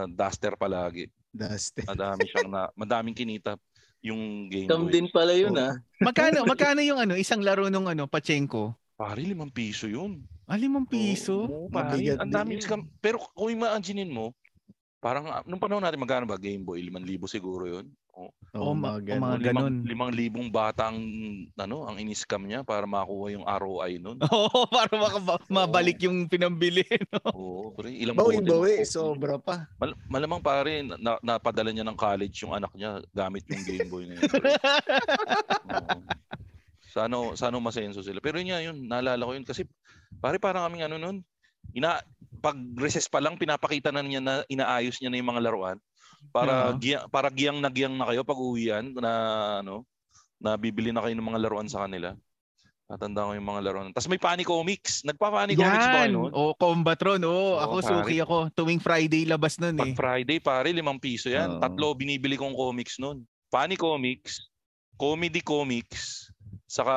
duster 0.08 0.56
palagi. 0.56 1.12
Dusty. 1.28 1.84
Madami 1.84 2.24
siyang 2.24 2.48
na, 2.48 2.72
madaming 2.72 3.12
kinita 3.12 3.60
yung 4.00 4.48
game 4.48 4.64
boy. 4.72 4.88
din 4.88 5.06
pala 5.12 5.36
yun 5.36 5.52
Oo. 5.52 5.60
ah. 5.68 5.76
Magkano, 6.00 6.48
magkano 6.48 6.80
yung 6.80 6.96
ano, 6.96 7.14
isang 7.20 7.44
laro 7.44 7.68
nung 7.68 7.84
ano, 7.92 8.08
Pachenko? 8.08 8.72
Pare, 8.96 9.20
limang 9.20 9.52
piso 9.52 9.84
yun. 9.86 10.24
Ah, 10.48 10.56
limang 10.56 10.88
piso? 10.88 11.44
Oo, 11.44 11.68
pare, 11.68 12.00
Mabigat 12.00 12.18
ang 12.24 12.32
scam. 12.58 12.80
Pero 13.04 13.20
kung 13.36 13.52
imaginin 13.52 14.08
mo, 14.08 14.32
parang 14.98 15.24
ah, 15.26 15.42
nung 15.46 15.62
panahon 15.62 15.78
natin 15.78 15.98
magkano 15.98 16.26
ba 16.26 16.34
Game 16.34 16.62
Boy? 16.62 16.82
5,000 16.82 17.30
siguro 17.30 17.64
yun. 17.64 17.86
Oh, 18.12 18.34
Oh, 18.50 18.74
mga 18.74 18.74
oh, 18.74 18.74
mga 18.74 18.98
ganun. 19.06 19.38
ganun. 19.38 19.38
limang, 19.38 19.68
limang 19.86 20.10
libong 20.10 20.48
bata 20.50 20.90
ang, 20.90 20.98
ano, 21.54 21.86
ang 21.86 22.02
iniscam 22.02 22.42
niya 22.42 22.66
para 22.66 22.82
makuha 22.82 23.30
yung 23.30 23.46
ROI 23.46 24.02
nun. 24.02 24.18
Oo, 24.34 24.66
para 24.66 24.90
makaba- 24.90 25.46
mabalik 25.46 26.02
yung 26.02 26.26
pinambili. 26.26 26.82
no? 27.14 27.22
Oo, 27.30 27.70
pre, 27.70 27.94
ilang 27.94 28.18
Bawi, 28.18 28.42
bawi. 28.42 28.82
Sobra 28.82 29.38
pa. 29.38 29.70
Mal- 29.78 29.94
malamang 30.10 30.42
pare, 30.42 30.82
na, 30.82 31.14
napadala 31.22 31.70
niya 31.70 31.86
ng 31.86 31.94
college 31.94 32.42
yung 32.42 32.56
anak 32.56 32.74
niya 32.74 32.98
gamit 33.14 33.46
yung 33.46 33.62
Game 33.62 33.86
Boy 33.86 34.02
na 34.10 34.18
yun. 34.18 34.22
Oo. 35.70 35.98
Sana, 36.88 37.16
sana 37.36 37.56
masenso 37.60 38.00
sila. 38.00 38.18
Pero 38.18 38.40
yun 38.40 38.48
nga 38.50 38.64
yun, 38.64 38.76
naalala 38.88 39.22
ko 39.22 39.32
yun. 39.36 39.46
Kasi 39.46 39.62
pare 40.18 40.40
parang 40.40 40.66
kaming 40.66 40.88
ano 40.88 40.96
nun, 40.96 41.16
ina, 41.74 42.00
pag 42.38 42.56
recess 42.78 43.10
pa 43.10 43.18
lang, 43.18 43.36
pinapakita 43.36 43.90
na 43.90 44.04
niya 44.04 44.22
na 44.22 44.34
inaayos 44.46 45.00
niya 45.00 45.10
na 45.10 45.18
yung 45.18 45.30
mga 45.34 45.44
laruan. 45.50 45.78
Para, 46.30 46.74
giya, 46.78 47.06
para 47.08 47.30
giyang 47.30 47.62
na 47.62 47.70
giyang 47.70 47.94
na 47.94 48.06
kayo 48.10 48.26
pag 48.26 48.38
uwian 48.38 48.90
na 48.98 49.12
ano, 49.62 49.86
na 50.38 50.54
bibili 50.54 50.90
na 50.94 51.02
kayo 51.02 51.14
ng 51.18 51.28
mga 51.34 51.42
laruan 51.46 51.70
sa 51.70 51.86
kanila. 51.86 52.14
Natanda 52.88 53.28
ko 53.28 53.36
yung 53.36 53.44
mga 53.44 53.62
laruan. 53.68 53.92
Tapos 53.92 54.08
may 54.08 54.16
Panicomics. 54.16 55.04
Nagpa-Panicomics 55.04 55.86
ba 55.92 55.98
kayo 56.02 56.08
Yan. 56.08 56.16
noon? 56.16 56.32
O, 56.32 56.56
Combatron. 56.56 57.20
Oo, 57.20 57.60
Oo, 57.60 57.60
ako 57.60 57.76
pare. 57.84 57.88
suki 58.00 58.16
ako. 58.24 58.36
Tuwing 58.56 58.80
Friday 58.80 59.28
labas 59.28 59.60
nun 59.60 59.76
eh. 59.76 59.92
Pag 59.92 59.98
Friday, 59.98 60.38
pare, 60.40 60.72
limang 60.72 60.96
piso 60.96 61.28
yan. 61.28 61.58
Oo. 61.58 61.60
Tatlo 61.60 61.92
binibili 61.92 62.40
kong 62.40 62.56
comics 62.56 62.96
nun. 62.96 63.28
Funny 63.52 63.76
comics, 63.76 64.40
comedy 64.96 65.44
comics, 65.44 66.32
saka 66.68 66.92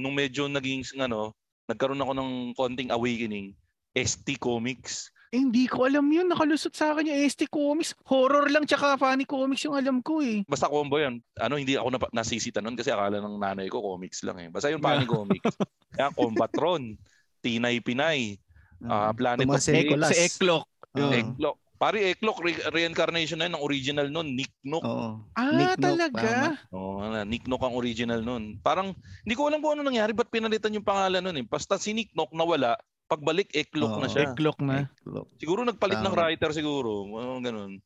nung 0.00 0.16
medyo 0.16 0.48
naging, 0.48 0.84
ano, 1.00 1.32
nagkaroon 1.64 2.00
ako 2.00 2.12
ng 2.12 2.30
konting 2.52 2.92
awakening, 2.92 3.56
ST 3.94 4.36
Comics. 4.42 5.14
Eh, 5.34 5.42
hindi 5.42 5.66
ko 5.66 5.82
alam 5.82 6.06
yun. 6.14 6.30
Nakalusot 6.30 6.78
sa 6.78 6.94
akin 6.94 7.10
yung 7.10 7.18
ST 7.26 7.50
Comics. 7.50 7.90
Horror 8.06 8.46
lang 8.54 8.70
tsaka 8.70 8.94
funny 8.94 9.26
comics 9.26 9.66
yung 9.66 9.74
alam 9.74 9.98
ko 9.98 10.22
eh. 10.22 10.46
Basta 10.46 10.70
combo 10.70 10.94
yan. 10.94 11.18
Ano, 11.42 11.58
hindi 11.58 11.74
ako 11.74 11.90
napa- 11.90 12.14
nasisita 12.14 12.62
nun 12.62 12.78
kasi 12.78 12.94
akala 12.94 13.18
ng 13.18 13.42
nanay 13.42 13.66
ko 13.66 13.82
comics 13.82 14.22
lang 14.22 14.38
eh. 14.38 14.46
Basta 14.46 14.70
yung 14.70 14.78
funny 14.78 15.10
comics. 15.10 15.42
Kaya 15.98 16.14
Combatron, 16.14 16.94
Tinay 17.42 17.82
Pinay, 17.82 18.38
ah, 18.86 19.10
Planet 19.10 19.42
of 19.46 19.58
the 19.58 19.58
Apes, 19.58 19.74
Nicolas. 19.74 20.10
Sa 20.10 20.18
Eklok. 20.22 20.64
Oo. 20.94 21.10
Eklok. 21.10 21.56
Pare, 21.74 21.98
Eklok, 22.14 22.38
re- 22.38 22.66
reincarnation 22.70 23.42
na 23.42 23.50
yun, 23.50 23.58
ng 23.58 23.66
original 23.66 24.06
nun, 24.06 24.38
Nick 24.38 24.54
Nook. 24.62 24.86
Oo. 24.86 25.18
Ah, 25.34 25.50
Nick 25.50 25.82
talaga? 25.82 26.54
Oo, 26.70 27.02
oh, 27.02 27.26
Nick 27.26 27.50
Nook 27.50 27.66
ang 27.66 27.74
original 27.74 28.22
nun. 28.22 28.62
Parang, 28.62 28.94
hindi 29.26 29.34
ko 29.34 29.50
alam 29.50 29.58
kung 29.58 29.74
ano 29.76 29.82
nangyari, 29.82 30.14
ba't 30.14 30.30
pinalitan 30.30 30.72
yung 30.72 30.86
pangalan 30.86 31.18
nun 31.18 31.42
eh. 31.42 31.44
Basta 31.44 31.74
si 31.74 31.90
Nick 31.90 32.14
Nook 32.14 32.30
nawala, 32.30 32.78
pagbalik, 33.06 33.52
Eklok 33.52 33.98
na 33.98 34.06
Oo. 34.06 34.10
siya. 34.10 34.22
Eklok 34.28 34.58
na. 34.60 34.88
Eklok. 34.98 35.26
Siguro 35.36 35.60
nagpalit 35.62 35.98
ng 35.98 36.08
Tama. 36.08 36.18
writer 36.18 36.50
siguro. 36.50 37.06
Oo, 37.06 37.38
ganun. 37.38 37.78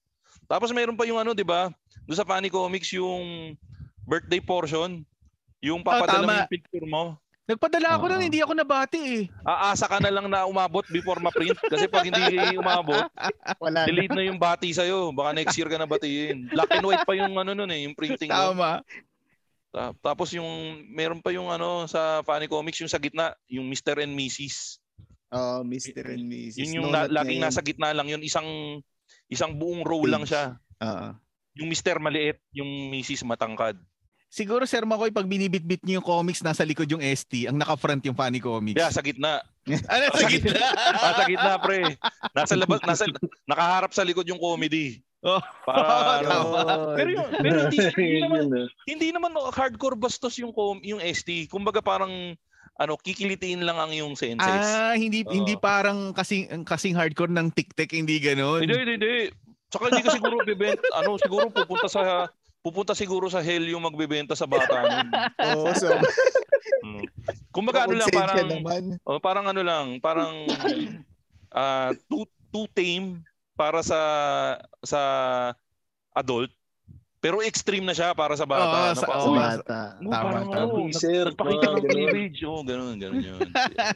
Tapos 0.45 0.71
mayroon 0.71 0.97
pa 0.97 1.05
yung 1.05 1.19
ano, 1.19 1.33
di 1.33 1.45
ba? 1.45 1.69
Doon 2.05 2.17
sa 2.17 2.25
Funny 2.25 2.49
Comics, 2.49 2.89
yung 2.91 3.53
birthday 4.03 4.41
portion. 4.41 5.05
Yung 5.59 5.83
papadala 5.83 6.23
mo 6.23 6.25
tama. 6.25 6.39
yung 6.41 6.51
picture 6.51 6.87
mo. 6.87 7.19
Nagpadala 7.45 7.97
ako 7.97 8.05
Oo. 8.05 8.11
nun, 8.11 8.23
hindi 8.23 8.39
ako 8.39 8.53
nabati 8.55 9.01
eh. 9.01 9.23
Aasa 9.43 9.89
ka 9.89 9.99
na 9.99 10.13
lang 10.13 10.29
na 10.29 10.45
umabot 10.45 10.85
before 10.87 11.17
ma-print. 11.19 11.57
Kasi 11.59 11.89
pag 11.89 12.05
hindi 12.05 12.21
umabot, 12.55 13.09
Wala 13.65 13.83
na. 13.83 13.89
delete 13.89 14.13
na 14.13 14.23
yung 14.23 14.37
bati 14.37 14.71
sa'yo. 14.71 15.11
Baka 15.11 15.33
next 15.35 15.57
year 15.57 15.67
ka 15.67 15.77
na 15.77 15.89
batiin. 15.89 16.47
Black 16.47 16.69
and 16.71 16.85
white 16.85 17.03
pa 17.03 17.17
yung 17.17 17.35
ano 17.35 17.53
nun 17.53 17.69
eh, 17.69 17.89
yung 17.89 17.97
printing. 17.97 18.29
Tama. 18.29 18.85
Ta- 19.69 19.97
Tapos 19.99 20.29
yung, 20.31 20.45
meron 20.87 21.19
pa 21.19 21.33
yung 21.33 21.49
ano 21.49 21.85
sa 21.85 22.21
Funny 22.23 22.47
Comics, 22.47 22.79
yung 22.79 22.89
sa 22.89 22.97
gitna, 22.97 23.33
yung 23.47 23.65
Mr. 23.65 23.97
and 23.99 24.13
Mrs. 24.13 24.77
Oh, 25.29 25.61
Mr. 25.61 26.09
and 26.09 26.25
Mrs. 26.25 26.57
Yun 26.57 26.77
yung 26.81 26.89
No, 26.89 26.95
na, 26.95 27.05
laging 27.05 27.39
ngayon. 27.39 27.53
nasa 27.53 27.61
gitna 27.61 27.93
lang 27.93 28.09
yun. 28.09 28.23
Isang, 28.25 28.49
isang 29.29 29.53
buong 29.53 29.85
row 29.85 30.09
lang 30.09 30.25
Page. 30.25 30.33
siya. 30.33 30.57
Oo. 30.81 31.09
Yung 31.59 31.69
Mr. 31.69 32.01
maliit, 32.01 32.39
yung 32.51 32.69
Mrs. 32.89 33.29
matangkad. 33.29 33.77
Siguro 34.29 34.69
Sir 34.69 34.85
Makoy, 34.85 35.09
pag 35.09 35.25
binibitbit 35.25 35.81
niyo 35.83 36.01
yung 36.01 36.07
comics, 36.07 36.45
nasa 36.45 36.61
likod 36.61 36.85
yung 36.87 37.01
ST, 37.01 37.49
ang 37.49 37.57
naka-front 37.57 38.05
yung 38.05 38.17
funny 38.17 38.41
comics. 38.41 38.77
Yeah, 38.77 38.93
sa 38.93 39.01
gitna. 39.01 39.41
ano 39.65 40.05
sa 40.13 40.29
gitna? 40.29 40.61
Ah, 40.97 41.13
sa 41.19 41.25
gitna, 41.25 41.53
pre. 41.57 41.97
Nasa 42.37 42.53
labas, 42.53 42.81
nasa, 42.85 43.05
nakaharap 43.49 43.93
sa 43.93 44.05
likod 44.05 44.29
yung 44.29 44.37
comedy. 44.37 45.01
Oh. 45.25 45.41
Para, 45.65 46.21
ano, 46.23 46.29
Tama. 46.29 46.61
pero 46.95 47.09
yun, 47.11 47.27
pero 47.33 47.57
hindi, 47.67 47.79
hindi 47.91 48.21
naman, 48.29 48.45
ah. 48.55 48.67
hindi 48.87 49.09
naman 49.11 49.33
hardcore 49.35 49.97
bastos 49.97 50.37
yung 50.39 50.53
com, 50.53 50.79
yung 50.85 51.01
ST. 51.01 51.49
Kumbaga 51.49 51.81
parang 51.81 52.37
ano, 52.79 52.95
kikilitiin 52.95 53.67
lang 53.67 53.77
ang 53.77 53.91
yung 53.91 54.15
senses. 54.15 54.47
Ah, 54.47 54.95
hindi 54.95 55.27
Oo. 55.27 55.35
hindi 55.35 55.59
parang 55.59 56.15
kasing 56.15 56.63
kasing 56.63 56.95
hardcore 56.95 57.35
ng 57.35 57.51
TikTok, 57.51 57.91
hindi 57.91 58.23
ganoon. 58.23 58.63
Hindi, 58.63 58.77
hindi, 58.79 58.95
hindi. 59.03 59.15
Saka 59.69 59.91
hindi 59.91 60.07
ka 60.07 60.15
siguro 60.15 60.41
bibenta, 60.47 60.87
ano, 61.03 61.19
siguro 61.19 61.51
pupunta 61.51 61.91
sa 61.91 62.31
pupunta 62.63 62.95
siguro 62.95 63.27
sa 63.27 63.43
hell 63.43 63.67
yung 63.67 63.83
magbebenta 63.83 64.39
sa 64.39 64.47
bata 64.47 64.79
nun. 64.87 65.09
Oo, 65.59 65.75
so, 65.75 65.91
Mm. 66.79 67.05
Kumbaga 67.51 67.85
ano 67.85 67.99
lang, 67.99 68.09
parang, 68.13 68.49
oh, 69.03 69.19
parang 69.19 69.47
ano 69.51 69.63
lang, 69.67 69.87
parang 69.99 70.47
ah 71.51 71.91
too, 72.07 72.29
too 72.53 72.69
tame 72.71 73.25
para 73.59 73.83
sa 73.83 74.01
sa 74.85 75.01
adult. 76.15 76.53
Pero 77.19 77.43
extreme 77.43 77.83
na 77.83 77.91
siya 77.91 78.15
para 78.15 78.39
sa 78.39 78.47
bata. 78.47 78.63
Oo, 78.65 78.87
Ano 78.87 78.95
sa- 78.97 79.11
uy, 79.27 79.37
bata. 79.37 79.81
Oh, 79.99 80.07
Tama, 80.07 80.23
parang 80.23 80.47
tama. 80.47 80.63
ano, 80.71 80.95
Sir, 80.95 81.25
nagpakita 81.27 81.67
mga 81.67 81.75
ng 81.75 81.85
cleavage. 81.85 82.41
Oo, 82.47 82.63
ganun, 82.63 82.95
ganun 82.95 83.25
yun. 83.25 83.49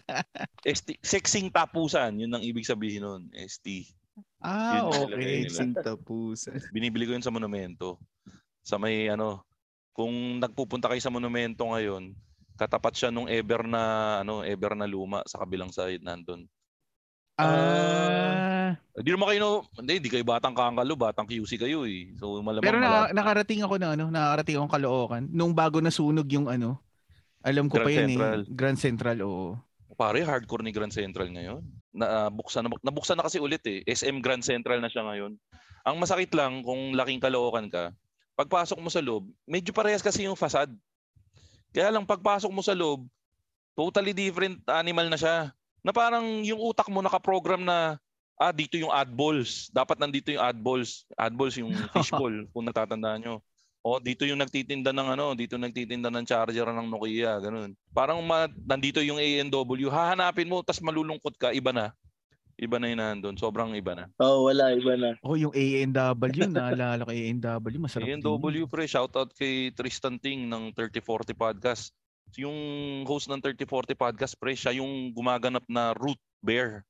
ST, 0.77 0.99
sexing 0.99 1.47
tapusan, 1.49 2.19
yun 2.19 2.35
ang 2.35 2.43
ibig 2.43 2.67
sabihin 2.67 3.07
nun. 3.07 3.23
ST. 3.33 3.95
Ah, 4.43 4.83
Yun 4.83 5.15
okay. 5.15 5.47
Sing 5.47 5.71
tapusan. 5.73 6.59
Binibili 6.75 7.07
ko 7.07 7.15
yun 7.15 7.23
sa 7.23 7.31
monumento. 7.31 8.03
Sa 8.61 8.75
may 8.75 9.07
ano, 9.07 9.47
kung 9.95 10.11
nagpupunta 10.39 10.91
kayo 10.91 10.99
sa 10.99 11.15
monumento 11.15 11.63
ngayon, 11.63 12.11
katapat 12.59 12.95
siya 12.95 13.11
nung 13.11 13.31
ever 13.31 13.63
na 13.63 13.83
ano, 14.21 14.43
ever 14.43 14.75
na 14.75 14.87
luma 14.87 15.23
sa 15.25 15.39
kabilang 15.39 15.71
side 15.71 16.03
nandun. 16.03 16.47
Ah, 17.41 18.77
Hindi 18.93 19.09
naman 19.09 19.33
kayo, 19.33 19.41
no, 19.41 19.51
hindi, 19.81 19.93
hindi 19.99 20.11
kayo 20.13 20.25
batang 20.25 20.53
kangalo, 20.53 20.93
batang 20.95 21.25
QC 21.25 21.57
kayo 21.57 21.89
eh. 21.89 22.13
So 22.21 22.39
malamang 22.45 22.65
pero 22.65 22.77
na, 22.77 23.09
nakarating 23.11 23.65
ako 23.65 23.81
na 23.81 23.97
ano, 23.97 24.13
nakarating 24.13 24.61
akong 24.61 24.75
Caloocan 24.77 25.25
nung 25.33 25.57
bago 25.57 25.81
nasunog 25.81 26.29
yung 26.29 26.47
ano. 26.47 26.77
Alam 27.43 27.67
ko 27.67 27.81
Grand 27.81 27.89
pa 27.89 27.91
yun 27.91 28.01
Central. 28.07 28.39
eh. 28.39 28.53
Grand 28.53 28.79
Central, 28.79 29.17
oo. 29.25 29.57
Pare, 29.97 30.21
hardcore 30.23 30.63
ni 30.63 30.71
Grand 30.71 30.93
Central 30.93 31.29
ngayon. 31.33 31.63
Na, 31.93 32.29
ah, 32.29 32.31
buksan, 32.31 32.65
na, 32.65 32.71
nabuksan 32.81 33.17
na 33.19 33.27
kasi 33.27 33.43
ulit 33.43 33.65
eh. 33.67 33.83
SM 33.85 34.23
Grand 34.23 34.45
Central 34.45 34.79
na 34.79 34.89
siya 34.89 35.05
ngayon. 35.05 35.37
Ang 35.83 35.97
masakit 35.99 36.31
lang 36.33 36.63
kung 36.63 36.95
laking 36.95 37.19
kalookan 37.19 37.67
ka, 37.67 37.91
pagpasok 38.39 38.79
mo 38.79 38.89
sa 38.89 39.03
loob, 39.03 39.27
medyo 39.45 39.75
parehas 39.75 40.01
kasi 40.01 40.25
yung 40.25 40.39
facade. 40.39 40.73
Kaya 41.75 41.91
lang 41.91 42.07
pagpasok 42.07 42.53
mo 42.53 42.63
sa 42.63 42.73
loob, 42.73 43.05
totally 43.75 44.15
different 44.15 44.63
animal 44.69 45.09
na 45.09 45.19
siya. 45.19 45.51
Na 45.83 45.91
parang 45.91 46.25
yung 46.47 46.63
utak 46.63 46.87
mo 46.87 47.03
nakaprogram 47.03 47.63
na 47.63 47.99
ah 48.39 48.55
dito 48.55 48.75
yung 48.79 48.91
ad 48.91 49.11
balls. 49.11 49.71
Dapat 49.71 49.99
nandito 49.99 50.35
yung 50.35 50.43
ad 50.43 50.59
balls. 50.59 51.07
Ad 51.15 51.35
balls 51.35 51.59
yung 51.59 51.71
fishball 51.95 52.47
kung 52.51 52.67
natatandaan 52.67 53.23
nyo. 53.23 53.43
O 53.83 53.99
dito 53.99 54.23
yung 54.23 54.39
nagtitinda 54.39 54.95
ng 54.95 55.09
ano, 55.19 55.35
dito 55.35 55.59
nagtitinda 55.59 56.07
ng 56.07 56.23
charger 56.23 56.71
ng 56.71 56.87
Nokia, 56.87 57.43
ganun. 57.43 57.75
Parang 57.91 58.23
ma- 58.23 58.47
nandito 58.63 59.03
yung 59.03 59.19
ANW, 59.19 59.91
hahanapin 59.91 60.47
mo 60.47 60.63
tas 60.63 60.79
malulungkot 60.79 61.35
ka, 61.35 61.51
iba 61.51 61.75
na. 61.75 61.91
Iba 62.55 62.79
na 62.79 62.87
yun 62.87 63.03
nandun, 63.03 63.35
sobrang 63.35 63.75
iba 63.75 63.99
na. 63.99 64.07
Oh, 64.23 64.47
wala, 64.47 64.71
iba 64.71 64.95
na. 64.95 65.19
Oh, 65.27 65.35
yung 65.35 65.51
ANW, 65.51 66.47
naalala 66.47 67.03
ko 67.03 67.11
ANW, 67.11 67.79
masarap 67.83 68.07
din. 68.07 68.23
ANW 68.23 68.71
pre, 68.71 68.87
shoutout 68.87 69.35
kay 69.35 69.75
Tristan 69.75 70.15
Ting 70.23 70.47
ng 70.47 70.71
3040 70.79 71.35
Podcast. 71.35 71.91
Yung 72.35 72.57
host 73.05 73.29
ng 73.29 73.39
3040 73.39 73.93
Podcast 73.93 74.35
pre, 74.35 74.53
siya 74.53 74.73
yung 74.73 75.13
gumaganap 75.13 75.65
na 75.67 75.93
Root 75.93 76.17
Bear. 76.41 76.81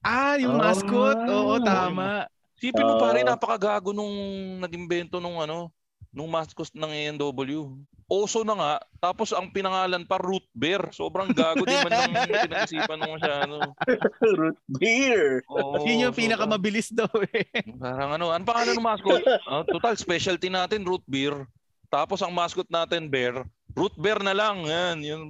Ah, 0.00 0.34
yung 0.34 0.54
Oh. 0.54 0.60
mascot. 0.60 1.18
Oo, 1.18 1.54
tama. 1.60 2.26
Sipin 2.54 2.82
mo 2.82 2.98
Ah. 2.98 3.00
pare, 3.00 3.22
napakagago 3.22 3.92
nung 3.92 4.10
nag-imbento 4.58 5.22
nung 5.22 5.38
ano, 5.38 5.70
nung 6.10 6.26
mascot 6.26 6.66
ng 6.68 6.90
ANW. 6.90 7.78
Oso 8.08 8.40
na 8.40 8.56
nga, 8.56 8.72
tapos 8.98 9.30
ang 9.30 9.52
pinangalan 9.52 10.02
pa 10.02 10.16
Root 10.16 10.42
Bear. 10.50 10.90
Sobrang 10.90 11.28
gago, 11.30 11.62
di 11.62 11.76
man 11.76 11.92
lang 11.92 12.10
pinag-isipan 12.50 12.98
mo 12.98 13.14
siya. 13.16 13.44
Ano. 13.44 13.76
Root 14.18 14.58
beer. 14.66 15.44
Oo, 15.46 15.84
Yun 15.84 16.02
yung 16.02 16.10
sobrang- 16.10 16.16
pinakamabilis 16.16 16.88
daw 16.90 17.10
eh. 17.28 17.46
Parang 17.76 18.16
ano, 18.16 18.32
ano 18.32 18.42
pangalan 18.42 18.74
ng 18.74 18.82
mascot? 18.82 19.20
Ah, 19.46 19.62
total, 19.62 19.94
specialty 19.94 20.48
natin, 20.48 20.82
root 20.82 21.04
beer. 21.04 21.46
Tapos 21.86 22.18
ang 22.18 22.32
mascot 22.32 22.66
natin, 22.66 23.06
bear. 23.06 23.44
Root 23.78 23.94
bear 23.94 24.18
na 24.18 24.34
lang. 24.34 24.66
Yan, 24.66 24.98
yun. 24.98 25.22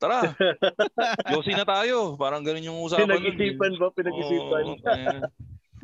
Tara. 0.00 0.32
Yosi 1.36 1.52
na 1.52 1.68
tayo. 1.68 2.16
Parang 2.16 2.40
ganun 2.40 2.64
yung 2.64 2.80
usapan. 2.80 3.04
nun. 3.04 3.20
Pinag-isipan 3.20 3.72
ba? 3.76 3.86
Pinag-isipan. 3.92 4.64
Oo, 4.64 4.76
eh, 4.88 5.20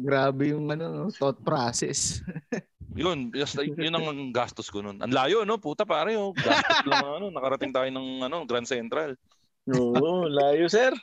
Grabe 0.01 0.57
yung 0.57 0.65
ano, 0.73 1.13
thought 1.13 1.37
process. 1.45 2.25
yun, 2.97 3.29
just, 3.37 3.61
yun 3.61 3.93
ang 3.93 4.33
gastos 4.33 4.73
ko 4.73 4.81
nun. 4.81 4.97
Ang 4.97 5.13
layo, 5.13 5.45
no? 5.45 5.61
Puta 5.61 5.85
pare, 5.85 6.17
oh. 6.17 6.33
Gastos 6.33 6.89
lang, 6.89 7.05
ano. 7.21 7.29
Nakarating 7.29 7.69
tayo 7.69 7.93
ng 7.93 8.25
ano, 8.25 8.49
Grand 8.49 8.65
Central. 8.65 9.13
Oo, 9.69 10.25
layo, 10.25 10.73
sir. 10.73 10.97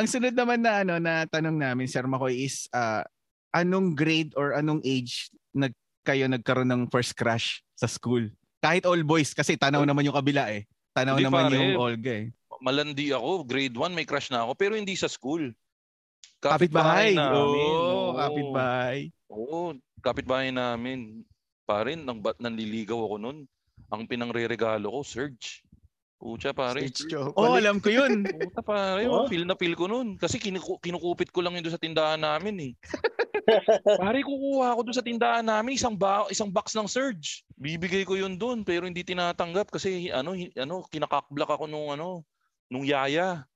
Ang 0.00 0.08
sunod 0.08 0.32
naman 0.32 0.64
na 0.64 0.80
ano 0.80 0.96
na 0.96 1.28
tanong 1.28 1.60
namin 1.60 1.84
Sir 1.84 2.08
Makoy 2.08 2.48
is 2.48 2.64
ah, 2.72 3.04
anong 3.52 3.92
grade 3.92 4.32
or 4.32 4.56
anong 4.56 4.80
age 4.80 5.28
nag 5.52 5.76
kayo 6.08 6.24
nagkaroon 6.24 6.72
ng 6.72 6.82
first 6.88 7.12
crush 7.12 7.60
sa 7.76 7.84
school? 7.84 8.32
Kahit 8.58 8.84
all 8.84 9.02
boys 9.02 9.30
kasi 9.30 9.54
tanaw 9.54 9.82
naman 9.82 10.02
yung 10.02 10.14
kabila 10.14 10.50
eh. 10.50 10.66
Tanaw 10.90 11.14
Hindi, 11.14 11.26
naman 11.26 11.42
pare. 11.44 11.54
yung 11.54 11.78
Olga 11.78 12.12
eh. 12.16 12.26
Malandi 12.58 13.06
ako. 13.10 13.46
Grade 13.46 13.76
1, 13.76 13.94
may 13.94 14.02
crush 14.02 14.28
na 14.28 14.42
ako. 14.42 14.52
Pero 14.54 14.74
hindi 14.74 14.94
sa 14.94 15.06
school. 15.06 15.54
Kapitbahay. 16.38 17.14
namin. 17.14 17.34
Oo, 17.34 17.54
Oo. 17.54 18.14
kapitbahay. 18.14 18.98
Oo, 19.28 19.58
kapitbahay 20.00 20.50
namin. 20.50 21.22
Parin, 21.64 22.02
nang 22.02 22.18
ba't 22.18 22.38
nanliligaw 22.38 22.98
ako 22.98 23.16
nun? 23.16 23.38
Ang 23.88 24.02
pinangre-regalo 24.04 24.90
ko, 24.90 25.00
Surge. 25.02 25.62
Pucha 26.18 26.50
pare. 26.50 26.82
Stage 26.82 27.06
chocolate. 27.08 27.38
Oh, 27.38 27.54
alam 27.54 27.78
ko 27.78 27.94
yun. 27.94 28.26
Puta 28.42 28.58
pare, 28.58 29.06
Oh? 29.06 29.22
oh? 29.22 29.26
feel 29.30 29.46
na 29.46 29.54
feel 29.54 29.78
ko 29.78 29.86
nun. 29.86 30.18
Kasi 30.18 30.42
kinuku- 30.42 30.82
kinukupit 30.82 31.30
ko 31.30 31.38
lang 31.38 31.54
yun 31.54 31.62
doon 31.62 31.74
sa 31.74 31.82
tindahan 31.82 32.18
namin 32.18 32.58
eh. 32.58 32.72
pare, 33.98 34.20
kukuha 34.20 34.66
ako 34.74 34.80
doon 34.84 34.96
sa 34.96 35.04
tindahan 35.04 35.44
namin 35.44 35.74
isang 35.74 35.96
ba 35.96 36.28
isang 36.28 36.48
box 36.48 36.76
ng 36.76 36.88
Surge. 36.88 37.42
Bibigay 37.56 38.04
ko 38.04 38.14
yun 38.14 38.36
doon 38.36 38.62
pero 38.62 38.84
hindi 38.84 39.02
tinatanggap 39.02 39.72
kasi 39.72 40.12
ano 40.12 40.36
ano 40.36 40.84
kinakakblock 40.88 41.50
ako 41.50 41.64
nung 41.66 41.90
ano 41.90 42.22
nung 42.68 42.84
yaya. 42.84 43.48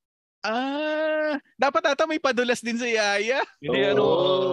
Ah, 0.42 1.38
dapat 1.54 1.94
ata 1.94 2.02
may 2.02 2.18
padulas 2.18 2.58
din 2.58 2.74
sa 2.74 2.82
yaya. 2.82 3.46
Hindi 3.62 3.78
Oh. 3.78 3.90
ano, 3.94 4.04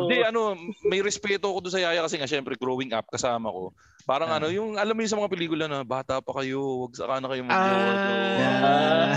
hindi 0.06 0.18
ano, 0.22 0.42
may 0.86 1.02
respeto 1.02 1.50
ako 1.50 1.66
doon 1.66 1.74
sa 1.74 1.82
yaya 1.82 2.06
kasi 2.06 2.22
nga 2.22 2.30
syempre 2.30 2.54
growing 2.54 2.94
up 2.94 3.10
kasama 3.10 3.50
ko. 3.50 3.74
Parang 4.06 4.30
Ah. 4.30 4.38
ano, 4.38 4.54
yung 4.54 4.78
alam 4.78 4.94
mo 4.94 5.02
yung 5.02 5.10
sa 5.10 5.18
mga 5.18 5.34
pelikula 5.34 5.66
na 5.66 5.82
bata 5.82 6.22
pa 6.22 6.30
kayo, 6.38 6.86
wag 6.86 6.94
saka 6.94 7.18
na 7.18 7.30
kayo 7.34 7.42
Ah. 7.42 7.48
mag-jowa. 7.50 7.92
Yeah. 8.38 9.10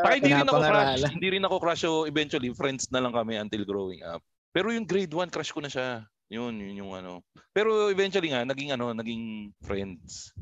Saka 0.00 0.14
hindi 0.14 0.30
rin 0.30 0.46
ako 0.46 0.60
crush, 0.62 1.02
hindi 1.10 1.28
rin 1.28 1.44
ako 1.44 1.56
crush 1.58 1.82
so 1.82 1.92
eventually 2.06 2.50
friends 2.54 2.86
na 2.94 3.02
lang 3.02 3.10
kami 3.10 3.34
until 3.34 3.66
growing 3.66 4.06
up. 4.06 4.22
Pero 4.50 4.74
yung 4.74 4.86
grade 4.86 5.14
1 5.14 5.30
crush 5.30 5.54
ko 5.54 5.62
na 5.62 5.70
siya. 5.70 6.06
Yun, 6.30 6.58
yun 6.58 6.86
yung 6.86 6.92
ano. 6.94 7.22
Pero 7.54 7.90
eventually 7.90 8.30
nga 8.30 8.46
naging 8.46 8.70
ano, 8.74 8.94
naging 8.94 9.54
friends. 9.62 10.34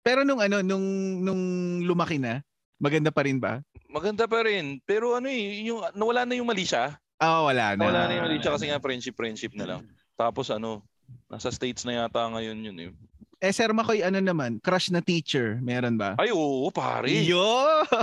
Pero 0.00 0.24
nung 0.24 0.40
ano, 0.40 0.64
nung 0.64 0.84
nung 1.24 1.42
lumaki 1.84 2.16
na, 2.16 2.40
maganda 2.80 3.12
pa 3.12 3.24
rin 3.24 3.40
ba? 3.40 3.60
Maganda 3.88 4.24
pa 4.24 4.44
rin. 4.44 4.80
Pero 4.84 5.16
ano 5.16 5.28
eh, 5.28 5.64
yung 5.64 5.84
nawala 5.92 6.24
na 6.24 6.36
yung 6.36 6.48
mali 6.48 6.64
siya. 6.64 6.96
Ah, 7.20 7.44
wala 7.44 7.76
na. 7.76 7.80
Nawala 7.84 8.02
na 8.08 8.12
yung 8.16 8.26
mali 8.28 8.40
siya 8.40 8.52
kasi 8.56 8.64
nga 8.68 8.80
friendship 8.80 9.16
friendship 9.16 9.52
na 9.52 9.68
lang. 9.68 9.80
Tapos 10.16 10.48
ano, 10.48 10.84
nasa 11.28 11.52
states 11.52 11.84
na 11.84 12.04
yata 12.04 12.32
ngayon 12.32 12.64
yun 12.64 12.78
eh. 12.80 12.92
Eh, 13.40 13.52
Sir 13.56 13.72
Makoy, 13.72 14.04
ano 14.04 14.20
naman? 14.20 14.60
Crush 14.60 14.92
na 14.92 15.00
teacher, 15.00 15.56
meron 15.64 15.96
ba? 15.96 16.12
Ay 16.20 16.28
oo, 16.28 16.68
pare. 16.68 17.08
Yo! 17.24 17.40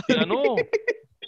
Ano, 0.09 0.57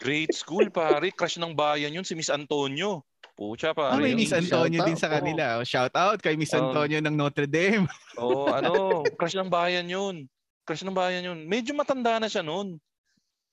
grade 0.01 0.33
school 0.33 0.73
pare, 0.73 1.13
crush 1.13 1.37
ng 1.37 1.53
bayan 1.53 1.93
yun 1.93 2.05
si 2.05 2.17
Miss 2.17 2.33
Antonio. 2.33 3.05
Pucha 3.39 3.71
pare. 3.71 3.95
Ah, 3.95 3.99
may. 4.03 4.11
Miss 4.19 4.35
Antonio 4.35 4.83
din 4.83 4.99
sa 4.99 5.07
kanila. 5.07 5.55
Oh, 5.55 5.63
shout 5.63 5.95
out 5.95 6.19
kay 6.19 6.35
Miss 6.35 6.51
Oh. 6.51 6.59
Antonio 6.59 6.99
ng 6.99 7.15
Notre 7.15 7.47
Dame. 7.47 7.87
Oo, 8.19 8.51
ano, 8.51 9.07
crush 9.15 9.39
ng 9.39 9.47
bayan 9.47 9.87
yun. 9.87 10.27
Crush 10.67 10.83
ng 10.83 10.91
bayan 10.91 11.23
yun. 11.23 11.47
Medyo 11.47 11.71
matanda 11.71 12.19
na 12.19 12.27
siya 12.27 12.43
noon. 12.43 12.75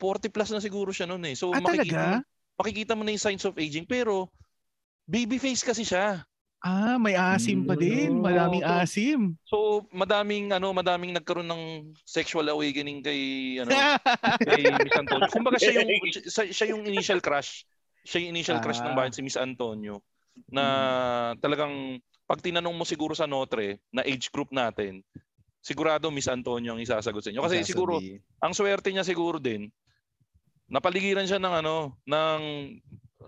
40 0.03 0.27
plus 0.35 0.51
na 0.51 0.59
siguro 0.59 0.91
siya 0.91 1.07
noon 1.07 1.23
eh. 1.31 1.39
So 1.39 1.55
Ah, 1.55 1.63
makikita, 1.63 1.95
talaga? 2.19 2.27
makikita 2.59 2.93
mo 2.99 3.07
na 3.07 3.15
yung 3.15 3.23
signs 3.23 3.47
of 3.47 3.55
aging. 3.55 3.87
Pero, 3.87 4.27
baby 5.07 5.39
face 5.39 5.63
kasi 5.63 5.87
siya. 5.87 6.27
Ah, 6.67 6.99
may 6.99 7.15
asim 7.15 7.63
pa 7.63 7.79
din. 7.79 8.19
Mm. 8.19 8.27
Maraming 8.27 8.67
Oo. 8.67 8.75
asim. 8.83 9.39
So, 9.47 9.87
madaming 9.95 10.51
ano, 10.51 10.75
madaming 10.75 11.15
nagkaroon 11.15 11.47
ng 11.47 11.63
sexual 12.03 12.51
awakening 12.51 13.07
kay 13.07 13.21
ano, 13.63 13.71
kay 14.51 14.67
Miss 14.83 14.99
Antonio. 14.99 15.31
Kumbaga 15.31 15.63
siya 15.63 15.79
yung 15.79 15.91
siya, 16.11 16.43
siya 16.51 16.67
yung 16.75 16.83
initial 16.83 17.23
crush. 17.23 17.63
Siya 18.07 18.23
yung 18.23 18.33
initial 18.33 18.63
crush 18.63 18.79
ng 18.79 18.95
Ah. 18.95 18.97
bayan 18.97 19.11
si 19.11 19.21
Miss 19.21 19.35
Antonio 19.35 19.99
na 20.47 20.65
talagang 21.37 21.99
pag 22.23 22.39
tinanong 22.39 22.73
mo 22.73 22.87
siguro 22.87 23.13
sa 23.13 23.27
Notre 23.27 23.83
na 23.91 24.03
age 24.03 24.31
group 24.31 24.51
natin, 24.51 25.03
sigurado 25.59 26.07
Miss 26.09 26.27
Antonio 26.27 26.73
ang 26.73 26.81
isasagot 26.81 27.19
sa 27.21 27.31
inyo. 27.31 27.43
Kasi 27.43 27.67
siguro 27.67 27.99
Sasabihin. 27.99 28.23
ang 28.39 28.53
swerte 28.55 28.89
niya 28.91 29.03
siguro 29.03 29.37
din 29.37 29.67
napaligiran 30.67 31.27
siya 31.27 31.39
ng 31.39 31.55
ano 31.63 31.95
ng 32.03 32.41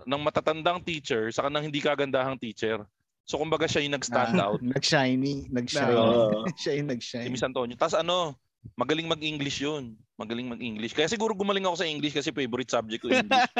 ng 0.03 0.21
matatandang 0.21 0.79
teacher 0.79 1.27
saka 1.29 1.47
ng 1.47 1.67
hindi 1.67 1.79
kagandahang 1.79 2.35
teacher. 2.35 2.83
So 3.23 3.37
kumbaga 3.37 3.63
siya 3.63 3.85
yung 3.85 3.93
nag-stand 3.93 4.35
Ah, 4.35 4.51
out 4.51 4.59
Nag-shiny. 4.75 5.47
Nag-shine. 5.47 5.93
Oo. 5.93 6.43
siya 6.61 6.79
yung 6.79 6.87
si 6.87 6.93
nag-shine. 6.95 7.29
Miss 7.29 7.43
Antonio. 7.43 7.75
Tapos 7.75 7.95
ano, 7.95 8.35
magaling 8.75 9.07
mag-English 9.07 9.63
yun. 9.63 9.95
Magaling 10.19 10.51
mag-English. 10.51 10.91
Kaya 10.91 11.07
siguro 11.07 11.31
gumaling 11.31 11.63
ako 11.63 11.79
sa 11.79 11.87
English 11.87 12.15
kasi 12.15 12.35
favorite 12.35 12.71
subject 12.71 13.03
ko 13.03 13.07
English. 13.11 13.29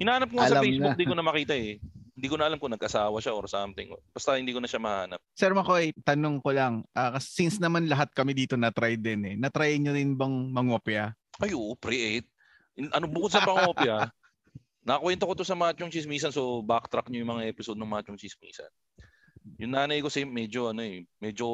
Hinahanap 0.00 0.28
ko 0.28 0.36
sa 0.44 0.60
Facebook, 0.60 0.96
na. 0.96 1.00
di 1.00 1.08
ko 1.08 1.14
na 1.16 1.24
makita 1.24 1.56
eh. 1.56 1.80
Hindi 2.20 2.28
ko 2.28 2.36
na 2.36 2.52
alam 2.52 2.60
kung 2.60 2.76
nag-asawa 2.76 3.16
siya 3.24 3.32
or 3.32 3.48
something. 3.48 3.96
Basta 4.12 4.36
hindi 4.36 4.52
ko 4.52 4.60
na 4.60 4.68
siya 4.68 4.76
mahanap. 4.76 5.20
Sir 5.32 5.56
Makoy, 5.56 5.96
tanong 6.04 6.44
ko 6.44 6.52
lang. 6.52 6.84
ah, 6.92 7.16
kasi 7.16 7.48
since 7.48 7.56
naman 7.56 7.88
lahat 7.88 8.12
kami 8.12 8.36
dito 8.36 8.60
na-try 8.60 9.00
din 9.00 9.24
eh. 9.24 9.34
Na-try 9.40 9.80
nyo 9.80 9.96
rin 9.96 10.12
bang 10.12 10.52
mangopya? 10.52 11.16
Ay, 11.40 11.56
oo, 11.56 11.72
pre-8. 11.80 12.28
In- 12.76 12.92
Ano 12.92 13.08
bukod 13.08 13.32
sa 13.32 13.40
pangopya, 13.40 14.12
nakakwento 14.88 15.24
ko 15.24 15.32
to 15.32 15.48
sa 15.48 15.56
Machong 15.56 15.92
Chismisan 15.92 16.32
so 16.32 16.60
backtrack 16.60 17.08
nyo 17.08 17.24
yung 17.24 17.32
mga 17.36 17.48
episode 17.48 17.80
ng 17.80 17.88
Machong 17.88 18.20
Chismisan. 18.20 18.68
Yung 19.58 19.72
nanay 19.74 19.98
ko 20.04 20.12
kasi 20.12 20.22
medyo 20.28 20.70
ano 20.70 20.84
eh, 20.84 21.02
medyo 21.18 21.46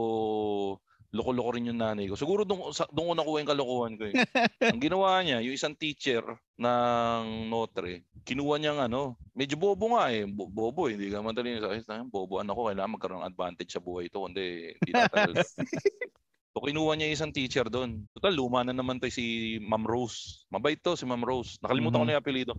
loko-loko 1.15 1.57
rin 1.57 1.71
yung 1.73 1.81
nanay 1.81 2.11
ko. 2.11 2.15
Siguro 2.19 2.45
doon 2.45 2.75
doon 2.93 3.07
ko 3.09 3.15
nakuha 3.17 3.41
yung 3.41 3.53
kalokohan 3.53 3.95
ko 3.97 4.05
eh. 4.11 4.15
Ang 4.77 4.83
ginawa 4.83 5.23
niya, 5.23 5.39
yung 5.41 5.57
isang 5.57 5.73
teacher 5.79 6.23
ng 6.59 7.49
Notre, 7.49 8.05
kinuha 8.27 8.59
niyang 8.59 8.81
ano, 8.91 9.17
medyo 9.33 9.57
bobo 9.57 9.97
nga 9.97 10.11
eh. 10.11 10.27
Bo- 10.27 10.51
bobo 10.51 10.91
eh, 10.91 10.99
hindi 10.99 11.09
ka 11.09 11.23
madali 11.23 11.57
sa 11.63 11.73
akin. 11.73 12.11
Bobo 12.11 12.43
anak 12.43 12.53
ko, 12.53 12.69
kailangan 12.69 12.93
magkaroon 12.99 13.21
ng 13.25 13.29
advantage 13.31 13.71
sa 13.73 13.81
buhay 13.81 14.11
ito. 14.11 14.21
Hindi, 14.21 14.75
hindi 14.77 14.93
tatagal. 15.01 15.35
So 16.57 16.65
kinuha 16.65 16.97
niya 16.97 17.13
isang 17.13 17.37
teacher 17.37 17.69
doon. 17.69 18.09
Total, 18.17 18.33
luma 18.33 18.65
na 18.65 18.73
naman 18.73 18.97
to 18.97 19.13
si 19.13 19.61
Ma'am 19.61 19.85
Rose. 19.85 20.49
Mabait 20.49 20.81
to 20.81 20.97
si 20.97 21.05
Ma'am 21.05 21.21
Rose. 21.21 21.61
Nakalimutan 21.61 22.01
ko 22.01 22.01
Mhm. 22.01 22.09
na 22.09 22.15
yung 22.17 22.23
apelido. 22.25 22.53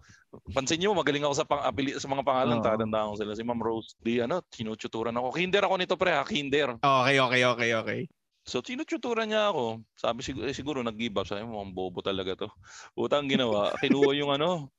Pansin 0.54 0.78
niyo, 0.78 0.94
magaling 0.94 1.26
ako 1.26 1.34
sa 1.34 1.50
pang 1.50 1.66
apeli- 1.66 1.98
sa 1.98 2.06
mga 2.06 2.22
pangalan, 2.22 2.62
Oo. 2.62 2.66
tatandaan 2.70 3.10
ko 3.10 3.16
sila. 3.18 3.34
Si 3.34 3.42
Ma'am 3.42 3.58
Rose. 3.58 3.98
Di 3.98 4.22
ano, 4.22 4.46
tinututuran 4.54 5.18
ako. 5.18 5.34
Kinder 5.34 5.66
ako 5.66 5.76
nito 5.82 5.98
pre 5.98 6.14
ha, 6.14 6.22
kinder. 6.22 6.78
Okay, 6.78 7.18
okay, 7.18 7.42
okay, 7.42 7.72
okay. 7.74 8.00
So 8.46 8.62
tinututuran 8.62 9.34
niya 9.34 9.50
ako. 9.50 9.82
Sabi 9.98 10.22
siguro, 10.22 10.46
eh, 10.46 10.54
siguro 10.54 10.80
nag-give 10.86 11.18
up. 11.18 11.26
Sabi 11.26 11.42
mo, 11.42 11.66
bobo 11.66 12.06
talaga 12.06 12.38
to. 12.38 12.54
Utang 12.94 13.26
ginawa. 13.26 13.74
Kinuha 13.82 14.14
yung 14.14 14.30
ano, 14.30 14.70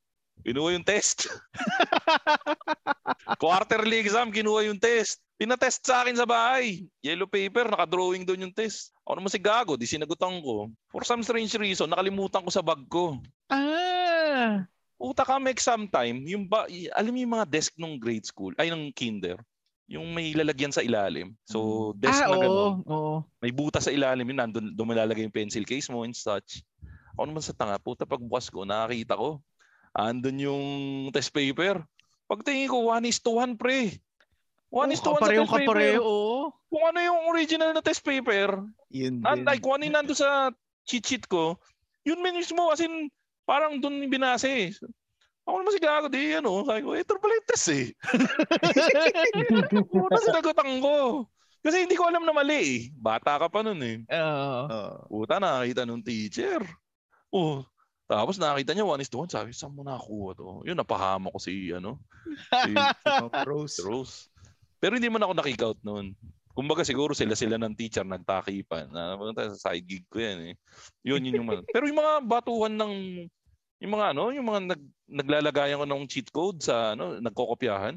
kinuha 0.46 0.74
yung 0.74 0.86
test. 0.86 1.30
Quarterly 3.42 4.02
exam, 4.02 4.30
kinuha 4.30 4.68
yung 4.68 4.80
test. 4.80 5.22
Pinatest 5.38 5.86
sa 5.86 6.02
akin 6.02 6.18
sa 6.18 6.26
bahay. 6.26 6.82
Yellow 6.98 7.30
paper, 7.30 7.70
nakadrawing 7.70 8.26
doon 8.26 8.50
yung 8.50 8.54
test. 8.54 8.90
Ako 9.06 9.22
naman 9.22 9.30
si 9.30 9.38
Gago, 9.38 9.78
di 9.78 9.86
sinagutan 9.86 10.42
ko. 10.42 10.66
For 10.90 11.06
some 11.06 11.22
strange 11.22 11.54
reason, 11.54 11.90
nakalimutan 11.90 12.42
ko 12.42 12.50
sa 12.50 12.64
bag 12.64 12.82
ko. 12.90 13.22
Ah! 13.46 14.66
Uta 14.98 15.22
ka 15.22 15.38
may 15.38 15.54
exam 15.54 15.86
time, 15.86 16.26
yung 16.26 16.50
ba, 16.50 16.66
alam 16.98 17.14
mo 17.14 17.18
yung 17.22 17.34
mga 17.38 17.46
desk 17.46 17.78
nung 17.78 18.02
grade 18.02 18.26
school, 18.26 18.50
ay 18.58 18.66
nung 18.66 18.90
kinder, 18.90 19.38
yung 19.86 20.10
may 20.10 20.34
lalagyan 20.34 20.74
sa 20.74 20.82
ilalim. 20.82 21.38
So, 21.46 21.90
desk 21.94 22.18
ah, 22.18 22.34
na 22.34 22.34
oo, 22.34 22.42
gano'n, 22.42 22.74
oo. 22.90 23.14
may 23.38 23.54
butas 23.54 23.86
sa 23.86 23.94
ilalim 23.94 24.26
yun, 24.26 24.42
nandun, 24.42 24.74
doon 24.74 24.86
mo 24.90 24.92
lalagay 24.98 25.22
yung 25.22 25.30
pencil 25.30 25.62
case 25.62 25.86
mo 25.86 26.02
and 26.02 26.18
such. 26.18 26.66
Ako 27.14 27.30
naman 27.30 27.46
sa 27.46 27.54
tanga, 27.54 27.78
puta 27.78 28.02
pagbukas 28.02 28.50
ko, 28.50 28.66
nakakita 28.66 29.14
ko, 29.14 29.38
andun 29.98 30.38
yung 30.38 30.64
test 31.10 31.34
paper. 31.34 31.82
Pagtingin 32.30 32.70
ko, 32.70 32.86
1 32.94 33.02
is 33.10 33.18
to 33.18 33.34
1 33.34 33.58
pre. 33.58 33.98
1 34.70 34.94
is 34.94 35.02
to 35.02 35.10
1 35.10 35.18
sa 35.18 35.26
test 35.26 35.50
paper. 35.50 35.74
kapareho. 35.74 36.12
Kung 36.70 36.84
ano 36.86 36.98
yung 37.02 37.20
original 37.34 37.74
na 37.74 37.82
test 37.82 38.04
paper, 38.06 38.62
Yun 38.94 39.24
and 39.26 39.42
din. 39.42 39.48
like 39.48 39.64
kung 39.64 39.80
ano 39.80 39.88
yung 39.88 39.96
nandun 39.98 40.14
sa 40.14 40.54
cheat 40.86 41.02
sheet 41.02 41.26
ko, 41.26 41.58
yun 42.06 42.22
mismo, 42.22 42.70
as 42.70 42.78
in, 42.78 43.10
parang 43.48 43.82
doon 43.82 44.06
binase 44.06 44.48
eh. 44.48 44.68
Ako 45.48 45.64
naman 45.64 45.72
si 45.72 45.80
Gago, 45.80 46.06
di 46.12 46.36
ano, 46.36 46.60
sabi 46.68 46.84
ko, 46.84 46.92
ito 46.92 47.16
pala 47.16 47.40
yung 47.40 47.48
test 47.48 47.68
eh. 47.72 47.86
Puta 49.92 50.20
sinagutan 50.20 50.76
ko. 50.84 51.24
Kasi 51.64 51.88
hindi 51.88 51.96
ko 51.96 52.04
alam 52.04 52.22
na 52.22 52.36
mali 52.36 52.60
eh. 52.60 52.80
Bata 52.92 53.40
ka 53.40 53.48
pa 53.48 53.64
nun 53.64 53.80
eh. 53.80 54.04
Oo. 54.12 54.60
Oo. 54.68 54.92
Puta, 55.08 55.40
nakakita 55.40 55.88
nung 55.88 56.04
teacher. 56.04 56.60
Oh, 57.32 57.64
tapos 58.08 58.40
nakita 58.40 58.72
niya, 58.72 58.88
one 58.88 59.04
is 59.04 59.12
to 59.12 59.20
one. 59.20 59.28
Sabi, 59.28 59.52
saan 59.52 59.76
mo 59.76 59.84
nakakuha 59.84 60.30
to? 60.32 60.64
Yun, 60.64 60.80
napahama 60.80 61.28
ko 61.28 61.36
si, 61.36 61.68
ano, 61.76 62.00
si, 62.64 62.72
Rose. 63.44 63.84
Rose. 63.84 64.32
Pero 64.80 64.96
hindi 64.96 65.12
man 65.12 65.28
ako 65.28 65.32
nakikout 65.36 65.80
noon. 65.84 66.16
Kumbaga 66.56 66.82
siguro 66.82 67.12
sila-sila 67.12 67.54
ng 67.60 67.76
teacher 67.76 68.02
nagtakipan. 68.02 68.90
Na 68.90 69.14
puta, 69.14 69.52
sa 69.54 69.70
side 69.70 69.86
gig 69.86 70.08
ko 70.08 70.18
yan 70.24 70.50
eh. 70.50 70.54
Yun, 71.06 71.22
yun 71.22 71.38
yung 71.44 71.48
mga. 71.52 71.62
Pero 71.74 71.84
yung 71.86 72.00
mga 72.00 72.14
batuhan 72.24 72.74
ng 72.74 72.94
yung 73.78 73.92
mga 73.94 74.06
ano, 74.10 74.34
yung 74.34 74.46
mga 74.48 74.60
nag, 74.74 74.82
naglalagayan 75.06 75.78
ko 75.78 75.86
ng 75.86 76.08
cheat 76.10 76.28
code 76.34 76.58
sa 76.58 76.98
ano, 76.98 77.22
nagkokopyahan. 77.22 77.94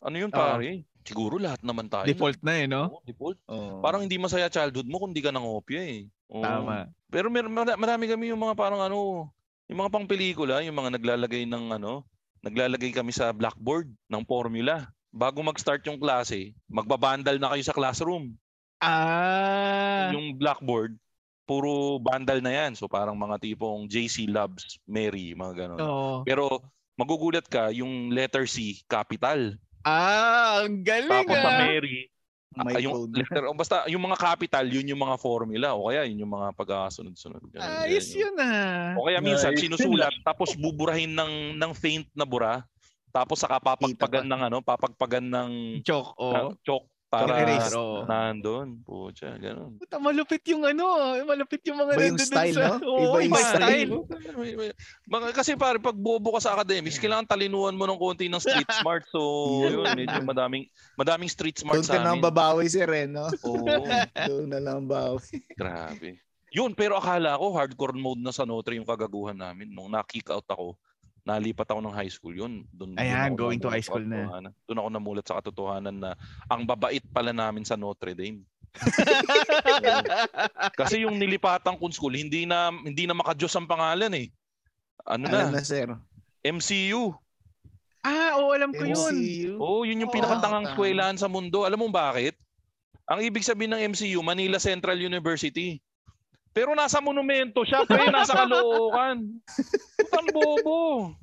Ano 0.00 0.16
yun 0.16 0.32
Oo. 0.32 0.38
pare? 0.38 0.88
Siguro 1.04 1.36
lahat 1.36 1.60
naman 1.64 1.88
tayo. 1.88 2.08
Default 2.08 2.40
na 2.44 2.52
eh, 2.56 2.64
no? 2.68 2.88
Oo, 2.88 3.04
default. 3.04 3.38
Oo. 3.48 3.80
Parang 3.84 4.04
hindi 4.04 4.16
masaya 4.16 4.48
childhood 4.52 4.88
mo 4.88 5.00
kung 5.00 5.12
di 5.12 5.20
ka 5.20 5.32
nangopya 5.32 5.80
eh. 5.84 6.08
Oo. 6.32 6.44
Tama. 6.44 6.88
Pero 7.08 7.28
mer- 7.32 7.48
mar- 7.48 7.80
marami 7.80 8.04
kami 8.08 8.32
yung 8.32 8.40
mga 8.40 8.56
parang 8.56 8.80
ano, 8.80 9.28
yung 9.68 9.78
mga 9.84 9.92
pang 9.92 10.08
pelikula, 10.08 10.64
yung 10.64 10.76
mga 10.76 10.96
naglalagay 10.96 11.44
ng 11.44 11.76
ano, 11.76 12.08
naglalagay 12.40 12.90
kami 12.90 13.12
sa 13.12 13.30
blackboard 13.36 13.92
ng 14.08 14.22
formula. 14.24 14.88
Bago 15.12 15.44
mag-start 15.44 15.84
yung 15.88 16.00
klase, 16.00 16.56
magbabandal 16.68 17.36
na 17.36 17.52
kayo 17.52 17.64
sa 17.64 17.76
classroom. 17.76 18.32
Ah! 18.80 20.08
Yung 20.12 20.36
blackboard, 20.40 20.96
puro 21.48 22.00
bandal 22.00 22.40
na 22.40 22.52
yan. 22.52 22.72
So 22.76 22.88
parang 22.88 23.16
mga 23.16 23.40
tipong 23.40 23.88
JC 23.88 24.28
loves 24.28 24.80
Mary, 24.88 25.36
mga 25.36 25.64
ganon. 25.64 25.80
Oo. 25.80 26.14
Pero 26.24 26.60
magugulat 26.96 27.44
ka, 27.48 27.72
yung 27.72 28.12
letter 28.12 28.48
C, 28.48 28.80
capital. 28.88 29.56
Ah, 29.84 30.64
ang 30.64 30.84
galing 30.84 31.08
Tapos 31.08 31.36
sa 31.40 31.52
ah. 31.56 31.60
Mary, 31.64 32.12
May 32.56 32.80
ah, 32.80 32.82
yung 32.82 33.06
code. 33.06 33.12
letter, 33.20 33.44
o 33.44 33.52
basta 33.52 33.84
yung 33.92 34.00
mga 34.00 34.16
capital, 34.16 34.64
yun 34.64 34.88
yung 34.88 35.02
mga 35.04 35.20
formula. 35.20 35.76
O 35.76 35.92
kaya 35.92 36.08
yun 36.08 36.24
yung 36.24 36.32
mga 36.32 36.56
pagkakasunod-sunod. 36.56 37.44
Ganun, 37.52 37.84
Ayos 37.84 38.08
ganun. 38.08 38.20
yun 38.24 38.34
ah. 38.40 38.96
O 38.96 39.04
kaya 39.04 39.20
minsan 39.20 39.52
Nice. 39.52 39.68
sinusulat 39.68 40.14
tapos 40.24 40.56
buburahin 40.56 41.12
ng 41.12 41.60
ng 41.60 41.72
faint 41.76 42.08
na 42.16 42.24
bura 42.24 42.64
tapos 43.12 43.40
saka 43.40 43.56
papagpagan 43.60 44.28
ng 44.28 44.40
ano, 44.52 44.58
papagpagan 44.60 45.24
ng 45.24 45.50
Choke, 45.84 46.12
uh, 46.20 46.52
oh. 46.52 46.56
chalk 46.64 46.84
Para 47.08 47.40
oo. 47.72 48.04
nandun. 48.04 48.84
Pucha, 48.84 49.32
ganun. 49.40 49.80
Puta, 49.80 49.96
malupit 49.96 50.44
yung 50.52 50.60
ano, 50.68 51.16
malupit 51.24 51.64
yung 51.64 51.80
mga 51.80 51.92
Iba 51.96 52.04
yung 52.04 52.18
nandun 52.20 52.28
style, 52.28 52.52
sa... 52.52 52.60
no? 52.68 52.76
Oo, 52.84 53.00
Iba 53.00 53.18
yung 53.24 53.32
iba 53.32 53.40
style. 53.40 53.88
style. 53.88 54.72
Mga, 55.08 55.26
kasi 55.32 55.50
pare, 55.56 55.80
pag 55.80 55.96
bobo 55.96 56.36
ka 56.36 56.40
sa 56.44 56.52
academics, 56.52 57.00
kailangan 57.00 57.24
talinuhan 57.24 57.72
mo 57.72 57.88
ng 57.88 57.96
konti 57.96 58.28
ng 58.28 58.36
street 58.44 58.68
smart. 58.84 59.08
So, 59.08 59.20
yun, 59.64 59.88
medyo 59.96 60.20
madaming, 60.20 60.68
madaming 61.00 61.32
street 61.32 61.56
smart 61.56 61.80
Doon 61.80 61.88
sa 61.88 61.96
ka 61.96 62.04
nang 62.04 62.20
amin. 62.20 62.28
babawi 62.28 62.68
si 62.68 62.84
Ren, 62.84 63.16
no? 63.16 63.32
Oo, 63.40 63.64
Doon 64.28 64.48
na 64.52 64.60
lang 64.60 64.84
bawi. 64.84 65.40
grabe. 65.56 66.20
Yun, 66.48 66.72
pero 66.72 66.96
akala 66.96 67.36
ko 67.36 67.56
hardcore 67.56 67.92
mode 67.92 68.20
na 68.20 68.32
sa 68.32 68.44
Notre 68.44 68.76
yung 68.76 68.88
kagaguhan 68.88 69.36
namin. 69.36 69.68
Nung 69.68 69.92
na-kick 69.92 70.28
out 70.28 70.48
ako, 70.48 70.76
nalipat 71.28 71.68
ako 71.68 71.84
ng 71.84 71.92
high 71.92 72.08
school 72.08 72.32
yun. 72.32 72.64
Doon, 72.72 72.96
Ayan, 72.96 73.36
doon 73.36 73.36
going 73.36 73.60
to 73.60 73.68
high 73.68 73.84
school 73.84 74.00
na. 74.00 74.48
Doon 74.64 74.80
ako 74.80 74.88
namulat 74.88 75.28
sa 75.28 75.36
katotohanan 75.36 76.00
na 76.00 76.10
ang 76.48 76.64
babait 76.64 77.04
pala 77.12 77.36
namin 77.36 77.68
sa 77.68 77.76
Notre 77.76 78.16
Dame. 78.16 78.40
Kasi 80.80 81.04
yung 81.04 81.20
nilipatan 81.20 81.76
kong 81.76 81.92
school, 81.92 82.16
hindi 82.16 82.48
na 82.48 82.72
hindi 82.72 83.04
na 83.04 83.16
makajos 83.16 83.52
ang 83.56 83.68
pangalan 83.68 84.12
eh. 84.16 84.28
Ano 85.04 85.28
Alam 85.28 85.52
na? 85.52 85.60
na, 85.60 85.64
sir. 85.64 85.88
MCU. 86.44 87.12
ah, 88.04 88.40
oo, 88.40 88.56
alam 88.56 88.72
ko 88.72 88.88
yun. 88.88 88.96
MCU. 88.96 89.52
Oh, 89.60 89.84
yun 89.84 90.00
yung 90.00 90.12
Oo, 90.12 90.16
pinakatangang 90.16 90.72
eskwelahan 90.72 91.20
sa 91.20 91.28
mundo. 91.28 91.68
Alam 91.68 91.84
mo 91.84 91.88
bakit? 91.92 92.36
Ang 93.08 93.24
ibig 93.24 93.44
sabihin 93.44 93.72
ng 93.72 93.96
MCU, 93.96 94.20
Manila 94.20 94.60
Central 94.60 95.00
University. 95.00 95.80
Pero 96.58 96.74
nasa 96.74 96.98
monumento 96.98 97.62
siya, 97.62 97.86
pre, 97.86 98.10
nasa 98.10 98.34
Caloocan. 98.34 99.22
Putang 99.94 100.26
bobo. 100.34 101.14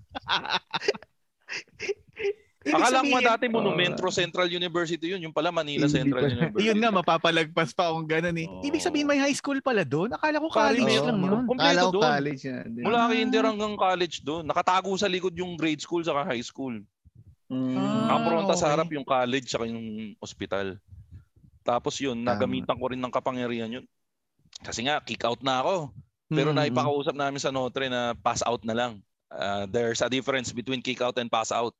Akala 2.65 3.03
sabihin, 3.03 3.19
dati 3.21 3.45
Monumentro 3.51 4.07
Central 4.09 4.47
University 4.47 5.11
yun. 5.11 5.21
Yung 5.27 5.35
pala 5.35 5.51
Manila 5.51 5.91
Central 5.91 6.23
pa. 6.23 6.31
University. 6.31 6.65
Yun 6.71 6.79
nga, 6.79 6.89
mapapalagpas 6.89 7.75
pa 7.75 7.91
akong 7.91 8.07
ganun 8.07 8.37
eh. 8.39 8.47
Oo. 8.47 8.63
Ibig 8.63 8.79
sabihin 8.81 9.05
may 9.05 9.19
high 9.19 9.35
school 9.35 9.59
pala 9.59 9.83
doon? 9.83 10.15
Akala 10.15 10.39
ko 10.39 10.47
college 10.47 10.97
Oo. 10.97 11.05
lang 11.05 11.19
yun. 11.19 11.43
Kompleto 11.45 11.67
Kala 11.67 11.81
ko 11.83 11.91
doon. 11.93 12.05
college 12.15 12.41
yan. 12.47 12.67
Mula 12.79 12.97
Ah. 12.97 13.09
kinder 13.11 13.43
hanggang 13.43 13.75
college 13.75 14.15
doon. 14.23 14.43
Nakatago 14.47 14.89
sa 14.95 15.11
likod 15.11 15.35
yung 15.35 15.59
grade 15.59 15.83
school 15.83 16.01
saka 16.01 16.23
high 16.25 16.41
school. 16.41 16.79
Mm. 17.51 17.77
Ah, 17.77 18.17
sa 18.49 18.65
okay. 18.65 18.71
harap 18.71 18.89
yung 18.89 19.05
college 19.05 19.45
saka 19.51 19.67
yung 19.69 20.15
hospital. 20.17 20.79
Tapos 21.61 21.99
yun, 22.01 22.17
Tama. 22.17 22.33
nagamitan 22.33 22.79
ko 22.79 22.85
rin 22.89 23.01
ng 23.03 23.13
kapangyarihan 23.13 23.69
yun. 23.69 23.85
Kasi 24.63 24.87
nga, 24.87 25.01
kick 25.03 25.25
out 25.25 25.41
na 25.43 25.59
ako. 25.63 25.91
Pero 26.31 26.49
Mm, 26.51 26.57
naipakausap 26.57 27.13
namin 27.13 27.41
sa 27.41 27.53
Notre 27.53 27.89
na 27.89 28.17
pass 28.17 28.41
out 28.41 28.63
na 28.65 28.73
lang. 28.73 28.93
Uh, 29.29 29.65
there's 29.69 30.01
a 30.01 30.09
difference 30.09 30.49
between 30.53 30.81
kick 30.81 31.01
out 31.01 31.17
and 31.21 31.29
pass 31.29 31.51
out. 31.51 31.75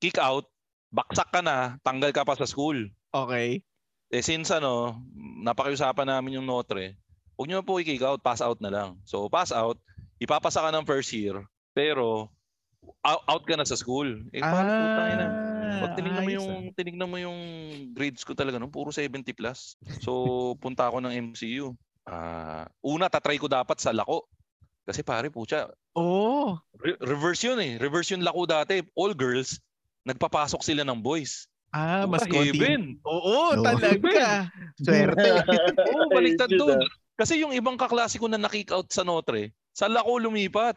Kick 0.00 0.16
out, 0.16 0.46
baksak 0.94 1.28
ka 1.28 1.40
na, 1.44 1.76
tanggal 1.84 2.14
ka 2.14 2.24
pa 2.24 2.38
sa 2.38 2.48
school. 2.48 2.88
Okay. 3.12 3.60
Eh 4.08 4.24
since 4.24 4.48
ano, 4.48 5.04
napakiusapan 5.44 6.08
namin 6.08 6.40
yung 6.40 6.48
Notre, 6.48 6.96
huwag 7.36 7.48
nyo 7.48 7.60
po 7.60 7.76
i-kick 7.76 8.00
out, 8.00 8.24
pass 8.24 8.40
out 8.40 8.56
na 8.64 8.72
lang. 8.72 8.90
So 9.04 9.28
pass 9.28 9.52
out, 9.52 9.76
ipapasa 10.16 10.64
ka 10.64 10.70
ng 10.72 10.88
first 10.88 11.12
year, 11.12 11.44
pero 11.76 12.32
out, 13.04 13.22
out 13.28 13.44
ka 13.44 13.54
na 13.56 13.68
sa 13.68 13.76
school. 13.76 14.24
Eh 14.32 14.40
paano 14.40 14.68
putang 14.72 15.08
ina? 15.12 15.26
Pag 15.78 15.92
tinignan 15.94 16.24
mo 16.24 16.32
yung 16.32 16.52
tinignan 16.72 17.10
mo 17.10 17.16
yung 17.20 17.38
grades 17.92 18.24
ko 18.24 18.32
talaga 18.32 18.56
no, 18.56 18.72
puro 18.72 18.88
70 18.88 19.28
plus. 19.36 19.76
So 20.00 20.12
punta 20.62 20.88
ako 20.88 21.04
ng 21.04 21.12
MCU. 21.32 21.76
Ah, 22.08 22.64
una 22.80 23.06
tatry 23.06 23.36
ko 23.36 23.44
dapat 23.46 23.76
sa 23.76 23.92
lako. 23.92 24.24
Kasi 24.82 25.04
pare 25.04 25.28
pucha, 25.28 25.68
Oh. 25.92 26.56
re- 26.80 26.96
reverse 26.98 27.44
yun 27.44 27.60
eh. 27.60 27.76
Reverse 27.76 28.16
yung 28.16 28.24
lako 28.24 28.48
dati. 28.48 28.80
All 28.96 29.12
girls, 29.12 29.60
nagpapasok 30.02 30.64
sila 30.64 30.80
ng 30.82 30.96
boys. 30.96 31.44
Ah, 31.68 32.08
mas 32.08 32.24
Puta, 32.24 32.32
konti. 32.32 32.56
heaven. 32.56 32.96
Oo, 33.04 33.52
No. 33.52 33.60
talaga. 33.60 34.48
Swerte. 34.80 35.20
Oo, 35.92 36.08
baliktad 36.08 36.48
yun, 36.48 36.58
doon. 36.58 36.80
ah. 36.80 36.88
Kasi 37.14 37.36
yung 37.36 37.52
ibang 37.52 37.76
kaklase 37.76 38.16
ko 38.16 38.24
na 38.24 38.40
na-kick 38.40 38.72
out 38.72 38.88
sa 38.88 39.04
Notre, 39.04 39.52
sa 39.76 39.84
lako 39.84 40.16
lumipat. 40.18 40.72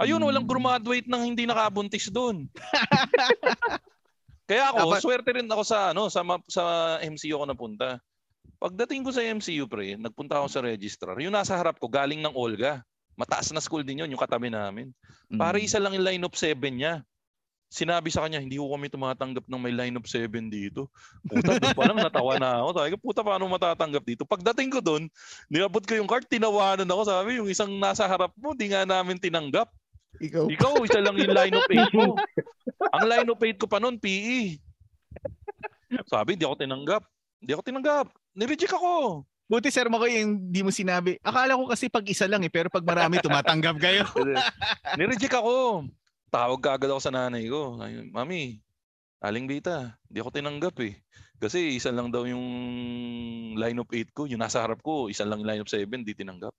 Ayun, 0.00 0.22
walang 0.22 0.46
Hmm. 0.46 0.54
graduate 0.54 1.04
nang 1.04 1.26
hindi 1.26 1.44
nakabuntis 1.44 2.08
doon. 2.08 2.48
Kaya 4.48 4.72
ako, 4.72 4.78
Dapat- 4.88 5.02
swerte 5.04 5.30
rin 5.36 5.44
ako 5.44 5.60
sa 5.60 5.92
ano, 5.92 6.08
sa 6.08 6.24
ma- 6.24 6.46
sa 6.48 6.62
MCU 7.04 7.36
ako 7.36 7.46
napunta. 7.46 8.00
Pagdating 8.58 9.06
ko 9.06 9.10
sa 9.14 9.22
MCU 9.22 9.70
pre, 9.70 9.94
nagpunta 9.94 10.42
ako 10.42 10.48
sa 10.50 10.60
registrar. 10.60 11.14
Yung 11.22 11.30
nasa 11.30 11.54
harap 11.54 11.78
ko 11.78 11.86
galing 11.86 12.18
ng 12.18 12.34
Olga. 12.34 12.82
Mataas 13.14 13.50
na 13.54 13.62
school 13.62 13.82
din 13.82 14.02
yun, 14.02 14.10
yung 14.10 14.18
katabi 14.18 14.50
namin. 14.50 14.90
Para 15.30 15.58
Mm. 15.58 15.64
isa 15.66 15.78
lang 15.78 15.94
yung 15.94 16.06
line 16.06 16.24
of 16.26 16.34
seven 16.34 16.78
niya. 16.78 17.02
Sinabi 17.68 18.08
sa 18.08 18.24
kanya, 18.24 18.40
hindi 18.40 18.56
ko 18.56 18.72
kami 18.72 18.88
tumatanggap 18.88 19.44
ng 19.44 19.60
may 19.60 19.74
line 19.74 19.92
of 19.94 20.08
seven 20.08 20.48
dito. 20.48 20.88
Puta, 21.22 21.60
doon 21.60 21.76
pa 21.76 21.84
lang 21.84 22.00
natawa 22.00 22.34
na 22.40 22.64
ako. 22.64 22.68
Sabi 22.80 22.88
ko, 22.94 22.98
puta, 22.98 23.20
paano 23.20 23.44
matatanggap 23.44 24.04
dito? 24.08 24.22
Pagdating 24.24 24.72
ko 24.72 24.80
doon, 24.80 25.04
niabot 25.52 25.84
ko 25.84 25.92
yung 25.94 26.08
card, 26.08 26.24
tinawanan 26.24 26.88
ako. 26.88 27.02
Sabi, 27.04 27.36
yung 27.36 27.50
isang 27.50 27.68
nasa 27.76 28.08
harap 28.08 28.32
mo, 28.40 28.56
di 28.56 28.72
nga 28.72 28.88
namin 28.88 29.20
tinanggap. 29.20 29.68
Ikaw. 30.16 30.48
Ikaw, 30.48 30.72
isa 30.82 30.98
lang 31.04 31.20
yung 31.20 31.34
line 31.36 31.54
of 31.54 31.68
eight 31.68 31.92
mo. 31.92 32.16
Ang 32.96 33.04
line 33.04 33.28
of 33.28 33.38
eight 33.44 33.60
ko 33.60 33.68
pa 33.68 33.76
noon, 33.76 34.00
PE. 34.00 34.56
Sabi, 36.08 36.40
di 36.40 36.48
ako 36.48 36.56
tinanggap. 36.56 37.04
Di 37.38 37.54
ako 37.54 37.62
tinanggap. 37.62 38.06
Nireject 38.34 38.74
ako. 38.74 39.22
Buti 39.48 39.72
sir 39.72 39.88
Makoy 39.88 40.20
yung 40.20 40.52
di 40.52 40.60
mo 40.60 40.68
sinabi. 40.68 41.16
Akala 41.24 41.56
ko 41.56 41.64
kasi 41.70 41.88
pag 41.88 42.04
isa 42.04 42.28
lang 42.28 42.44
eh, 42.44 42.52
pero 42.52 42.68
pag 42.68 42.84
marami 42.84 43.16
tumatanggap 43.24 43.76
kayo. 43.80 44.04
Nireject 44.98 45.40
ako. 45.40 45.88
Tawag 46.28 46.60
ka 46.60 46.76
agad 46.76 46.92
ako 46.92 47.00
sa 47.00 47.14
nanay 47.14 47.48
ko. 47.48 47.80
Mami, 48.12 48.60
aling 49.24 49.48
bita, 49.48 49.96
di 50.04 50.20
ako 50.20 50.30
tinanggap 50.36 50.76
eh. 50.84 51.00
Kasi 51.38 51.78
isa 51.78 51.94
lang 51.94 52.10
daw 52.10 52.26
yung 52.26 52.44
line 53.54 53.78
of 53.78 53.88
8 53.88 54.10
ko, 54.10 54.26
yung 54.26 54.42
nasa 54.42 54.58
harap 54.60 54.82
ko, 54.82 55.06
isa 55.06 55.22
lang 55.22 55.40
yung 55.40 55.48
line 55.48 55.62
of 55.62 55.70
7, 55.70 55.86
di 56.02 56.12
tinanggap. 56.12 56.52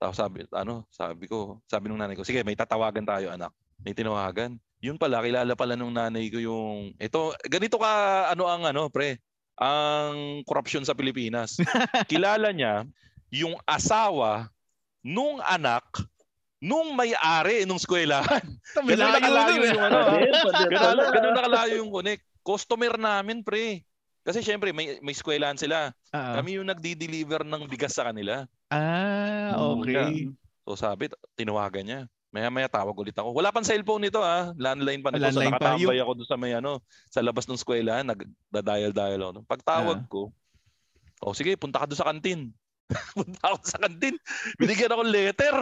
Tapos 0.00 0.16
sabi, 0.16 0.46
ano, 0.54 0.86
sabi 0.88 1.26
ko, 1.26 1.60
sabi 1.68 1.90
nung 1.90 2.00
nanay 2.00 2.14
ko, 2.16 2.24
sige, 2.24 2.40
may 2.46 2.56
tatawagan 2.56 3.04
tayo 3.04 3.28
anak. 3.34 3.52
May 3.82 3.92
tinawagan. 3.92 4.56
Yun 4.80 4.96
pala, 4.96 5.20
kilala 5.20 5.52
pala 5.58 5.76
nung 5.76 5.92
nanay 5.92 6.32
ko 6.32 6.40
yung, 6.40 6.96
ito, 6.96 7.36
ganito 7.50 7.76
ka, 7.76 7.92
ano 8.32 8.48
ang 8.48 8.64
ano, 8.64 8.88
pre, 8.88 9.20
ang 9.60 10.40
korupsyon 10.48 10.88
sa 10.88 10.96
Pilipinas. 10.96 11.60
kilala 12.10 12.48
niya 12.50 12.88
yung 13.28 13.54
asawa 13.68 14.48
nung 15.04 15.38
anak 15.44 15.84
nung 16.60 16.92
may-ari 16.92 17.64
nung 17.64 17.80
eskwelahan. 17.80 18.44
Ganun 18.88 19.12
nakalayo 19.16 19.56
nun, 19.56 19.68
yung 19.72 19.84
ano. 19.84 19.98
Ganun, 20.68 21.08
ganun 21.08 21.34
nakalayo 21.36 21.74
yung 21.80 21.92
connect. 21.92 22.24
Customer 22.44 22.96
namin, 23.00 23.40
pre. 23.40 23.84
Kasi 24.20 24.44
syempre, 24.44 24.68
may, 24.76 25.00
may 25.00 25.16
eskwelahan 25.16 25.56
sila. 25.56 25.96
Ah, 26.12 26.36
Kami 26.40 26.60
yung 26.60 26.68
nagdi-deliver 26.68 27.48
ng 27.48 27.64
bigas 27.64 27.96
sa 27.96 28.12
kanila. 28.12 28.44
ah, 28.68 29.56
okay. 29.56 30.28
So 30.68 30.76
sabi, 30.76 31.08
tinawagan 31.34 31.84
niya. 31.88 32.00
Maya-maya 32.30 32.70
tawag 32.70 32.94
ulit 32.94 33.14
ako. 33.14 33.34
Wala 33.34 33.50
pang 33.50 33.66
cellphone 33.66 34.06
nito 34.06 34.22
ah. 34.22 34.54
Landline 34.54 35.02
pa 35.02 35.10
nito. 35.10 35.26
So 35.26 35.34
Landline 35.34 35.50
pa. 35.50 35.74
nakatambay 35.74 35.98
ako 35.98 36.12
doon 36.14 36.28
sa 36.28 36.38
may 36.38 36.52
ano, 36.54 36.78
sa 37.06 37.20
labas 37.20 37.44
ng 37.44 37.58
eskwelahan. 37.58 38.06
Nagda-dial-dial 38.06 39.18
ako. 39.20 39.42
Pagtawag 39.44 39.98
Ah. 39.98 40.06
ko, 40.06 40.30
oh 41.20 41.34
sige, 41.34 41.58
punta 41.58 41.82
ka 41.82 41.90
doon 41.90 41.98
sa 41.98 42.06
kantin. 42.06 42.54
punta 43.18 43.42
ako 43.44 43.58
sa 43.64 43.78
kantin. 43.78 44.14
Binigyan 44.56 44.94
ako 44.94 45.02
letter. 45.02 45.56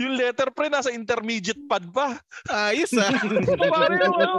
Yung 0.00 0.16
letter 0.16 0.48
pre, 0.50 0.66
nasa 0.66 0.88
intermediate 0.88 1.60
pad 1.64 1.84
pa. 1.88 2.18
Ayos 2.48 2.90
ah. 2.96 3.12
Pare, 3.70 3.94
yung, 4.00 4.16
ano, 4.16 4.34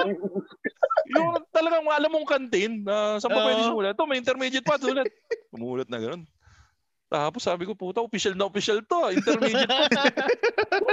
yung 1.07 1.27
talagang 1.47 1.85
alam 1.85 2.09
mong 2.09 2.27
kantin 2.27 2.81
na 2.81 3.15
saan 3.17 3.31
pa 3.31 3.45
pwede 3.45 3.61
Oo. 3.61 3.69
sumulat. 3.71 3.93
Ito, 3.93 4.03
may 4.03 4.17
intermediate 4.17 4.65
pa, 4.65 4.75
sulat. 4.75 5.07
Umulat 5.53 5.87
na 5.87 6.01
ganun. 6.01 6.27
Tapos 7.07 7.39
sabi 7.39 7.63
ko, 7.63 7.71
puta, 7.71 8.03
official 8.03 8.35
na 8.35 8.45
official 8.45 8.83
to. 8.83 8.97
ah. 8.99 9.11
Intermediate 9.11 9.67
pa. 9.67 10.03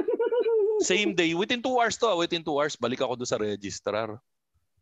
Same 0.83 1.15
day, 1.15 1.35
within 1.35 1.59
two 1.59 1.75
hours 1.75 1.99
to. 1.99 2.07
ah. 2.07 2.17
Within 2.17 2.43
two 2.43 2.55
hours, 2.55 2.77
balik 2.77 3.01
ako 3.01 3.19
doon 3.19 3.31
sa 3.31 3.39
registrar. 3.39 4.19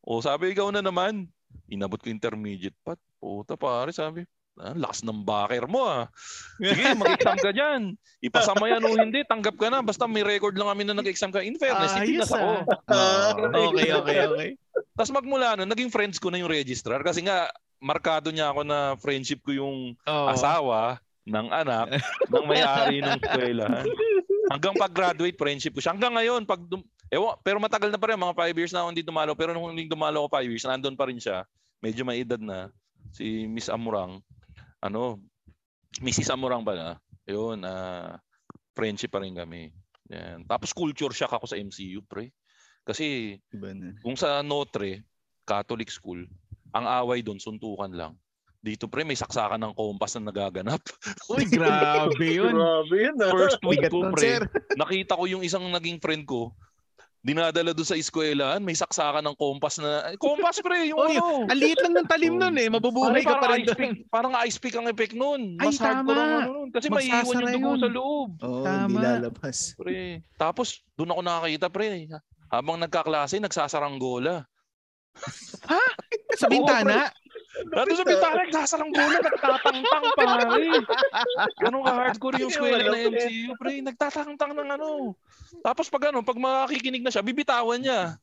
O 0.03 0.21
sabi, 0.21 0.53
ikaw 0.53 0.69
na 0.69 0.81
naman. 0.81 1.29
Inabot 1.69 1.97
ko 1.97 2.09
intermediate 2.09 2.77
pa. 2.81 2.97
Puta 3.17 3.57
pare, 3.57 3.93
sabi. 3.93 4.25
Ah, 4.53 4.77
lakas 4.77 5.01
ng 5.01 5.25
backer 5.25 5.65
mo 5.65 5.89
ah. 5.89 6.13
Sige, 6.61 6.93
mag-exam 7.01 7.41
ka 7.41 7.51
dyan. 7.51 7.97
Ipasa 8.21 8.53
mo 8.53 8.69
yan 8.69 8.85
o 8.85 8.93
hindi, 8.93 9.25
tanggap 9.25 9.57
ka 9.57 9.73
na. 9.73 9.81
Basta 9.81 10.05
may 10.05 10.21
record 10.21 10.53
lang 10.53 10.69
kami 10.69 10.85
na 10.85 10.93
nag-exam 10.93 11.33
ka. 11.33 11.41
In 11.41 11.57
fairness, 11.57 11.97
Ayos 11.97 12.29
itinas 12.29 12.29
ako. 12.29 12.51
ah. 12.93 13.33
okay, 13.73 13.89
okay, 13.91 14.19
okay. 14.29 14.51
Tapos 14.93 15.09
magmula 15.09 15.57
nun, 15.57 15.73
naging 15.73 15.89
friends 15.89 16.21
ko 16.21 16.29
na 16.29 16.37
yung 16.37 16.53
registrar 16.53 17.01
kasi 17.01 17.25
nga 17.25 17.49
markado 17.81 18.29
niya 18.29 18.53
ako 18.53 18.61
na 18.63 18.79
friendship 19.01 19.41
ko 19.41 19.57
yung 19.57 19.97
Oh. 20.05 20.29
asawa 20.29 21.01
ng 21.23 21.49
anak 21.55 22.03
ng 22.29 22.45
may-ari 22.47 22.99
ng 22.99 23.19
eskwelahan. 23.23 23.87
Hanggang 24.51 24.75
pag-graduate, 24.75 25.39
friendship 25.39 25.73
ko 25.73 25.81
siya. 25.81 25.95
Hanggang 25.95 26.19
ngayon, 26.19 26.43
pag 26.45 26.61
dum- 26.67 26.85
Ewan, 27.13 27.37
pero 27.45 27.61
matagal 27.61 27.93
na 27.93 28.01
pa 28.01 28.11
rin, 28.11 28.19
mga 28.19 28.35
5 28.35 28.59
years 28.59 28.73
na 28.73 28.83
ako 28.83 28.89
hindi 28.91 29.05
dumalo. 29.05 29.33
Pero 29.37 29.51
nung 29.53 29.71
hindi 29.71 29.87
dumalo 29.87 30.25
ako 30.25 30.29
5 30.41 30.51
years, 30.51 30.65
nandun 30.65 30.97
pa 30.97 31.07
rin 31.07 31.21
siya. 31.21 31.45
Medyo 31.85 32.03
may 32.09 32.25
edad 32.25 32.41
na. 32.41 32.73
Si 33.13 33.45
Miss 33.47 33.69
Amurang. 33.69 34.19
Ano, 34.81 35.21
Mrs. 36.01 36.33
Amurang 36.33 36.65
pala. 36.65 36.97
Yun, 37.29 37.63
ah 37.69 38.17
friendship 38.73 39.13
pa 39.13 39.21
rin 39.21 39.37
kami. 39.37 39.71
Yan. 40.09 40.45
Tapos 40.49 40.73
culture 40.73 41.13
shock 41.13 41.33
ako 41.33 41.47
sa 41.49 41.61
MCU, 41.61 42.05
pre. 42.05 42.33
Kasi 42.83 43.39
kung 44.03 44.19
sa 44.19 44.43
Notre, 44.43 45.07
Catholic 45.47 45.93
school, 45.93 46.27
ang 46.73 46.89
away 46.89 47.23
doon, 47.23 47.39
suntukan 47.39 47.93
lang. 47.93 48.13
Dito 48.63 48.87
pre, 48.87 49.03
may 49.03 49.19
saksakan 49.19 49.59
ng 49.59 49.75
kompas 49.75 50.15
na 50.15 50.31
nagaganap. 50.31 50.79
Uy, 51.35 51.51
grabe 51.51 52.15
yun. 52.23 52.55
Grabe 52.55 52.95
yun 52.95 53.17
ah. 53.19 53.35
First 53.35 53.59
week 53.67 53.83
ko 53.91 54.15
pre, 54.15 54.39
sir. 54.39 54.43
nakita 54.81 55.19
ko 55.19 55.27
yung 55.27 55.43
isang 55.43 55.67
naging 55.67 55.99
friend 55.99 56.23
ko, 56.23 56.55
dinadala 57.23 57.75
doon 57.75 57.87
sa 57.87 57.99
eskwelahan, 57.99 58.63
may 58.63 58.79
saksakan 58.79 59.27
ng 59.27 59.35
kompas 59.35 59.83
na, 59.83 60.11
eh, 60.11 60.19
kompas 60.19 60.63
pre, 60.63 60.91
yung 60.91 60.95
Oy, 60.95 61.19
ano. 61.19 61.51
Ang 61.51 61.59
liit 61.59 61.79
lang 61.83 61.95
ng 61.99 62.07
talim 62.07 62.39
nun 62.39 62.55
eh. 62.55 62.71
Mabubuhay 62.71 63.23
ka 63.23 63.35
Parang 63.35 63.43
pa 63.43 63.49
rin 63.51 63.63
doon. 63.67 63.79
pick, 63.79 63.93
parang 64.07 64.35
ice 64.47 64.59
pick 64.63 64.75
ang 64.79 64.87
effect 64.87 65.15
nun. 65.15 65.59
Ay, 65.59 65.67
Mas 65.67 65.83
hardcore 65.83 66.15
ang 66.15 66.31
tama. 66.31 66.39
ano 66.47 66.51
nun. 66.55 66.69
Kasi 66.71 66.87
may 66.87 67.07
iwan 67.11 67.35
yung 67.35 67.51
dugo 67.51 67.71
yun. 67.75 67.79
sa 67.83 67.89
loob. 67.91 68.31
Oo, 68.43 68.63
Tama. 68.63 68.87
hindi 68.87 68.99
lalabas. 69.03 69.59
Pre. 69.75 70.23
Tapos, 70.39 70.69
doon 70.95 71.11
ako 71.11 71.21
nakakita 71.27 71.67
pre. 71.67 71.87
Habang 72.47 72.79
nagkaklase, 72.79 73.43
nagsasaranggola. 73.43 74.47
Sa 76.39 76.47
bintana. 76.47 77.11
Nandun 77.53 77.97
sa 78.01 78.07
bintana, 78.09 78.41
nagsasaranggola, 78.49 79.19
nagtatangtang 79.21 80.05
pare. 80.17 80.45
Ganun 81.61 81.83
ka-hardcore 81.85 82.37
yung 82.41 82.49
eskwela 82.49 82.85
ng 82.89 83.05
MCU, 83.13 83.51
pre. 83.61 83.85
Nagtatangtang 83.85 84.53
ng 84.57 84.69
ano. 84.73 85.13
Tapos 85.61 85.93
pag 85.93 86.09
ano, 86.09 86.25
pag 86.25 86.41
makikinig 86.41 87.05
na 87.05 87.13
siya, 87.13 87.21
bibitawan 87.21 87.77
niya. 87.77 88.17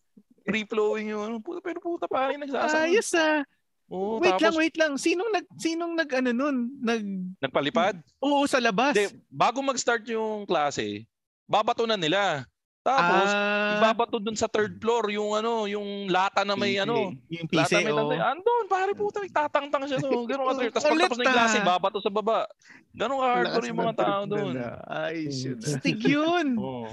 Free-flowing 0.50 1.14
yung 1.14 1.22
ano. 1.30 1.36
Puta, 1.38 1.62
pero 1.62 1.78
puta 1.78 2.10
pare, 2.10 2.42
nagsasarang. 2.42 2.90
Ayos 2.90 3.14
ah. 3.14 3.46
Oo, 3.90 4.22
Wait 4.22 4.38
lang, 4.38 4.54
tapos, 4.54 4.62
wait 4.62 4.76
lang. 4.78 4.92
Sinong 5.02 5.30
nag 5.34 5.46
sinong 5.58 5.94
nag 5.98 6.10
ano 6.14 6.30
nun? 6.30 6.58
Nag 6.78 7.02
Nagpalipad? 7.42 7.98
Oo 8.22 8.46
sa 8.46 8.62
labas. 8.62 8.94
Hindi, 8.94 9.18
bago 9.26 9.66
mag-start 9.66 10.06
yung 10.14 10.46
klase, 10.46 11.10
babato 11.50 11.90
na 11.90 11.98
nila. 11.98 12.46
Tapos, 12.80 13.28
Ah, 13.28 13.76
ibabato 13.76 14.18
dun 14.24 14.40
sa 14.40 14.48
third 14.48 14.80
floor 14.80 15.12
yung 15.12 15.36
ano, 15.36 15.68
yung 15.68 16.08
lata 16.08 16.48
na 16.48 16.56
may 16.56 16.80
PC. 16.80 16.84
ano, 16.88 17.12
yung 17.28 17.48
lata 17.52 17.76
PC, 17.76 17.84
may 17.84 17.92
oh. 17.92 17.98
tanda. 18.08 18.16
Andun, 18.32 18.66
pare 18.72 18.92
puta, 18.96 19.20
tatangtang 19.28 19.84
siya 19.84 20.00
doon. 20.00 20.24
Ganun 20.24 20.48
ka 20.72 20.80
Tapos 20.80 20.96
pagtapos 20.96 21.18
na 21.20 21.24
yung 21.28 21.36
klase, 21.36 21.58
babato 21.60 22.00
sa 22.00 22.08
baba. 22.08 22.48
Ganun 22.96 23.20
ka 23.20 23.28
hardcore 23.36 23.68
yung 23.68 23.82
mga 23.84 23.96
tao 24.00 24.22
doon. 24.26 24.54
Ay, 24.88 25.28
shit. 25.28 25.60
Stig 25.60 26.00
yun. 26.08 26.56
Oo. 26.64 26.88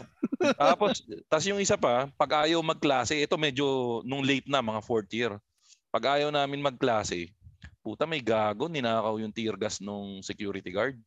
Tapos, 0.59 1.07
tas 1.31 1.47
yung 1.47 1.63
isa 1.63 1.79
pa, 1.79 2.11
pag 2.19 2.45
ayaw 2.45 2.59
magklase, 2.67 3.15
ito 3.17 3.39
medyo 3.39 4.03
nung 4.03 4.27
late 4.27 4.51
na, 4.51 4.59
mga 4.59 4.83
fourth 4.83 5.09
year. 5.15 5.39
Pag 5.95 6.19
ayaw 6.19 6.35
namin 6.35 6.67
magklase, 6.67 7.31
puta 7.81 8.05
may 8.05 8.19
gago, 8.19 8.67
ninakaw 8.67 9.23
yung 9.23 9.31
tear 9.31 9.55
gas 9.55 9.79
nung 9.79 10.19
security 10.19 10.75
guard. 10.75 10.99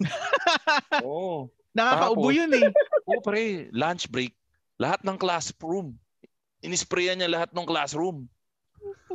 Oo. 1.04 1.52
Nakakaubo 1.72 2.28
Tapos- 2.28 2.36
yun 2.36 2.50
eh. 2.52 2.68
Oo, 3.08 3.20
pre, 3.24 3.72
lunch 3.72 4.04
break, 4.08 4.32
lahat 4.76 5.00
ng 5.02 5.18
classroom. 5.18 5.96
Inisprayan 6.62 7.18
niya 7.18 7.32
lahat 7.32 7.50
ng 7.50 7.66
classroom. 7.66 8.28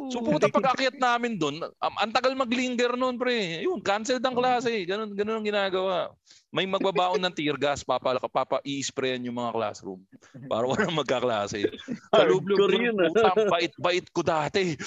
So 0.07 0.23
puta 0.23 0.47
pag 0.47 0.77
akyat 0.77 0.95
namin 1.01 1.35
doon, 1.35 1.59
um, 1.59 1.95
ang 1.99 2.13
tagal 2.13 2.31
maglinger 2.37 2.95
noon 2.95 3.19
pre. 3.19 3.65
Yun, 3.65 3.83
canceled 3.83 4.23
ang 4.23 4.37
klase. 4.37 4.71
Ganun 4.87 5.11
ganun 5.11 5.41
ang 5.41 5.47
ginagawa. 5.47 6.13
May 6.53 6.63
magbabaon 6.63 7.19
ng 7.19 7.35
tear 7.35 7.59
gas, 7.59 7.83
papa 7.83 8.15
papa 8.31 8.63
i-sprayan 8.63 9.25
yung 9.27 9.35
mga 9.35 9.51
classroom 9.51 9.99
para 10.47 10.63
walang 10.63 10.95
magkaklase. 10.95 11.67
Hardcore 12.15 12.71
doon, 12.71 12.87
yun, 12.93 12.95
ah. 13.03 13.11
puta, 13.11 13.29
ang 13.35 13.51
bait-bait 13.51 14.07
ko 14.15 14.21
dati. 14.23 14.63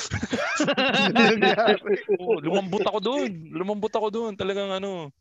Oo, 2.16 2.40
lumambot 2.40 2.84
ako 2.86 2.98
doon. 3.02 3.30
Lumambot 3.52 3.92
ako 3.92 4.08
doon. 4.08 4.32
Talagang 4.38 4.72
ano, 4.72 5.12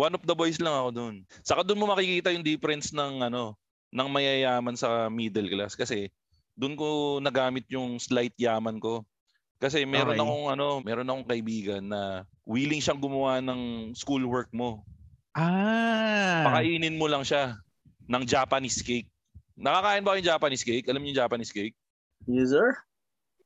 one 0.00 0.16
of 0.16 0.24
the 0.24 0.32
boys 0.32 0.56
lang 0.56 0.72
ako 0.72 0.90
doon. 0.96 1.14
Saka 1.44 1.60
doon 1.60 1.84
mo 1.84 1.92
makikita 1.92 2.32
yung 2.32 2.40
difference 2.40 2.96
ng 2.96 3.20
ano, 3.20 3.52
ng 3.92 4.08
mayayaman 4.08 4.72
sa 4.80 5.12
middle 5.12 5.52
class 5.52 5.76
kasi 5.76 6.08
doon 6.56 6.72
ko 6.72 6.88
nagamit 7.20 7.68
yung 7.68 8.00
slight 8.00 8.32
yaman 8.40 8.80
ko. 8.80 9.04
Kasi 9.60 9.84
meron 9.84 10.16
Okay. 10.16 10.24
akong 10.24 10.46
ano, 10.48 10.66
meron 10.80 11.04
akong 11.04 11.28
kaibigan 11.28 11.84
na 11.84 12.24
willing 12.48 12.80
siyang 12.80 12.96
gumawa 12.96 13.44
ng 13.44 13.92
schoolwork 13.92 14.48
mo. 14.56 14.80
Ah. 15.36 16.48
Pakainin 16.48 16.96
mo 16.96 17.04
lang 17.04 17.20
siya 17.20 17.60
ng 18.08 18.24
Japanese 18.24 18.80
cake. 18.80 19.06
Nakakain 19.60 20.00
ba 20.00 20.16
kayo 20.16 20.24
ng 20.24 20.32
Japanese 20.32 20.64
cake? 20.64 20.88
Alam 20.88 21.04
niyo 21.04 21.12
yung 21.12 21.20
Japanese 21.28 21.52
cake? 21.52 21.76
Yes, 22.24 22.56
sir? 22.56 22.72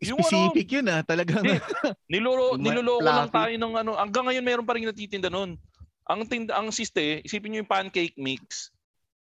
Yung 0.07 0.23
ano, 0.23 0.31
Specific 0.31 0.67
yun 0.71 0.87
ah. 0.87 1.03
Talagang. 1.03 1.43
Nilolo, 2.13 2.55
Yung 2.55 2.63
niloloko 2.63 3.03
lang 3.03 3.31
tayo 3.35 3.55
ng 3.59 3.75
ano. 3.75 3.93
Hanggang 3.99 4.25
ngayon 4.31 4.45
meron 4.47 4.67
pa 4.67 4.79
rin 4.79 4.87
natitinda 4.87 5.27
noon. 5.27 5.59
Ang 6.05 6.29
tinda, 6.29 6.53
ang 6.57 6.69
siste, 6.69 7.25
isipin 7.25 7.53
niyo 7.53 7.61
yung 7.65 7.73
pancake 7.73 8.17
mix. 8.21 8.69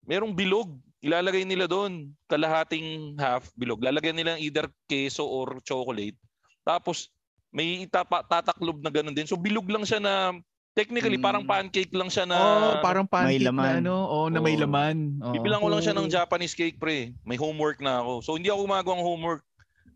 Merong 0.08 0.32
bilog. 0.32 0.72
Ilalagay 1.04 1.44
nila 1.44 1.68
doon. 1.68 2.16
Kalahating 2.26 3.18
half 3.20 3.52
bilog. 3.60 3.84
Lalagyan 3.84 4.16
nila 4.16 4.40
either 4.40 4.72
queso 4.88 5.28
or 5.28 5.60
chocolate. 5.62 6.16
Tapos 6.64 7.12
may 7.52 7.84
itapa, 7.84 8.24
tataklob 8.24 8.80
na 8.80 8.88
ganun 8.88 9.12
din. 9.12 9.28
So 9.28 9.36
bilog 9.36 9.68
lang 9.68 9.84
siya 9.84 10.00
na 10.00 10.32
technically 10.72 11.20
Mm. 11.20 11.26
parang 11.28 11.44
pancake 11.44 11.92
lang 11.92 12.08
siya 12.08 12.24
na 12.24 12.40
oh, 12.40 12.80
parang 12.80 13.04
pancake 13.04 13.44
laman. 13.44 13.84
na 13.84 13.84
ano. 13.84 13.96
Oh, 14.08 14.28
na 14.32 14.40
may 14.40 14.56
laman. 14.56 15.20
Oh. 15.20 15.36
Bibilang 15.36 15.60
ko 15.60 15.68
lang 15.68 15.84
siya 15.84 15.92
ng 15.92 16.08
Japanese 16.08 16.56
cake 16.56 16.80
pre. 16.80 17.12
May 17.28 17.36
homework 17.36 17.84
na 17.84 18.00
ako. 18.00 18.24
So 18.24 18.40
hindi 18.40 18.48
ako 18.48 18.72
gumagawa 18.72 18.96
ng 18.96 19.04
homework. 19.04 19.44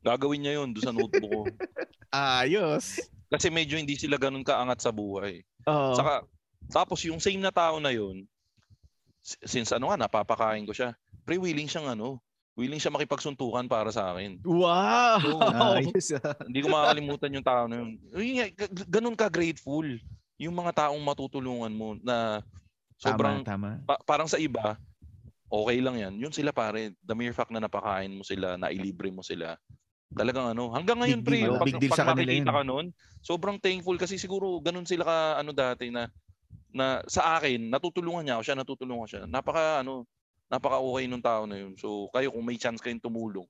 Gagawin 0.04 0.44
niya 0.44 0.60
yun 0.60 0.76
doon 0.76 0.84
sa 0.84 0.92
notebook 0.92 1.32
ko. 1.32 1.42
Ayos. 2.12 3.00
Kasi 3.32 3.48
medyo 3.50 3.80
hindi 3.80 3.96
sila 3.96 4.20
ganun 4.20 4.44
kaangat 4.46 4.84
sa 4.84 4.92
buhay. 4.94 5.42
Oh. 5.66 5.96
Saka, 5.98 6.28
tapos 6.70 7.02
yung 7.06 7.22
same 7.22 7.42
na 7.42 7.54
tao 7.54 7.78
na 7.80 7.94
yun, 7.94 8.26
since 9.26 9.74
ano 9.74 9.90
nga, 9.90 9.98
napapakain 10.06 10.66
ko 10.66 10.74
siya, 10.74 10.94
pre, 11.26 11.42
willing 11.42 11.66
siyang 11.66 11.98
ano, 11.98 12.22
willing 12.56 12.80
siya 12.80 12.94
makipagsuntukan 12.94 13.68
para 13.68 13.92
sa 13.92 14.16
akin. 14.16 14.40
wow. 14.46 15.20
Ayos 15.82 16.14
ah. 16.18 16.38
Hindi 16.48 16.60
ko 16.64 16.68
makakalimutan 16.72 17.36
yung 17.36 17.46
tao 17.46 17.64
na 17.68 17.76
yun. 17.84 17.90
Ganun 18.88 19.18
ka 19.18 19.28
grateful. 19.28 19.84
Yung 20.40 20.56
mga 20.56 20.88
taong 20.88 21.02
matutulungan 21.04 21.74
mo 21.74 22.00
na 22.00 22.40
sobrang, 22.96 23.44
tama, 23.44 23.76
tama. 23.76 23.84
pa- 23.84 24.04
parang 24.08 24.30
sa 24.30 24.40
iba, 24.40 24.80
okay 25.52 25.78
lang 25.84 25.96
yan. 26.00 26.14
Yun 26.16 26.32
sila 26.32 26.56
pare, 26.56 26.96
the 27.04 27.16
mere 27.16 27.36
fact 27.36 27.52
na 27.52 27.60
napakain 27.60 28.12
mo 28.12 28.24
sila, 28.24 28.56
nailibre 28.56 29.12
mo 29.12 29.24
sila, 29.24 29.60
talagang 30.16 30.56
ano, 30.56 30.72
hanggang 30.72 31.00
ngayon 31.04 31.22
Big 31.24 31.28
pre, 31.28 31.40
deal, 31.44 31.56
pag, 31.60 31.68
Big 31.68 31.80
deal 31.80 31.92
pag 31.92 32.00
sa 32.00 32.08
kanila 32.08 32.32
makikita 32.32 32.52
ka 32.56 32.64
nun, 32.64 32.86
sobrang 33.20 33.58
thankful 33.60 33.98
kasi 34.00 34.16
siguro 34.16 34.60
ganun 34.64 34.88
sila 34.88 35.04
ka 35.04 35.18
ano 35.44 35.52
dati 35.52 35.92
na 35.92 36.08
na 36.76 37.00
sa 37.08 37.40
akin, 37.40 37.72
natutulungan 37.72 38.28
niya 38.28 38.36
ako 38.36 38.44
siya, 38.44 38.60
natutulungan 38.60 39.08
siya. 39.08 39.22
Napaka 39.24 39.80
ano, 39.80 40.04
napaka 40.52 40.84
okay 40.84 41.08
nung 41.08 41.24
tao 41.24 41.48
na 41.48 41.56
yun. 41.56 41.80
So 41.80 42.12
kayo 42.12 42.36
kung 42.36 42.44
may 42.44 42.60
chance 42.60 42.84
kayong 42.84 43.00
tumulong, 43.00 43.48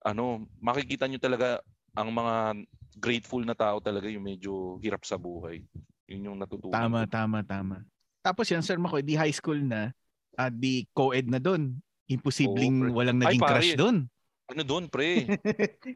ano, 0.00 0.48
makikita 0.56 1.04
niyo 1.04 1.20
talaga 1.20 1.60
ang 1.92 2.08
mga 2.08 2.64
grateful 2.96 3.44
na 3.44 3.52
tao 3.52 3.84
talaga 3.84 4.08
yung 4.08 4.24
medyo 4.24 4.80
hirap 4.80 5.04
sa 5.04 5.20
buhay. 5.20 5.60
Yun 6.08 6.32
yung 6.32 6.38
natutunan. 6.40 6.72
Tama, 6.72 7.04
ko. 7.04 7.12
tama, 7.12 7.38
tama. 7.44 7.76
Tapos 8.24 8.48
yan, 8.48 8.64
Sir 8.64 8.80
Mako, 8.80 9.04
di 9.04 9.14
high 9.14 9.34
school 9.34 9.60
na, 9.60 9.92
at 10.38 10.54
di 10.54 10.88
co-ed 10.96 11.28
na 11.28 11.42
doon. 11.42 11.76
Imposibleng 12.08 12.80
Oo, 12.80 12.82
pre. 12.88 12.96
walang 12.96 13.18
Ay, 13.20 13.36
naging 13.36 13.42
pare. 13.44 13.52
crush 13.60 13.72
doon. 13.76 13.96
Ano 14.48 14.62
doon, 14.64 14.84
pre? 14.88 15.28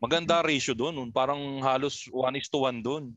Maganda 0.03 0.43
ratio 0.45 0.77
doon. 0.77 1.09
Parang 1.09 1.41
halos 1.65 2.05
1 2.13 2.37
is 2.37 2.53
to 2.53 2.61
1 2.69 2.85
doon. 2.85 3.17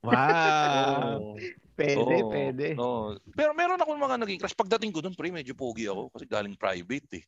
Wow. 0.00 1.36
Pwede, 1.80 1.96
Oo, 2.20 2.28
pwede. 2.28 2.66
oo. 2.76 3.16
Pero 3.32 3.56
meron 3.56 3.80
ako 3.80 3.96
mga 3.96 4.20
naging 4.20 4.36
crush. 4.36 4.52
Pagdating 4.52 4.92
ko 4.92 5.00
doon, 5.00 5.16
pre, 5.16 5.32
medyo 5.32 5.56
pogi 5.56 5.88
ako 5.88 6.12
kasi 6.12 6.28
galing 6.28 6.52
private 6.52 7.08
eh. 7.16 7.24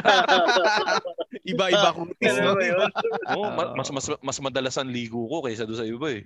Iba-iba 1.52 1.92
kutis, 1.92 2.40
Ano 2.40 2.40
no? 2.40 2.56
ba 2.56 2.64
yun? 2.64 2.90
Oo, 3.36 3.48
ma- 3.52 3.72
mas, 3.76 3.92
mas, 3.92 4.06
mas 4.16 4.38
madalas 4.40 4.80
ang 4.80 4.88
ligo 4.88 5.28
ko 5.28 5.44
kaysa 5.44 5.68
doon 5.68 5.76
sa 5.76 5.84
iba 5.84 6.08
eh. 6.08 6.24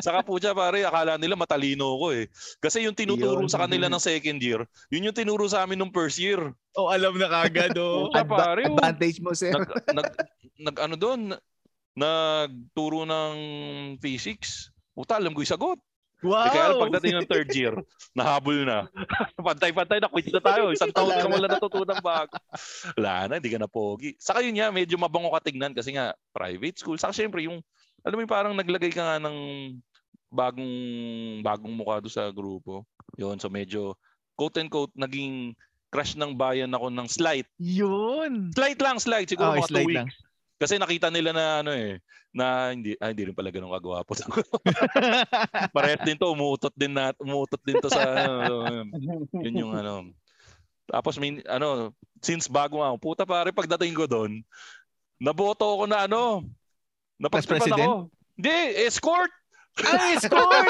Saka 0.00 0.24
po 0.24 0.40
siya, 0.40 0.56
pare, 0.56 0.88
akala 0.88 1.20
nila 1.20 1.36
matalino 1.36 2.00
ko 2.00 2.16
eh. 2.16 2.32
Kasi 2.56 2.88
yung 2.88 2.96
tinuturo 2.96 3.44
Yun. 3.44 3.52
sa 3.52 3.68
kanila 3.68 3.92
ng 3.92 4.00
second 4.00 4.40
year, 4.40 4.64
yun 4.88 5.04
yung 5.04 5.16
tinuro 5.16 5.44
sa 5.52 5.68
amin 5.68 5.76
nung 5.76 5.92
first 5.92 6.16
year. 6.16 6.40
Oh, 6.80 6.88
alam 6.88 7.12
na 7.20 7.28
kagad, 7.28 7.76
oh. 7.76 8.08
Adva- 8.16 8.56
pare, 8.56 8.72
oh. 8.72 8.80
advantage 8.80 9.20
mo, 9.20 9.36
sir. 9.36 9.52
nag, 9.52 9.68
nag, 9.92 10.08
nag 10.64 10.76
ano 10.80 10.96
doon, 10.96 11.36
nagturo 11.96 13.08
ng 13.08 13.34
physics. 13.98 14.68
Puta, 14.92 15.16
alam 15.16 15.32
ko 15.32 15.40
yung 15.40 15.54
sagot. 15.56 15.80
Wow. 16.24 16.48
Eh, 16.48 16.52
kaya 16.52 16.80
pagdating 16.80 17.14
ng 17.20 17.28
third 17.28 17.50
year, 17.52 17.74
nahabol 18.16 18.64
na. 18.64 18.88
Pantay-pantay 19.36 20.00
na, 20.00 20.08
quit 20.08 20.32
na 20.32 20.40
tayo. 20.40 20.72
Isang 20.72 20.92
taon 20.92 21.12
ka 21.12 21.28
wala 21.28 21.48
natutunan 21.48 22.00
bago. 22.00 22.32
Wala 22.96 23.28
na, 23.28 23.34
hindi 23.36 23.52
ka 23.52 23.60
na 23.60 23.68
pogi. 23.68 24.16
Saka 24.16 24.40
yun 24.40 24.56
nga, 24.56 24.72
medyo 24.72 24.96
mabango 24.96 25.32
ka 25.36 25.44
tignan 25.44 25.76
kasi 25.76 25.92
nga, 25.92 26.16
private 26.32 26.80
school. 26.80 26.96
Saka 26.96 27.12
syempre, 27.12 27.44
yung, 27.44 27.60
alam 28.00 28.16
mo 28.16 28.22
yung 28.24 28.32
parang 28.32 28.56
naglagay 28.56 28.92
ka 28.92 29.04
nga 29.04 29.18
ng 29.20 29.36
bagong, 30.32 30.74
bagong 31.44 31.74
mukha 31.76 32.00
doon 32.00 32.14
sa 32.16 32.32
grupo. 32.32 32.88
Yun, 33.20 33.36
so 33.36 33.52
medyo, 33.52 33.92
quote 34.40 34.56
and 34.56 34.72
quote, 34.72 34.92
naging 34.96 35.52
crush 35.92 36.16
ng 36.16 36.32
bayan 36.32 36.72
ako 36.72 36.90
ng 36.90 37.08
slight. 37.12 37.46
Yun. 37.60 38.50
Slight 38.56 38.80
lang, 38.80 38.96
slight. 38.96 39.28
Siguro 39.28 39.52
Oh, 39.52 39.60
mga 39.60 39.68
two 39.68 39.84
weeks. 39.84 40.00
lang. 40.00 40.08
Kasi 40.56 40.80
nakita 40.80 41.12
nila 41.12 41.36
na 41.36 41.60
ano 41.60 41.72
eh, 41.76 42.00
na 42.32 42.72
hindi, 42.72 42.96
ah, 42.96 43.12
hindi 43.12 43.28
rin 43.28 43.36
pala 43.36 43.52
ganun 43.52 43.76
kagwapo. 43.76 44.16
Parehas 45.76 46.00
din 46.04 46.16
to, 46.16 46.32
umuutot 46.32 46.72
din 46.72 46.96
na, 46.96 47.12
umuutot 47.20 47.60
din 47.60 47.76
to 47.76 47.92
sa 47.92 48.00
ano, 48.48 48.88
yun 49.36 49.60
yung 49.60 49.72
ano. 49.76 50.12
Tapos 50.88 51.20
may 51.20 51.44
ano, 51.44 51.92
since 52.24 52.48
bago 52.48 52.80
ako, 52.80 52.96
puta 52.96 53.24
pare 53.28 53.52
pagdating 53.52 53.92
ko 53.92 54.08
doon, 54.08 54.40
naboto 55.20 55.64
ako 55.64 55.84
na 55.84 56.08
ano, 56.08 56.44
napagtripan 57.20 57.60
president? 57.60 57.88
ako. 57.88 57.96
Hindi, 58.36 58.56
escort. 58.84 59.32
Ay, 59.76 60.16
score! 60.16 60.68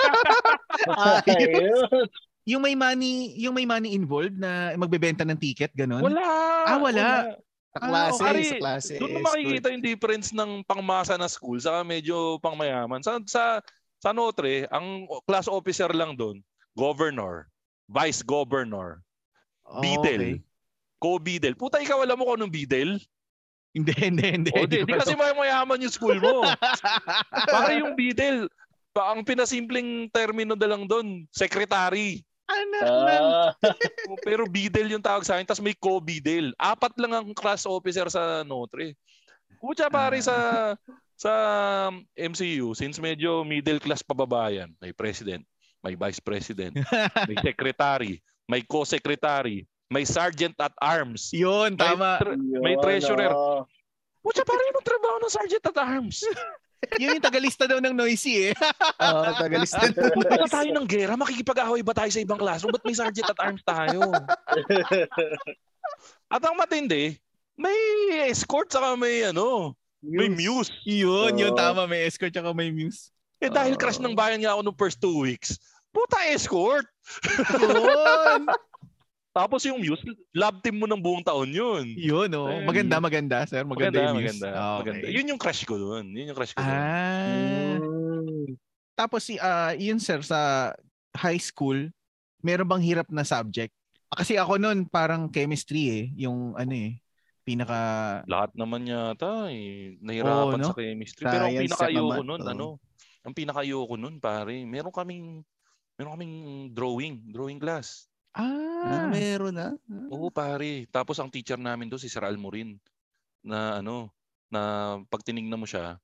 Ayun. 1.30 2.11
yung 2.43 2.62
may 2.62 2.74
money, 2.74 3.39
yung 3.39 3.55
may 3.55 3.66
money 3.66 3.95
involved 3.95 4.34
na 4.34 4.74
magbebenta 4.74 5.22
ng 5.22 5.39
ticket, 5.39 5.70
ganun? 5.78 6.03
Wala. 6.03 6.26
Ah, 6.66 6.78
wala. 6.78 7.07
Sa 7.76 7.82
klase, 7.82 8.16
Ah, 8.16 8.24
pare, 8.24 8.40
sa 8.42 8.56
klase. 8.56 8.92
Doon 8.96 9.10
mo 9.10 9.18
escort. 9.20 9.28
makikita 9.30 9.66
yung 9.68 9.84
difference 9.84 10.28
ng 10.32 10.50
pangmasa 10.64 11.14
na 11.14 11.28
school 11.28 11.56
sa 11.56 11.80
medyo 11.80 12.40
pangmayaman. 12.40 13.00
Sa 13.00 13.20
sa 13.24 13.60
sa 13.96 14.10
Notre, 14.10 14.64
ang 14.68 15.04
class 15.24 15.44
officer 15.46 15.88
lang 15.90 16.14
doon, 16.14 16.40
governor, 16.72 17.48
vice 17.86 18.20
governor, 18.20 19.00
Oh, 19.62 19.82
bidel, 19.82 20.38
okay. 20.38 20.46
co-bidel. 20.96 21.52
Puta, 21.52 21.76
ikaw 21.76 21.98
alam 21.98 22.14
mo 22.14 22.24
kung 22.24 22.38
anong 22.38 22.54
bidel? 22.54 23.02
Hindi, 23.74 23.92
hindi, 24.06 24.26
hindi. 24.30 24.50
O, 24.54 24.62
di, 24.62 24.80
di 24.80 24.92
kasi 24.94 25.12
may 25.12 25.34
mayaman 25.34 25.82
yung 25.82 25.90
school 25.90 26.16
mo. 26.16 26.46
Para 27.50 27.74
yung 27.74 27.92
bidel, 27.92 28.46
pa- 28.90 29.10
ang 29.10 29.26
pinasimpleng 29.26 30.06
termino 30.08 30.54
na 30.54 30.70
lang 30.70 30.86
doon, 30.86 31.26
secretary. 31.28 32.22
Anak 32.47 32.86
ng... 32.86 33.26
Ah, 33.26 33.53
Pero 34.26 34.47
bidel 34.47 34.94
yung 34.94 35.03
tawag 35.03 35.26
sa 35.26 35.36
akin, 35.38 35.47
tapos 35.47 35.64
may 35.64 35.74
co-bidel. 35.74 36.55
Apat 36.57 36.94
lang 36.99 37.12
ang 37.12 37.34
class 37.34 37.66
officer 37.66 38.07
sa 38.07 38.47
Notre. 38.47 38.94
Kutya 39.59 39.90
pare 39.90 40.20
sa 40.22 40.36
sa 41.16 41.32
MCU, 42.12 42.76
since 42.76 43.01
medyo 43.01 43.40
middle 43.40 43.80
class 43.80 44.05
pababayan, 44.05 44.68
may 44.84 44.92
president, 44.92 45.40
may 45.80 45.97
vice 45.97 46.20
president, 46.20 46.76
may 47.28 47.36
secretary, 47.40 48.20
may 48.44 48.61
co-secretary, 48.61 49.64
may 49.88 50.05
sergeant 50.05 50.55
at 50.61 50.76
arms. 50.76 51.32
Yun, 51.32 51.72
May, 51.74 51.82
tama. 51.88 52.20
tre- 52.20 52.36
may 52.36 52.76
treasurer. 52.76 53.32
Pucha, 54.20 54.42
parang 54.44 54.66
yung 54.74 54.82
trabaho 54.84 55.16
ng 55.22 55.32
sergeant 55.32 55.64
at 55.64 55.78
arms. 55.78 56.20
Yun 57.00 57.18
yung 57.18 57.24
tagalista 57.24 57.64
daw 57.64 57.80
ng 57.80 57.96
noisy 57.96 58.50
eh. 58.50 58.54
Oo, 59.04 59.24
tagalista. 59.36 59.80
Punta 59.90 60.36
na 60.36 60.48
tayo 60.48 60.68
ng 60.70 60.86
gera, 60.86 61.16
makikipag-away 61.16 61.82
ba 61.82 61.96
tayo 61.96 62.10
sa 62.12 62.20
ibang 62.20 62.38
klase? 62.40 62.68
Ba't 62.68 62.84
may 62.84 62.96
sergeant 62.96 63.32
at 63.32 63.40
arms 63.40 63.62
tayo? 63.64 64.00
At 66.34 66.42
ang 66.42 66.58
matindi, 66.58 67.14
may 67.54 67.78
escort 68.26 68.68
saka 68.68 68.98
may 68.98 69.22
ano, 69.30 69.78
may 70.02 70.28
muse. 70.28 70.70
Yun, 70.84 71.38
yun 71.38 71.54
Oo. 71.54 71.58
tama. 71.58 71.86
May 71.86 72.04
escort 72.06 72.34
tsaka 72.34 72.52
may 72.52 72.70
muse. 72.74 73.10
Eh 73.38 73.48
dahil 73.48 73.74
Oo. 73.74 73.80
crush 73.80 74.02
ng 74.02 74.14
bayan 74.14 74.42
nga 74.42 74.58
ako 74.58 74.60
nung 74.66 74.78
first 74.78 74.98
two 74.98 75.22
weeks, 75.22 75.56
puta 75.94 76.18
escort. 76.30 76.86
Yun. 77.62 78.46
Tapos 79.37 79.61
yung 79.68 79.84
muse, 79.84 80.01
love 80.32 80.64
team 80.64 80.80
mo 80.80 80.89
ng 80.89 80.97
buong 80.97 81.20
taon 81.20 81.53
yun. 81.53 81.84
Yun, 81.93 82.32
oh. 82.32 82.49
Ayun. 82.49 82.64
Maganda, 82.64 82.97
maganda, 82.97 83.39
sir. 83.45 83.68
Maganda, 83.68 84.01
Maganda, 84.01 84.01
yung 84.01 84.16
muse. 84.16 84.41
maganda, 84.41 84.49
Ah, 84.49 84.64
okay. 84.80 84.80
maganda. 84.80 85.07
Yun 85.12 85.28
yung 85.28 85.41
crush 85.41 85.62
ko 85.68 85.74
doon. 85.76 86.05
Yun 86.09 86.26
yung 86.32 86.39
crush 86.41 86.57
ko 86.57 86.61
doon. 86.64 86.72
Ah. 86.72 87.76
Mm. 87.76 88.57
Tapos 88.97 89.28
si 89.28 89.37
ah 89.37 89.76
yun 89.76 90.01
sir 90.01 90.24
sa 90.24 90.72
high 91.12 91.37
school, 91.37 91.93
meron 92.41 92.64
bang 92.64 92.80
hirap 92.80 93.12
na 93.12 93.28
subject? 93.28 93.76
Kasi 94.09 94.41
ako 94.41 94.57
noon 94.57 94.89
parang 94.89 95.28
chemistry 95.28 95.82
eh, 95.93 96.05
yung 96.16 96.57
ano 96.57 96.72
eh, 96.72 96.97
pinaka 97.45 97.76
Lahat 98.24 98.57
naman 98.57 98.89
yata 98.89 99.53
eh. 99.53 100.01
Nahirapan 100.01 100.57
Oo, 100.57 100.64
no? 100.64 100.68
sa 100.72 100.80
chemistry. 100.80 101.28
Pero 101.28 101.45
ang 101.45 101.53
Science 101.53 101.76
pinaka-ayoko 101.76 102.22
nun, 102.24 102.41
oo. 102.41 102.49
ano, 102.49 102.66
ang 103.20 103.34
pinaka-ayoko 103.37 103.95
nun, 104.01 104.16
pare, 104.16 104.64
meron 104.64 104.95
kaming, 104.97 105.45
meron 106.01 106.12
kaming 106.16 106.34
drawing, 106.72 107.14
drawing 107.28 107.61
class. 107.61 108.09
Ah, 108.37 108.45
ah, 108.84 109.07
meron 109.09 109.57
na. 109.57 109.68
Oo, 110.12 110.28
pare. 110.28 110.84
Tapos 110.93 111.16
ang 111.16 111.32
teacher 111.32 111.57
namin 111.57 111.89
doon 111.89 111.97
si 111.97 112.12
Sir 112.12 112.20
Almorin 112.20 112.76
na 113.41 113.80
ano, 113.80 114.12
na 114.53 114.61
pag 115.09 115.24
tinignan 115.24 115.57
mo 115.57 115.64
siya, 115.64 115.97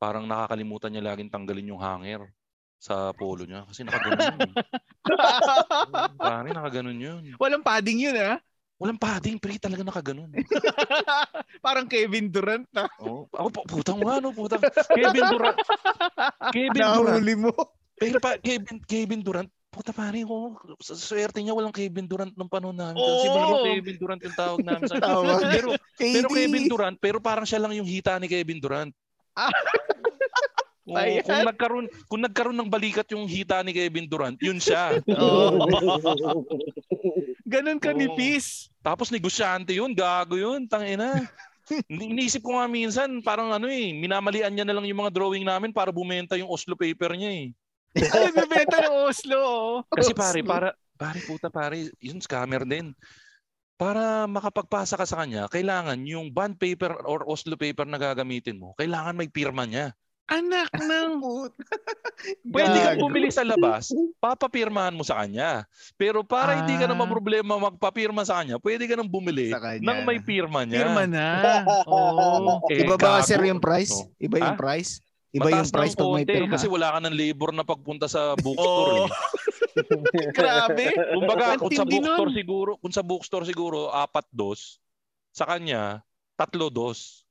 parang 0.00 0.24
nakakalimutan 0.24 0.88
niya 0.88 1.12
laging 1.12 1.28
tanggalin 1.28 1.68
yung 1.68 1.82
hanger 1.84 2.24
sa 2.80 3.12
polo 3.16 3.44
niya 3.44 3.68
kasi 3.68 3.84
nakaganon 3.84 4.32
yun. 4.32 4.52
eh. 4.52 4.66
pare, 6.24 6.48
nakaganon 6.52 6.98
yun. 6.98 7.22
walang 7.36 7.64
padding 7.64 8.00
yun 8.00 8.16
ah. 8.16 8.40
Walang 8.74 8.98
padding, 8.98 9.38
pre, 9.38 9.54
talaga 9.56 9.86
nakaganon. 9.86 10.34
parang 11.64 11.86
Kevin 11.86 12.26
Durant 12.26 12.66
ah. 12.74 12.90
Oo. 13.00 13.30
Ako, 13.30 13.48
pu- 13.54 13.66
putang 13.70 14.02
mo 14.02 14.10
ano, 14.10 14.34
putang. 14.34 14.58
Kevin 14.98 15.24
Durant. 15.30 15.56
Kevin 16.50 16.82
Durant. 16.82 17.22
Nahuli 17.22 17.34
mo. 17.38 17.52
Pero 17.94 18.18
pa, 18.18 18.34
Kevin, 18.42 18.82
Kevin 18.82 19.22
Durant, 19.22 19.48
puta 19.74 19.90
pare 19.90 20.22
ko, 20.22 20.54
sa 20.78 20.94
swerte 20.94 21.42
niya 21.42 21.50
walang 21.50 21.74
Kevin 21.74 22.06
Durant 22.06 22.30
nung 22.38 22.46
panahon 22.46 22.78
namin. 22.78 22.94
Kasi 22.94 23.26
Oo. 23.26 23.34
malamang 23.34 23.66
Kevin 23.74 23.96
Durant 23.98 24.20
yung 24.22 24.36
tawag 24.38 24.60
namin 24.62 24.86
sa. 24.86 24.94
Pero, 25.50 25.68
pero 25.98 26.26
KD. 26.30 26.30
Kevin 26.30 26.64
Durant, 26.70 26.96
pero 27.02 27.18
parang 27.18 27.42
siya 27.42 27.58
lang 27.58 27.74
yung 27.74 27.86
hita 27.86 28.14
ni 28.22 28.30
Kevin 28.30 28.62
Durant. 28.62 28.94
Ah. 29.34 29.50
Oo, 30.84 31.00
Ayan. 31.00 31.24
kung 31.24 31.48
nagkaroon 31.48 31.86
kung 32.06 32.22
nagkaroon 32.22 32.58
ng 32.60 32.68
balikat 32.68 33.08
yung 33.16 33.24
hita 33.24 33.64
ni 33.64 33.72
Kevin 33.72 34.04
Durant, 34.06 34.36
yun 34.38 34.60
siya. 34.60 35.00
Oo. 35.16 35.66
Ganun 37.48 37.80
ka 37.80 37.90
nipis. 37.90 38.68
Tapos 38.84 39.08
negosyante 39.08 39.72
yun, 39.72 39.96
gago 39.96 40.36
yun, 40.36 40.68
tangina. 40.68 41.24
Ini- 41.88 42.12
Iniisip 42.12 42.44
ko 42.44 42.60
nga 42.60 42.68
minsan, 42.68 43.24
parang 43.24 43.48
ano 43.48 43.64
eh, 43.64 43.96
minamalian 43.96 44.52
niya 44.52 44.68
na 44.68 44.76
lang 44.76 44.84
yung 44.84 45.00
mga 45.00 45.14
drawing 45.16 45.48
namin 45.48 45.72
para 45.72 45.88
bumenta 45.88 46.36
yung 46.36 46.52
Oslo 46.52 46.76
paper 46.76 47.16
niya 47.16 47.32
eh. 47.32 47.46
Ano 47.94 48.26
bibenta 48.34 48.78
ng 48.80 48.96
Oslo? 49.06 49.38
oh. 49.38 49.74
Kasi 49.86 50.10
pare, 50.12 50.40
para, 50.42 50.68
pare 50.94 51.18
puta 51.22 51.46
pare, 51.46 51.94
yun 51.98 52.18
scammer 52.18 52.66
din. 52.66 52.90
Para 53.74 54.26
makapagpasa 54.26 54.94
ka 54.94 55.02
sa 55.02 55.22
kanya, 55.22 55.46
kailangan 55.46 55.98
yung 56.02 56.30
bond 56.30 56.54
paper 56.56 56.94
or 57.06 57.26
Oslo 57.26 57.54
paper 57.54 57.84
na 57.84 57.98
gagamitin 57.98 58.58
mo, 58.58 58.74
kailangan 58.74 59.14
may 59.14 59.26
pirma 59.26 59.66
niya. 59.66 59.90
Anak 60.24 60.72
ng... 60.80 61.20
Pwede 62.48 62.78
kang 62.80 62.96
bumili 62.98 63.28
sa 63.28 63.44
labas, 63.44 63.92
papapirmahan 64.16 64.96
mo 64.96 65.04
sa 65.04 65.20
kanya. 65.20 65.68
Pero 65.94 66.24
para 66.24 66.56
hindi 66.56 66.72
ka 66.74 66.86
na 66.86 66.96
Ah. 66.96 67.04
problema 67.04 67.60
magpapirma 67.60 68.24
sa 68.24 68.40
kanya, 68.40 68.56
pwede 68.56 68.88
ka 68.88 68.96
nang 68.96 69.10
bumili 69.10 69.52
Sa 69.52 69.60
kanya. 69.60 69.84
nang 69.84 70.00
may 70.02 70.18
pirma 70.18 70.64
niya. 70.64 70.88
Firma 70.88 71.04
na. 71.04 71.26
Oo. 71.90 72.64
Eh, 72.72 72.86
Iba 72.86 72.96
ba 72.96 73.20
sir 73.20 73.42
yung 73.42 73.60
price? 73.60 73.92
Oh. 73.92 74.08
Iba 74.16 74.40
yung 74.40 74.56
Ha? 74.56 74.58
price? 74.58 75.02
Iba 75.34 75.50
yung 75.50 75.66
Mataas 75.66 75.74
price 75.74 75.94
ng 75.94 75.98
pag 75.98 76.14
may 76.14 76.24
pirma. 76.24 76.52
kasi 76.54 76.66
wala 76.70 76.94
ka 76.94 76.98
ng 77.02 77.16
labor 77.18 77.50
na 77.50 77.66
pagpunta 77.66 78.06
sa 78.06 78.20
bookstore. 78.44 78.94
Oo. 78.94 79.04
eh. 79.04 79.10
Grabe. 80.38 80.84
Kumbaga, 81.10 81.58
kung 81.58 81.74
sa 81.74 81.82
bookstore 81.82 82.30
nun. 82.30 82.38
siguro, 82.38 82.70
kung 82.78 82.94
sa 82.94 83.02
bookstore 83.02 83.44
siguro 83.44 83.90
apat 83.90 84.30
dos, 84.30 84.78
sa 85.34 85.42
kanya 85.44 86.06
tatlo 86.34 86.70
dos. 86.70 87.26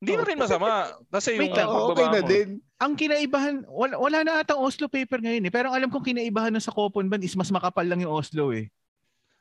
Hindi 0.00 0.16
na 0.16 0.24
rin 0.24 0.38
masama 0.38 0.70
kasi 1.06 1.36
yung 1.36 1.52
Wait 1.52 1.54
pagbaba 1.54 1.92
okay 1.92 2.06
na 2.08 2.20
mo. 2.20 2.26
din. 2.26 2.48
Ang 2.80 2.92
kinaibahan, 2.96 3.68
wala, 3.68 3.94
wala 3.94 4.18
na 4.24 4.32
atang 4.40 4.56
Oslo 4.58 4.88
paper 4.88 5.20
ngayon 5.20 5.44
eh. 5.44 5.52
Pero 5.52 5.68
alam 5.68 5.86
kong 5.86 6.10
kinaibahan 6.10 6.48
nun 6.48 6.64
sa 6.64 6.72
Coupon 6.72 7.04
Band 7.04 7.20
is 7.20 7.36
mas 7.36 7.52
makapal 7.52 7.84
lang 7.84 8.00
yung 8.00 8.10
Oslo 8.10 8.50
eh. 8.50 8.72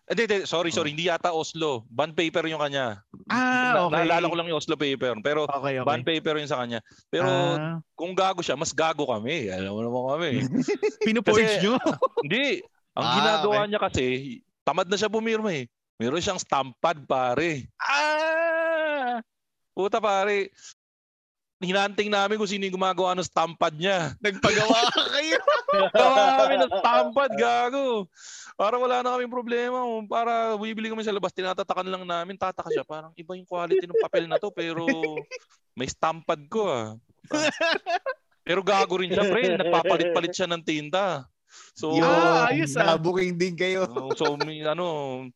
Hindi, 0.09 0.21
hindi, 0.25 0.37
sorry, 0.43 0.73
sorry, 0.73 0.89
hindi 0.89 1.05
yata 1.05 1.29
Oslo. 1.29 1.85
Bond 1.85 2.17
paper 2.17 2.49
yung 2.49 2.57
kanya. 2.57 3.05
Ah, 3.29 3.77
Na- 3.77 3.81
okay. 3.85 3.93
Naalala 4.01 4.25
ko 4.25 4.35
lang 4.35 4.49
yung 4.49 4.57
Oslo 4.57 4.73
paper, 4.73 5.21
pero 5.21 5.45
Okay, 5.45 5.77
okay. 5.77 5.85
bond 5.85 6.01
paper 6.01 6.35
yung 6.35 6.49
sa 6.49 6.57
kanya. 6.57 6.81
Pero 7.07 7.29
Ah, 7.29 7.77
kung 7.93 8.17
gago 8.17 8.41
siya, 8.41 8.57
mas 8.57 8.73
gago 8.73 9.05
kami. 9.05 9.47
Alam 9.47 9.69
mo 9.69 9.81
naman 9.85 10.03
kami. 10.09 10.29
pinuporge 11.05 11.45
kasi- 11.45 11.61
nyo. 11.61 11.77
hindi. 12.25 12.65
Ang 12.97 13.05
Ah, 13.05 13.13
ginagawa 13.15 13.55
okay. 13.55 13.67
niya 13.69 13.79
kasi, 13.79 14.05
tamad 14.61 14.89
na 14.89 14.97
siya 14.97 15.07
pumirma 15.07 15.53
eh. 15.53 15.69
Meron 15.95 16.17
siyang 16.17 16.41
stampad, 16.41 17.05
pare. 17.05 17.69
ah! 17.79 19.21
Puta, 19.71 20.01
pare. 20.01 20.49
Hinanting 21.59 22.07
namin 22.07 22.39
kung 22.39 22.47
sino 22.47 22.63
yung 22.63 22.79
gumagawa 22.79 23.11
ng 23.19 23.27
stampad 23.27 23.75
niya. 23.75 24.11
Nagpagawa 24.23 24.79
kayo. 24.95 25.39
Gawa 25.91 26.23
kami 26.39 26.55
ng 26.55 26.71
stampad, 26.71 27.31
gago. 27.35 28.07
Para 28.55 28.79
wala 28.79 29.03
na 29.03 29.19
kaming 29.19 29.27
problema. 29.31 29.83
Para 30.07 30.55
bibili 30.55 30.87
kami 30.87 31.03
sa 31.03 31.11
labas, 31.11 31.35
tinatatakan 31.35 31.83
lang 31.83 32.07
namin. 32.07 32.39
Tataka 32.39 32.71
siya, 32.71 32.87
parang 32.87 33.11
iba 33.11 33.35
yung 33.35 33.43
quality 33.43 33.83
ng 33.83 33.99
papel 33.99 34.31
na 34.31 34.39
to, 34.39 34.47
pero 34.55 34.87
may 35.75 35.87
stampad 35.91 36.47
ko 36.47 36.71
ah. 36.71 36.95
Pero 38.41 38.63
gago 38.63 38.95
rin 38.95 39.11
siya, 39.11 39.27
pre. 39.27 39.59
Nagpapalit-palit 39.59 40.31
siya 40.31 40.47
ng 40.47 40.63
tinta. 40.63 41.27
So, 41.75 41.91
Yun, 41.91 42.07
Ah, 42.07 42.49
ayos, 42.55 42.73
ah. 42.79 42.95
nabuking 42.95 43.35
din 43.35 43.59
kayo. 43.59 43.83
so 44.15 44.39
may, 44.39 44.63
ano, 44.63 45.27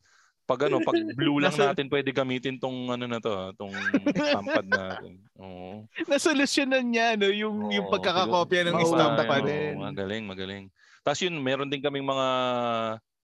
pag 0.43 0.67
ano, 0.67 0.83
pag 0.83 0.95
blue 1.15 1.39
lang 1.39 1.55
Nasa- 1.55 1.71
natin 1.71 1.87
pwede 1.87 2.11
gamitin 2.11 2.59
tong 2.59 2.91
ano 2.91 3.07
na 3.07 3.19
to, 3.23 3.31
ah, 3.31 3.51
tong 3.55 3.71
stampad 4.27 4.67
natin. 4.67 5.23
Oo. 5.39 5.87
Nasolusyonan 6.03 6.83
niya 6.83 7.15
no, 7.15 7.31
yung, 7.31 7.71
yung 7.71 7.87
Oo, 7.87 7.93
pagkakakopya 7.95 8.67
ng 8.67 8.75
stamp 8.83 9.19
pa 9.23 9.39
yun, 9.39 9.47
din. 9.47 9.75
Oo, 9.79 9.87
magaling, 9.87 10.23
magaling. 10.27 10.65
Tapos 11.03 11.19
yun, 11.23 11.35
meron 11.39 11.71
din 11.71 11.79
kaming 11.79 12.03
mga 12.03 12.27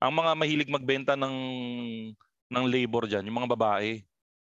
ang 0.01 0.13
mga 0.13 0.33
mahilig 0.37 0.73
magbenta 0.73 1.13
ng 1.17 1.37
ng 2.53 2.65
labor 2.69 3.09
diyan, 3.09 3.25
yung 3.29 3.39
mga 3.45 3.53
babae. 3.53 4.01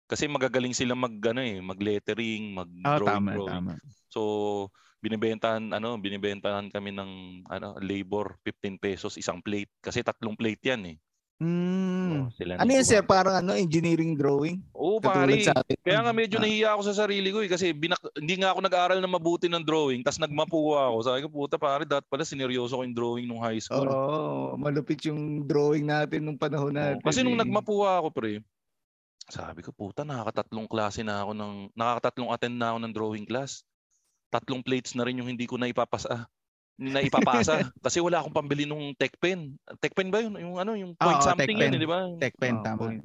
Kasi 0.07 0.31
magagaling 0.31 0.73
sila 0.73 0.95
mag 0.95 1.13
ano 1.13 1.43
eh, 1.43 1.59
mag 1.61 1.77
Ah, 1.77 2.97
drawing, 2.97 3.05
tama, 3.05 3.31
drawing. 3.35 3.51
tama. 3.53 3.73
So, 4.09 4.21
binibentahan 5.05 5.77
ano, 5.77 5.99
binibentahan 6.01 6.73
kami 6.73 6.95
ng 6.95 7.11
ano, 7.53 7.77
labor 7.83 8.39
15 8.41 8.81
pesos 8.81 9.21
isang 9.21 9.45
plate 9.45 9.69
kasi 9.83 10.01
tatlong 10.01 10.39
plate 10.39 10.63
'yan 10.73 10.83
eh. 10.95 10.97
Mm. 11.37 12.33
So, 12.33 12.41
sila 12.41 12.57
Ano 12.57 12.71
yan 12.73 12.81
sir? 12.81 13.05
Parang 13.05 13.45
ano, 13.45 13.53
engineering 13.53 14.17
drawing? 14.17 14.65
Oo, 14.73 14.97
pare. 15.05 15.37
Kaya 15.85 16.01
nga 16.01 16.13
medyo 16.17 16.41
Ah. 16.41 16.49
nahiya 16.49 16.69
ako 16.73 16.83
sa 16.89 17.05
sarili 17.05 17.29
ko 17.29 17.45
eh 17.45 17.51
kasi 17.53 17.77
binak- 17.77 18.01
hindi 18.17 18.41
nga 18.41 18.57
ako 18.57 18.65
nag-aaral 18.65 18.99
na 19.05 19.11
mabuti 19.11 19.45
ng 19.45 19.61
drawing 19.61 20.01
tapos 20.01 20.17
nagmapuwa 20.17 20.89
ako. 20.89 20.99
Sabi 21.05 21.21
ko, 21.21 21.29
puta 21.29 21.61
pare, 21.61 21.85
dapat 21.85 22.09
pala 22.09 22.25
sineryoso 22.25 22.81
ko 22.81 22.83
yung 22.83 22.97
drawing 22.97 23.27
nung 23.29 23.45
high 23.45 23.61
school. 23.61 23.85
Oo, 23.85 24.57
malupit 24.57 25.05
yung 25.05 25.45
drawing 25.45 25.85
natin 25.85 26.25
nung 26.25 26.41
panahon 26.41 26.73
Oo, 26.73 26.79
natin. 26.81 27.05
kasi 27.05 27.21
nung 27.21 27.37
eh. 27.37 27.45
nagmapuwa 27.45 28.01
ako, 28.01 28.09
pre, 28.17 28.41
sabi 29.29 29.61
ko, 29.61 29.77
puta, 29.77 30.09
nakakatatlong 30.09 30.65
klase 30.65 31.05
na 31.05 31.21
ako 31.21 31.37
ng, 31.37 31.53
nakakatatlong 31.77 32.31
attend 32.33 32.57
na 32.57 32.73
ako 32.73 32.79
ng 32.81 32.93
drawing 32.95 33.27
class. 33.29 33.61
Tatlong 34.33 34.65
plates 34.65 34.97
na 34.97 35.05
rin 35.05 35.21
yung 35.21 35.29
hindi 35.29 35.45
ko 35.45 35.61
na 35.61 35.69
ipapasa. 35.69 36.25
Na 36.77 37.01
ipapasa 37.01 37.65
kasi 37.85 37.99
wala 38.05 38.21
akong 38.21 38.37
pambili 38.37 38.69
nung 38.69 38.93
tech 38.95 39.17
pen. 39.17 39.57
Tech 39.81 39.97
pen 39.97 40.13
ba 40.13 40.21
yun? 40.21 40.37
Yung 40.37 40.61
ano, 40.61 40.77
yung 40.77 40.93
point 40.93 41.21
Oo, 41.21 41.27
something 41.27 41.57
yun, 41.57 41.81
di 41.81 41.89
ba? 41.89 42.13
Tech 42.21 42.37
pen, 42.37 42.61
Oo, 42.61 42.65
tama. 42.65 42.81
point. 42.85 43.05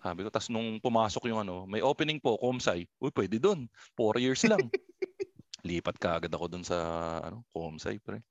Sabi 0.00 0.24
ko, 0.24 0.28
tas 0.32 0.48
nung 0.48 0.80
pumasok 0.80 1.28
yung 1.28 1.44
ano, 1.44 1.68
may 1.68 1.84
opening 1.84 2.22
po, 2.22 2.40
Comsci. 2.40 2.88
Uy, 3.02 3.12
pwede 3.12 3.36
doon. 3.36 3.68
Four 3.98 4.16
years 4.16 4.40
lang. 4.48 4.62
Lipat 5.68 6.00
ka 6.00 6.16
agad 6.16 6.32
ako 6.32 6.46
doon 6.48 6.64
sa 6.64 6.78
ano, 7.20 7.44
Comsci, 7.52 8.00
pre. 8.00 8.24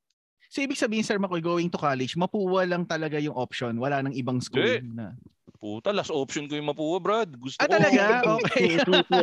So 0.50 0.66
ibig 0.66 0.82
sabihin 0.82 1.06
Sir 1.06 1.22
Makoy, 1.22 1.46
going 1.46 1.70
to 1.70 1.78
college, 1.78 2.18
mapuwa 2.18 2.66
lang 2.66 2.82
talaga 2.90 3.22
yung 3.22 3.38
option. 3.38 3.78
Wala 3.78 4.02
nang 4.02 4.18
ibang 4.18 4.42
school 4.42 4.66
Hindi. 4.66 4.98
na. 4.98 5.14
Puta, 5.60 5.92
last 5.92 6.08
option 6.08 6.48
ko 6.48 6.56
yung 6.56 6.72
mapuwa, 6.72 7.04
Brad. 7.04 7.36
Gusto 7.36 7.60
Ah, 7.60 7.68
ko. 7.68 7.76
talaga? 7.76 8.00
Okay. 8.40 8.80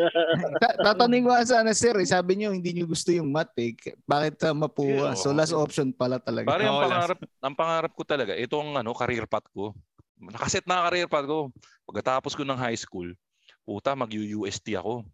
Ta- 0.61 0.77
Tatanungin 0.85 1.25
ko 1.25 1.33
sana 1.49 1.73
sir, 1.73 1.97
eh, 1.97 2.05
sabi 2.05 2.37
niyo 2.37 2.53
hindi 2.53 2.77
niyo 2.77 2.85
gusto 2.85 3.09
yung 3.09 3.33
math 3.33 3.57
eh. 3.57 3.73
Bakit 4.05 4.37
sa 4.37 4.53
mapuwa? 4.53 5.13
Yeah, 5.13 5.17
so 5.17 5.33
last 5.33 5.57
option 5.57 5.97
pala 5.97 6.21
talaga. 6.21 6.45
Pare, 6.45 6.69
ang 6.69 6.77
pangarap, 6.77 7.19
ang 7.41 7.55
pangarap 7.57 7.93
ko 7.97 8.05
talaga, 8.05 8.37
ito 8.37 8.53
ang 8.61 8.77
ano, 8.77 8.93
career 8.93 9.25
path 9.25 9.49
ko. 9.49 9.73
Nakaset 10.21 10.69
na 10.69 10.85
ang 10.85 10.93
career 10.93 11.09
path 11.09 11.25
ko. 11.25 11.49
Pagkatapos 11.89 12.37
ko 12.37 12.45
ng 12.45 12.61
high 12.61 12.77
school, 12.77 13.17
puta, 13.65 13.97
mag-UST 13.97 14.77
ako. 14.77 15.09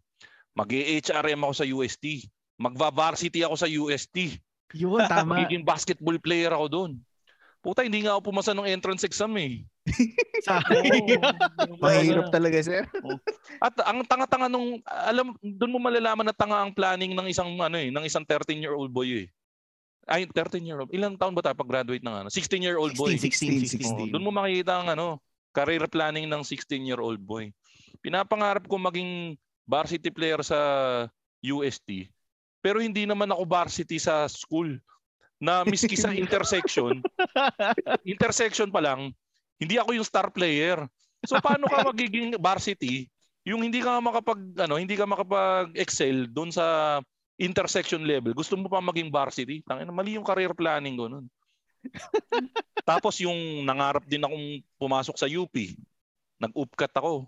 Mag-HRM 0.53 1.39
ako 1.39 1.53
sa 1.55 1.65
UST. 1.65 2.27
Magva-varsity 2.59 3.47
ako 3.47 3.55
sa 3.55 3.65
UST. 3.65 4.43
Yun, 4.75 5.07
tama. 5.07 5.39
Magiging 5.39 5.63
basketball 5.63 6.19
player 6.19 6.51
ako 6.51 6.65
doon. 6.67 6.91
Puta, 7.63 7.79
hindi 7.79 8.03
nga 8.03 8.19
ako 8.19 8.27
pumasa 8.27 8.51
ng 8.51 8.67
entrance 8.67 9.07
exam 9.07 9.31
eh. 9.39 9.63
Sa- 10.45 10.59
Mahirap 11.79 12.27
talaga, 12.27 12.59
sir. 12.59 12.83
At 13.63 13.71
ang 13.87 14.03
tanga-tanga 14.03 14.51
nung 14.51 14.83
alam 14.83 15.31
doon 15.39 15.71
mo 15.71 15.79
malalaman 15.79 16.27
na 16.27 16.35
tanga 16.35 16.59
ang 16.59 16.75
planning 16.75 17.15
ng 17.15 17.31
isang 17.31 17.55
ano 17.55 17.79
eh, 17.79 17.87
ng 17.87 18.03
isang 18.03 18.27
13-year-old 18.27 18.91
boy 18.91 19.23
eh. 19.23 19.27
Ay, 20.03 20.27
13-year-old. 20.27 20.91
Ilang 20.91 21.15
taon 21.15 21.31
ba 21.31 21.39
tayo 21.39 21.55
pag-graduate 21.55 22.03
ng 22.03 22.27
ano? 22.27 22.27
16-year-old 22.27 22.99
boy. 22.99 23.15
16, 23.15 23.79
16, 23.79 23.79
16. 23.79 23.87
Oo, 23.87 24.11
doon 24.11 24.25
mo 24.27 24.35
makikita 24.35 24.83
ang 24.83 24.91
ano, 24.91 25.23
career 25.55 25.87
planning 25.87 26.27
ng 26.27 26.43
16-year-old 26.43 27.23
boy. 27.23 27.47
Pinapangarap 28.03 28.67
ko 28.67 28.75
maging 28.75 29.39
varsity 29.63 30.11
player 30.11 30.43
sa 30.43 30.59
UST. 31.39 32.11
Pero 32.59 32.83
hindi 32.83 33.07
naman 33.07 33.31
ako 33.31 33.47
varsity 33.47 33.95
sa 33.95 34.27
school. 34.27 34.75
Na 35.43 35.67
miski 35.67 35.99
sa 35.99 36.15
intersection, 36.15 37.03
intersection 38.15 38.71
pa 38.71 38.79
lang, 38.79 39.11
hindi 39.59 39.75
ako 39.75 39.99
yung 39.99 40.07
star 40.07 40.31
player. 40.31 40.87
So 41.27 41.35
paano 41.43 41.67
ka 41.67 41.83
magiging 41.83 42.39
varsity 42.39 43.11
yung 43.43 43.59
hindi 43.63 43.83
ka 43.83 43.99
makapag 43.99 44.39
ano, 44.55 44.79
hindi 44.79 44.95
ka 44.95 45.03
makapag-excel 45.03 46.31
doon 46.31 46.49
sa 46.51 46.99
intersection 47.35 48.07
level. 48.07 48.31
Gusto 48.31 48.55
mo 48.55 48.71
pa 48.71 48.79
maging 48.79 49.11
varsity? 49.11 49.59
Tangina, 49.67 49.91
mali 49.91 50.15
yung 50.15 50.23
career 50.23 50.55
planning 50.55 50.95
ko 50.95 51.11
noon. 51.11 51.27
Tapos 52.89 53.19
yung 53.19 53.67
nangarap 53.67 54.07
din 54.07 54.23
akong 54.23 54.63
pumasok 54.79 55.15
sa 55.19 55.27
UP. 55.27 55.51
Nag-upcut 56.39 56.93
ako. 56.95 57.27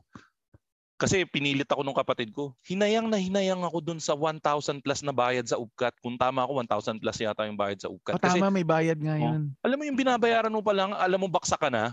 Kasi 0.95 1.27
pinilit 1.27 1.67
ako 1.67 1.83
nung 1.83 1.93
kapatid 1.93 2.31
ko. 2.31 2.55
Hinayang 2.63 3.11
na 3.11 3.19
hinayang 3.19 3.59
ako 3.61 3.83
dun 3.83 3.99
sa 3.99 4.15
1,000 4.15 4.39
plus 4.79 5.03
na 5.03 5.11
bayad 5.11 5.43
sa 5.43 5.59
upcut. 5.59 5.91
Kung 5.99 6.15
tama 6.15 6.39
ako, 6.41 6.63
1,000 6.63 7.03
plus 7.03 7.19
yata 7.19 7.43
yung 7.43 7.59
bayad 7.59 7.75
sa 7.77 7.91
upcut. 7.91 8.15
O, 8.15 8.17
Kasi 8.17 8.39
tama, 8.39 8.47
may 8.47 8.63
bayad 8.63 8.95
nga 8.95 9.11
Oh. 9.13 9.23
yun. 9.27 9.51
alam 9.59 9.75
mo 9.75 9.83
yung 9.83 9.99
binabayaran 9.99 10.47
mo 10.49 10.63
pa 10.63 10.71
lang, 10.71 10.95
alam 10.95 11.19
mo 11.19 11.27
baksa 11.27 11.59
ka 11.59 11.67
na. 11.67 11.91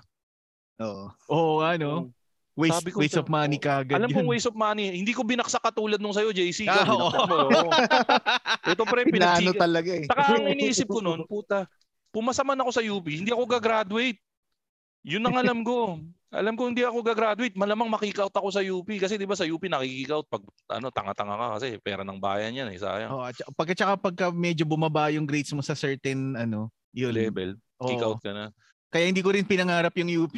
Oo. 0.78 1.10
Oo, 1.26 1.54
ano? 1.60 2.14
Waste, 2.52 2.78
Sabi 2.78 2.90
ko 2.92 3.00
waste 3.00 3.16
of 3.16 3.26
money 3.26 3.56
kagad 3.56 3.96
Alam 3.96 4.06
yun. 4.06 4.16
kong 4.22 4.28
waste 4.28 4.46
of 4.46 4.54
money. 4.54 4.92
Hindi 4.92 5.10
ko 5.10 5.24
binaksak 5.24 5.64
katulad 5.64 5.96
nung 5.98 6.12
sa'yo, 6.12 6.30
JC. 6.30 6.68
Ah, 6.68 6.84
oo. 6.86 7.00
mo. 7.00 7.08
Oo. 7.08 7.70
Ito 8.62 8.82
pre, 8.84 9.08
pinagsiga. 9.08 9.56
talaga 9.58 9.90
eh. 9.90 10.04
Saka 10.04 10.36
ang 10.36 10.46
iniisip 10.46 10.86
ko 10.86 11.00
noon, 11.00 11.24
puta, 11.24 11.64
pumasa 12.12 12.44
man 12.44 12.60
ako 12.60 12.70
sa 12.70 12.84
UP, 12.84 13.08
hindi 13.08 13.32
ako 13.32 13.48
gagraduate. 13.48 14.20
Yun 15.02 15.26
ang 15.26 15.36
alam 15.40 15.58
ko. 15.64 15.98
Alam 16.32 16.56
ko 16.56 16.64
hindi 16.64 16.80
ako 16.80 17.04
gagraduate, 17.04 17.52
malamang 17.60 17.92
makikout 17.92 18.32
ako 18.32 18.48
sa 18.48 18.64
UP 18.64 18.88
kasi 18.96 19.20
'di 19.20 19.28
ba 19.28 19.36
sa 19.36 19.44
UP 19.44 19.60
nakikikout 19.68 20.32
pag 20.32 20.40
ano 20.72 20.88
tanga-tanga 20.88 21.36
ka 21.36 21.46
kasi 21.60 21.76
pera 21.76 22.00
ng 22.08 22.16
bayan 22.16 22.56
'yan 22.56 22.72
eh, 22.72 22.80
sayang. 22.80 23.12
Oh, 23.12 23.20
at 23.20 23.36
pagka 23.52 23.76
tsaka 23.76 24.00
pagka 24.00 24.26
medyo 24.32 24.64
bumaba 24.64 25.12
yung 25.12 25.28
grades 25.28 25.52
mo 25.52 25.60
sa 25.60 25.76
certain 25.76 26.32
ano, 26.32 26.72
yun. 26.96 27.12
level, 27.12 27.60
kick 27.84 28.00
Oo. 28.00 28.16
out 28.16 28.20
ka 28.24 28.32
na. 28.32 28.48
Kaya 28.88 29.12
hindi 29.12 29.20
ko 29.20 29.32
rin 29.32 29.44
pinangarap 29.44 29.92
yung 30.00 30.24
UP. 30.24 30.36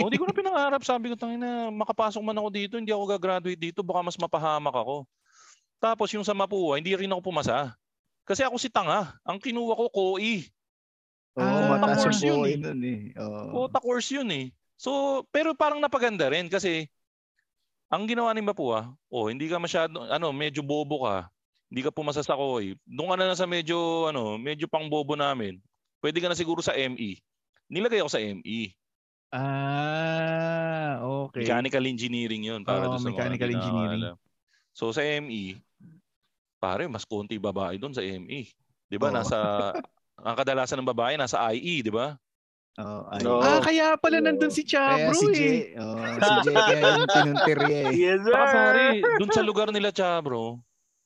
O 0.00 0.08
hindi 0.12 0.20
ko 0.20 0.28
na 0.28 0.36
pinangarap, 0.40 0.80
sabi 0.84 1.08
ko 1.12 1.16
tangina, 1.16 1.72
makapasok 1.72 2.20
man 2.20 2.36
ako 2.36 2.48
dito, 2.52 2.74
hindi 2.76 2.92
ako 2.92 3.04
gagraduate 3.16 3.60
dito, 3.60 3.80
baka 3.80 4.00
mas 4.04 4.16
mapahamak 4.20 4.72
ako. 4.72 5.04
Tapos 5.80 6.08
yung 6.12 6.24
sa 6.24 6.36
Mapua, 6.36 6.76
hindi 6.76 6.92
rin 6.92 7.12
ako 7.12 7.32
pumasa. 7.32 7.76
Kasi 8.28 8.44
ako 8.44 8.56
si 8.60 8.68
tanga. 8.68 9.16
Ang 9.24 9.40
kinuha 9.40 9.72
ko, 9.72 9.84
KOI. 9.88 10.48
Oo, 11.40 11.44
Ah, 11.44 11.68
mataas 11.76 12.04
course 12.04 12.20
yun 12.20 12.28
yung 12.28 12.40
buhay 12.40 12.52
eh. 12.52 12.60
nun 12.60 12.80
eh. 12.84 13.00
Oo. 13.16 13.44
Quota 13.48 13.78
course 13.80 14.08
yun 14.12 14.28
eh. 14.32 14.46
So, 14.80 15.22
pero 15.28 15.52
parang 15.52 15.76
napaganda 15.76 16.32
rin 16.32 16.48
kasi 16.48 16.88
ang 17.92 18.08
ginawa 18.08 18.32
ni 18.32 18.40
Mapua, 18.40 18.88
oh, 19.12 19.28
hindi 19.28 19.44
ka 19.44 19.60
masyado, 19.60 20.08
ano, 20.08 20.32
medyo 20.32 20.64
bobo 20.64 21.04
ka. 21.04 21.28
Hindi 21.68 21.84
ka 21.84 21.92
pumasa 21.92 22.24
sa 22.24 22.32
KOI. 22.32 22.80
Doon 22.88 23.12
ka 23.12 23.16
na 23.20 23.26
lang 23.28 23.38
sa 23.38 23.44
medyo, 23.44 24.08
ano, 24.08 24.40
medyo 24.40 24.64
pang 24.72 24.88
bobo 24.88 25.12
namin. 25.18 25.60
Pwede 26.00 26.16
ka 26.18 26.32
na 26.32 26.38
siguro 26.38 26.64
sa 26.64 26.72
ME. 26.72 27.20
Nilagay 27.68 28.00
ako 28.00 28.10
sa 28.10 28.22
ME. 28.24 28.72
ah, 29.36 30.98
okay. 31.28 31.44
Mechanical 31.44 31.84
engineering 31.84 32.42
yun. 32.48 32.64
Para 32.64 32.88
sa 32.88 32.96
mga 32.98 33.10
mechanical 33.12 33.50
engineering. 33.52 34.02
So 34.72 34.90
sa 34.96 35.04
ME, 35.04 35.60
pare, 36.58 36.88
mas 36.88 37.04
konti 37.04 37.36
babae 37.36 37.76
doon 37.76 37.94
sa 37.94 38.02
ME. 38.02 38.48
'Di 38.90 38.96
ba? 38.98 39.12
Oo. 39.12 39.16
Nasa 39.20 39.38
ang 40.18 40.36
kadalasan 40.36 40.80
ng 40.82 40.90
babae 40.90 41.14
nasa 41.14 41.38
IE, 41.54 41.84
'di 41.84 41.92
ba? 41.94 42.18
Oo, 42.80 43.00
ay. 43.12 43.20
No. 43.20 43.44
Ah, 43.44 43.60
kaya 43.60 43.94
pala 44.00 44.24
nandun 44.24 44.48
si 44.48 44.64
Kaya 44.64 45.12
Chabro 45.12 45.20
si 45.20 45.26
eh. 45.28 45.36
Jay, 45.36 45.58
oh, 45.76 46.00
si 46.00 46.32
Jay 46.48 46.56
kaya 46.56 46.82
yung 46.96 47.10
pinuntirya 47.12 47.68
eh. 47.68 47.92
Yes, 47.92 48.20
Saka 48.24 48.44
pare, 48.48 48.84
doon 49.20 49.30
sa 49.30 49.42
lugar 49.44 49.68
nila, 49.68 49.92
cha, 49.92 50.16
bro, 50.18 50.56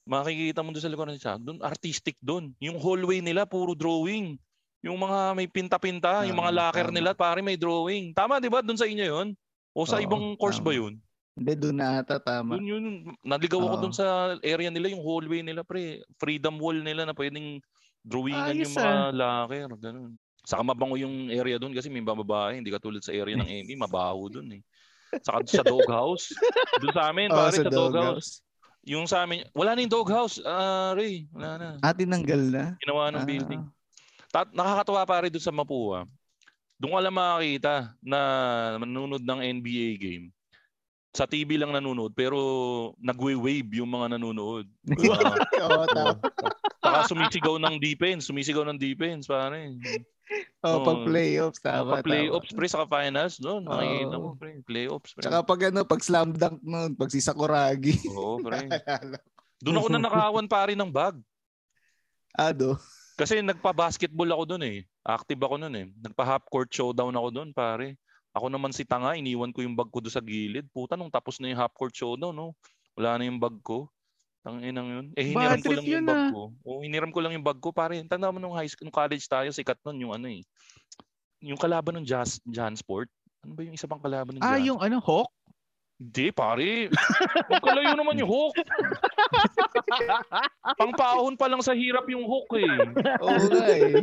makikita 0.06 0.62
mo 0.62 0.70
doon 0.70 0.84
sa 0.84 0.92
lugar 0.92 1.06
nila, 1.10 1.20
cha, 1.20 1.34
doon 1.34 1.58
artistic 1.60 2.14
doon. 2.22 2.54
Yung 2.62 2.78
hallway 2.78 3.18
nila, 3.18 3.42
puro 3.44 3.74
drawing. 3.74 4.38
Yung 4.84 5.00
mga 5.00 5.32
may 5.32 5.48
pinta-pinta, 5.48 6.28
yung 6.28 6.36
mga 6.36 6.52
Tama, 6.52 6.60
locker 6.60 6.86
tama. 6.92 6.96
nila, 7.00 7.10
pare 7.16 7.40
may 7.40 7.56
drawing. 7.56 8.12
Tama, 8.12 8.36
di 8.38 8.52
ba? 8.52 8.60
Doon 8.60 8.78
sa 8.78 8.84
inyo 8.84 9.04
yun? 9.04 9.28
O 9.74 9.88
sa 9.88 9.98
Oo, 9.98 10.04
ibang 10.04 10.24
course 10.38 10.60
ba 10.60 10.70
tama. 10.70 10.78
yun? 10.78 10.94
Hindi, 11.34 11.52
doon 11.58 11.76
na 11.80 11.98
ata 11.98 12.20
tama. 12.22 12.54
Doon 12.54 12.66
yun. 12.68 12.84
Naligaw 13.26 13.58
ako 13.58 13.76
Oo. 13.80 13.82
doon 13.88 13.94
sa 13.96 14.38
area 14.44 14.70
nila, 14.70 14.92
yung 14.92 15.02
hallway 15.02 15.42
nila, 15.42 15.66
pre. 15.66 16.04
Freedom 16.20 16.54
wall 16.60 16.78
nila 16.78 17.08
na 17.08 17.16
pwedeng 17.16 17.58
drawingan 18.04 18.54
Ayos, 18.54 18.70
yung 18.70 18.76
mga 18.76 18.94
locker. 19.16 19.68
Ganun. 19.80 20.12
Saka 20.44 20.60
mabango 20.60 20.94
yung 20.94 21.32
area 21.32 21.56
doon 21.56 21.72
kasi 21.72 21.88
may 21.88 22.04
babae, 22.04 22.60
hindi 22.60 22.68
katulad 22.68 23.00
sa 23.00 23.10
area 23.10 23.32
ng 23.34 23.48
ME, 23.64 23.74
mabaho 23.84 24.28
doon 24.28 24.60
eh. 24.60 24.62
Saka 25.24 25.40
sa 25.48 25.64
doghouse. 25.64 26.36
Doon 26.78 26.92
sa 26.92 27.08
amin, 27.08 27.28
Oo, 27.32 27.36
pare, 27.38 27.56
sa 27.56 27.64
sa 27.64 27.72
doghouse. 27.72 27.90
doghouse. 27.94 28.30
Yung 28.84 29.06
sa 29.08 29.24
amin, 29.24 29.48
wala 29.56 29.72
na 29.72 29.80
yung 29.80 29.94
doghouse, 29.94 30.36
ah, 30.44 30.92
Ray. 30.92 31.24
Wala 31.32 31.50
na. 31.56 31.68
Ah, 31.80 31.96
tinanggal 31.96 32.42
na? 32.52 32.64
Ginawa 32.76 33.08
ng 33.08 33.24
Ah. 33.24 33.28
building. 33.28 33.62
Ta- 34.28 34.52
nakakatuwa 34.52 35.02
pare 35.04 35.32
doon 35.32 35.40
sa 35.40 35.54
Mapua. 35.54 36.04
Doon 36.76 36.92
ka 36.92 37.00
lang 37.00 37.16
makakita 37.16 37.74
na 38.02 38.18
nanonood 38.76 39.22
ng 39.22 39.40
NBA 39.40 39.88
game. 39.96 40.26
Sa 41.14 41.24
TV 41.24 41.54
lang 41.54 41.70
nanonood 41.70 42.10
pero 42.10 42.36
nagwe-wave 42.98 43.78
yung 43.78 43.86
mga 43.86 44.18
nanonood. 44.18 44.66
Oo, 45.62 45.84
tama. 45.86 46.18
Saka 46.94 47.10
sumisigaw 47.10 47.58
ng 47.58 47.76
defense, 47.82 48.30
sumisigaw 48.30 48.62
ng 48.70 48.78
defense 48.78 49.26
pare. 49.26 49.74
Oh, 50.64 50.80
Oo. 50.80 50.86
pag 50.88 51.00
playoffs, 51.04 51.60
tama. 51.60 52.00
Pag 52.00 52.08
playoffs 52.08 52.56
pre 52.56 52.64
saka 52.64 52.88
finals 52.88 53.36
doon, 53.36 53.68
makikita 53.68 54.16
mo 54.16 54.32
Oo. 54.32 54.38
pre, 54.40 54.64
playoffs 54.64 55.12
pre. 55.12 55.20
Tsaka 55.20 55.44
pag 55.44 55.60
ano, 55.68 55.84
pag 55.84 56.00
slam 56.00 56.32
dunk 56.32 56.64
nun, 56.64 56.96
pag 56.96 57.12
si 57.12 57.20
Sakuragi. 57.20 58.00
Oo 58.08 58.40
pre. 58.48 58.72
Doon 59.60 59.84
ako 59.84 59.88
na 59.92 60.00
nakawan 60.00 60.48
pare 60.48 60.72
ng 60.72 60.88
bag. 60.88 61.20
Ado. 62.32 62.80
Kasi 63.20 63.44
nagpa-basketball 63.44 64.32
ako 64.32 64.56
doon 64.56 64.64
eh. 64.64 64.78
Active 65.04 65.38
ako 65.44 65.54
noon 65.60 65.76
eh. 65.76 65.86
Nagpa-half 66.00 66.48
court 66.48 66.72
showdown 66.72 67.12
ako 67.14 67.28
doon, 67.28 67.50
pare. 67.52 68.00
Ako 68.34 68.50
naman 68.50 68.74
si 68.74 68.82
Tanga, 68.82 69.14
iniwan 69.14 69.54
ko 69.54 69.62
yung 69.62 69.78
bag 69.78 69.92
ko 69.92 70.02
doon 70.02 70.10
sa 70.10 70.24
gilid. 70.24 70.66
Puta, 70.74 70.98
nung 70.98 71.12
tapos 71.12 71.38
na 71.38 71.52
yung 71.52 71.60
half 71.60 71.76
court 71.76 71.94
showdown, 71.94 72.34
no? 72.34 72.56
Wala 72.98 73.20
na 73.20 73.28
yung 73.28 73.38
bag 73.38 73.54
ko. 73.62 73.86
Tanginang 74.44 74.88
yun. 74.92 75.06
Eh, 75.16 75.32
hiniram 75.32 75.56
Bad 75.56 75.64
ko 75.64 75.72
lang 75.72 75.84
yung 75.88 75.88
yun, 75.88 76.04
bag 76.04 76.20
ah. 76.20 76.28
ko. 76.28 76.42
Oo, 76.68 76.78
hiniram 76.84 77.10
ko 77.10 77.18
lang 77.24 77.32
yung 77.32 77.46
bag 77.46 77.58
ko, 77.64 77.72
pare. 77.72 77.96
Tanda 78.04 78.28
mo 78.28 78.36
nung 78.36 78.52
high 78.52 78.68
school, 78.68 78.84
nung 78.84 78.92
college 78.92 79.24
tayo, 79.24 79.48
sikat 79.48 79.80
nun 79.88 80.04
yung 80.04 80.12
ano 80.12 80.28
eh. 80.28 80.44
Yung 81.40 81.56
kalaban 81.56 81.96
ng 81.96 82.04
Jazz, 82.04 82.44
Jansport. 82.44 83.08
Ano 83.40 83.56
ba 83.56 83.64
yung 83.64 83.72
isa 83.72 83.88
pang 83.88 84.04
kalaban 84.04 84.36
ng 84.36 84.44
Ah, 84.44 84.60
Jazz? 84.60 84.68
yung 84.68 84.84
ano, 84.84 85.00
Hawk? 85.00 85.32
Hindi, 85.94 86.34
pare. 86.34 86.90
Huwag 87.48 87.64
kalayo 87.64 87.94
naman 87.94 88.18
yung 88.18 88.26
hook. 88.26 88.58
Pangpaahon 90.80 91.38
pa 91.38 91.46
lang 91.46 91.62
sa 91.62 91.70
hirap 91.70 92.02
yung 92.10 92.26
hook 92.26 92.50
eh. 92.58 92.66
Oo 93.22 93.38
nga 93.48 93.64
eh. 93.70 94.02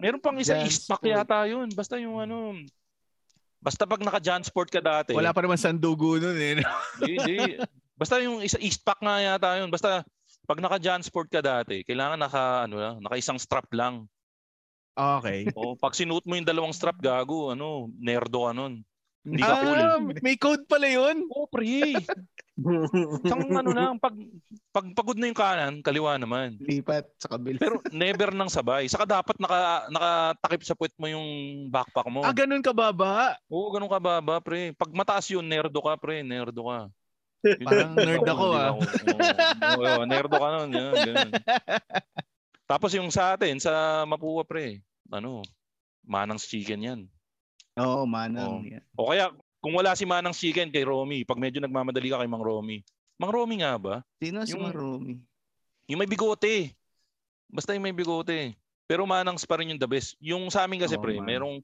Meron 0.00 0.24
pang 0.24 0.40
isa 0.40 0.56
Eastpak 0.64 1.04
Sport. 1.04 1.12
yata 1.12 1.44
yun. 1.44 1.68
Basta 1.76 2.00
yung 2.00 2.16
ano. 2.16 2.56
Basta 3.60 3.84
pag 3.84 4.00
naka 4.00 4.24
Jan 4.24 4.40
Sport 4.40 4.72
ka 4.72 4.80
dati. 4.80 5.12
Wala 5.12 5.36
pa 5.36 5.44
naman 5.44 5.60
sandugo 5.60 6.16
nun 6.16 6.34
eh. 6.34 6.64
Hindi, 6.96 7.12
hindi. 7.20 7.38
Basta 7.98 8.22
yung 8.22 8.38
isa 8.40 8.62
Eastpak 8.62 9.02
nga 9.02 9.18
yata 9.18 9.58
yun. 9.58 9.74
Basta 9.74 10.06
pag 10.46 10.62
naka 10.62 10.78
Jan 10.78 11.02
Sport 11.02 11.28
ka 11.28 11.42
dati, 11.42 11.82
kailangan 11.82 12.16
naka 12.22 12.64
ano 12.64 12.76
lang, 12.78 12.94
naka 13.02 13.18
isang 13.18 13.36
strap 13.36 13.66
lang. 13.74 14.06
Okay. 14.94 15.50
O 15.58 15.74
pag 15.74 15.92
sinuot 15.98 16.24
mo 16.24 16.38
yung 16.38 16.46
dalawang 16.46 16.72
strap 16.72 17.02
gago, 17.02 17.50
ano, 17.52 17.90
nerdo 17.98 18.46
ka 18.46 18.52
nun. 18.54 18.86
Hindi 19.28 19.44
ka 19.44 19.54
cool. 19.60 19.76
ah, 19.76 20.00
may 20.24 20.36
code 20.40 20.64
pala 20.64 20.88
yun. 20.88 21.28
Oh, 21.28 21.44
pre. 21.44 22.00
Isang 23.28 23.44
ano 23.52 23.70
lang, 23.76 24.00
pag, 24.00 24.16
pag 24.72 24.86
pagod 24.96 25.20
na 25.20 25.28
yung 25.28 25.36
kanan, 25.36 25.74
kaliwa 25.84 26.16
naman. 26.16 26.56
Lipat 26.64 27.12
sa 27.20 27.36
kabila. 27.36 27.60
Pero 27.60 27.84
never 27.92 28.32
nang 28.32 28.48
sabay. 28.48 28.88
Saka 28.88 29.04
dapat 29.04 29.36
naka, 29.36 29.84
nakatakip 29.92 30.62
sa 30.64 30.72
puwet 30.78 30.96
mo 30.96 31.12
yung 31.12 31.28
backpack 31.68 32.08
mo. 32.08 32.24
Ah, 32.24 32.32
ganun 32.32 32.64
ka 32.64 32.72
baba. 32.72 33.36
Oo, 33.52 33.68
ganun 33.68 33.92
ka 33.92 34.00
baba, 34.00 34.40
pre. 34.40 34.72
Pag 34.72 34.96
mataas 34.96 35.28
yun, 35.28 35.44
nerdo 35.44 35.82
ka, 35.84 36.00
pre. 36.00 36.24
Nerdo 36.24 36.64
ka. 36.64 36.88
Parang 37.62 37.94
nerd 37.94 38.26
ako, 38.26 38.46
ah. 38.52 38.72
Oo, 38.74 39.82
oo, 39.84 40.02
nerdo 40.04 40.36
ka 40.36 40.48
nun. 40.58 40.68
Yan, 40.74 40.92
ganun. 40.94 41.30
Tapos 42.66 42.90
yung 42.92 43.08
sa 43.08 43.32
atin, 43.32 43.56
sa 43.56 44.04
Mapua, 44.04 44.44
pre, 44.44 44.82
ano, 45.08 45.40
manang's 46.04 46.44
chicken 46.44 46.82
yan. 46.82 47.00
Oo, 47.78 48.04
manang. 48.04 48.60
Oo. 48.60 48.66
yan. 48.66 48.82
O 48.98 49.08
kaya, 49.08 49.30
kung 49.58 49.74
wala 49.74 49.94
si 49.94 50.06
Manang 50.06 50.34
Chicken 50.34 50.70
kay 50.70 50.86
Romy, 50.86 51.26
pag 51.26 51.38
medyo 51.38 51.58
nagmamadali 51.58 52.10
ka 52.10 52.22
kay 52.22 52.30
Mang 52.30 52.42
Romy. 52.42 52.82
Mang 53.18 53.34
Romy 53.34 53.58
nga 53.58 53.74
ba? 53.74 53.94
Sino 54.22 54.46
si 54.46 54.54
Yung- 54.54 54.70
Maromi? 54.70 55.18
Yung 55.90 55.98
may 55.98 56.06
bigote. 56.06 56.70
Basta 57.50 57.74
yung 57.74 57.82
may 57.82 57.94
bigote. 57.94 58.54
Pero 58.86 59.02
Manangs 59.02 59.42
pa 59.42 59.58
rin 59.58 59.74
yung 59.74 59.80
the 59.80 59.90
best. 59.90 60.14
Yung 60.22 60.46
sa 60.46 60.62
amin 60.62 60.78
kasi 60.78 60.94
Oo, 60.94 61.02
pre, 61.02 61.18
man. 61.18 61.26
merong, 61.26 61.56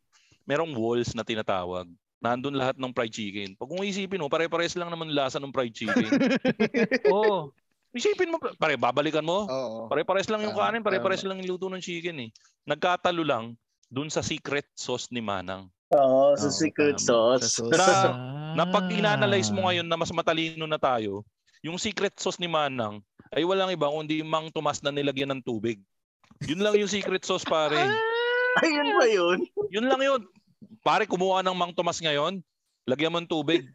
merong 0.43 0.73
walls 0.75 1.15
na 1.15 1.23
tinatawag. 1.23 1.87
Nandun 2.25 2.57
lahat 2.57 2.81
ng 2.81 2.89
fried 2.89 3.13
chicken. 3.13 3.53
Pag 3.53 3.69
kung 3.69 3.85
isipin 3.85 4.17
mo, 4.17 4.33
pare-pares 4.33 4.73
lang 4.75 4.89
naman 4.89 5.13
lasa 5.13 5.37
ng 5.37 5.53
fried 5.53 5.77
chicken. 5.77 6.09
Oo. 7.13 7.53
Isipin 7.93 8.33
mo, 8.33 8.41
pare, 8.57 8.81
babalikan 8.81 9.21
mo. 9.21 9.45
Oo. 9.45 9.93
Pare-pares 9.93 10.33
lang 10.33 10.41
yung 10.41 10.57
kanin, 10.57 10.81
pare-pares 10.81 11.21
lang 11.21 11.37
yung 11.39 11.53
luto 11.53 11.69
ng 11.69 11.85
chicken 11.85 12.17
eh. 12.25 12.31
Nagkatalo 12.65 13.21
lang 13.21 13.53
dun 13.87 14.09
sa 14.09 14.25
secret 14.25 14.65
sauce 14.73 15.13
ni 15.13 15.21
Manang. 15.21 15.69
Oo, 15.93 16.33
sa 16.33 16.49
Oo, 16.49 16.57
secret 16.57 16.97
tama. 16.97 17.07
sauce. 17.37 17.45
Sa 17.45 17.69
sauce. 17.69 18.09
Na- 18.09 18.57
Na 18.57 18.65
pag 18.65 18.89
inanalyze 18.89 19.51
Ah. 19.51 19.55
mo 19.55 19.69
ngayon 19.69 19.85
na 19.85 19.95
mas 19.95 20.09
matalino 20.09 20.65
na 20.65 20.81
tayo, 20.81 21.27
yung 21.61 21.77
secret 21.77 22.17
sauce 22.17 22.41
ni 22.41 22.49
Manang 22.49 23.05
ay 23.31 23.45
walang 23.45 23.69
iba 23.69 23.85
kundi 23.85 24.25
Mang 24.25 24.49
Tomas 24.49 24.81
na 24.81 24.89
nilagyan 24.89 25.29
ng 25.29 25.43
tubig. 25.43 25.77
Yun 26.41 26.65
lang 26.65 26.73
yung 26.75 26.89
secret 26.89 27.21
sauce 27.21 27.45
pare. 27.45 27.77
Ayun 28.65 28.89
ba 28.97 29.07
yun? 29.07 29.39
Yun 29.69 29.87
lang 29.87 30.01
yun. 30.01 30.23
Pare 30.81 31.05
kumuha 31.05 31.41
ng 31.41 31.57
Mang 31.57 31.73
Tomas 31.73 31.99
ngayon, 31.99 32.41
lagyan 32.85 33.13
mo 33.13 33.19
ng 33.19 33.29
tubig. 33.29 33.65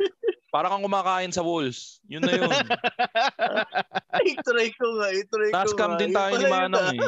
Para 0.49 0.65
kang 0.65 0.81
kumakain 0.81 1.29
sa 1.29 1.45
walls. 1.45 2.01
Yun 2.09 2.25
na 2.25 2.33
yun. 2.33 2.49
I-try 4.33 4.73
ko 4.73 4.97
nga, 4.97 5.07
i-try 5.13 5.49
ko 5.49 5.55
Tascam 5.55 5.93
nga. 5.93 5.99
din 6.01 6.09
tayo 6.09 6.33
ni 6.35 6.45
Manang 6.49 6.81
ah. 6.81 6.93
eh. 6.93 6.99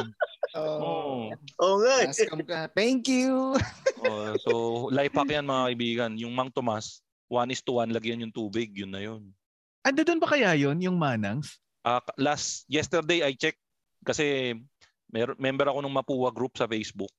Oo. 0.54 0.78
Oo. 0.86 1.14
Oo 1.58 1.76
nga. 1.82 1.94
eh. 2.02 2.06
Tascam 2.06 2.38
ka. 2.46 2.70
Thank 2.70 3.10
you. 3.10 3.58
Oh, 4.06 4.30
so, 4.46 4.50
life 4.94 5.10
hack 5.10 5.26
yan 5.26 5.42
mga 5.42 5.62
kaibigan. 5.68 6.12
Yung 6.14 6.30
Mang 6.32 6.54
Tomas, 6.54 7.02
one 7.26 7.50
is 7.50 7.58
to 7.66 7.82
one, 7.82 7.90
lagyan 7.90 8.22
yung 8.22 8.30
tubig. 8.30 8.70
Yun 8.78 8.94
na 8.94 9.02
yun. 9.02 9.26
Ando 9.82 10.06
doon 10.06 10.22
ba 10.22 10.30
kaya 10.30 10.54
yon 10.54 10.78
yung 10.78 10.94
Manangs? 10.94 11.58
Ah, 11.82 11.98
last, 12.14 12.62
yesterday 12.70 13.26
I 13.26 13.34
checked 13.34 13.58
kasi 14.06 14.54
mer- 15.10 15.34
member 15.34 15.66
ako 15.66 15.82
ng 15.82 15.90
Mapua 15.90 16.30
group 16.30 16.54
sa 16.54 16.70
Facebook. 16.70 17.10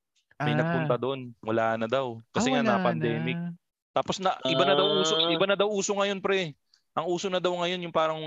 May 0.43 0.55
nagpunta 0.55 0.95
doon. 0.95 1.19
Wala 1.39 1.75
na 1.75 1.87
daw. 1.87 2.19
Kasi 2.29 2.49
Ah, 2.49 2.53
nga 2.53 2.61
na 2.63 2.75
pandemic. 2.79 3.35
na. 3.35 3.51
Tapos 3.93 4.17
na 4.17 4.33
iba 4.43 4.63
na 4.63 4.73
daw 4.73 4.87
uso, 4.97 5.13
Ah. 5.15 5.29
iba 5.29 5.45
na 5.45 5.53
daw 5.53 5.69
uso 5.69 5.93
ngayon 5.93 6.17
pre. 6.17 6.51
Ang 6.93 7.05
uso 7.07 7.27
na 7.27 7.37
daw 7.37 7.53
ngayon 7.53 7.81
yung 7.81 7.93
parang 7.93 8.19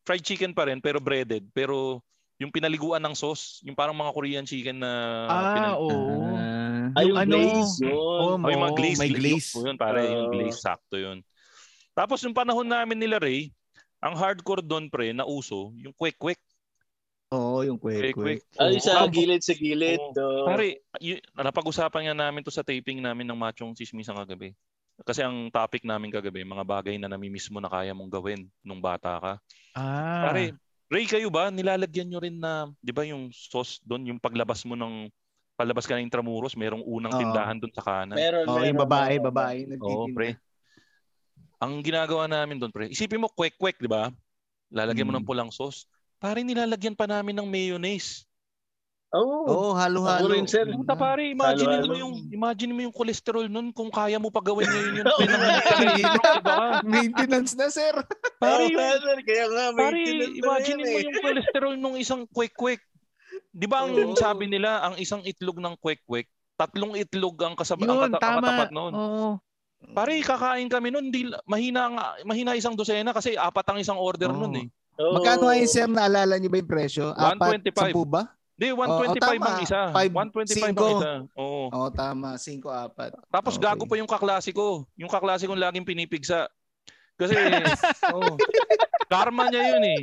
fried 0.00 0.22
chicken 0.22 0.50
pa 0.50 0.64
rin 0.64 0.78
pero 0.78 0.96
breaded 0.96 1.44
pero 1.52 2.00
yung 2.36 2.48
pinaliguan 2.48 3.00
ng 3.00 3.12
sauce, 3.12 3.60
yung 3.62 3.76
parang 3.76 3.92
mga 3.92 4.12
Korean 4.12 4.44
chicken 4.44 4.80
na 4.80 4.90
Ah, 5.28 5.52
pinal- 5.52 5.76
oo. 5.76 5.90
Ah. 6.32 6.88
Ay, 6.96 7.04
Yung 7.06 7.18
ano, 7.18 7.36
glaze 7.36 7.76
yun. 7.78 7.92
Oh, 7.92 8.34
Oh, 8.34 8.48
yung 8.48 8.62
mga 8.62 8.74
glaze, 8.74 8.98
may 8.98 9.12
gla- 9.12 9.18
glaze. 9.20 9.48
Yun, 9.54 9.76
pare, 9.76 10.00
yung 10.02 10.26
Ah. 10.26 10.32
glaze, 10.32 10.58
sakto 10.58 10.96
yun. 10.96 11.18
Tapos 11.92 12.18
yung 12.24 12.32
panahon 12.32 12.64
namin 12.64 12.96
nila 12.96 13.20
Ray, 13.20 13.52
ang 14.00 14.16
hardcore 14.16 14.58
doon 14.60 14.88
pre 14.88 15.12
na 15.12 15.22
uso, 15.22 15.70
yung 15.76 15.92
quick-quick. 15.92 16.40
Oo, 17.30 17.62
yung 17.62 17.78
Quick, 17.78 18.10
kwek-kwek. 18.10 18.42
Ay, 18.58 18.82
sa 18.82 19.06
gilid 19.06 19.38
sa 19.38 19.54
gilid. 19.54 20.02
Oh. 20.18 20.50
Pare, 20.50 20.82
y- 20.98 21.22
napag-usapan 21.30 22.10
nga 22.10 22.16
namin 22.26 22.42
to 22.42 22.50
sa 22.50 22.66
taping 22.66 22.98
namin 22.98 23.22
ng 23.22 23.38
Machong 23.38 23.70
Chismisan 23.70 24.18
kagabi. 24.18 24.50
Kasi 25.06 25.22
ang 25.22 25.46
topic 25.48 25.86
namin 25.86 26.10
kagabi, 26.10 26.42
mga 26.42 26.66
bagay 26.66 26.98
na 26.98 27.06
namimiss 27.06 27.46
mo 27.46 27.62
na 27.62 27.70
kaya 27.70 27.94
mong 27.94 28.10
gawin 28.10 28.50
nung 28.66 28.82
bata 28.82 29.16
ka. 29.22 29.32
Ah. 29.78 30.26
Pare, 30.26 30.58
Ray, 30.90 31.06
kayo 31.06 31.30
ba, 31.30 31.54
nilalagyan 31.54 32.10
nyo 32.10 32.18
rin 32.18 32.34
na, 32.34 32.66
di 32.82 32.90
ba 32.90 33.06
yung 33.06 33.30
sauce 33.30 33.78
doon, 33.86 34.10
yung 34.10 34.18
paglabas 34.18 34.66
mo 34.66 34.74
ng, 34.74 35.06
palabas 35.54 35.86
ka 35.86 35.94
ng 35.94 36.02
Intramuros, 36.02 36.58
merong 36.58 36.82
unang 36.82 37.14
Oo. 37.14 37.20
tindahan 37.22 37.62
doon 37.62 37.70
sa 37.70 37.84
kanan. 37.86 38.18
meron, 38.18 38.42
yung 38.42 38.74
meron, 38.74 38.82
babae, 38.82 39.14
meron. 39.22 39.26
babae. 39.30 39.58
Oo, 39.62 39.70
nagtitinda. 39.70 40.16
pre. 40.18 40.28
Ang 41.62 41.72
ginagawa 41.78 42.26
namin 42.26 42.58
doon, 42.58 42.74
pre, 42.74 42.90
isipin 42.90 43.22
mo, 43.22 43.30
kwek-kwek, 43.30 43.78
di 43.78 43.86
ba? 43.86 44.10
Lalagyan 44.74 45.06
mo 45.06 45.14
Mm. 45.14 45.22
ng 45.22 45.28
pulang 45.30 45.50
sauce. 45.54 45.86
Pare, 46.20 46.44
nilalagyan 46.44 46.92
pa 46.92 47.08
namin 47.08 47.32
ng 47.32 47.48
mayonnaise. 47.48 48.28
Oo. 49.10 49.42
Oo, 49.48 49.68
halo-halo. 49.74 50.30
Rin, 50.30 50.46
sir. 50.46 50.68
Puta 50.70 50.94
pare, 50.94 51.32
imagine 51.32 51.66
mo 51.66 51.90
Halo-halo. 51.90 51.98
yung 51.98 52.14
imagine 52.30 52.70
mo 52.70 52.80
yung 52.84 52.94
cholesterol 52.94 53.48
nun 53.50 53.74
kung 53.74 53.90
kaya 53.90 54.20
mo 54.22 54.30
pa 54.30 54.38
gawin 54.38 54.68
ngayon 54.68 55.02
yun. 55.02 55.06
Oo, 55.08 55.18
Pre, 55.18 55.26
nanginginig 55.26 55.64
ka 55.64 55.74
na 55.74 55.90
yun, 55.90 56.12
diba? 56.14 56.56
Maintenance 56.86 57.52
na, 57.58 57.66
sir. 57.66 57.90
Pare, 58.38 58.70
yung, 58.70 58.78
sir, 58.78 59.18
kaya 59.24 59.44
nga, 59.50 59.64
pare, 59.74 59.98
imagine 60.30 60.78
mo 60.78 60.94
eh. 60.94 61.02
yung 61.02 61.18
cholesterol 61.18 61.74
nung 61.74 61.96
isang 61.98 62.22
kwek-kwek. 62.28 62.84
Di 63.50 63.66
ba 63.66 63.82
ang 63.82 63.96
Oo. 63.96 64.14
sabi 64.14 64.46
nila, 64.46 64.84
ang 64.84 64.94
isang 64.94 65.24
itlog 65.24 65.58
ng 65.58 65.74
kwek-kwek, 65.80 66.30
tatlong 66.54 66.94
itlog 66.94 67.34
ang 67.42 67.56
kasama 67.58 67.82
ang, 67.82 67.98
kata- 68.06 68.14
ang 68.14 68.22
tama. 68.22 68.38
katapat 68.44 68.70
noon. 68.70 68.92
Oo. 68.94 69.28
Pare, 69.90 70.20
kakain 70.20 70.68
kami 70.70 70.92
noon, 70.92 71.08
di 71.10 71.24
mahina 71.48 71.88
nga, 71.88 72.04
mahina 72.22 72.54
isang 72.54 72.76
dosena 72.76 73.10
kasi 73.10 73.34
apat 73.34 73.64
ang 73.66 73.80
isang 73.80 73.98
order 73.98 74.30
Oo. 74.30 74.38
noon 74.38 74.54
eh. 74.60 74.66
Oo. 75.00 75.16
Magkano 75.16 75.48
yun, 75.56 75.64
sir? 75.64 75.88
Naalala 75.88 76.36
niyo 76.36 76.52
ba 76.52 76.60
yung 76.60 76.68
presyo? 76.68 77.16
Apat, 77.16 77.64
125. 77.64 77.72
sampu 77.72 78.02
ba? 78.04 78.22
Di, 78.60 78.68
125 78.76 78.76
Oo, 78.76 79.16
tama. 79.16 79.48
ang 79.48 79.60
isa. 79.64 79.80
Five, 79.88 80.12
125 80.12 80.20
ang 80.20 80.52
cinco. 80.52 80.86
isa. 80.92 81.12
Oo. 81.40 81.64
Oo, 81.72 81.88
tama. 81.88 82.28
5, 82.36 82.68
apat. 82.68 83.10
Tapos 83.32 83.56
Okay. 83.56 83.64
gago 83.64 83.84
pa 83.88 83.96
yung 83.96 84.10
kaklasiko. 84.10 84.84
Yung 85.00 85.08
kaklasiko 85.08 85.56
laging 85.56 85.88
pinipigsa. 85.88 86.44
Kasi, 87.16 87.32
oh, 88.16 88.36
karma 89.08 89.48
niya 89.48 89.76
yun 89.76 89.84
eh. 89.96 90.00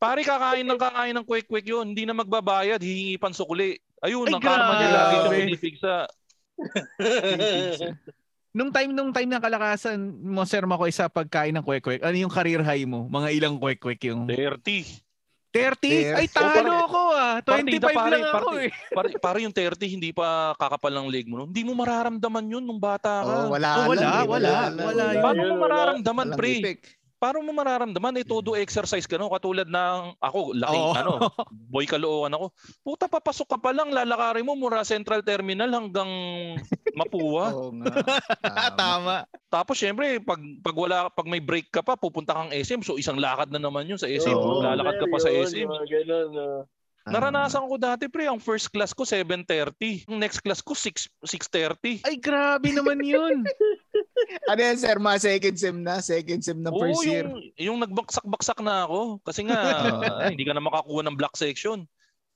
Pare, 0.00 0.24
kakain 0.24 0.64
ng 0.64 0.80
kakain 0.80 1.14
ng 1.14 1.22
quick-quick 1.28 1.68
yun. 1.68 1.92
Hindi 1.92 2.08
na 2.08 2.16
magbabayad, 2.16 2.80
hihingi 2.80 3.20
pan 3.20 3.36
sukuli. 3.36 3.76
Ayun, 4.02 4.26
Ay, 4.26 4.34
ang 4.34 4.42
karma 4.42 4.72
niya 4.74 4.88
lagi 4.90 5.14
siya 5.14 5.30
pinipigsa. 5.30 5.94
Nung 8.52 8.68
time 8.68 8.92
nung 8.92 9.08
time 9.10 9.26
ng 9.26 9.40
kalakasan 9.40 9.96
mo 10.20 10.44
Sir 10.44 10.68
Makoy 10.68 10.92
sa 10.92 11.08
pagkain 11.08 11.56
ng 11.56 11.64
kwek-kwek, 11.64 12.04
ano 12.04 12.12
yung 12.14 12.28
career 12.28 12.60
high 12.60 12.84
mo? 12.84 13.08
Mga 13.08 13.28
ilang 13.32 13.56
kwek-kwek 13.56 13.96
yung 14.04 14.28
30. 14.28 14.84
30? 15.48 16.16
Ay 16.16 16.28
Oh, 16.28 16.36
talo 16.38 16.72
ko 16.84 17.02
ah. 17.12 17.40
25 17.40 17.44
partida, 17.44 17.88
pare, 17.90 18.12
lang 18.14 18.24
ako 18.26 18.36
parti- 18.52 18.60
eh. 18.62 18.70
Pare, 18.88 19.08
pare 19.18 19.38
yung 19.40 19.52
30, 19.52 19.84
hindi 19.86 20.12
pa 20.12 20.52
kakapal 20.54 20.92
ng 20.94 21.08
leg 21.08 21.24
mo. 21.26 21.40
nun. 21.40 21.48
Hindi 21.48 21.64
mo 21.64 21.72
mararamdaman 21.74 22.44
yun 22.46 22.60
nung 22.62 22.76
bata 22.76 23.20
ka. 23.20 23.32
Oo, 23.48 23.52
wala, 23.52 23.68
Oh, 23.74 23.88
wala, 23.88 24.00
lang, 24.00 24.12
eh, 24.12 24.28
wala, 24.28 24.48
lang. 24.68 24.72
wala 24.78 25.04
yun. 25.08 25.22
Paano 25.22 25.40
mo 25.42 25.54
Wala. 25.54 25.64
mararamdaman, 25.64 26.26
Walang 26.26 26.38
pre? 26.38 26.52
effect. 26.54 26.82
Paano 27.22 27.38
mo 27.46 27.54
mararamdaman? 27.54 28.18
Eh, 28.18 28.26
todo 28.26 28.58
exercise 28.58 29.06
ka 29.06 29.14
no? 29.14 29.30
Katulad 29.30 29.70
ng 29.70 30.18
ako, 30.18 30.58
laking 30.58 30.86
Oo. 30.90 30.98
ano, 30.98 31.12
boy 31.70 31.86
kalookan 31.86 32.34
ako. 32.34 32.50
Puta, 32.82 33.06
papasok 33.06 33.46
ka 33.46 33.58
pa 33.62 33.70
lang, 33.70 33.94
lalakarin 33.94 34.42
mo 34.42 34.58
mura 34.58 34.82
Central 34.82 35.22
Terminal 35.22 35.70
hanggang 35.70 36.10
Mapua. 36.98 37.44
Oo 37.54 37.70
nga. 37.78 37.86
Tama. 37.94 38.74
Tama. 38.82 39.16
Tapos 39.46 39.78
syempre, 39.78 40.18
pag, 40.18 40.42
pag, 40.66 40.74
wala, 40.74 41.06
pag 41.14 41.30
may 41.30 41.38
break 41.38 41.70
ka 41.70 41.86
pa, 41.86 41.94
pupunta 41.94 42.34
kang 42.34 42.50
SM. 42.50 42.82
So 42.82 42.98
isang 42.98 43.22
lakad 43.22 43.54
na 43.54 43.62
naman 43.62 43.86
yun 43.86 44.02
sa 44.02 44.10
SM. 44.10 44.34
Oo, 44.34 44.58
Lalakad 44.58 44.98
ka 44.98 45.06
pa 45.06 45.18
sa 45.22 45.30
Yun, 45.30 45.46
SM. 45.46 45.68
mga 45.70 45.86
ganun, 46.02 46.30
ah. 46.42 46.60
Naranasan 47.02 47.66
ko 47.66 47.74
dati 47.80 48.06
pre, 48.06 48.30
ang 48.30 48.38
first 48.38 48.70
class 48.70 48.94
ko 48.94 49.02
7.30. 49.02 50.06
Ang 50.06 50.22
next 50.22 50.38
class 50.38 50.62
ko 50.62 50.70
6, 50.70 51.10
6.30. 51.26 52.06
Ay 52.06 52.14
grabe 52.14 52.70
naman 52.70 53.02
yun. 53.02 53.42
Ano 54.48 54.60
yan, 54.62 54.78
sir? 54.78 54.96
Mga 54.96 55.18
second 55.18 55.56
sem 55.58 55.76
na? 55.82 55.98
Second 55.98 56.40
sem 56.40 56.58
na 56.62 56.70
Oo, 56.70 56.78
first 56.80 57.04
year? 57.04 57.26
yung, 57.26 57.42
yung 57.58 57.78
nagbaksak-baksak 57.82 58.62
na 58.64 58.86
ako. 58.86 59.18
Kasi 59.26 59.44
nga, 59.44 59.58
ay, 60.24 60.32
hindi 60.32 60.46
ka 60.46 60.54
na 60.56 60.62
makakuha 60.62 61.02
ng 61.04 61.18
block 61.18 61.34
section. 61.36 61.84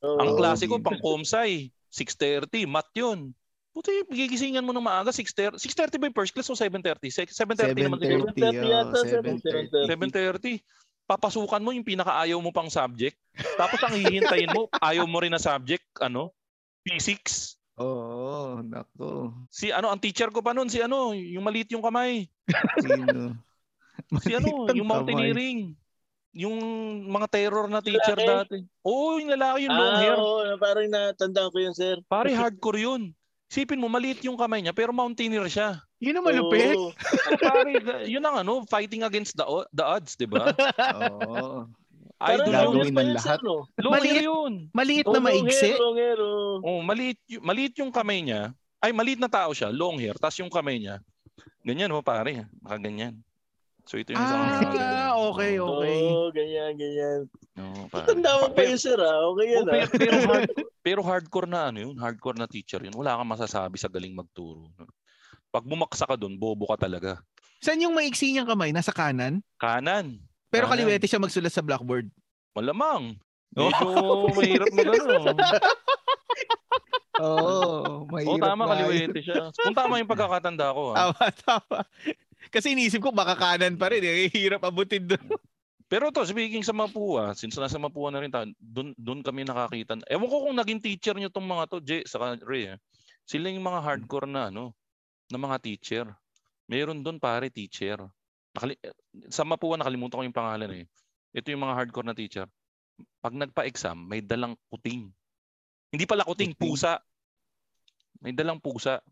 Oo. 0.04 0.18
Ang 0.20 0.36
klase 0.36 0.68
ko, 0.68 0.82
pang 0.82 0.98
comsci, 1.00 1.70
6.30, 1.94 2.68
mat 2.68 2.90
yun. 2.92 3.32
Puti, 3.72 3.92
gigisingan 4.08 4.64
mo 4.64 4.72
ng 4.72 4.84
maaga, 4.84 5.12
6.30. 5.12 5.60
6.30 5.60 6.00
ba 6.00 6.08
yung 6.08 6.16
first 6.16 6.32
class 6.32 6.48
o 6.48 6.56
7.30? 6.56 7.12
Se- 7.12 7.32
7.30 7.32 7.86
naman 7.86 7.98
siguro. 8.00 8.24
7.30. 8.32 8.40
7:30 8.40 8.72
yata, 8.72 8.96
oh, 8.96 9.04
7:30. 9.04 10.60
7.30. 10.60 10.60
Papasukan 11.06 11.62
mo 11.62 11.70
yung 11.70 11.86
pinakaayaw 11.86 12.38
mo 12.42 12.50
pang 12.50 12.66
subject. 12.66 13.14
Tapos 13.54 13.78
ang 13.86 13.94
hihintayin 13.94 14.50
mo, 14.50 14.66
ayaw 14.82 15.06
mo 15.06 15.22
rin 15.22 15.30
na 15.30 15.38
subject, 15.38 15.86
ano? 16.02 16.34
Physics. 16.82 17.54
Oo, 17.78 18.58
nako. 18.66 19.30
Si 19.52 19.70
ano, 19.70 19.92
ang 19.92 20.02
teacher 20.02 20.34
ko 20.34 20.42
pa 20.42 20.50
noon, 20.50 20.66
si 20.66 20.82
ano, 20.82 21.14
yung 21.14 21.46
maliit 21.46 21.70
yung 21.70 21.84
kamay. 21.84 22.26
Sino? 22.82 23.38
Si 24.20 24.28
ano, 24.36 24.68
yung 24.76 24.84
mountaineering. 24.84 25.72
Yung 26.36 26.60
mga 27.08 27.32
terror 27.32 27.64
na 27.64 27.80
teacher 27.80 28.12
Lalaki? 28.12 28.60
dati. 28.60 28.84
Oo, 28.84 29.16
yung 29.16 29.32
lalaki, 29.32 29.64
yung 29.64 29.72
long 29.72 29.88
ah, 29.88 30.00
hair. 30.04 30.16
oo, 30.20 30.52
parang 30.60 30.84
natandaan 30.92 31.48
ko 31.48 31.58
yun, 31.64 31.72
sir. 31.72 31.96
Pare, 32.04 32.36
hardcore 32.36 32.84
yun. 32.84 33.16
Sipin 33.48 33.80
mo, 33.80 33.88
maliit 33.88 34.20
yung 34.20 34.36
kamay 34.36 34.60
niya, 34.60 34.76
pero 34.76 34.92
mountaineer 34.92 35.48
siya. 35.48 35.80
Yun 35.96 36.14
ang 36.14 36.24
malupit. 36.24 36.76
Oo. 36.76 36.92
Pare, 37.38 37.72
yun 38.04 38.20
ang 38.20 38.36
ano, 38.38 38.64
fighting 38.64 39.00
against 39.00 39.32
the, 39.32 39.42
o- 39.42 39.64
the 39.70 39.80
odds, 39.80 40.12
di 40.14 40.24
ba? 40.24 40.52
Oo. 40.94 41.64
Parang 42.16 42.48
Idol 42.48 42.52
gagawin 42.54 42.92
ng 42.92 43.12
lahat. 43.12 43.36
sir, 43.36 43.40
no? 43.40 43.68
Long 43.76 43.92
hair 43.94 44.00
Maliit. 44.00 44.24
yun. 44.24 44.52
Maliit 44.72 45.04
na 45.04 45.12
long 45.12 45.24
maigsi. 45.26 45.68
hair, 45.68 45.78
Long 45.78 45.96
hair, 45.96 46.18
oo. 46.18 46.52
Oh, 46.60 46.80
maliit, 46.80 47.18
y- 47.26 47.40
maliit 47.40 47.74
yung 47.76 47.92
kamay 47.92 48.20
niya. 48.20 48.52
Ay, 48.76 48.92
maliit 48.92 49.16
na 49.16 49.28
tao 49.28 49.52
siya, 49.52 49.68
long 49.68 49.96
hair, 49.96 50.12
tapos 50.14 50.36
yung 50.36 50.48
kamay 50.48 50.76
niya, 50.76 51.00
ganyan 51.60 51.88
mo 51.88 52.00
pare, 52.00 52.44
makaganyan. 52.60 53.20
So 53.84 53.96
ito 53.96 54.12
yung 54.12 54.20
isang 54.20 54.42
Ah, 54.76 55.12
okay, 55.28 55.56
okay. 55.56 55.96
Oo, 56.04 56.28
ganyan, 56.30 56.72
ganyan. 56.74 57.20
No, 57.52 57.86
pare. 57.86 58.04
Tanda 58.06 58.36
mo 58.36 58.46
pa 58.48 58.60
yun, 58.62 58.76
sir, 58.76 58.96
ah. 58.96 59.32
Okay 59.32 59.46
Oh, 59.46 59.52
yan, 59.52 59.64
ah. 59.64 59.72
pero, 59.72 59.86
pero, 59.92 60.16
hard, 60.22 60.48
pero 60.82 61.00
hardcore 61.02 61.48
na 61.48 61.68
ano 61.68 61.78
yun, 61.82 61.96
hardcore 61.96 62.36
na 62.36 62.46
teacher 62.46 62.80
yun. 62.80 62.92
Wala 62.92 63.16
kang 63.16 63.28
masasabi 63.28 63.76
sa 63.76 63.88
galing 63.88 64.12
magturo. 64.12 64.72
no? 64.72 64.88
Pag 65.48 65.64
bumaksa 65.64 66.04
ka 66.04 66.14
doon, 66.14 66.36
bobo 66.36 66.66
ka 66.66 66.76
talaga. 66.78 67.22
Saan 67.58 67.80
yung 67.80 67.92
maiksi 67.92 68.30
niyang 68.30 68.46
kamay? 68.46 68.70
Nasa 68.70 68.92
kanan? 68.92 69.40
Kanan. 69.56 70.20
Pero 70.46 70.66
Kanan. 70.66 70.84
kaliwete 70.84 71.06
siya 71.06 71.18
magsulat 71.18 71.50
sa 71.50 71.60
blackboard. 71.60 72.06
Malamang. 72.52 73.16
Medyo 73.50 73.86
mahirap 74.30 74.68
mag 74.70 74.86
ano. 74.86 75.32
Oo, 77.16 77.24
Oo, 77.24 78.04
mahirap 78.06 78.44
tama, 78.44 78.62
nga 78.62 78.76
yun. 78.76 78.80
kaliwete 78.84 79.20
siya. 79.22 79.48
Kung 79.54 79.72
tama 79.74 79.96
yung 79.96 80.10
pagkakatanda 80.10 80.66
ko. 80.70 80.92
ah. 80.92 81.10
Tama, 81.10 81.24
tama. 81.34 81.78
Kasi 82.46 82.76
iniisip 82.76 83.00
ko 83.00 83.10
baka 83.10 83.32
kanan 83.34 83.74
pa 83.74 83.88
rin. 83.88 84.04
Eh. 84.04 84.28
Hirap 84.28 84.62
abutin 84.62 85.08
doon. 85.08 85.24
Pero 85.86 86.10
to, 86.10 86.26
speaking 86.26 86.60
sa 86.60 86.74
Mapua, 86.74 87.30
since 87.32 87.54
nasa 87.56 87.78
Mapua 87.78 88.10
na 88.10 88.18
rin 88.18 88.28
tayo, 88.28 88.50
doon, 88.58 88.90
doon 88.94 89.22
kami 89.22 89.46
nakakita. 89.46 89.96
Ewan 90.04 90.26
ko 90.26 90.36
kung 90.44 90.58
naging 90.58 90.82
teacher 90.82 91.14
nyo 91.14 91.30
tong 91.30 91.46
mga 91.46 91.64
to, 91.70 91.78
Jay, 91.80 92.02
saka 92.02 92.34
Ray. 92.42 92.74
eh. 92.74 92.78
Sila 93.22 93.48
yung 93.48 93.62
mga 93.62 93.80
hardcore 93.80 94.26
na 94.26 94.50
ano, 94.50 94.74
na 95.28 95.38
mga 95.38 95.56
teacher. 95.58 96.06
Meron 96.66 97.02
doon 97.02 97.18
pare 97.18 97.50
teacher. 97.50 97.98
Nakali- 98.52 98.80
sa 99.28 99.42
Mapua 99.42 99.76
nakalimutan 99.76 100.18
ko 100.18 100.24
yung 100.24 100.34
pangalan 100.36 100.70
eh. 100.72 100.84
Ito 101.32 101.52
yung 101.52 101.62
mga 101.62 101.76
hardcore 101.76 102.06
na 102.06 102.16
teacher. 102.16 102.46
Pag 103.20 103.36
nagpa-exam, 103.36 103.98
may 103.98 104.24
dalang 104.24 104.56
kuting. 104.72 105.12
Hindi 105.92 106.04
pala 106.08 106.24
kuting, 106.24 106.56
Kuting. 106.56 106.62
pusa. 106.62 106.98
May 108.18 108.32
dalang 108.32 108.58
pusa. 108.58 109.04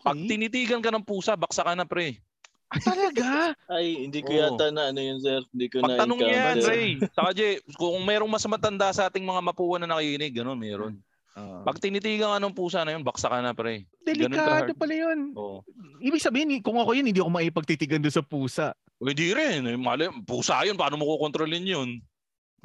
Pag 0.00 0.16
Okay. 0.16 0.28
tinitigan 0.28 0.80
ka 0.80 0.88
ng 0.90 1.04
pusa, 1.04 1.36
baksa 1.36 1.64
ka 1.64 1.72
na 1.76 1.84
pre. 1.84 2.20
Ah, 2.70 2.78
talaga? 2.80 3.28
Ay, 3.76 4.06
hindi 4.06 4.22
ko 4.22 4.30
Oo. 4.30 4.38
yata 4.38 4.70
na 4.70 4.88
ano 4.88 5.00
yun, 5.00 5.18
sir. 5.18 5.42
Hindi 5.50 5.66
ko 5.68 5.82
na 5.82 5.96
Pagtanong 5.98 6.20
yan. 6.22 6.56
Ray. 6.62 6.88
Saka 7.10 7.30
Jay, 7.34 7.52
kung 7.74 7.98
merong 8.04 8.30
mas 8.30 8.46
matanda 8.46 8.88
sa 8.94 9.10
ating 9.10 9.24
mga 9.24 9.42
mapuwa 9.42 9.76
na 9.76 9.90
nakikinig, 9.90 10.32
gano'n, 10.32 10.54
meron. 10.56 10.94
Oo. 11.40 11.64
Pag 11.64 11.80
tinitigan 11.80 12.36
ka 12.36 12.38
ng 12.38 12.52
pusa 12.56 12.84
na 12.84 12.92
yun, 12.92 13.00
baksa 13.00 13.32
ka 13.32 13.40
na, 13.40 13.56
pre. 13.56 13.88
Ganun 14.04 14.32
Delikado 14.36 14.72
pala 14.76 14.94
yun. 14.94 15.18
Oo. 15.32 15.64
Ibig 16.04 16.20
sabihin, 16.20 16.60
kung 16.60 16.76
ako 16.76 16.92
yun, 16.92 17.08
hindi 17.08 17.20
ako 17.20 17.32
maipagtitigan 17.32 18.04
doon 18.04 18.12
sa 18.12 18.24
pusa. 18.24 18.76
Eh, 19.00 19.16
di 19.16 19.32
rin. 19.32 19.64
Eh, 19.64 19.80
mali, 19.80 20.08
pusa 20.28 20.60
yun, 20.68 20.76
paano 20.76 21.00
mo 21.00 21.08
kukontrolin 21.16 21.64
yun? 21.64 21.88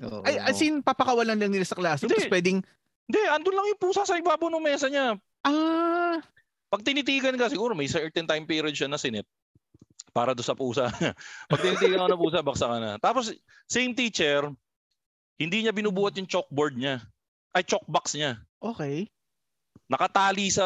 Oo. 0.04 0.20
Ay, 0.28 0.36
as 0.44 0.60
in, 0.60 0.84
papakawalan 0.84 1.40
lang 1.40 1.52
nila 1.56 1.64
sa 1.64 1.80
classroom. 1.80 2.12
Hindi. 2.12 2.28
Tapos 2.28 2.34
pwedeng, 2.36 2.60
Hindi, 3.06 3.22
andun 3.30 3.54
lang 3.54 3.70
yung 3.70 3.78
pusa 3.78 4.02
sa 4.02 4.18
ibabaw 4.18 4.50
ng 4.50 4.66
mesa 4.66 4.90
niya. 4.90 5.14
ah, 5.46 6.18
Pag 6.74 6.82
tinitigan 6.82 7.38
ka, 7.38 7.54
siguro 7.54 7.78
may 7.78 7.86
certain 7.86 8.26
time 8.26 8.50
period 8.50 8.74
siya 8.74 8.90
na 8.90 8.98
sinip 8.98 9.30
para 10.10 10.34
do 10.34 10.42
sa 10.42 10.58
pusa. 10.58 10.90
Pag 11.52 11.62
tinitigan 11.62 12.02
ka 12.02 12.10
ng 12.10 12.18
pusa, 12.18 12.42
baksa 12.42 12.66
ka 12.66 12.78
na. 12.82 12.98
Tapos, 12.98 13.30
same 13.70 13.94
teacher, 13.94 14.50
hindi 15.38 15.58
niya 15.62 15.76
binubuhat 15.76 16.16
yung 16.18 16.26
chalkboard 16.26 16.80
niya. 16.80 17.04
Ay, 17.54 17.62
chalkbox 17.62 18.18
niya. 18.18 18.42
Okay. 18.62 19.08
Nakatali 19.86 20.50
sa, 20.50 20.66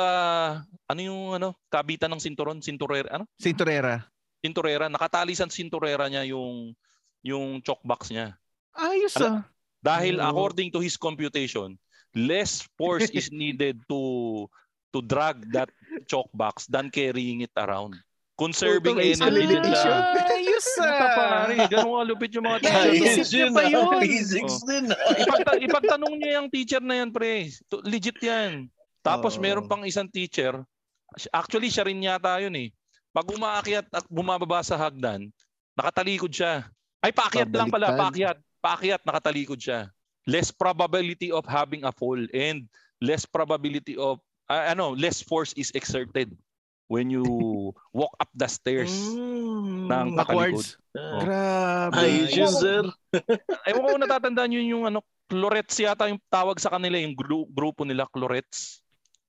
ano 0.87 0.99
yung, 1.03 1.35
ano, 1.35 1.51
kabitan 1.67 2.07
ng 2.15 2.23
sinturon, 2.23 2.63
sinturera, 2.63 3.19
ano? 3.19 3.25
Cinturera. 3.35 4.07
Sinturera. 4.39 4.87
Nakatali 4.87 5.35
sa 5.35 5.49
sinturera 5.51 6.07
niya 6.07 6.23
yung, 6.23 6.71
yung 7.19 7.59
chalkbox 7.59 8.15
niya. 8.15 8.39
Ayos 8.71 9.15
Ano? 9.19 9.27
ah. 9.27 9.41
Dahil 9.79 10.19
Oo. 10.19 10.27
according 10.27 10.71
to 10.71 10.79
his 10.83 10.99
computation, 10.99 11.79
less 12.15 12.67
force 12.75 13.07
is 13.15 13.31
needed 13.35 13.79
to 13.87 14.43
to 14.91 14.99
drag 15.05 15.45
that 15.53 15.69
chalk 16.09 16.27
box 16.33 16.65
than 16.67 16.91
carrying 16.91 17.45
it 17.45 17.53
around. 17.55 17.95
Conserving 18.39 18.95
may 18.95 19.11
energy 19.11 19.45
din 19.51 19.75
siya. 19.75 19.95
Ayos 20.15 20.67
ah. 20.79 21.11
pare, 21.11 21.55
ganun 21.67 21.91
kalupit 21.99 22.31
yung 22.31 22.47
mga 22.47 22.59
teacher. 22.63 22.91
niya 22.95 23.43
yun, 23.43 23.51
pa 23.51 23.63
yun. 23.67 23.85
Physics 23.99 24.55
Oh. 24.55 24.63
din. 24.63 24.83
Ipagta- 25.19 25.59
ipagtanong 25.59 26.13
niya 26.15 26.31
yung 26.39 26.47
teacher 26.47 26.79
na 26.79 27.03
yan, 27.03 27.11
pre. 27.11 27.51
To- 27.67 27.83
Legit 27.83 28.15
yan. 28.23 28.71
Tapos 29.03 29.35
Oo. 29.35 29.43
meron 29.43 29.67
pang 29.67 29.83
isang 29.83 30.07
teacher. 30.07 30.63
Actually, 31.35 31.67
siya 31.67 31.83
rin 31.83 31.99
yata 31.99 32.39
yun 32.39 32.55
eh. 32.55 32.71
Pag 33.11 33.27
umaakyat 33.27 33.91
at 33.91 34.05
bumababa 34.07 34.63
sa 34.63 34.79
hagdan, 34.79 35.27
nakatalikod 35.75 36.31
siya. 36.31 36.63
Ay, 37.03 37.11
paakyat 37.11 37.51
lang 37.51 37.67
pala. 37.67 37.91
Paakyat. 37.91 38.39
Paakyat, 38.63 39.01
nakatalikod 39.03 39.59
siya. 39.59 39.91
Less 40.23 40.51
probability 40.51 41.31
of 41.33 41.43
having 41.43 41.83
a 41.83 41.91
fall 41.91 42.19
and 42.31 42.67
less 43.03 43.23
probability 43.27 43.99
of, 43.99 44.19
ah, 44.47 44.71
ano, 44.71 44.95
less 44.95 45.19
force 45.19 45.51
is 45.59 45.71
exerted 45.75 46.31
when 46.89 47.13
you 47.13 47.21
walk 47.93 48.11
up 48.17 48.27
the 48.33 48.49
stairs 48.49 48.91
Mm. 49.13 49.85
ng 49.85 50.07
katalikod. 50.17 50.17
Backwards. 50.17 50.67
Ah. 50.97 51.21
Grabe. 51.21 52.01
Ayos 52.01 52.33
yun, 52.33 52.49
sir. 52.51 52.81
Ewan 53.69 53.85
ko 53.85 53.97
natatandaan 54.01 54.51
yun 54.51 54.67
yung 54.67 54.83
ano, 54.89 54.99
chlorets 55.29 55.77
yata 55.77 56.09
yung 56.09 56.19
tawag 56.27 56.57
sa 56.57 56.73
kanila, 56.73 56.97
yung 56.97 57.13
gru- 57.13 57.47
grupo 57.47 57.85
nila, 57.85 58.09
chlorets. 58.09 58.81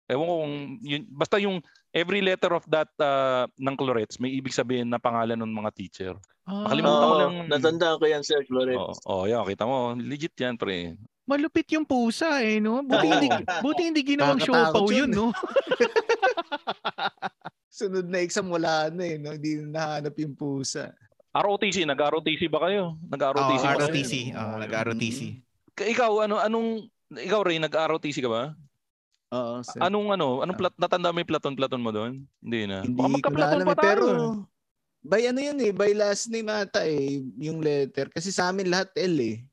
Ewan 0.09 0.27
ko 0.27 0.35
kung, 0.43 0.55
yun, 0.81 1.03
basta 1.07 1.37
yung 1.37 1.61
every 1.93 2.25
letter 2.25 2.57
of 2.57 2.65
that 2.67 2.89
uh, 2.99 3.45
ng 3.55 3.77
chlorets, 3.77 4.17
may 4.17 4.33
ibig 4.33 4.57
sabihin 4.57 4.89
na 4.89 4.99
pangalan 4.99 5.37
ng 5.37 5.53
mga 5.53 5.71
teacher. 5.77 6.15
Ah, 6.49 6.67
Nakalimutan 6.67 6.97
ko 6.99 7.07
Oo, 7.07 7.21
lang. 7.21 7.35
natandaan 7.47 7.97
ko 8.01 8.05
yan, 8.09 8.25
sir, 8.25 8.41
Flores. 8.49 8.75
Oo, 9.07 9.23
oh, 9.23 9.25
yeah, 9.29 9.45
kita 9.45 9.69
mo, 9.69 9.93
legit 9.95 10.35
yan, 10.35 10.57
pre. 10.57 10.97
Malupit 11.31 11.71
yung 11.71 11.87
pusa 11.87 12.43
eh, 12.43 12.59
no? 12.59 12.83
Buti 12.83 13.07
hindi, 13.07 13.29
buti 13.65 13.83
hindi 13.87 14.03
ginawang 14.03 14.43
siopaw 14.43 14.91
yun, 14.91 15.07
yun, 15.07 15.11
no? 15.15 15.27
Sunod 17.71 18.07
na 18.11 18.19
exam 18.21 18.51
wala 18.51 18.91
na 18.91 19.05
eh. 19.07 19.17
No? 19.17 19.33
Hindi 19.35 19.63
na 19.63 19.67
nahanap 19.79 20.15
yung 20.19 20.35
pusa. 20.35 20.91
ROTC, 21.31 21.87
nag-ROTC 21.87 22.51
ba 22.51 22.67
kayo? 22.67 22.99
Nag-ROTC 23.07 23.63
ba 23.63 23.79
kayo? 23.79 23.87
ROTC. 23.87 24.15
Oo, 24.35 24.55
nag-ROTC. 24.59 25.21
Ka- 25.79 25.87
Ikaw, 25.87 26.27
ano, 26.27 26.43
anong, 26.43 26.91
ikaw 27.15 27.47
Ray, 27.47 27.63
nag-ROTC 27.63 28.19
ka 28.19 28.31
ba? 28.31 28.45
Oo, 29.31 29.63
sir. 29.63 29.79
Anong 29.79 30.11
ano, 30.11 30.43
anong 30.43 30.59
plat, 30.59 30.75
natanda 30.75 31.15
mo 31.15 31.23
yung 31.23 31.31
platon-platon 31.31 31.83
mo 31.83 31.95
doon? 31.95 32.27
Hindi 32.43 32.67
na. 32.67 32.83
Hindi 32.83 32.99
Baka 32.99 33.07
ko 33.07 33.07
na 33.07 33.15
magka-platon 33.15 33.55
alam 33.55 33.67
pa 33.71 33.75
eh. 33.75 33.79
tayo. 33.79 33.87
Pero, 33.87 34.07
eh. 34.11 34.35
by 35.07 35.23
ano 35.31 35.39
yun 35.41 35.59
eh, 35.63 35.73
by 35.73 35.93
last 35.95 36.27
name 36.35 36.51
ata 36.51 36.83
eh, 36.83 37.23
yung 37.39 37.63
letter. 37.63 38.11
Kasi 38.11 38.35
sa 38.35 38.51
amin 38.51 38.67
lahat 38.67 38.91
L 38.99 39.15
eh. 39.23 39.47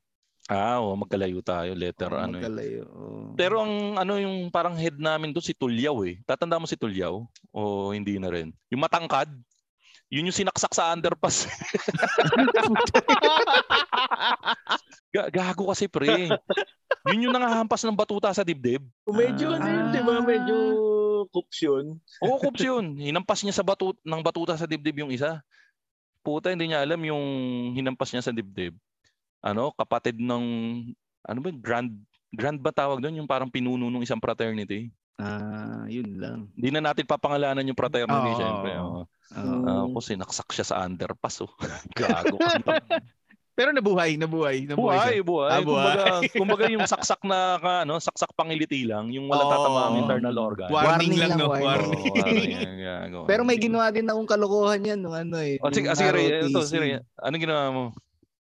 Ah, 0.48 0.80
oh, 0.80 0.96
magkalayo 0.96 1.44
tayo, 1.44 1.76
letter 1.76 2.08
Oo, 2.08 2.24
ano. 2.24 2.40
magkalayo. 2.40 2.82
Oo. 2.88 3.36
Pero 3.36 3.60
ang 3.60 4.00
ano 4.00 4.16
yung 4.16 4.48
parang 4.48 4.72
head 4.80 4.96
namin 4.96 5.28
doon 5.28 5.44
si 5.44 5.52
Tulyaw 5.52 6.08
eh. 6.08 6.24
Tatanda 6.24 6.56
mo 6.56 6.64
si 6.64 6.72
Tulyaw 6.72 7.20
o 7.52 7.60
hindi 7.92 8.16
na 8.16 8.32
rin? 8.32 8.56
Yung 8.72 8.80
matangkad, 8.80 9.28
yun 10.08 10.24
yung 10.24 10.38
sinaksak 10.40 10.72
sa 10.72 10.96
underpass. 10.96 11.44
Ga- 15.12 15.28
Gago 15.28 15.68
kasi 15.68 15.84
pre. 15.84 16.32
Yun 17.12 17.28
yung 17.28 17.34
nangahampas 17.36 17.84
ng 17.84 17.92
batuta 17.92 18.32
sa 18.32 18.40
dibdib. 18.40 18.80
Medyo 19.04 19.52
ano 19.52 19.68
yun, 19.68 19.84
di 19.92 20.00
ba? 20.00 20.16
Medyo 20.24 20.56
coops 21.28 21.58
yun. 21.60 22.00
Oo, 22.24 22.40
kups 22.40 22.64
yun. 22.64 22.96
Hinampas 22.96 23.44
niya 23.44 23.52
sa 23.52 23.64
batu 23.64 23.92
ng 24.00 24.24
batuta 24.24 24.56
sa 24.56 24.64
dibdib 24.64 25.04
yung 25.04 25.12
isa. 25.12 25.44
Puta, 26.24 26.48
hindi 26.48 26.72
niya 26.72 26.80
alam 26.80 27.04
yung 27.04 27.24
hinampas 27.76 28.16
niya 28.16 28.24
sa 28.24 28.32
dibdib. 28.32 28.72
Ano, 29.48 29.72
kapatid 29.72 30.20
ng, 30.20 30.44
ano 31.24 31.38
ba, 31.40 31.48
grand, 31.50 31.88
grand 32.30 32.60
ba 32.60 32.68
tawag 32.68 33.00
doon? 33.00 33.24
Yung 33.24 33.30
parang 33.30 33.48
pinuno 33.48 33.88
ng 33.88 34.04
isang 34.04 34.20
fraternity. 34.20 34.92
Ah, 35.18 35.82
yun 35.88 36.20
lang. 36.20 36.46
Hindi 36.54 36.68
na 36.70 36.92
natin 36.92 37.08
papangalanan 37.08 37.66
yung 37.66 37.74
fraternity, 37.78 38.30
Oo. 38.30 38.38
syempre. 38.38 38.70
Oo. 38.78 39.00
Ah, 39.34 39.82
ako 39.88 39.98
sinaksak 39.98 40.48
siya 40.52 40.66
sa 40.68 40.76
underpass. 40.84 41.42
Oh. 41.42 41.50
Gago. 41.98 42.36
Pero 43.58 43.74
nabuhay, 43.74 44.14
nabuhay, 44.14 44.70
nabuhay. 44.70 44.78
buhay, 44.78 45.14
siya. 45.18 45.26
buhay. 45.26 45.50
Ah, 45.50 45.58
buhay. 45.58 45.82
Kumbaga, 45.82 46.04
kumbaga 46.30 46.64
yung 46.70 46.86
saksak 46.86 47.18
na 47.26 47.58
ka, 47.58 47.82
ano, 47.82 47.98
saksak 47.98 48.30
pangiliti 48.38 48.86
lang, 48.86 49.10
yung 49.10 49.26
wala 49.26 49.42
Oo. 49.42 49.50
tatama 49.50 49.80
ang 49.90 49.96
internal 49.98 50.36
organ. 50.38 50.70
Warning, 50.70 51.10
Warning 51.10 51.14
lang, 51.18 51.30
lang, 51.34 51.38
no? 51.42 51.50
warning. 51.50 51.66
Warning. 51.66 51.98
Oo, 51.98 52.22
warning. 52.22 52.78
Gago. 52.78 53.18
Pero 53.26 53.42
may 53.42 53.58
ginawa 53.58 53.90
din 53.90 54.06
akong 54.06 54.30
kalokohan 54.30 54.86
yan 54.86 55.02
nung 55.02 55.18
ano 55.18 55.42
eh. 55.42 55.58
Oh, 55.58 55.74
sige, 55.74 55.90
sige, 55.98 56.14
ito, 56.46 56.54
ROTC. 56.54 56.70
sige. 56.70 57.02
Anong 57.18 57.42
ginawa 57.42 57.64
mo? 57.74 57.84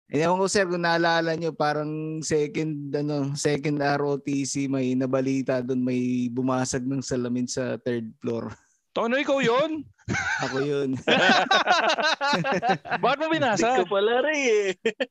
Ewan 0.07 0.37
ko 0.37 0.47
sir 0.47 0.65
kung 0.65 0.81
naalala 0.81 1.33
nyo, 1.33 1.51
parang 1.51 2.21
second, 2.21 2.93
ano, 2.93 3.33
second 3.35 3.81
ROTC, 3.81 4.69
may 4.69 4.93
nabalita 4.93 5.59
doon, 5.59 5.81
may 5.81 6.29
bumasag 6.29 6.85
ng 6.85 7.01
salamin 7.01 7.45
sa 7.45 7.75
third 7.79 8.09
floor. 8.21 8.53
Tono, 8.95 9.17
ikaw 9.17 9.41
yun? 9.41 9.83
Ako 10.45 10.57
yun. 10.61 10.95
Bakit 13.03 13.19
mo 13.19 13.27
Hindi 13.27 13.35
binasa? 13.35 13.81
ko 13.81 13.91
pala 13.91 14.23
rin 14.23 14.39
eh. 14.39 14.65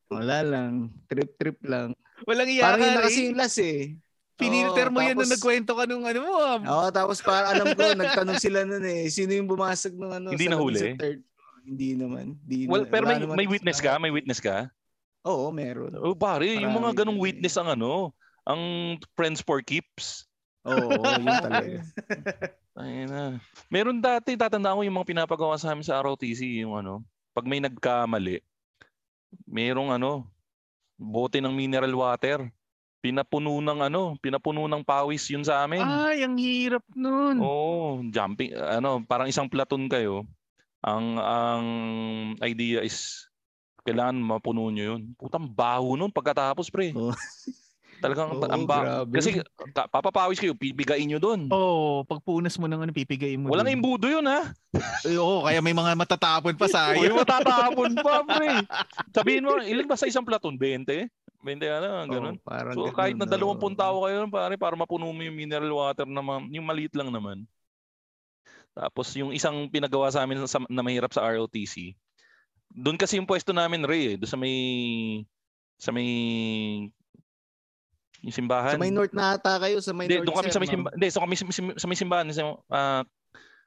Wala 0.07 0.38
lang. 0.40 0.72
Trip-trip 1.10 1.57
lang. 1.65 1.91
Walang 2.24 2.48
iya 2.48 2.61
Parang 2.64 2.80
yun 2.80 2.94
na 2.94 3.03
kasi 3.03 3.20
yung 3.28 3.36
last 3.36 3.60
eh. 3.60 3.98
Pinilter 4.34 4.88
mo 4.88 4.98
yan 4.99 5.14
nung 5.14 5.26
tapos- 5.26 5.34
nagkwento 5.36 5.72
ka 5.76 5.84
nung 5.84 6.03
ano 6.07 6.20
mo. 6.22 6.32
ah. 6.38 6.57
Oo, 6.64 6.86
tapos 6.90 7.20
para 7.20 7.52
alam 7.52 7.68
ko, 7.74 7.82
nagtanong 7.94 8.40
sila 8.40 8.64
nun 8.64 8.82
eh, 8.82 9.06
sino 9.10 9.30
yung 9.32 9.45
bumasag 9.45 9.94
ng 9.94 10.11
ano? 10.14 10.28
Hindi 10.32 10.41
salamin 10.41 10.53
nahuli? 10.56 10.80
Sa 10.80 10.88
third? 10.95 11.20
Hindi 11.64 11.88
naman. 11.95 12.26
Hindi 12.40 12.56
Well, 12.65 12.84
na- 12.86 12.88
pero 12.88 13.03
may, 13.03 13.18
naman 13.20 13.36
may 13.36 13.48
witness 13.48 13.80
ka? 13.80 13.91
May 13.98 14.11
witness 14.11 14.40
ka? 14.40 14.68
Oo, 15.23 15.55
meron. 15.55 15.95
Oh, 15.99 16.15
pare, 16.15 16.59
yung 16.59 16.75
mga 16.75 17.03
ganong 17.03 17.19
eh. 17.19 17.23
witness 17.31 17.55
ang 17.55 17.71
ano, 17.71 18.11
ang 18.43 18.61
friends 19.15 19.39
for 19.39 19.63
keeps. 19.63 20.27
Oo, 20.67 21.03
yun 21.19 21.39
talaga. 21.39 21.79
Ay 22.79 23.05
na. 23.05 23.37
Meron 23.69 24.01
dati, 24.01 24.33
tatandaan 24.33 24.81
ko 24.81 24.83
yung 24.83 24.97
mga 24.97 25.09
pinapagawa 25.13 25.55
sa 25.55 25.71
amin 25.71 25.85
sa 25.85 26.01
ROTC, 26.01 26.65
yung 26.65 26.73
ano, 26.75 27.05
pag 27.31 27.45
may 27.47 27.61
nagkamali, 27.61 28.41
merong 29.47 29.93
ano, 29.93 30.27
bote 30.97 31.37
ng 31.39 31.53
mineral 31.53 31.93
water. 31.93 32.49
pinapuno 33.03 33.59
ng 33.59 33.83
ano, 33.91 34.15
pinapuno 34.23 34.63
ng 34.63 34.79
pawis 34.87 35.27
yun 35.27 35.43
sa 35.43 35.67
amin. 35.67 35.83
Ay, 35.83 36.23
ang 36.23 36.39
hirap 36.39 36.87
nun. 36.95 37.35
Oo, 37.43 37.99
jumping 38.07 38.55
ano, 38.55 39.03
parang 39.03 39.27
isang 39.27 39.51
platoon 39.51 39.91
kayo. 39.91 40.23
Ang 40.79 41.19
ang 41.19 41.65
idea 42.39 42.79
is 42.79 43.27
kailangan 43.84 44.15
mapuno 44.15 44.68
nyo 44.68 44.95
yun. 44.95 45.01
Putang 45.14 45.45
baho 45.45 45.93
nun 45.93 46.10
pagkatapos, 46.10 46.68
pre. 46.68 46.91
Oo. 46.91 47.11
Talagang 47.99 48.35
Oo, 48.35 48.43
ang 48.43 48.68
ba- 48.68 48.84
grabe. 49.07 49.15
Kasi 49.15 49.39
ka- 49.72 49.88
papapawis 49.88 50.35
kayo, 50.35 50.51
pipigain 50.51 51.07
nyo 51.07 51.23
doon. 51.23 51.47
Oo, 51.47 52.03
pagpunas 52.03 52.60
mo 52.60 52.68
ng 52.68 52.84
ano, 52.84 52.91
pipigay 52.91 53.39
mo. 53.39 53.47
Walang 53.47 53.69
dun. 53.69 53.76
imbudo 53.77 54.11
yun, 54.11 54.27
ha? 54.27 54.51
Eh, 55.07 55.15
Oo, 55.15 55.43
kaya 55.43 55.64
may 55.64 55.72
mga 55.72 55.95
matatapon 55.95 56.55
pa 56.55 56.68
sa 56.68 56.91
Ay, 56.91 57.07
iyo. 57.07 57.15
matatapon 57.15 57.95
pa, 57.95 58.23
pre. 58.23 58.60
Sabihin 59.15 59.47
mo, 59.47 59.55
ilan 59.55 59.88
ba 59.88 59.95
sa 59.95 60.07
isang 60.07 60.27
platoon? 60.27 60.60
20? 60.60 61.07
20 61.43 61.64
ano, 61.69 61.88
ganun. 62.07 62.35
Parang 62.39 62.72
So 62.73 62.88
ganun, 62.88 62.95
kahit 62.95 63.15
na 63.15 63.27
oo. 63.30 63.55
20 63.55 63.76
tao 63.76 64.03
kayo 64.03 64.15
pare 64.27 64.55
para 64.55 64.76
mapuno 64.76 65.07
mo 65.07 65.22
yung 65.22 65.35
mineral 65.35 65.72
water 65.72 66.07
na 66.07 66.19
ma- 66.19 66.47
yung 66.47 66.64
maliit 66.64 66.95
lang 66.95 67.07
naman. 67.07 67.43
Tapos 68.73 69.11
yung 69.14 69.31
isang 69.31 69.69
pinagawa 69.69 70.10
sa 70.10 70.23
amin 70.23 70.43
sa, 70.43 70.60
na 70.65 70.81
mahirap 70.81 71.11
sa 71.11 71.22
ROTC. 71.22 71.93
Doon 72.73 72.97
kasi 72.97 73.15
yung 73.15 73.29
pwesto 73.29 73.53
namin 73.53 73.85
Ray 73.85 74.03
eh, 74.09 74.17
doon 74.17 74.27
sa 74.27 74.37
may 74.37 74.55
sa 75.77 75.89
may 75.89 76.09
yung 78.23 78.31
simbahan. 78.33 78.75
Sa 78.75 78.81
may 78.81 78.93
north 78.93 79.11
na 79.11 79.35
ata 79.35 79.59
kayo, 79.59 79.77
sa 79.83 79.91
may 79.91 80.07
Hindi, 80.07 80.23
north. 80.23 80.27
doon 80.31 80.37
kami 80.39 80.47
sir, 80.47 80.55
sa 80.55 80.61
may 80.63 80.69
simbahan. 80.71 80.93
Hindi, 80.95 81.07
so 81.11 81.19
kami 81.19 81.35
sa, 81.35 81.43
sa- 81.45 81.77
sa 81.77 81.85
may 81.85 81.97
simbahan 81.99 82.25
sa 82.31 82.43
ah, 82.71 83.03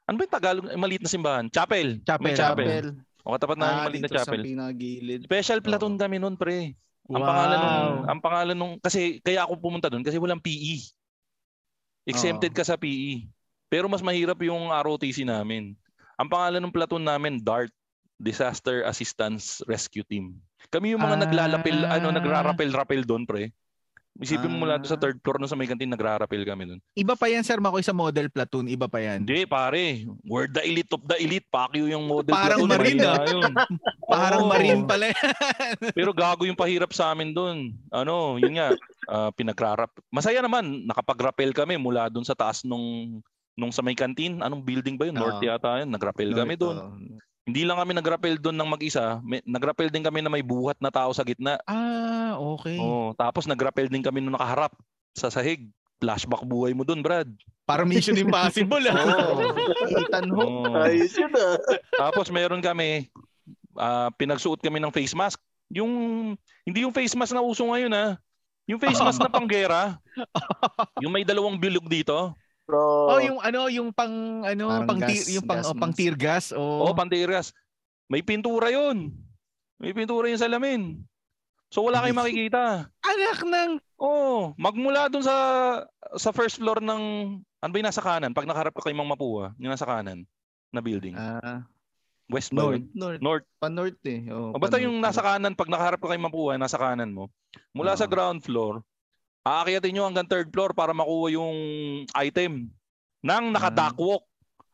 ano 0.07 0.15
ba 0.17 0.23
yung 0.23 0.33
Tagalog? 0.33 0.65
Maliit 0.73 1.03
na 1.03 1.11
simbahan. 1.11 1.45
Chapel. 1.51 1.99
Chapel. 2.01 2.25
May 2.25 2.33
chapel. 2.33 2.65
Chapel. 2.65 2.87
O 3.21 3.35
katapat 3.35 3.57
na 3.59 3.63
Ah, 3.63 3.71
yung 3.75 3.85
maliit 3.85 4.01
na 4.01 4.07
dito 4.07 4.15
sa 4.15 4.23
chapel. 4.23 4.41
pinagilid. 4.41 5.19
Special 5.27 5.59
platoon 5.59 5.95
Oo. 5.95 5.99
kami 5.99 6.15
noon, 6.17 6.35
pre. 6.39 6.73
Ang 7.07 7.23
Wow. 7.23 7.27
pangalan 7.27 7.57
nung 7.59 7.75
ang 8.07 8.19
pangalan 8.19 8.55
nung 8.57 8.73
kasi 8.79 9.19
kaya 9.19 9.43
ako 9.43 9.59
pumunta 9.59 9.87
doon 9.87 10.03
kasi 10.03 10.15
walang 10.15 10.39
PE. 10.39 10.79
Exempted 12.07 12.51
Oo. 12.51 12.57
ka 12.57 12.63
sa 12.63 12.79
PE. 12.79 13.27
Pero 13.67 13.91
mas 13.91 13.99
mahirap 13.99 14.39
yung 14.41 14.71
ROTC 14.71 15.27
namin. 15.27 15.75
Ang 16.15 16.29
pangalan 16.31 16.63
ng 16.63 16.71
platoon 16.73 17.03
namin 17.03 17.35
DART, 17.37 17.69
Disaster 18.17 18.81
Assistance 18.83 19.61
Rescue 19.63 20.03
Team. 20.03 20.41
Kami 20.67 20.91
yung 20.91 21.01
mga 21.01 21.15
Ah. 21.15 21.23
naglalapil, 21.23 21.77
ano 21.81 22.09
nagrarapel-rapel 22.09 23.01
doon, 23.01 23.23
pre. 23.23 23.53
Isipin 24.17 24.49
mo 24.49 24.65
mula 24.65 24.81
doon 24.81 24.89
sa 24.89 24.97
Ah. 24.97 25.03
third 25.05 25.21
floor 25.21 25.37
no 25.37 25.45
sa 25.45 25.53
may 25.53 25.69
kantin 25.69 25.85
nagrarapel 25.85 26.41
kami 26.41 26.65
doon. 26.65 26.81
Iba 26.91 27.13
pa 27.13 27.29
yan, 27.29 27.45
Sir 27.45 27.61
Makoy, 27.61 27.85
sa 27.85 27.93
model 27.93 28.33
platoon. 28.33 28.65
Iba 28.65 28.89
pa 28.89 28.97
yan. 28.97 29.21
Hindi, 29.21 29.45
pare. 29.45 30.09
We're 30.25 30.49
the 30.49 30.65
elite 30.65 30.89
of 30.89 31.05
the 31.05 31.21
elite. 31.21 31.45
Pakyo 31.47 31.85
yung 31.85 32.09
model 32.09 32.33
Parang 32.33 32.65
platoon. 32.65 32.71
marine, 32.73 32.97
Mahina 32.97 33.13
ah. 33.13 33.29
yun. 33.29 33.53
Parang 34.09 34.41
Oo. 34.41 34.49
marine 34.49 34.81
pala. 34.83 35.13
Pero 35.93 36.17
gago 36.17 36.43
yung 36.43 36.57
pahirap 36.57 36.89
sa 36.91 37.13
amin 37.13 37.29
doon. 37.29 37.77
Ano, 37.93 38.41
yun 38.41 38.57
nga, 38.57 38.73
ah, 39.05 39.29
pinagrarap. 39.31 39.93
Masaya 40.09 40.41
naman, 40.41 40.65
nakapag-rappel 40.83 41.53
kami 41.53 41.77
mula 41.77 42.09
doon 42.09 42.25
sa 42.25 42.33
taas 42.33 42.65
nung 42.65 43.21
nung 43.53 43.69
sa 43.69 43.81
may 43.81 43.93
kantin. 43.93 44.41
Anong 44.41 44.61
building 44.61 44.97
ba 44.97 45.05
yun? 45.05 45.13
North 45.13 45.37
Oo. 45.37 45.45
yata 45.45 45.81
yun. 45.81 45.89
Nag-rappel 45.89 46.29
kami 46.31 46.57
doon. 46.57 46.77
Oo. 47.47 47.49
Hindi 47.49 47.63
lang 47.63 47.79
kami 47.79 47.95
nag-rappel 47.95 48.35
doon 48.35 48.59
ng 48.59 48.69
mag-isa. 48.75 49.23
May, 49.23 49.39
nag-rappel 49.47 49.87
din 49.87 50.03
kami 50.03 50.19
na 50.19 50.27
may 50.27 50.43
buhat 50.43 50.75
na 50.83 50.91
tao 50.91 51.15
sa 51.15 51.23
gitna. 51.23 51.55
ah, 51.63 52.35
okay. 52.35 52.75
Oh, 52.75 53.15
tapos 53.15 53.47
nag-rappel 53.47 53.87
din 53.87 54.03
kami 54.03 54.19
nung 54.19 54.35
nakaharap 54.35 54.75
sa 55.15 55.31
sahig. 55.31 55.71
Flashback 55.97 56.45
buhay 56.45 56.77
mo 56.77 56.85
doon, 56.85 57.01
Brad. 57.01 57.25
Para 57.65 57.81
Mission 57.81 58.13
Impossible. 58.13 58.85
ah. 58.91 59.33
Oo. 59.33 59.41
Ethan 59.97 60.29
Hawke. 60.29 60.69
Ayos 60.85 61.15
yun 61.17 61.33
ah. 61.33 61.57
Tapos 61.97 62.29
meron 62.29 62.61
kami, 62.61 63.09
ah, 63.73 64.13
pinagsuot 64.13 64.61
kami 64.61 64.77
ng 64.77 64.93
face 64.93 65.17
mask. 65.17 65.41
Yung, 65.73 65.89
hindi 66.67 66.85
yung 66.85 66.93
face 66.93 67.17
mask 67.17 67.33
na 67.33 67.41
uso 67.41 67.65
ngayon 67.65 67.89
ha. 67.97 68.19
Yung 68.67 68.77
face 68.77 68.99
mask 68.99 69.23
na 69.23 69.31
panggera. 69.31 69.95
yung 70.99 71.09
may 71.15 71.23
dalawang 71.23 71.57
bilog 71.57 71.87
dito. 71.87 72.35
Bro. 72.67 72.83
Oh, 73.07 73.19
yung 73.23 73.39
ano, 73.39 73.71
yung 73.71 73.95
pang 73.95 74.11
ano, 74.43 74.65
Parang 74.67 74.85
pang 74.85 74.99
gas- 74.99 75.23
tir, 75.23 75.39
yung 75.39 75.47
pang 75.47 75.63
gas 75.63 75.71
oh, 75.71 75.73
pang 75.73 75.93
tear 75.95 76.15
gas. 76.19 76.45
Oo, 76.51 76.83
Oh. 76.83 76.93
pantiras. 76.93 77.55
May 78.05 78.19
pintura 78.19 78.67
yun. 78.67 79.15
May 79.79 79.95
pintura 79.95 80.27
yun 80.27 80.35
sa 80.35 80.51
lamin. 80.51 80.99
So 81.67 81.83
wala 81.83 81.99
kayong 81.99 82.19
makikita. 82.19 82.91
Anak 82.91 83.39
ng 83.41 83.71
Oo, 83.97 84.51
magmula 84.55 85.07
dun 85.07 85.23
sa 85.23 85.35
sa 86.15 86.29
first 86.29 86.59
floor 86.59 86.79
ng 86.79 87.01
ano 87.57 87.69
ba 87.71 87.77
yung 87.77 87.87
nasa 87.87 87.99
kanan? 87.99 88.31
Pag 88.31 88.45
nakaharap 88.45 88.71
ka 88.71 88.83
kay 88.83 88.93
Mang 88.93 89.09
Mapua, 89.09 89.55
yung 89.57 89.71
nasa 89.71 89.83
kanan 89.83 90.27
na 90.69 90.79
building. 90.79 91.15
Ah, 91.15 91.63
West 92.27 92.51
ba 92.51 92.61
north. 92.61 92.83
North. 92.93 93.19
North. 93.19 93.45
Pa-north 93.57 93.99
eh. 94.03 94.27
Oo, 94.27 94.51
O 94.51 94.59
basta 94.59 94.77
yung 94.77 94.99
nasa 94.99 95.19
kanan, 95.19 95.55
pag 95.55 95.67
nakaharap 95.67 95.97
ka 95.97 96.11
kay 96.11 96.19
Mapua, 96.19 96.55
nasa 96.55 96.75
kanan 96.75 97.09
mo. 97.09 97.31
Mula 97.71 97.95
sa 97.95 98.05
Oo. 98.05 98.11
ground 98.11 98.43
floor, 98.43 98.83
aakyatin 99.47 99.91
nyo 99.95 100.03
hanggang 100.03 100.27
third 100.27 100.51
floor 100.51 100.75
para 100.75 100.91
makuha 100.91 101.31
yung 101.31 101.55
item 102.11 102.67
nang 103.23 103.49
naka-duckwalk. 103.51 104.23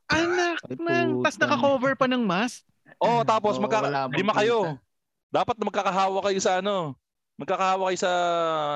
anak 0.09 0.59
ng 0.67 1.23
tas 1.25 1.37
puta. 1.37 1.47
naka-cover 1.47 1.93
pa 1.97 2.05
ng 2.09 2.21
mask. 2.21 2.65
Oh, 2.99 3.23
tapos 3.25 3.57
Oo, 3.57 3.63
magka 3.63 4.09
lima 4.13 4.33
kayo. 4.35 4.77
Dapat 5.33 5.57
magkakahawa 5.57 6.19
kayo 6.29 6.39
sa 6.43 6.61
ano? 6.61 6.93
Magkakahawa 7.39 7.89
kayo 7.89 7.99
sa 8.05 8.11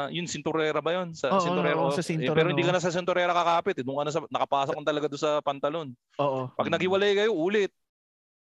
yun 0.09 0.25
sinturera 0.25 0.81
ba 0.81 0.97
yun? 0.97 1.13
Sa 1.13 1.29
Oo, 1.29 1.43
sinturera. 1.43 1.77
oo, 1.77 1.93
sa 1.93 2.01
Eh, 2.01 2.33
pero 2.33 2.49
hindi 2.49 2.65
ka 2.65 2.73
na 2.73 2.81
sa 2.81 2.89
sinturera 2.89 3.35
kakapit. 3.35 3.77
Eh. 3.77 3.83
Doon 3.85 4.01
ka 4.01 4.05
na 4.09 4.13
sa, 4.13 4.21
nakapasok 4.25 4.73
ka 4.81 4.89
talaga 4.89 5.05
doon 5.11 5.21
sa 5.21 5.31
pantalon. 5.45 5.87
Oo. 6.17 6.49
Pag 6.57 6.73
naghiwalay 6.73 7.13
kayo, 7.13 7.37
ulit. 7.37 7.69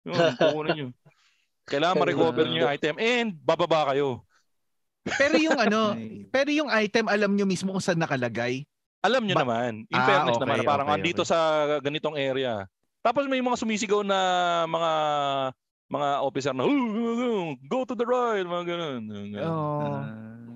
Yun, 0.07 0.15
kukunin 0.39 0.71
nyo. 0.75 0.87
Kailangan 1.71 1.99
ma-recover 1.99 2.47
nyo 2.47 2.63
yung 2.63 2.71
item 2.71 2.95
and 2.95 3.29
bababa 3.43 3.91
kayo. 3.91 4.23
Pero 5.15 5.35
yung 5.37 5.55
ano, 5.55 5.95
pero 6.27 6.49
yung 6.49 6.69
item 6.69 7.07
alam 7.07 7.31
nyo 7.31 7.45
mismo 7.45 7.71
kung 7.71 7.83
saan 7.83 7.97
nakalagay. 7.97 8.67
Alam 8.99 9.23
nyo 9.23 9.35
Ba- 9.37 9.43
naman. 9.45 9.71
In 9.87 9.95
Ah, 9.95 10.03
fairness 10.03 10.35
okay, 10.35 10.43
naman, 10.43 10.57
parang 10.65 10.87
okay, 10.89 10.97
andito 10.99 11.21
okay. 11.23 11.31
sa 11.31 11.39
ganitong 11.79 12.17
area. 12.17 12.65
Tapos 12.99 13.23
may 13.25 13.39
mga 13.39 13.55
sumisigaw 13.55 14.01
na 14.03 14.19
mga 14.67 14.91
mga 15.87 16.07
officer 16.19 16.51
na 16.51 16.67
"Oh, 16.67 17.55
go 17.63 17.87
to 17.87 17.95
the 17.95 18.03
right, 18.03 18.43
mga 18.43 18.65
ganun. 18.67 19.01
ah, 19.39 19.47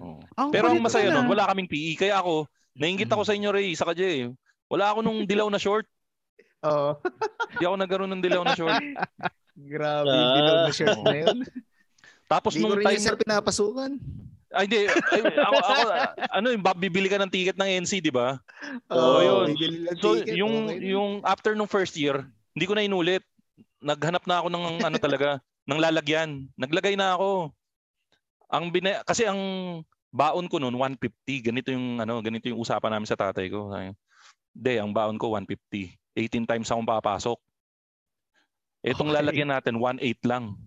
Oo. 0.02 0.20
Ang 0.36 0.50
Pero 0.52 0.68
ang 0.68 0.82
masaya 0.82 1.08
nun, 1.08 1.24
ah. 1.24 1.32
wala 1.32 1.48
kaming 1.48 1.70
PE. 1.70 1.96
Kaya 1.96 2.20
ako, 2.20 2.50
nainggit 2.76 3.08
ako 3.08 3.24
sa 3.24 3.32
inyo, 3.32 3.50
Ray, 3.54 3.72
sa 3.78 3.88
Jay. 3.96 4.28
Wala 4.68 4.92
ako 4.92 5.00
nung 5.00 5.24
dilaw 5.24 5.48
na 5.48 5.62
short. 5.62 5.88
Oo. 6.68 6.98
Hindi 7.56 7.64
ako 7.64 7.76
nagkaroon 7.78 8.12
ng 8.12 8.24
dilaw 8.24 8.44
na 8.44 8.58
short. 8.58 8.84
Grabe 9.56 10.10
yung 10.10 10.34
dilaw 10.36 10.56
na 10.66 10.72
shirt 10.72 11.00
na 11.04 11.16
yun. 11.16 11.38
Tapos 12.26 12.56
Hindi 12.56 12.64
ko 12.64 12.68
nung 12.68 12.78
rin 12.80 12.86
time... 12.88 12.96
yung 12.98 13.06
sir 13.06 13.18
pinapasukan. 13.20 13.92
Ay, 14.52 14.68
hindi. 14.68 14.84
Ay, 14.88 15.22
ako, 15.24 15.56
ako, 15.64 15.82
ano 16.28 16.48
yung 16.52 16.64
bibili 16.76 17.08
ka 17.08 17.16
ng 17.20 17.32
ticket 17.32 17.56
ng 17.56 17.88
NC, 17.88 18.04
di 18.04 18.12
ba? 18.12 18.36
Oo, 18.92 19.20
yun. 19.24 19.56
bibili 19.56 19.88
lang 19.88 19.96
So, 20.04 20.20
ticket, 20.20 20.36
yung, 20.36 20.54
okay 20.68 20.84
yung 20.92 21.12
after 21.24 21.56
nung 21.56 21.72
first 21.72 21.96
year, 21.96 22.28
hindi 22.52 22.66
ko 22.68 22.76
na 22.76 22.84
inulit. 22.84 23.24
Naghanap 23.80 24.28
na 24.28 24.44
ako 24.44 24.48
ng 24.52 24.66
ano 24.84 24.98
talaga, 25.00 25.40
ng 25.72 25.80
lalagyan. 25.80 26.52
Naglagay 26.60 27.00
na 27.00 27.16
ako. 27.16 27.56
Ang 28.52 28.66
bina- 28.76 29.04
kasi 29.08 29.24
ang 29.24 29.40
baon 30.12 30.52
ko 30.52 30.60
noon 30.60 30.76
150. 30.76 31.48
Ganito 31.48 31.72
yung 31.72 32.04
ano, 32.04 32.20
ganito 32.20 32.52
yung 32.52 32.60
usapan 32.60 32.92
namin 32.92 33.08
sa 33.08 33.16
tatay 33.16 33.48
ko. 33.48 33.72
Hindi, 33.72 34.74
ang 34.76 34.92
baon 34.92 35.16
ko 35.16 35.32
150. 35.32 35.96
18 36.12 36.44
times 36.44 36.68
akong 36.68 36.92
papasok. 36.92 37.40
Itong 38.84 39.14
Okay. 39.14 39.18
lalagyan 39.24 39.50
natin 39.56 39.80
1.8 39.80 40.20
lang. 40.28 40.60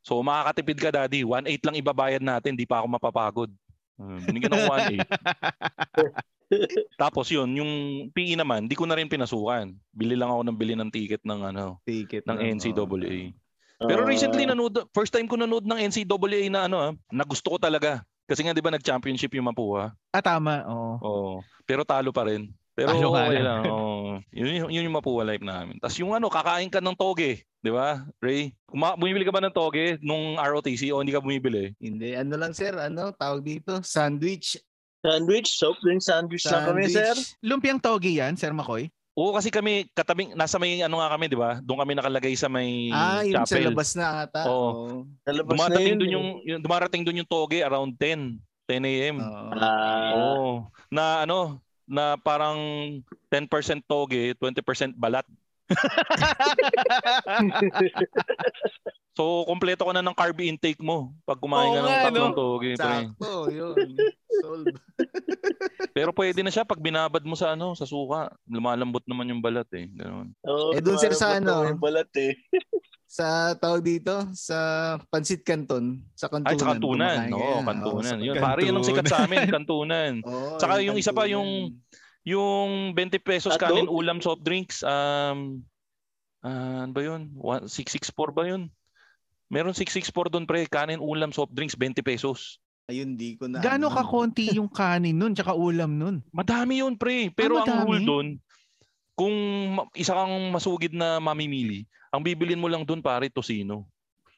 So 0.00 0.20
makakatipid 0.24 0.78
ka 0.80 0.90
daddy, 0.92 1.22
1.8 1.24 1.60
lang 1.66 1.76
ibabayad 1.76 2.22
natin, 2.24 2.56
di 2.56 2.64
pa 2.64 2.80
ako 2.80 2.86
mapapagod. 2.96 3.50
Uh, 4.00 4.16
binigyan 4.24 4.56
ng 4.56 4.64
1.8. 4.64 5.04
Tapos 7.02 7.30
yun, 7.30 7.48
yung 7.54 7.72
PE 8.10 8.34
naman, 8.34 8.66
di 8.66 8.74
ko 8.74 8.88
na 8.88 8.96
rin 8.98 9.06
pinasukan. 9.06 9.70
Bili 9.94 10.18
lang 10.18 10.32
ako 10.32 10.42
ng 10.48 10.56
bili 10.58 10.74
ng 10.74 10.90
ticket 10.90 11.22
ng 11.22 11.40
ano, 11.52 11.78
ticket 11.86 12.26
ng 12.26 12.38
lang, 12.40 12.58
NCAA. 12.58 13.30
oo. 13.80 13.88
Pero 13.88 14.04
recently 14.04 14.44
nanood, 14.44 14.88
first 14.92 15.14
time 15.14 15.30
ko 15.30 15.38
nanood 15.38 15.64
ng 15.64 15.78
NCAA 15.78 16.50
na 16.50 16.66
ano, 16.66 16.76
ah, 16.80 16.92
na 17.12 17.24
gusto 17.24 17.54
ko 17.54 17.58
talaga. 17.60 18.02
Kasi 18.30 18.46
nga 18.46 18.54
'di 18.54 18.62
ba 18.62 18.70
nag-championship 18.70 19.34
yung 19.34 19.50
Mapua. 19.50 19.90
Ah, 20.14 20.22
tama. 20.22 20.62
Oo. 20.70 20.94
Oo. 21.02 21.34
Pero 21.66 21.82
talo 21.82 22.14
pa 22.14 22.30
rin. 22.30 22.46
Pero 22.72 22.92
nga 22.92 23.26
okay 23.26 23.40
lang. 23.40 23.62
oo. 23.64 24.18
Yun, 24.30 24.46
yun, 24.48 24.68
yun 24.70 24.86
yung 24.86 24.96
Mapua 24.96 25.22
life 25.22 25.42
namin. 25.42 25.76
Tapos 25.78 25.96
yung 25.96 26.12
ano, 26.12 26.26
kakain 26.26 26.68
ka 26.68 26.78
ng 26.78 26.94
toge, 26.94 27.42
'di 27.58 27.70
ba? 27.70 28.06
Ray, 28.18 28.54
Kuma- 28.64 28.94
bumibili 28.94 29.22
ka 29.22 29.30
ba 29.30 29.40
ng 29.40 29.52
toge 29.52 29.98
nung 30.00 30.36
ROTC 30.36 30.90
o 30.90 31.02
hindi 31.02 31.10
ka 31.10 31.20
bumibili? 31.20 31.74
Hindi, 31.76 32.14
ano 32.14 32.34
lang 32.34 32.52
sir, 32.52 32.72
ano, 32.72 33.10
tawag 33.12 33.42
dito, 33.42 33.82
sandwich. 33.82 34.56
Sandwich, 35.00 35.48
soft 35.50 35.80
drink 35.80 36.00
sandwich 36.00 36.44
lang 36.44 36.68
kami, 36.68 36.84
sir. 36.86 37.08
Sandwich. 37.10 37.32
Lumpiang 37.40 37.80
togi 37.80 38.20
yan, 38.20 38.36
Sir 38.36 38.52
Makoy. 38.52 38.92
Oo, 39.16 39.32
kasi 39.32 39.48
kami 39.48 39.88
katabing 39.90 40.32
nasa 40.32 40.56
may 40.56 40.80
ano 40.80 40.96
nga 40.96 41.10
kami, 41.10 41.26
'di 41.26 41.34
ba? 41.34 41.58
Doon 41.60 41.82
kami 41.82 41.92
nakalagay 41.94 42.36
sa 42.36 42.46
may 42.46 42.88
Ah, 42.88 43.20
yung 43.20 43.42
sa 43.42 43.48
chapel. 43.50 43.72
labas 43.72 43.90
na 43.92 44.06
ata. 44.24 44.44
Oo. 44.46 45.04
Nalabas 45.24 45.50
na 45.50 45.56
Dumarating 45.66 45.88
yun. 45.88 45.98
doon 45.98 46.06
eh. 46.06 46.14
yung, 46.14 46.28
yung 46.46 46.60
dumarating 46.60 47.02
doon 47.02 47.20
yung 47.20 47.28
toge 47.28 47.58
around 47.60 47.96
10, 47.98 48.38
10 48.64 48.84
a.m. 48.86 49.16
Oo. 49.18 49.50
Ah, 49.56 50.12
Oo. 50.14 50.50
Na 50.88 51.24
ano, 51.24 51.58
na 51.90 52.14
parang 52.14 52.56
10% 53.26 53.82
toge, 53.82 54.38
20% 54.38 54.94
balat. 54.94 55.26
So, 59.12 59.44
kompleto 59.44 59.84
ka 59.84 59.92
na 59.92 60.00
ng 60.00 60.14
carb 60.14 60.38
intake 60.40 60.80
mo 60.80 61.12
pag 61.22 61.36
kumain 61.36 61.66
Oo 61.66 61.74
ka 61.74 61.78
ng 61.78 61.84
nga, 61.84 62.04
tatlong 62.08 62.30
no? 62.30 62.32
toge. 62.32 62.72
pre. 62.72 62.80
Sakto, 62.80 63.50
yun. 63.50 63.76
Solve. 64.40 64.70
Pero 65.96 66.08
pwede 66.14 66.40
na 66.40 66.48
siya 66.48 66.62
pag 66.62 66.78
binabad 66.78 67.20
mo 67.20 67.34
sa 67.34 67.52
ano, 67.52 67.74
sa 67.74 67.84
suka. 67.84 68.30
Lumalambot 68.46 69.02
naman 69.04 69.28
yung 69.28 69.42
balat 69.42 69.66
eh. 69.72 69.90
Ganun. 69.90 70.32
Oo, 70.40 70.72
Eh, 70.72 70.80
dun, 70.80 70.96
sir, 70.96 71.12
sa 71.12 71.36
parang 71.36 71.42
ano? 71.42 71.54
may 71.66 71.76
balat 71.76 72.08
eh. 72.16 72.32
Sa 73.10 73.58
tawag 73.58 73.82
dito, 73.82 74.22
sa 74.32 74.56
Pansit 75.10 75.42
Canton, 75.42 75.98
sa 76.14 76.30
Kantunan. 76.30 76.46
Ay, 76.46 76.56
sa 76.56 76.70
kantunan. 76.70 77.18
kumakain 77.18 77.34
Oo, 77.34 77.42
ka 77.42 77.66
kantunan. 77.66 78.14
Oo, 78.14 78.22
Yun, 78.22 78.32
sa- 78.32 78.40
pare, 78.46 78.60
yun 78.62 78.72
ang 78.72 78.86
sikat 78.86 79.04
sa 79.04 79.18
amin, 79.26 79.50
kantunan. 79.50 80.22
Oo, 80.22 80.54
Tsaka 80.56 80.78
yung 80.78 80.94
isa 80.94 81.10
pa, 81.10 81.26
yung-. 81.26 81.74
Yung 82.22 82.92
20 82.92 83.16
pesos 83.18 83.56
Hotdog? 83.56 83.72
kanin 83.72 83.88
ulam 83.88 84.20
soft 84.20 84.44
drinks, 84.44 84.84
um, 84.84 85.64
ah, 86.40 86.84
ano 86.84 86.92
ba 86.92 87.00
yun? 87.00 87.32
One- 87.32 87.64
664 87.66 88.36
ba 88.36 88.44
yun? 88.44 88.68
Meron 89.48 89.74
664 89.74 90.30
doon 90.30 90.46
pre, 90.46 90.68
kanin 90.68 91.00
ulam 91.00 91.32
soft 91.32 91.50
drinks 91.50 91.74
20 91.74 92.04
pesos. 92.04 92.60
Ayun, 92.86 93.14
di 93.14 93.34
ko 93.34 93.46
na. 93.46 93.58
Gaano 93.58 93.88
ano. 93.88 93.96
ka 93.96 94.02
konti 94.04 94.50
yung 94.52 94.68
kanin 94.68 95.14
nun 95.14 95.34
tsaka 95.34 95.54
ulam 95.54 95.96
nun? 95.96 96.16
Madami 96.30 96.82
yun 96.82 96.94
pre, 96.94 97.30
pero 97.30 97.58
Ah, 97.58 97.66
ang 97.66 97.82
rule 97.82 97.98
madami? 97.98 98.06
doon, 98.06 98.26
kung 99.14 99.36
isa 99.94 100.12
kang 100.12 100.50
masugid 100.50 100.92
na 100.92 101.18
mamimili, 101.18 101.86
ang 102.10 102.20
bibilin 102.20 102.58
mo 102.58 102.66
lang 102.66 102.82
doon 102.82 103.00
pare 103.00 103.26
tosino. 103.28 103.86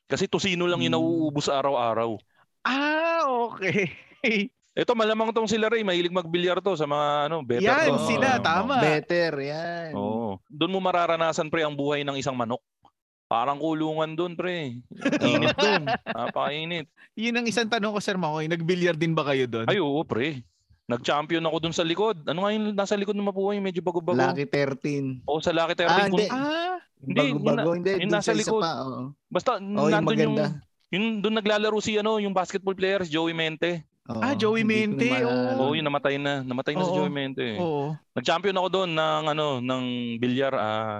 Kasi 0.06 0.28
tosino 0.28 0.68
lang 0.68 0.80
yung 0.80 0.92
Hmm. 0.92 1.00
nauubos 1.00 1.48
araw-araw. 1.48 2.20
Ah, 2.62 3.24
okay. 3.48 3.90
Ito 4.72 4.96
malamang 4.96 5.36
tong 5.36 5.44
sila 5.44 5.68
Ray, 5.68 5.84
mahilig 5.84 6.08
magbilyar 6.10 6.56
to 6.58 6.72
sa 6.72 6.88
mga 6.88 7.28
ano, 7.28 7.44
better 7.44 7.60
Yan, 7.62 7.92
to. 7.92 8.08
sila, 8.08 8.28
Oo. 8.32 8.42
tama. 8.42 8.74
Better, 8.80 9.32
yan. 9.36 9.90
Oo. 9.92 10.40
Doon 10.48 10.72
mo 10.72 10.80
mararanasan 10.80 11.52
pre 11.52 11.60
ang 11.60 11.76
buhay 11.76 12.00
ng 12.00 12.16
isang 12.16 12.32
manok. 12.32 12.64
Parang 13.28 13.56
kulungan 13.56 14.12
doon 14.12 14.32
pre. 14.32 14.80
Init 15.20 15.52
doon. 15.54 15.82
Napakainit. 16.16 16.88
Yun 17.12 17.36
ang 17.36 17.46
isang 17.46 17.68
tanong 17.68 17.92
ko, 17.92 18.00
Sir 18.00 18.16
Makoy. 18.16 18.44
Nagbilyar 18.44 18.96
din 18.96 19.12
ba 19.12 19.24
kayo 19.24 19.44
doon? 19.44 19.68
Ay 19.68 19.76
oo 19.76 20.00
pre. 20.02 20.40
Nag-champion 20.84 21.40
ako 21.42 21.56
doon 21.58 21.72
sa 21.72 21.84
likod. 21.84 22.24
Ano 22.24 22.44
nga 22.44 22.50
yung 22.50 22.72
nasa 22.72 22.96
likod 22.96 23.12
ng 23.12 23.24
mabuhay? 23.24 23.56
Medyo 23.58 23.80
bago-bago. 23.80 24.16
Lucky 24.18 24.44
13. 24.44 25.24
O 25.24 25.36
sa 25.38 25.48
Lucky 25.50 25.72
13. 25.74 25.84
Ah, 25.86 25.96
kung- 26.02 26.08
hindi. 26.10 26.26
Ah, 26.28 26.76
Hindi, 26.98 27.18
yun 27.20 27.36
Bago-bago, 27.36 27.70
hindi. 27.74 27.92
yun 27.94 28.00
Dun 28.04 28.14
nasa 28.14 28.32
likod. 28.32 28.60
Pa, 28.60 28.72
oo. 28.80 29.00
Basta 29.26 29.50
Oh, 29.56 29.60
yung 29.60 29.90
nandun 29.90 30.16
yung, 30.16 30.34
maganda. 30.34 30.46
yung 30.88 31.04
doon 31.18 31.34
naglalaro 31.34 31.78
si 31.78 31.92
ano, 31.94 32.16
yung 32.16 32.30
basketball 32.30 32.72
players, 32.72 33.08
Joey 33.08 33.32
Mente. 33.32 33.84
Oo, 34.02 34.18
Ah, 34.18 34.34
Joey 34.34 34.66
Mente, 34.66 35.06
oo. 35.22 35.62
Oo, 35.62 35.72
yun 35.72 35.86
namatay 35.86 36.18
na. 36.18 36.42
Namatay 36.42 36.74
na 36.74 36.82
si 36.82 36.90
Oo. 36.90 36.98
Joey 36.98 37.12
Mente. 37.12 37.54
oo. 37.54 37.94
Nag-champion 38.12 38.58
ako 38.58 38.68
doon 38.72 38.90
ng 38.90 39.24
ano, 39.30 39.46
ng 39.58 39.84
bilyar. 40.18 40.52
ah, 40.52 40.98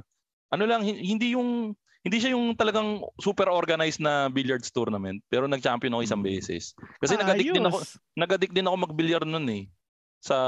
ano 0.49 0.63
lang, 0.63 0.87
hin- 0.87 1.03
hindi 1.03 1.35
yung 1.35 1.75
hindi 2.03 2.19
siya 2.19 2.35
yung 2.35 2.55
talagang 2.55 2.99
super 3.17 3.47
organized 3.47 3.99
na 3.99 4.27
billiards 4.27 4.71
tournament, 4.71 5.23
pero 5.27 5.47
nag-champion 5.47 5.95
ako 5.95 6.03
isang 6.03 6.19
Hmm. 6.19 6.31
beses. 6.31 6.75
Kasi 6.99 7.15
nag-addict 7.15 7.51
din 7.53 7.63
ako, 7.65 7.79
nag-addict 8.15 8.55
din 8.55 8.67
ako 8.67 8.77
magbilyar 8.81 9.23
noon 9.23 9.47
eh. 9.49 9.65
Sa 10.19 10.39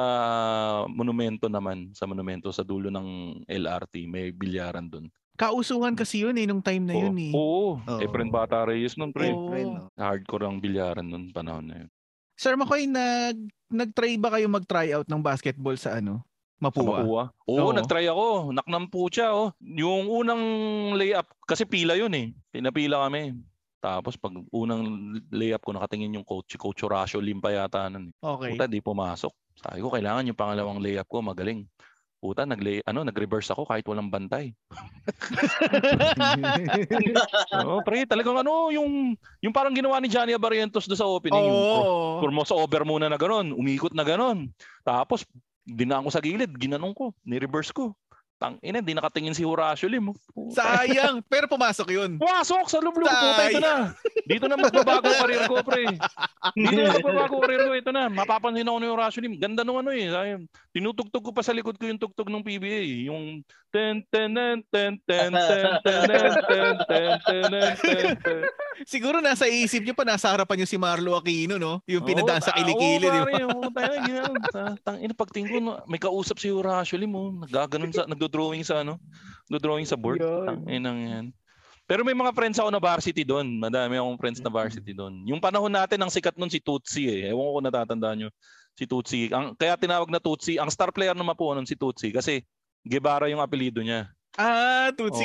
monumento 0.88 1.46
naman, 1.46 1.90
sa 1.90 2.06
monumento 2.06 2.50
sa 2.50 2.62
dulo 2.62 2.86
ng 2.88 3.08
LRT, 3.46 3.94
may 4.04 4.30
bilyaran 4.30 4.86
doon. 4.86 5.10
Kausuhan 5.34 5.98
kasi 5.98 6.22
yun 6.22 6.38
eh, 6.38 6.46
nung 6.46 6.62
time 6.62 6.86
na 6.86 6.94
yun 6.96 7.14
eh. 7.20 7.34
Oo, 7.34 7.78
Oo. 7.80 7.98
Efren 7.98 8.30
Bata 8.30 8.62
Reyes 8.62 8.94
noon, 8.94 9.10
pre. 9.10 9.30
Oo. 9.30 9.50
Friend, 9.50 9.70
no? 9.72 9.90
Hardcore 9.94 10.46
ang 10.46 10.58
bilyaran 10.58 11.02
noon 11.02 11.30
panahon 11.30 11.66
na 11.66 11.76
yun. 11.82 11.90
Sir 12.44 12.60
Makoy, 12.60 12.84
nag, 12.84 13.40
nag-try 13.72 14.20
ba 14.20 14.36
kayo 14.36 14.44
mag-try 14.52 14.92
out 14.92 15.08
ng 15.08 15.24
basketball 15.24 15.80
sa 15.80 15.96
ano? 15.96 16.20
Sa 16.60 16.68
Mapua? 16.68 17.00
Mapua? 17.00 17.22
Oo, 17.48 17.72
Oo. 17.72 17.72
nag-try 17.72 18.04
ako. 18.04 18.52
Naknam 18.52 18.84
po 18.92 19.08
siya, 19.08 19.32
oh. 19.32 19.48
Yung 19.64 20.12
unang 20.12 20.44
layup, 20.92 21.24
kasi 21.48 21.64
pila 21.64 21.96
yun 21.96 22.12
eh. 22.12 22.36
Pinapila 22.52 23.08
kami. 23.08 23.32
Tapos 23.80 24.20
pag 24.20 24.36
unang 24.52 25.16
layup 25.32 25.64
ko, 25.64 25.72
nakatingin 25.72 26.20
yung 26.20 26.26
coach, 26.28 26.52
si 26.52 26.60
Coach 26.60 26.84
Horacio 26.84 27.16
Limpa 27.16 27.48
yata 27.48 27.88
nun. 27.88 28.12
eh. 28.12 28.20
Okay. 28.20 28.50
Puta, 28.52 28.68
di 28.68 28.84
pumasok. 28.84 29.32
Sabi 29.64 29.80
ko, 29.80 29.88
kailangan 29.88 30.28
yung 30.28 30.36
pangalawang 30.36 30.84
layup 30.84 31.08
ko, 31.08 31.24
magaling. 31.24 31.64
Puta, 32.24 32.48
nag 32.48 32.56
ano, 32.88 33.04
nag-reverse 33.04 33.52
ako 33.52 33.68
kahit 33.68 33.84
walang 33.84 34.08
bantay. 34.08 34.56
Oo, 37.60 37.84
pre, 37.84 38.08
talagang 38.08 38.40
ano, 38.40 38.72
yung 38.72 39.12
yung 39.44 39.52
parang 39.52 39.76
ginawa 39.76 40.00
ni 40.00 40.08
Johnny 40.08 40.32
Abarientos 40.32 40.88
do 40.88 40.96
sa 40.96 41.04
opening, 41.04 41.52
yung 41.52 41.84
Oo. 41.84 42.24
Kurmo 42.24 42.48
sa 42.48 42.56
over 42.56 42.88
muna 42.88 43.12
na 43.12 43.20
gano'n, 43.20 43.52
umikot 43.52 43.92
na 43.92 44.08
gano'n. 44.08 44.48
Tapos, 44.88 45.28
dinaan 45.68 46.08
ko 46.08 46.08
sa 46.08 46.24
gilid, 46.24 46.56
ginanong 46.56 46.96
ko, 46.96 47.12
ni-reverse 47.28 47.76
ko. 47.76 47.92
Tang 48.44 48.60
ina, 48.60 48.84
di 48.84 48.92
nakatingin 48.92 49.32
si 49.32 49.40
Horacio 49.40 49.88
Lim. 49.88 50.12
oh. 50.12 50.16
Puta. 50.36 50.84
Sayang. 50.84 51.24
Pero 51.24 51.48
pumasok 51.48 51.88
yun. 51.96 52.20
Pumasok 52.20 52.68
sa 52.68 52.76
lublo, 52.84 53.08
puta, 53.08 53.48
ito 53.48 53.60
na. 53.64 53.96
Dito 54.28 54.44
na 54.44 54.60
magbabago 54.60 55.08
ang 55.08 55.20
career 55.24 55.48
ko, 55.48 55.64
pre. 55.64 55.88
Dito 56.52 56.76
na 56.76 56.92
magbabago 56.92 57.40
ang 57.40 57.42
career 57.48 57.62
ko, 57.64 57.72
ito 57.72 57.90
na. 57.96 58.12
Mapapansin 58.12 58.68
ako 58.68 58.78
ni 58.84 58.88
Horacio 58.92 59.20
Lim. 59.24 59.40
Ganda 59.40 59.64
nung 59.64 59.80
ano 59.80 59.88
eh. 59.96 60.12
Sayang. 60.12 60.44
Tinutugtog 60.76 61.24
ko 61.24 61.32
pa 61.32 61.40
sa 61.40 61.56
likod 61.56 61.80
ko 61.80 61.88
yung 61.88 61.96
tugtog 61.96 62.28
ng 62.28 62.44
PBA. 62.44 63.08
Yung 63.08 63.40
ten 63.72 64.04
ten 64.12 64.28
ten 64.36 64.60
ten 64.68 64.92
ten 65.08 65.32
ten 65.32 65.72
ten 65.80 66.04
ten 66.44 66.74
ten 66.84 67.12
ten 67.24 67.72
ten 67.80 68.12
ten 68.20 68.38
Siguro 68.82 69.22
nasa 69.22 69.46
isip 69.46 69.86
niyo 69.86 69.94
pa, 69.94 70.02
nasa 70.02 70.34
harapan 70.34 70.62
niyo 70.62 70.68
si 70.68 70.78
Marlo 70.80 71.14
Aquino, 71.14 71.56
no? 71.56 71.78
Yung 71.86 72.02
pinadaan 72.02 72.42
sa 72.42 72.50
kilikili, 72.50 73.06
di 73.06 73.20
ba? 73.22 73.30
Oo, 73.54 73.70
pare, 73.70 73.94
oo, 74.02 74.36
tayo, 74.50 74.74
Tang 74.82 74.98
ina 74.98 75.14
pagtingin 75.14 75.50
ko, 75.50 75.58
no, 75.62 75.72
may 75.86 76.02
kausap 76.02 76.42
si 76.42 76.50
Horacio 76.50 76.98
Lim, 76.98 77.14
oh. 77.14 77.32
Nagaganon 77.46 77.94
sa 77.94 78.04
nagdo-drawing 78.04 78.66
sa 78.66 78.82
ano, 78.82 78.98
nagdo-drawing 79.46 79.86
sa 79.86 79.94
board. 79.94 80.18
Yun. 80.18 80.46
Tang 80.46 80.62
inang 80.66 80.98
yan. 81.00 81.26
Pero 81.84 82.00
may 82.00 82.16
mga 82.16 82.32
friends 82.32 82.56
ako 82.56 82.72
na 82.72 82.80
varsity 82.80 83.28
doon. 83.28 83.60
Madami 83.60 84.00
akong 84.00 84.16
friends 84.16 84.40
na 84.40 84.48
varsity 84.48 84.96
doon. 84.96 85.20
Yung 85.28 85.36
panahon 85.36 85.68
natin 85.68 86.00
ang 86.00 86.08
sikat 86.08 86.32
noon 86.40 86.48
si 86.48 86.56
Tutsi 86.56 87.04
eh. 87.12 87.28
Ewan 87.28 87.44
ko 87.44 87.52
kung 87.60 87.66
natatandaan 87.68 88.16
nyo 88.24 88.30
si 88.72 88.84
Tutsi. 88.88 89.28
Ang 89.28 89.52
kaya 89.52 89.76
tinawag 89.76 90.08
na 90.08 90.16
Tutsi, 90.16 90.56
ang 90.56 90.72
star 90.72 90.88
player 90.96 91.12
ng 91.12 91.28
Mapuno 91.28 91.60
noon 91.60 91.68
si 91.68 91.76
Tutsi 91.76 92.08
kasi 92.08 92.40
Guevara 92.84 93.28
yung 93.28 93.40
apelyido 93.40 93.84
niya. 93.84 94.08
Ah, 94.34 94.90
Tutsi. 94.90 95.24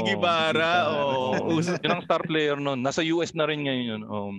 Oo. 0.88 1.34
Oo. 1.34 1.58
Uso- 1.58 1.78
Yun 1.82 1.92
ang 1.92 2.06
star 2.06 2.22
player 2.22 2.58
noon. 2.58 2.80
Nasa 2.80 3.02
US 3.10 3.34
na 3.34 3.50
rin 3.50 3.66
ngayon 3.66 3.86
yun. 3.90 4.04
Um, 4.06 4.36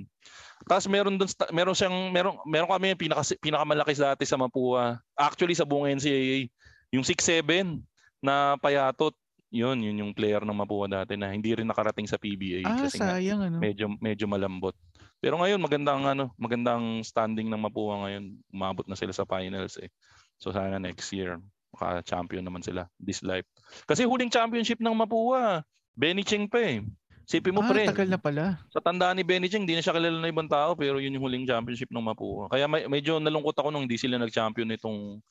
tapos 0.63 0.87
meron 0.87 1.17
doon 1.17 1.27
meron 1.51 1.75
siyang 1.75 2.13
meron 2.13 2.37
meron 2.45 2.69
kami 2.69 2.93
yung 2.93 3.01
pinaka 3.01 3.25
pinakamalaki 3.37 3.97
dati 3.97 4.23
sa 4.23 4.37
Mapua. 4.37 5.01
Actually 5.17 5.57
sa 5.57 5.65
buong 5.65 5.89
NCAA, 5.91 6.47
yung 6.91 7.03
6'7 7.03 7.81
na 8.21 8.55
payatot. 8.57 9.17
Yun, 9.51 9.83
yun 9.83 9.99
yung 9.99 10.13
player 10.15 10.47
ng 10.47 10.55
Mapua 10.55 10.87
dati 10.87 11.19
na 11.19 11.35
hindi 11.35 11.51
rin 11.51 11.67
nakarating 11.67 12.07
sa 12.07 12.15
PBA 12.15 12.63
Ah, 12.63 12.87
kasi 12.87 13.03
nga 13.03 13.19
sayang 13.19 13.43
ano. 13.43 13.59
medyo 13.59 13.91
medyo 13.99 14.31
malambot. 14.31 14.77
Pero 15.19 15.35
ngayon 15.37 15.59
magandang 15.59 16.07
ano, 16.07 16.31
magandang 16.39 17.03
standing 17.03 17.51
ng 17.51 17.59
Mapua 17.59 18.07
ngayon. 18.07 18.39
Umabot 18.49 18.87
na 18.87 18.95
sila 18.95 19.11
sa 19.11 19.27
finals 19.27 19.75
eh. 19.77 19.91
So 20.39 20.55
sana 20.55 20.79
next 20.79 21.11
year 21.11 21.43
maka-champion 21.75 22.43
naman 22.43 22.61
sila 22.61 22.91
this 22.99 23.23
life. 23.23 23.47
Kasi 23.87 24.03
huling 24.03 24.31
championship 24.31 24.79
ng 24.79 24.95
Mapua, 24.95 25.63
Benny 25.95 26.27
Cheng 26.27 26.51
pa 26.51 26.59
eh. 26.59 26.83
Sipin 27.31 27.55
mo 27.55 27.63
Ah, 27.63 27.71
pre, 27.71 27.87
tagal 27.87 28.11
na 28.11 28.19
pala. 28.19 28.59
sa 28.75 28.83
tandaan 28.83 29.15
ni 29.15 29.23
Benny 29.23 29.47
Cheng, 29.47 29.63
hindi 29.63 29.79
na 29.79 29.85
siya 29.85 29.95
kilala 29.95 30.19
ng 30.19 30.35
ibang 30.35 30.51
tao 30.51 30.75
pero 30.75 30.99
yun 30.99 31.15
yung 31.15 31.23
huling 31.23 31.47
championship 31.47 31.87
ng 31.95 32.03
Mapua. 32.03 32.51
Kaya 32.51 32.67
may, 32.67 32.91
medyo 32.91 33.23
nalungkot 33.23 33.55
ako 33.55 33.71
nung 33.71 33.87
hindi 33.87 33.95
sila 33.95 34.19
nag-champion 34.19 34.67
nitong 34.67 35.23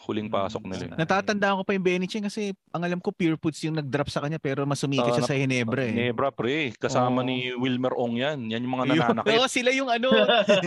huling 0.00 0.26
pasok 0.26 0.64
nila. 0.64 0.84
eh. 0.86 0.96
Natatandaan 0.96 1.60
ko 1.60 1.62
pa 1.62 1.72
yung 1.72 1.84
Benny 1.84 2.04
Cheng 2.04 2.22
kasi 2.22 2.50
ang 2.70 2.80
alam 2.80 2.98
ko 2.98 3.10
Pure 3.10 3.36
Foods 3.36 3.60
yung 3.62 3.76
nag-drop 3.76 4.08
sa 4.08 4.20
kanya 4.20 4.36
pero 4.36 4.64
mas 4.64 4.78
sumikat 4.78 5.06
Ah, 5.06 5.14
siya 5.14 5.26
sa 5.26 5.34
Hinebra 5.34 5.84
eh. 5.84 5.92
Nebra 5.92 6.30
pre, 6.30 6.72
kasama 6.74 7.20
Oo. 7.20 7.28
ni 7.28 7.52
Wilmer 7.52 7.92
Ong 7.92 8.16
yan. 8.16 8.48
Yan 8.48 8.60
yung 8.60 8.74
mga 8.74 8.84
nananakit. 8.88 9.30
Oo, 9.30 9.46
sila 9.46 9.70
yung 9.70 9.88
ano, 9.88 10.08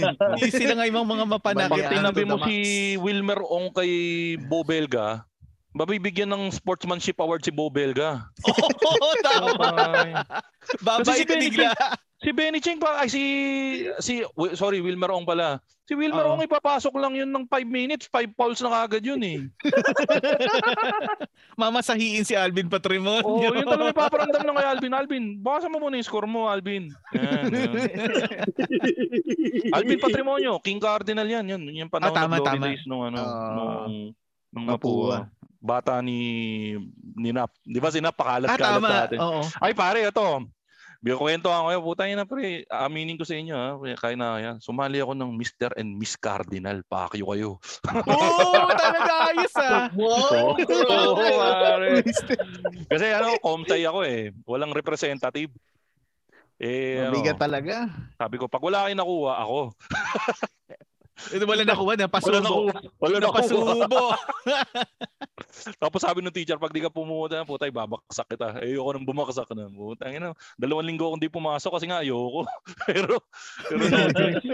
sila 0.54 0.74
nga 0.74 0.86
yung 0.86 1.02
mga 1.02 1.26
mapanakit. 1.28 1.72
Pag 1.74 1.92
tinabi 1.92 2.22
mo 2.24 2.36
si 2.40 2.56
Wilmer 2.96 3.42
Ong 3.42 3.72
kay 3.72 3.92
Bo 4.40 4.62
Belga, 4.62 5.26
mabibigyan 5.74 6.30
ng 6.30 6.50
sportsmanship 6.50 7.18
award 7.18 7.42
si 7.42 7.50
Bo 7.50 7.68
Belga. 7.68 8.30
Oo, 8.48 9.08
tama. 9.20 9.68
Ay. 9.76 10.12
Babay 10.80 11.04
Kasi 11.04 11.16
si 11.16 11.24
ka 11.24 11.34
Benny 11.34 11.48
bigla. 11.50 11.70
si 12.18 12.30
Benny 12.32 12.58
Cheng 12.58 12.78
pa, 12.78 12.98
ay 12.98 13.08
si, 13.10 13.22
si, 14.00 14.22
sorry, 14.54 14.80
Wilmer 14.80 15.12
Ong 15.12 15.24
pala. 15.24 15.60
Si 15.84 15.92
Wilmer 15.92 16.24
Oo. 16.24 16.34
Ong 16.34 16.42
ipapasok 16.42 16.94
lang 16.96 17.14
yun 17.14 17.28
ng 17.28 17.44
5 17.44 17.68
minutes, 17.68 18.08
5 18.08 18.32
fouls 18.32 18.58
na 18.62 18.72
kagad 18.80 19.04
yun 19.04 19.20
eh. 19.20 19.38
Mamasahiin 21.60 22.24
si 22.24 22.34
Alvin 22.34 22.68
Patrimonio. 22.68 23.28
Oo, 23.28 23.44
yun 23.44 23.68
talaga 23.68 23.92
ipaparamdam 23.92 24.42
ng 24.42 24.56
kay 24.56 24.68
Alvin. 24.70 24.94
Alvin, 24.94 25.24
baka 25.38 25.68
mo 25.68 25.78
muna 25.80 25.98
yung 25.98 26.08
score 26.08 26.26
mo, 26.26 26.48
Alvin. 26.48 26.88
Yan, 27.12 27.52
yan. 27.60 27.74
Alvin 29.72 30.00
Patrimonio, 30.00 30.60
King 30.60 30.80
Cardinal 30.80 31.28
yan. 31.28 31.46
Yan, 31.46 31.62
yung 31.68 31.92
panahon 31.92 32.14
Ah, 32.14 32.18
tama, 32.24 32.32
ng 32.32 32.40
glory 32.40 32.56
tama. 32.56 32.66
days 32.72 32.84
nung, 32.86 33.04
ano, 33.04 33.20
Ah. 33.20 33.52
nung, 33.52 34.16
nung 34.50 34.66
Mapua. 34.66 35.28
Mapua. 35.28 35.43
Bata 35.64 36.04
ni, 36.04 36.20
ni 37.16 37.32
Nap. 37.32 37.48
Di 37.64 37.80
ba 37.80 37.88
si 37.88 38.04
Nap 38.04 38.20
pakalat 38.20 38.52
ah, 38.52 38.60
kalat 38.60 38.84
tama. 38.84 38.90
sa 38.92 39.04
atin? 39.08 39.20
Oo. 39.24 39.42
Ay 39.64 39.72
pare, 39.72 40.04
ito. 40.04 40.28
Bigyan 41.04 41.20
kwento 41.20 41.52
ako 41.52 41.68
kayo, 41.68 41.80
putang 41.84 42.12
ina 42.16 42.24
pre, 42.24 42.64
aminin 42.72 43.20
ko 43.20 43.28
sa 43.28 43.36
inyo 43.36 43.56
ha, 43.60 43.76
kaya 44.00 44.16
na 44.16 44.40
kaya. 44.40 44.52
Sumali 44.64 45.04
ako 45.04 45.12
ng 45.20 45.36
Mr. 45.36 45.76
and 45.76 46.00
Miss 46.00 46.16
Cardinal, 46.16 46.80
pakyo 46.88 47.28
kayo. 47.28 47.50
Oo, 48.08 48.72
talaga 48.72 49.14
ayos 49.28 49.56
ah. 49.60 49.92
Wow! 50.00 50.56
Oo, 50.56 51.20
pare. 51.60 52.08
Kasi 52.92 53.06
ano, 53.12 53.36
comtay 53.44 53.84
ako 53.84 54.00
eh. 54.08 54.32
Walang 54.48 54.72
representative. 54.72 55.52
Eh, 56.56 57.04
Mabigat 57.04 57.36
ano, 57.36 57.44
talaga. 57.52 57.76
sabi 58.16 58.40
ko, 58.40 58.48
pag 58.48 58.64
wala 58.64 58.88
kayo 58.88 58.96
nakuha, 58.96 59.44
ako. 59.44 59.60
Ito 61.32 61.48
wala 61.48 61.64
nakuha 61.64 61.94
na 61.96 62.08
Wala 62.12 62.40
nakuha. 62.44 62.74
Wala 63.00 63.16
nakuha. 63.24 63.40
Napasubo. 63.40 64.04
Tapos 65.82 66.02
sabi 66.02 66.20
ng 66.26 66.34
teacher, 66.34 66.58
pag 66.58 66.74
di 66.74 66.82
ka 66.82 66.90
pumunta, 66.90 67.46
putay, 67.46 67.70
babaksak 67.70 68.26
kita. 68.26 68.60
Eh, 68.66 68.74
ayoko 68.74 68.90
nang 68.92 69.08
bumaksak 69.08 69.48
na. 69.54 69.70
Putang 69.70 70.14
ina, 70.14 70.34
dalawang 70.58 70.88
linggo 70.90 71.08
akong 71.08 71.22
di 71.22 71.30
pumasok 71.30 71.72
kasi 71.78 71.86
nga 71.88 72.02
ayoko. 72.02 72.44
pero, 72.90 73.22
pero 73.70 73.86
no 73.88 74.10
choice. 74.18 74.48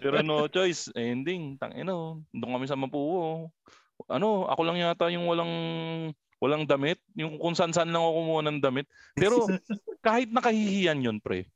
pero 0.00 0.16
no 0.22 0.36
choice. 0.48 0.82
Ending, 0.94 1.58
tang 1.58 1.74
ina, 1.74 1.92
doon 2.22 2.52
kami 2.54 2.66
sa 2.70 2.78
Mapuo. 2.78 3.50
Ano, 4.06 4.46
ako 4.50 4.60
lang 4.66 4.78
yata 4.78 5.10
yung 5.10 5.26
walang 5.26 5.52
walang 6.38 6.64
damit. 6.68 7.02
Yung 7.18 7.36
kung 7.40 7.56
saan-saan 7.58 7.90
lang 7.90 8.02
ako 8.02 8.12
kumuha 8.22 8.40
ng 8.46 8.58
damit. 8.62 8.86
Pero 9.18 9.48
kahit 10.06 10.30
nakahihiyan 10.30 11.02
yun, 11.02 11.18
pre. 11.18 11.50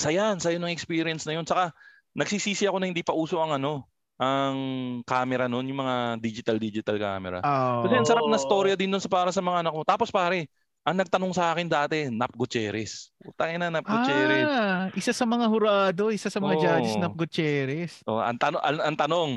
Saya, 0.00 0.32
saya 0.40 0.56
ng 0.56 0.72
experience 0.72 1.28
na 1.28 1.36
yun. 1.36 1.44
Saka, 1.44 1.72
nagsisisi 2.12 2.68
ako 2.68 2.80
na 2.80 2.88
hindi 2.88 3.04
pa 3.04 3.16
uso 3.16 3.40
ang 3.40 3.56
ano, 3.56 3.88
ang 4.20 4.56
camera 5.02 5.50
noon, 5.50 5.72
yung 5.72 5.80
mga 5.82 5.96
digital 6.22 6.56
digital 6.60 6.96
camera. 7.00 7.38
Oh. 7.42 7.88
Kasi 7.88 7.94
ang 7.98 8.08
sarap 8.08 8.26
na 8.28 8.38
storya 8.38 8.76
din 8.78 8.92
nun 8.92 9.02
sa 9.02 9.10
para 9.10 9.34
sa 9.34 9.42
mga 9.42 9.66
anak 9.66 9.72
ko. 9.74 9.82
Tapos 9.82 10.08
pare, 10.14 10.46
ang 10.82 10.98
nagtanong 10.98 11.30
sa 11.30 11.54
akin 11.54 11.70
dati, 11.70 12.10
Nap 12.10 12.34
Gutierrez. 12.34 13.14
Putang 13.22 13.54
ina, 13.54 13.70
Nap 13.70 13.86
Gutierrez. 13.86 14.46
Ah, 14.50 14.90
isa 14.98 15.14
sa 15.14 15.22
mga 15.22 15.46
hurado, 15.46 16.10
isa 16.10 16.26
sa 16.26 16.42
mga 16.42 16.54
Oo. 16.58 16.62
judges 16.62 16.98
na 16.98 17.06
Gutierrez. 17.06 18.02
Oh, 18.02 18.18
ang, 18.18 18.34
tanong, 18.34 18.58
ang, 18.58 18.78
ang 18.90 18.96
tanong, 18.98 19.30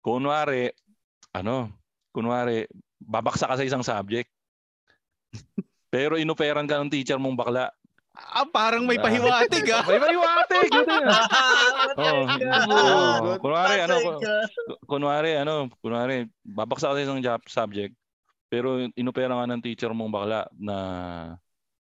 kunwari, 0.00 0.72
ano, 1.36 1.68
kunwari, 2.16 2.64
babaksa 2.96 3.44
ka 3.44 3.60
sa 3.60 3.66
isang 3.68 3.84
subject. 3.84 4.32
Pero 5.94 6.16
inuperan 6.16 6.64
ka 6.64 6.80
ng 6.80 6.88
teacher 6.88 7.20
mong 7.20 7.36
bakla. 7.36 7.68
Ah, 8.14 8.46
parang 8.46 8.86
may 8.86 8.94
pahiwatig 8.94 9.66
ah. 9.74 9.82
May 9.90 9.98
paliwatig! 9.98 10.70
Ganun 10.70 11.02
yan. 11.02 11.10
Oo. 11.98 12.22
Oo. 12.70 13.34
Kunwari, 13.42 13.82
ano, 13.82 13.96
kunwari, 14.86 15.30
ano, 15.34 15.66
kunwari, 15.82 16.30
babaksa 16.46 16.94
ka 16.94 16.94
sa 16.94 17.02
isang 17.02 17.18
job- 17.18 17.50
subject, 17.50 17.90
pero 18.46 18.86
inopera 18.94 19.34
nga 19.34 19.50
ng 19.50 19.62
teacher 19.66 19.90
mong 19.90 20.14
bakla 20.14 20.46
na 20.54 20.76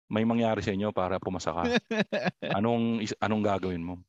may 0.10 0.26
mangyari 0.26 0.66
sa 0.66 0.74
inyo 0.74 0.90
para 0.90 1.22
pumasa 1.22 1.54
ka. 1.54 1.64
Anong 2.58 3.06
anong 3.22 3.44
gagawin 3.46 3.86
mo? 3.86 4.02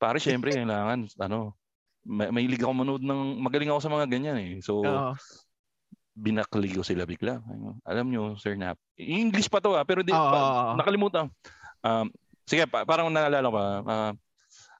Pare, 0.00 0.16
syempre, 0.16 0.56
kailangan, 0.56 1.04
ano, 1.20 1.52
may, 2.08 2.32
may 2.32 2.44
ako 2.48 2.72
manood 2.72 3.04
ng, 3.04 3.44
magaling 3.44 3.68
ako 3.68 3.80
sa 3.84 3.92
mga 3.92 4.08
ganyan 4.08 4.36
eh. 4.40 4.52
So, 4.64 4.80
Oo. 4.80 5.12
binakli 6.16 6.72
ko 6.72 6.80
sila 6.80 7.04
bigla. 7.04 7.44
Alam 7.84 8.08
nyo, 8.08 8.22
Sir 8.40 8.56
Nap. 8.56 8.80
English 8.96 9.52
pa 9.52 9.60
to 9.60 9.76
ah, 9.76 9.84
pero 9.84 10.00
di, 10.00 10.16
Oo. 10.16 10.16
pa- 10.16 10.74
nakalimutan. 10.80 11.28
Um, 11.84 12.10
sige, 12.44 12.64
pa, 12.66 12.82
parang 12.82 13.10
naalala 13.12 13.46
ko 13.48 13.54
pa. 13.54 13.64
ah, 13.86 14.12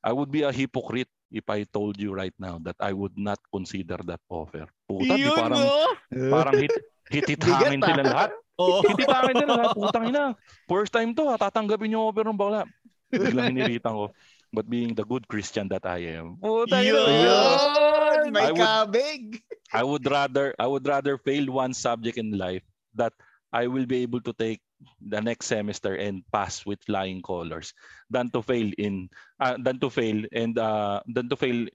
I 0.02 0.10
would 0.14 0.30
be 0.30 0.42
a 0.46 0.52
hypocrite 0.54 1.10
if 1.28 1.44
I 1.50 1.64
told 1.68 2.00
you 2.00 2.14
right 2.14 2.34
now 2.40 2.56
that 2.64 2.78
I 2.80 2.94
would 2.96 3.14
not 3.18 3.38
consider 3.52 4.00
that 4.08 4.22
offer. 4.30 4.64
Puta, 4.88 5.14
di 5.14 5.28
Yun, 5.28 5.36
parang, 5.36 5.60
no? 5.60 6.30
parang 6.32 6.54
hit, 6.56 6.72
hitit 7.12 7.40
Bigat, 7.42 7.68
hangin 7.68 7.82
ah. 7.84 7.86
sila 7.86 8.02
lahat. 8.02 8.30
Oo. 8.62 8.80
Hitit 8.86 9.08
hangin 9.10 9.36
sila 9.36 9.52
lahat. 9.58 9.74
Putang 9.76 10.04
ina. 10.08 10.24
First 10.64 10.92
time 10.94 11.12
to, 11.12 11.28
ha, 11.28 11.36
tatanggapin 11.36 11.92
yung 11.92 12.04
offer 12.08 12.24
ng 12.24 12.38
bakla. 12.38 12.64
Biglang 13.12 13.52
hiniritan 13.52 13.92
ko. 13.92 14.06
But 14.48 14.64
being 14.64 14.96
the 14.96 15.04
good 15.04 15.28
Christian 15.28 15.68
that 15.68 15.84
I 15.84 16.16
am. 16.16 16.40
Puta 16.40 16.80
ina. 16.80 17.02
Yun! 17.04 18.32
May 18.32 18.48
I 18.48 18.52
would- 18.52 18.64
kabig. 18.64 19.22
I 19.68 19.84
would 19.84 20.08
rather 20.08 20.56
I 20.56 20.64
would 20.64 20.88
rather 20.88 21.20
fail 21.20 21.52
one 21.52 21.76
subject 21.76 22.16
in 22.16 22.32
life 22.32 22.64
that 22.96 23.12
I 23.52 23.68
will 23.68 23.84
be 23.84 24.00
able 24.00 24.24
to 24.24 24.32
take 24.32 24.64
the 25.02 25.20
next 25.20 25.50
semester 25.50 25.98
and 25.98 26.22
pass 26.30 26.62
with 26.62 26.78
flying 26.86 27.18
colors 27.22 27.74
than 28.10 28.30
to 28.30 28.42
fail 28.42 28.70
in 28.78 29.10
uh, 29.42 29.58
than 29.58 29.78
to 29.78 29.90
fail 29.90 30.22
and 30.30 30.58
uh, 30.58 31.02
than 31.10 31.26
to 31.26 31.34
fail 31.34 31.66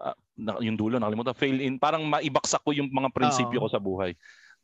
uh, 0.00 0.16
na, 0.36 0.56
yung 0.60 0.76
dulo 0.76 0.96
nakalimutan 0.96 1.36
fail 1.36 1.56
in 1.60 1.76
parang 1.76 2.04
maibaksak 2.08 2.60
ko 2.64 2.72
yung 2.72 2.88
mga 2.90 3.12
prinsipyo 3.12 3.60
Oo. 3.60 3.68
ko 3.68 3.68
sa 3.68 3.80
buhay. 3.80 4.12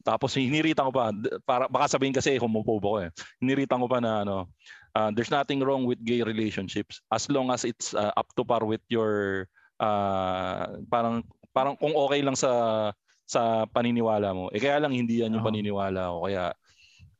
Tapos 0.00 0.32
hiniritan 0.32 0.88
ko 0.88 0.92
pa 0.96 1.12
para 1.44 1.68
baka 1.68 1.92
sabihin 1.92 2.16
kasi 2.16 2.40
homophobe 2.40 2.84
ako 2.88 2.98
eh. 3.04 3.10
Hiniritan 3.44 3.84
ko 3.84 3.86
pa 3.88 4.00
na 4.00 4.24
ano 4.24 4.48
uh, 4.96 5.12
there's 5.12 5.28
nothing 5.32 5.60
wrong 5.60 5.84
with 5.84 6.00
gay 6.00 6.24
relationships 6.24 7.04
as 7.12 7.28
long 7.28 7.52
as 7.52 7.68
it's 7.68 7.92
uh, 7.92 8.12
up 8.16 8.32
to 8.32 8.42
par 8.42 8.64
with 8.64 8.80
your 8.88 9.44
uh, 9.76 10.80
parang 10.88 11.20
parang 11.52 11.76
kung 11.76 11.92
okay 11.92 12.24
lang 12.24 12.34
sa 12.34 12.50
sa 13.28 13.68
paniniwala 13.70 14.34
mo. 14.34 14.48
Eh 14.50 14.58
kaya 14.58 14.82
lang 14.82 14.96
hindi 14.96 15.20
yan 15.20 15.36
yung 15.36 15.44
Oo. 15.44 15.48
paniniwala 15.52 16.10
ko 16.10 16.18
kaya 16.26 16.44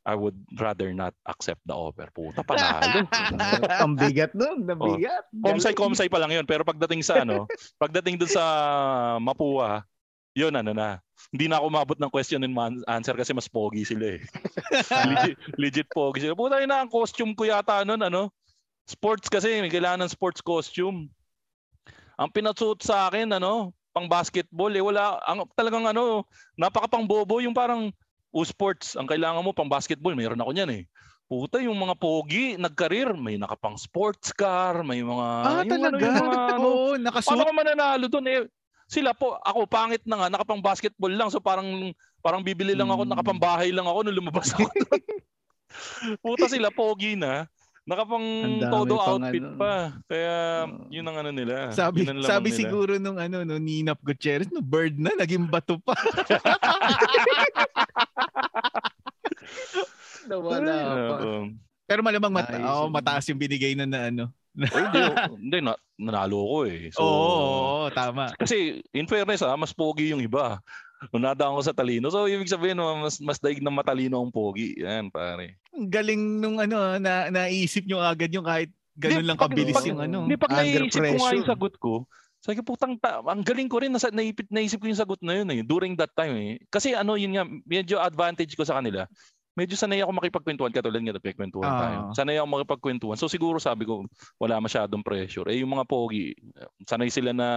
I 0.01 0.17
would 0.17 0.37
rather 0.57 0.97
not 0.97 1.13
accept 1.29 1.61
the 1.69 1.77
offer. 1.77 2.09
Puta 2.11 2.41
panalo. 2.49 3.05
Ang 3.85 4.01
bigat 4.01 4.33
nun. 4.33 4.65
Ang 4.65 4.81
Oh. 4.81 4.97
bigat. 4.97 5.25
komsay 5.37 5.75
komsay 5.77 6.09
pa 6.09 6.17
lang 6.17 6.33
yun 6.33 6.49
pero 6.49 6.65
pagdating 6.65 7.05
sa 7.05 7.21
ano, 7.21 7.45
pagdating 7.83 8.17
dun 8.17 8.33
sa 8.33 8.45
Mapua, 9.21 9.85
yun 10.33 10.57
ano 10.57 10.73
na. 10.73 11.05
Hindi 11.29 11.53
na 11.53 11.61
ako 11.61 11.65
umabot 11.69 11.99
ng 12.01 12.09
question 12.09 12.41
and 12.41 12.57
man- 12.57 12.81
answer 12.89 13.13
kasi 13.13 13.37
mas 13.37 13.45
pogi 13.45 13.85
sila 13.85 14.17
eh. 14.17 14.21
legit, 15.13 15.37
legit 15.61 15.89
pogi 15.93 16.25
sila. 16.25 16.33
Puta 16.33 16.57
na 16.65 16.81
ang 16.81 16.89
costume 16.89 17.37
ko 17.37 17.45
yata 17.45 17.85
nun 17.85 18.01
ano. 18.01 18.33
Sports 18.89 19.29
kasi, 19.31 19.61
may 19.61 19.71
kailangan 19.71 20.03
ng 20.03 20.11
sports 20.11 20.41
costume. 20.41 21.07
Ang 22.17 22.31
pinatsuot 22.33 22.83
sa 22.83 23.07
akin 23.07 23.37
ano, 23.37 23.71
pang 23.93 24.09
basketball 24.09 24.73
eh 24.73 24.83
wala 24.83 25.21
ang 25.29 25.45
talagang 25.55 25.85
ano, 25.87 26.25
napaka 26.57 26.89
pang 26.89 27.07
bobo 27.07 27.39
yung 27.39 27.55
parang 27.55 27.93
o 28.31 28.43
sports 28.43 28.95
ang 28.95 29.07
kailangan 29.07 29.43
mo 29.43 29.51
pang 29.51 29.67
basketball, 29.67 30.15
mayroon 30.15 30.39
ako 30.39 30.51
niyan 30.55 30.71
eh. 30.73 30.83
Puta 31.31 31.63
yung 31.63 31.79
mga 31.79 31.95
pogi, 31.95 32.59
nagkarir, 32.59 33.15
may 33.15 33.39
nakapang 33.39 33.79
sports 33.79 34.35
car, 34.35 34.83
may 34.83 34.99
mga 34.99 35.27
Ah, 35.47 35.63
yung 35.63 35.79
ano, 35.79 35.85
talaga? 35.87 36.03
yung 36.03 36.17
mga 36.19 36.39
ano, 36.59 36.67
Oo, 36.67 36.91
Paano 36.91 37.05
nakasuot. 37.07 37.47
ka 37.47 37.55
mananalo 37.55 38.07
doon 38.11 38.27
eh? 38.27 38.41
Sila 38.91 39.15
po, 39.15 39.39
ako 39.39 39.71
pangit 39.71 40.03
na 40.03 40.19
nga, 40.19 40.27
nakapang 40.27 40.59
basketball 40.59 41.15
lang. 41.15 41.31
So 41.31 41.39
parang 41.39 41.95
parang 42.19 42.43
bibili 42.43 42.75
lang 42.75 42.91
ako, 42.91 43.07
Hmm. 43.07 43.11
nakapang 43.15 43.39
bahay 43.39 43.71
lang 43.71 43.87
ako 43.87 44.03
nung 44.03 44.19
lumabas 44.19 44.51
ako. 44.51 44.67
Puta 46.25 46.51
sila, 46.51 46.75
pogi 46.75 47.15
na. 47.15 47.47
Nakapang 47.89 48.23
todo 48.69 49.01
outfit 49.01 49.41
ano. 49.43 49.57
pa. 49.57 49.97
Kaya 50.05 50.69
yun 50.93 51.07
ang 51.09 51.17
ano 51.25 51.31
nila. 51.33 51.73
Sabi, 51.73 52.05
sabi 52.23 52.53
nila. 52.53 52.61
siguro 52.61 52.93
nung 53.01 53.17
ano, 53.17 53.43
no, 53.43 53.57
Ninap 53.57 53.99
Gutierrez, 54.05 54.53
no, 54.53 54.61
bird 54.61 55.01
na, 55.01 55.17
naging 55.17 55.49
bato 55.49 55.81
pa. 55.81 55.97
Nawala 60.31 60.71
Ay, 60.71 61.09
pa. 61.11 61.17
Pero 61.91 62.01
malamang 62.07 62.31
mata- 62.31 62.55
Ayos 62.55 62.87
oh, 62.87 62.93
mataas 62.93 63.27
yung 63.27 63.41
binigay 63.41 63.75
na, 63.75 63.83
na 63.89 64.13
ano. 64.13 64.25
Hindi, 64.55 65.01
hindi 65.43 65.59
na, 65.59 65.75
nanalo 65.99 66.39
ko 66.39 66.59
eh. 66.67 66.95
So, 66.95 67.03
Oo, 67.03 67.11
oo, 67.11 67.51
oo, 67.59 67.91
tama. 67.91 68.31
Kasi 68.39 68.83
in 68.95 69.11
fairness 69.11 69.43
ah, 69.43 69.59
mas 69.59 69.75
pogi 69.75 70.15
yung 70.15 70.23
iba. 70.23 70.63
Unadaan 71.09 71.57
ko 71.57 71.63
sa 71.65 71.73
talino. 71.73 72.13
So 72.13 72.29
ibig 72.29 72.47
sabihin 72.47 72.77
mas 72.77 73.17
mas 73.19 73.41
daig 73.41 73.65
na 73.65 73.73
matalino 73.73 74.21
ang 74.21 74.29
pogi. 74.29 74.77
Yan 74.77 75.09
pare. 75.09 75.57
Ang 75.73 75.89
galing 75.89 76.21
nung 76.39 76.61
ano, 76.61 77.01
na 77.01 77.33
naisip 77.33 77.89
nyo 77.89 77.99
agad 77.99 78.29
yung 78.29 78.45
kahit 78.45 78.69
ganun 78.93 79.25
Hindi, 79.25 79.29
lang 79.33 79.41
kabilis 79.41 79.75
pag- 79.75 79.89
yung 79.89 80.01
ano. 80.01 80.19
Hindi, 80.29 80.37
pag 80.37 80.53
Under 80.53 80.85
naisip 80.85 80.93
ko 80.93 81.01
nga 81.01 81.09
yung 81.09 81.25
pressure. 81.25 81.49
sagot 81.49 81.75
ko, 81.81 81.93
sabi 82.41 82.55
ko, 82.57 82.65
putang, 82.67 82.97
ta- 82.97 83.21
ang 83.23 83.41
galing 83.41 83.69
ko 83.69 83.81
rin, 83.81 83.89
nasa, 83.89 84.09
naipit, 84.09 84.49
naisip 84.49 84.77
ko 84.77 84.89
yung 84.89 84.97
sagot 84.97 85.21
na 85.21 85.41
yun 85.41 85.49
eh, 85.53 85.61
during 85.61 85.93
that 85.95 86.13
time 86.13 86.37
eh. 86.37 86.53
Kasi 86.69 86.93
ano, 86.93 87.17
yun 87.17 87.33
nga, 87.33 87.45
medyo 87.65 87.97
advantage 87.97 88.53
ko 88.53 88.65
sa 88.65 88.77
kanila. 88.77 89.05
Medyo 89.57 89.77
sanay 89.77 90.01
ako 90.01 90.13
makipagkwentuhan, 90.15 90.73
katulad 90.73 91.01
nga 91.01 91.17
nagkikwentuhan 91.17 91.69
Ah. 91.69 91.81
tayo. 91.81 91.99
Sanay 92.13 92.37
ako 92.37 92.49
makipagkwentuhan. 92.51 93.17
So 93.17 93.29
siguro 93.29 93.57
sabi 93.57 93.85
ko, 93.85 94.05
wala 94.37 94.57
masyadong 94.57 95.01
pressure. 95.01 95.49
Eh 95.49 95.61
yung 95.61 95.73
mga 95.73 95.85
pogi, 95.85 96.33
sanay 96.85 97.09
sila 97.09 97.33
na 97.33 97.49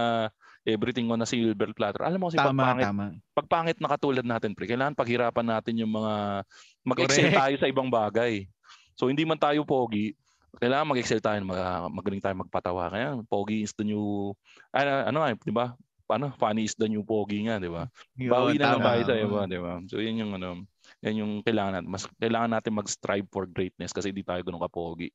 everything 0.64 1.06
on 1.12 1.20
a 1.20 1.28
silver 1.28 1.70
platter. 1.76 2.02
Alam 2.02 2.24
mo 2.24 2.26
kasi 2.32 2.40
Tama, 2.40 2.72
pangit, 2.72 2.86
tama. 2.88 3.04
pag 3.36 3.46
pangit 3.46 3.76
na 3.78 3.88
katulad 3.92 4.24
natin, 4.24 4.56
pre, 4.56 4.64
kailangan 4.64 4.96
paghirapan 4.96 5.46
natin 5.46 5.84
yung 5.84 5.92
mga, 5.92 6.42
mag-excel 6.84 7.28
Correct. 7.28 7.40
tayo 7.40 7.54
sa 7.60 7.68
ibang 7.68 7.88
bagay. 7.92 8.48
So 8.96 9.12
hindi 9.12 9.28
man 9.28 9.36
tayo 9.40 9.62
pogi, 9.62 10.16
kailangan 10.56 10.88
mag-excel 10.96 11.20
tayo, 11.20 11.36
mag, 11.44 11.60
magaling 11.92 12.22
tayo 12.24 12.34
magpatawa. 12.40 12.88
Kaya 12.88 13.08
pogi 13.28 13.64
is 13.68 13.76
the 13.76 13.84
new, 13.84 14.32
ano, 14.72 14.90
ano 15.08 15.18
di 15.44 15.52
ba? 15.52 15.76
Paano? 16.04 16.36
Funny 16.36 16.68
is 16.68 16.76
the 16.76 16.88
new 16.88 17.00
pogi 17.00 17.48
nga, 17.48 17.56
di 17.56 17.68
ba? 17.68 17.88
Bawi 18.16 18.60
na 18.60 18.76
lang 18.76 18.84
tayo 18.84 19.02
sa 19.08 19.14
iba, 19.16 19.40
di 19.48 19.60
ba? 19.60 19.80
So 19.88 20.00
yun 20.00 20.20
yung 20.20 20.32
ano, 20.36 20.64
yan 21.00 21.20
yung 21.20 21.32
kailangan 21.44 21.80
natin. 21.80 21.88
Mas 21.88 22.04
kailangan 22.20 22.50
natin 22.52 22.72
mag-strive 22.76 23.28
for 23.32 23.44
greatness 23.48 23.92
kasi 23.92 24.12
hindi 24.12 24.24
tayo 24.24 24.40
ganun 24.44 24.64
kapogi. 24.64 25.08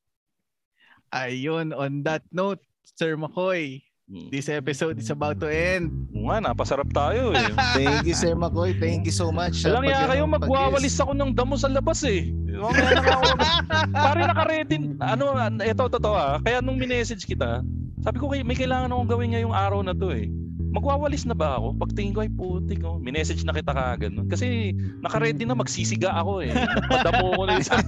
Ayun, 1.10 1.74
on 1.74 2.06
that 2.06 2.22
note, 2.30 2.62
Sir 2.86 3.18
Mm. 3.18 3.89
This 4.10 4.50
episode 4.50 4.98
is 4.98 5.06
about 5.14 5.38
to 5.38 5.46
end. 5.46 6.10
Nga, 6.10 6.42
napasarap 6.42 6.90
tayo 6.90 7.30
eh. 7.30 7.46
Thank 7.78 8.10
you, 8.10 8.16
Sir 8.18 8.34
McCoy. 8.34 8.74
Thank 8.74 9.06
you 9.06 9.14
so 9.14 9.30
much. 9.30 9.62
Alam 9.62 9.86
pag- 9.86 10.10
kayo, 10.10 10.26
magwawalis 10.26 10.98
ako 10.98 11.14
ng 11.14 11.30
damo 11.30 11.54
sa 11.54 11.70
labas 11.70 12.02
eh. 12.02 12.26
Pare 13.94 14.26
naka-ready. 14.26 14.98
Ano, 14.98 15.38
ito, 15.62 15.86
totoo 15.86 16.16
ah. 16.18 16.42
Kaya 16.42 16.58
nung 16.58 16.74
minessage 16.74 17.22
kita, 17.22 17.62
sabi 18.02 18.18
ko, 18.18 18.26
"Kay- 18.34 18.42
may 18.42 18.58
kailangan 18.58 18.90
akong 18.90 19.14
gawin 19.14 19.30
ngayong 19.30 19.54
araw 19.54 19.78
na 19.86 19.94
to 19.94 20.10
eh. 20.10 20.26
Magwawalis 20.74 21.22
na 21.30 21.34
ba 21.38 21.62
ako? 21.62 21.78
Pagtingin 21.78 22.14
ko 22.14 22.20
ay 22.26 22.30
putik 22.34 22.82
oh. 22.82 22.98
Minessage 22.98 23.46
na 23.46 23.54
kita 23.54 23.70
kaagad 23.70 24.10
nun. 24.10 24.26
Kasi 24.26 24.74
naka-ready 25.06 25.46
na 25.46 25.54
magsisiga 25.54 26.10
ako 26.18 26.42
eh. 26.42 26.50
Padamo 26.90 27.38
ko 27.38 27.42
na 27.46 27.62
isa. 27.62 27.78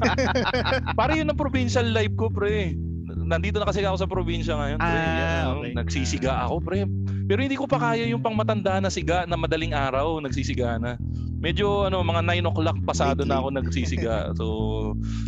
Pare 0.99 1.19
yun 1.19 1.31
ang 1.31 1.39
provincial 1.39 1.87
life 1.91 2.15
ko 2.15 2.31
pre. 2.31 2.79
Nandito 3.33 3.57
na 3.57 3.65
kasi 3.65 3.81
ako 3.81 3.97
sa 3.97 4.05
probinsya 4.05 4.53
ngayon. 4.61 4.79
Pre. 4.79 4.93
Ah, 4.93 5.17
Yan, 5.17 5.45
oh. 5.49 5.53
okay. 5.65 5.73
Nagsisiga 5.73 6.33
ako 6.45 6.61
pre. 6.61 6.85
Pero 7.25 7.41
hindi 7.41 7.57
ko 7.57 7.65
pa 7.65 7.81
kaya 7.81 8.05
yung 8.05 8.21
pang 8.21 8.37
matanda 8.37 8.77
na 8.77 8.93
siga 8.93 9.25
na 9.25 9.41
madaling 9.41 9.73
araw 9.73 10.21
nagsisiga 10.21 10.77
na. 10.77 11.01
Medyo 11.41 11.89
ano 11.89 12.05
mga 12.05 12.23
9 12.45 12.51
o'clock 12.53 12.79
pasado 12.85 13.25
na 13.25 13.41
ako 13.41 13.49
nagsisiga. 13.57 14.17
So 14.39 14.45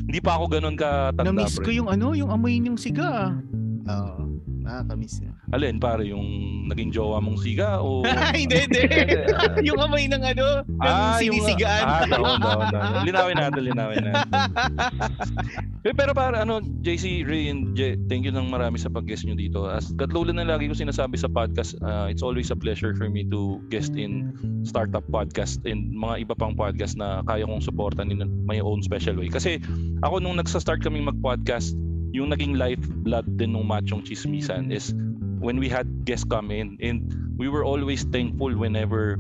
hindi 0.05 0.21
pa 0.21 0.37
ako 0.37 0.61
ganun 0.61 0.77
ka 0.77 1.17
tanda 1.17 1.33
Na-miss 1.33 1.57
ko 1.57 1.73
pre. 1.73 1.81
yung 1.81 1.89
ano, 1.89 2.13
yung 2.13 2.29
amoy 2.29 2.61
ng 2.61 2.77
siga. 2.77 3.41
Oo. 3.89 4.34
Nakakamiss 4.65 5.21
niya. 5.21 5.33
Alin 5.53 5.77
pare 5.77 6.09
yung 6.09 6.25
naging 6.67 6.89
jowa 6.89 7.21
mong 7.21 7.37
siga 7.39 7.79
o 7.79 8.01
hindi, 8.33 8.57
hindi. 8.65 8.81
yung 9.69 9.77
amoy 9.77 10.09
ng 10.09 10.25
ano, 10.25 10.65
ng 10.65 10.81
Ah, 10.81 11.21
yung- 11.21 11.37
sinisigaan. 11.37 11.85
Ah, 11.85 12.03
doon, 12.09 12.41
doon, 12.41 12.59
doon. 12.73 12.93
Linawin 13.05 13.37
natin, 13.37 13.61
linawin 13.63 14.03
natin. 14.03 14.29
Eh, 15.85 15.93
pero 15.93 16.17
para 16.17 16.41
ano, 16.41 16.65
JC, 16.81 17.29
Ray, 17.29 17.53
and 17.53 17.77
J, 17.77 18.01
thank 18.09 18.25
you 18.25 18.33
ng 18.33 18.49
marami 18.49 18.81
sa 18.81 18.89
pag-guest 18.89 19.29
nyo 19.29 19.37
dito. 19.37 19.69
As 19.69 19.93
katulad 19.95 20.33
na 20.33 20.49
lagi 20.49 20.65
ko 20.65 20.73
sinasabi 20.73 21.21
sa 21.21 21.29
podcast, 21.29 21.77
uh, 21.85 22.09
it's 22.09 22.25
always 22.25 22.49
a 22.49 22.57
pleasure 22.57 22.97
for 22.97 23.13
me 23.13 23.21
to 23.29 23.61
guest 23.69 23.93
in 23.93 24.33
startup 24.65 25.05
podcast 25.13 25.61
and 25.69 25.93
mga 25.93 26.25
iba 26.25 26.35
pang 26.35 26.57
podcast 26.57 26.97
na 26.97 27.21
kaya 27.29 27.45
kong 27.45 27.61
supportan 27.61 28.09
in 28.09 28.25
my 28.49 28.65
own 28.65 28.81
special 28.81 29.13
way. 29.13 29.29
Kasi 29.29 29.61
ako 30.01 30.25
nung 30.25 30.41
nagsa-start 30.41 30.81
kaming 30.81 31.05
mag-podcast, 31.05 31.77
yung 32.15 32.31
naging 32.31 32.55
lifeblood 32.55 33.27
din 33.35 33.59
ng 33.59 33.67
Machong 33.67 34.07
Chismisan 34.07 34.71
is 34.71 34.95
when 35.43 35.59
we 35.59 35.67
had 35.67 36.07
guests 36.07 36.23
come 36.23 36.55
in 36.55 36.79
and 36.79 37.11
we 37.35 37.51
were 37.51 37.67
always 37.67 38.07
thankful 38.15 38.55
whenever 38.55 39.19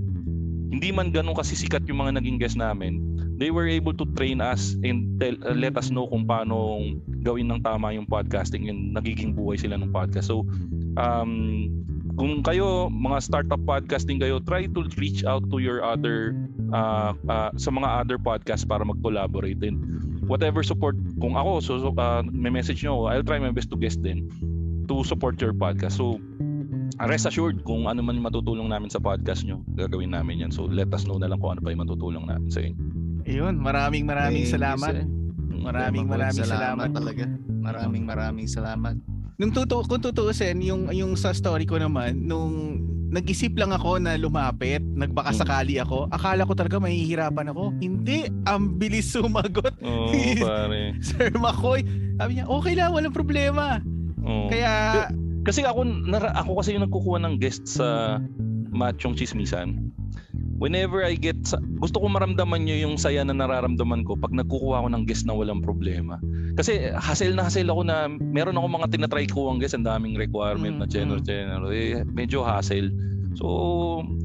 hindi 0.70 0.94
man 0.94 1.10
ganun 1.10 1.34
kasi 1.34 1.58
sikat 1.58 1.86
yung 1.90 2.02
mga 2.02 2.22
naging 2.22 2.38
guest 2.38 2.54
namin, 2.54 3.02
they 3.38 3.50
were 3.50 3.66
able 3.66 3.94
to 3.94 4.06
train 4.14 4.38
us 4.38 4.78
and 4.86 5.18
tell, 5.18 5.34
uh, 5.46 5.54
let 5.54 5.74
us 5.74 5.90
know 5.90 6.06
kung 6.10 6.26
paano 6.26 6.82
gawin 7.22 7.50
ng 7.50 7.62
tama 7.62 7.94
yung 7.94 8.06
podcasting 8.06 8.70
and 8.70 8.94
nagiging 8.94 9.34
buhay 9.34 9.58
sila 9.58 9.78
ng 9.78 9.90
podcast. 9.90 10.30
So, 10.30 10.46
um, 10.98 11.66
kung 12.14 12.42
kayo, 12.46 12.90
mga 12.90 13.18
startup 13.22 13.62
podcasting 13.66 14.22
kayo, 14.22 14.38
try 14.42 14.66
to 14.70 14.86
reach 14.98 15.22
out 15.26 15.46
to 15.50 15.58
your 15.62 15.82
other, 15.82 16.34
uh, 16.70 17.14
uh, 17.26 17.50
sa 17.54 17.70
mga 17.70 17.88
other 18.06 18.18
podcast 18.18 18.66
para 18.66 18.86
mag-collaborate. 18.86 19.62
And 19.62 19.78
whatever 20.26 20.64
support, 20.64 20.96
kung 21.20 21.36
ako, 21.36 21.60
so, 21.60 21.72
so 21.80 21.88
uh, 21.96 22.22
may 22.24 22.50
message 22.50 22.82
nyo 22.84 23.06
I'll 23.08 23.24
try 23.24 23.38
my 23.38 23.52
best 23.52 23.70
to 23.72 23.76
guest 23.76 24.00
din 24.00 24.28
to 24.88 25.04
support 25.04 25.40
your 25.40 25.52
podcast. 25.56 25.96
So, 25.96 26.20
rest 27.00 27.26
assured 27.26 27.64
kung 27.64 27.88
ano 27.88 28.04
man 28.04 28.20
matutulong 28.20 28.68
namin 28.68 28.92
sa 28.92 29.00
podcast 29.00 29.44
nyo, 29.44 29.64
gagawin 29.74 30.12
namin 30.12 30.44
yan. 30.44 30.50
So, 30.52 30.68
let 30.68 30.92
us 30.92 31.08
know 31.08 31.16
na 31.16 31.28
lang 31.28 31.40
kung 31.40 31.56
ano 31.56 31.60
pa 31.64 31.72
yung 31.72 31.82
matutulong 31.84 32.24
namin 32.28 32.48
sa 32.52 32.60
inyo. 32.60 32.76
Ayun, 33.24 33.56
maraming 33.56 34.04
maraming 34.04 34.44
Thank 34.44 34.52
you, 34.52 34.56
salamat. 34.60 34.92
sir. 34.92 35.04
Maraming 35.64 36.04
Sir 36.04 36.12
McCoy, 36.12 36.20
maraming 36.20 36.44
salamat. 36.44 36.88
talaga. 36.92 37.24
Maraming 37.48 38.04
maraming 38.04 38.48
salamat. 38.48 38.96
Nung 39.34 39.50
tutu 39.50 39.82
kung 39.84 39.98
tutuusin, 39.98 40.62
yung, 40.62 40.86
yung 40.94 41.18
sa 41.18 41.34
story 41.34 41.66
ko 41.66 41.74
naman, 41.74 42.22
nung 42.22 42.78
nag-isip 43.10 43.54
lang 43.54 43.70
ako 43.70 43.98
na 43.98 44.14
lumapit, 44.14 44.78
nagbaka 44.78 45.30
Mm. 45.30 45.38
sakali 45.38 45.74
ako, 45.78 46.06
akala 46.10 46.42
ko 46.42 46.54
talaga 46.54 46.78
mahihirapan 46.78 47.50
ako. 47.50 47.74
Hindi, 47.78 48.30
ang 48.46 48.78
bilis 48.78 49.10
sumagot. 49.10 49.74
Oo, 49.82 50.10
pare. 50.42 50.94
Sir 50.98 51.34
McCoy, 51.34 51.82
sabi 52.14 52.38
niya, 52.38 52.46
okay 52.46 52.74
lang, 52.74 52.94
walang 52.94 53.14
problema. 53.14 53.82
Oo. 54.22 54.46
Kaya, 54.48 55.06
Kasi 55.44 55.60
ako, 55.60 55.84
nara, 56.08 56.32
ako 56.32 56.56
kasi 56.56 56.72
yung 56.72 56.88
nagkukuha 56.88 57.20
ng 57.20 57.36
guest 57.36 57.68
sa 57.68 58.16
Machong 58.74 59.14
Chismisan. 59.14 59.94
Whenever 60.54 61.02
I 61.02 61.18
get, 61.18 61.34
sa, 61.46 61.58
gusto 61.82 61.98
ko 61.98 62.06
maramdaman 62.06 62.66
nyo 62.66 62.76
yung 62.78 62.94
saya 62.94 63.26
na 63.26 63.34
nararamdaman 63.34 64.06
ko 64.06 64.14
pag 64.14 64.30
nagkukuha 64.30 64.82
ako 64.82 64.88
ng 64.94 65.02
guest 65.06 65.26
na 65.26 65.34
walang 65.34 65.62
problema. 65.62 66.18
Kasi 66.54 66.94
hassle 66.94 67.34
na 67.34 67.50
hassle 67.50 67.66
ako 67.70 67.82
na 67.82 68.06
meron 68.06 68.54
ako 68.54 68.66
mga 68.70 68.88
tinatry 68.94 69.26
ko 69.26 69.50
ang 69.50 69.58
guest, 69.58 69.74
ang 69.74 69.82
daming 69.86 70.14
requirement 70.14 70.78
na 70.78 70.86
Mm, 70.86 70.92
channel, 70.94 71.18
mm. 71.20 71.26
channel. 71.26 71.62
Eh, 71.74 72.06
medyo 72.06 72.46
hassle. 72.46 72.90
So, 73.34 73.46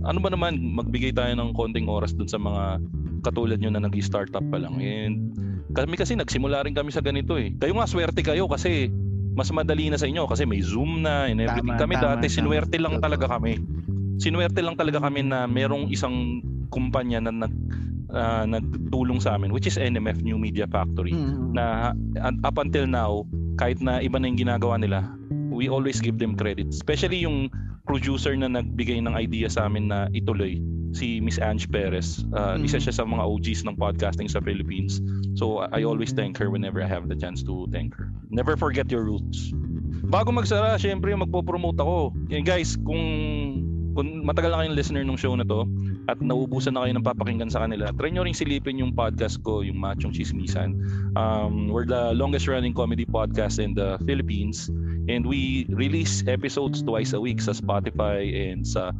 ano 0.05 0.19
ba 0.21 0.29
naman, 0.29 0.61
magbigay 0.77 1.17
tayo 1.17 1.33
ng 1.33 1.57
konting 1.57 1.89
oras 1.89 2.13
dun 2.13 2.29
sa 2.29 2.37
mga 2.37 2.77
katulad 3.25 3.57
nyo 3.57 3.73
na 3.73 3.81
nag-startup 3.81 4.45
pa 4.53 4.57
lang. 4.61 4.77
And 4.77 5.33
kami 5.73 5.97
kasi 5.97 6.13
nagsimula 6.13 6.65
rin 6.65 6.77
kami 6.77 6.93
sa 6.93 7.01
ganito 7.01 7.37
eh. 7.41 7.53
Kayo 7.57 7.73
nga, 7.77 7.89
swerte 7.89 8.21
kayo 8.21 8.45
kasi 8.45 8.93
mas 9.33 9.49
madali 9.53 9.87
na 9.89 9.97
sa 9.97 10.09
inyo 10.09 10.25
kasi 10.27 10.43
may 10.43 10.59
Zoom 10.61 11.05
na 11.05 11.25
and 11.29 11.39
everything. 11.41 11.73
Tama, 11.73 11.81
kami 11.81 11.95
tama, 11.97 12.05
dati, 12.17 12.25
tama. 12.29 12.35
sinuwerte 12.37 12.75
lang 12.77 12.97
Totoo. 12.99 13.05
talaga 13.05 13.25
kami. 13.39 13.53
Sinuwerte 14.19 14.59
lang 14.59 14.75
talaga 14.75 14.99
kami 14.99 15.23
na 15.23 15.47
merong 15.47 15.87
isang 15.89 16.43
kumpanya 16.69 17.23
na 17.23 17.47
nag, 17.47 17.53
ah, 18.11 18.43
nagtulong 18.43 19.23
sa 19.23 19.39
amin, 19.39 19.49
which 19.49 19.65
is 19.65 19.79
NMF, 19.79 20.21
New 20.21 20.37
Media 20.37 20.67
Factory 20.67 21.15
mm, 21.15 21.55
na 21.55 21.95
and 22.21 22.37
up 22.43 22.59
until 22.59 22.85
now, 22.85 23.23
kahit 23.55 23.79
na 23.79 24.03
iba 24.03 24.19
na 24.19 24.27
yung 24.27 24.39
ginagawa 24.39 24.75
nila, 24.77 25.07
we 25.49 25.71
always 25.71 25.97
give 25.99 26.19
them 26.19 26.35
credit. 26.35 26.69
Especially 26.69 27.23
yung 27.23 27.49
producer 27.87 28.37
na 28.37 28.45
nagbigay 28.45 29.01
ng 29.01 29.17
idea 29.17 29.49
sa 29.49 29.65
amin 29.65 29.89
na 29.89 30.11
ituloy, 30.13 30.61
si 30.91 31.21
Miss 31.21 31.37
Ange 31.37 31.69
Perez. 31.69 32.25
Uh, 32.33 32.57
Mhm. 32.57 32.65
Isa 32.65 32.77
siya 32.81 32.93
sa 32.93 33.05
mga 33.05 33.21
OGs 33.21 33.61
ng 33.65 33.77
podcasting 33.77 34.29
sa 34.29 34.41
Philippines. 34.41 35.01
So 35.37 35.65
I 35.69 35.85
always 35.85 36.13
thank 36.13 36.37
her 36.37 36.49
whenever 36.49 36.81
I 36.81 36.89
have 36.89 37.09
the 37.09 37.17
chance 37.17 37.45
to 37.45 37.69
thank 37.69 37.93
her. 37.97 38.09
Never 38.29 38.57
forget 38.57 38.89
your 38.89 39.05
roots. 39.05 39.53
Bago 40.09 40.33
magsara, 40.33 40.77
syempre 40.81 41.13
magpo-promote 41.13 41.77
ako. 41.77 41.97
Yan 42.33 42.41
guys, 42.41 42.73
kung 42.81 43.01
kung 43.99 44.23
matagal 44.23 44.55
na 44.55 44.63
kayong 44.63 44.77
listener 44.79 45.03
ng 45.03 45.19
show 45.19 45.35
na 45.35 45.43
to 45.43 45.67
at 46.07 46.15
naubusan 46.23 46.79
na 46.79 46.87
kayo 46.87 46.95
ng 46.95 47.03
papakinggan 47.03 47.51
sa 47.51 47.67
kanila, 47.67 47.91
try 47.99 48.07
nyo 48.07 48.23
rin 48.23 48.31
silipin 48.31 48.79
yung 48.79 48.95
podcast 48.95 49.43
ko, 49.43 49.59
yung 49.59 49.75
Machong 49.75 50.15
Chismisan. 50.15 50.79
Um, 51.19 51.67
we're 51.67 51.83
the 51.83 52.15
longest 52.15 52.47
running 52.47 52.71
comedy 52.71 53.03
podcast 53.03 53.59
in 53.59 53.75
the 53.75 53.99
Philippines 54.07 54.71
and 55.11 55.27
we 55.27 55.67
release 55.67 56.23
episodes 56.31 56.79
twice 56.79 57.11
a 57.11 57.19
week 57.19 57.43
sa 57.43 57.51
Spotify 57.51 58.23
and 58.23 58.63
sa 58.63 58.95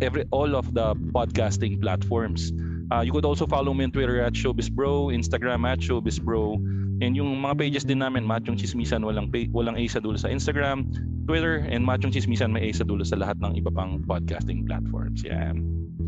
every 0.00 0.24
all 0.32 0.56
of 0.56 0.72
the 0.72 0.96
podcasting 1.12 1.76
platforms. 1.76 2.48
Uh, 2.88 3.04
you 3.04 3.12
could 3.12 3.28
also 3.28 3.44
follow 3.44 3.76
me 3.76 3.84
on 3.84 3.92
Twitter 3.92 4.24
at 4.24 4.32
ShowbizBro, 4.32 5.12
Instagram 5.12 5.68
at 5.68 5.84
ShowbizBro, 5.84 6.89
and 7.00 7.16
yung 7.16 7.32
mga 7.40 7.56
pages 7.56 7.84
din 7.84 8.04
namin, 8.04 8.22
Machong 8.22 8.60
Chismisan, 8.60 9.02
walang, 9.02 9.32
pa- 9.32 9.48
walang 9.50 9.76
A 9.76 9.84
sa 9.88 9.98
dulo 10.00 10.20
sa 10.20 10.28
Instagram, 10.28 10.86
Twitter, 11.24 11.64
and 11.68 11.82
Machong 11.84 12.12
Chismisan 12.12 12.52
may 12.52 12.68
A 12.68 12.76
sa 12.76 12.84
dulo 12.84 13.02
sa 13.02 13.16
lahat 13.16 13.40
ng 13.40 13.56
iba 13.56 13.72
pang 13.72 14.04
podcasting 14.04 14.68
platforms. 14.68 15.24
Yan. 15.24 15.64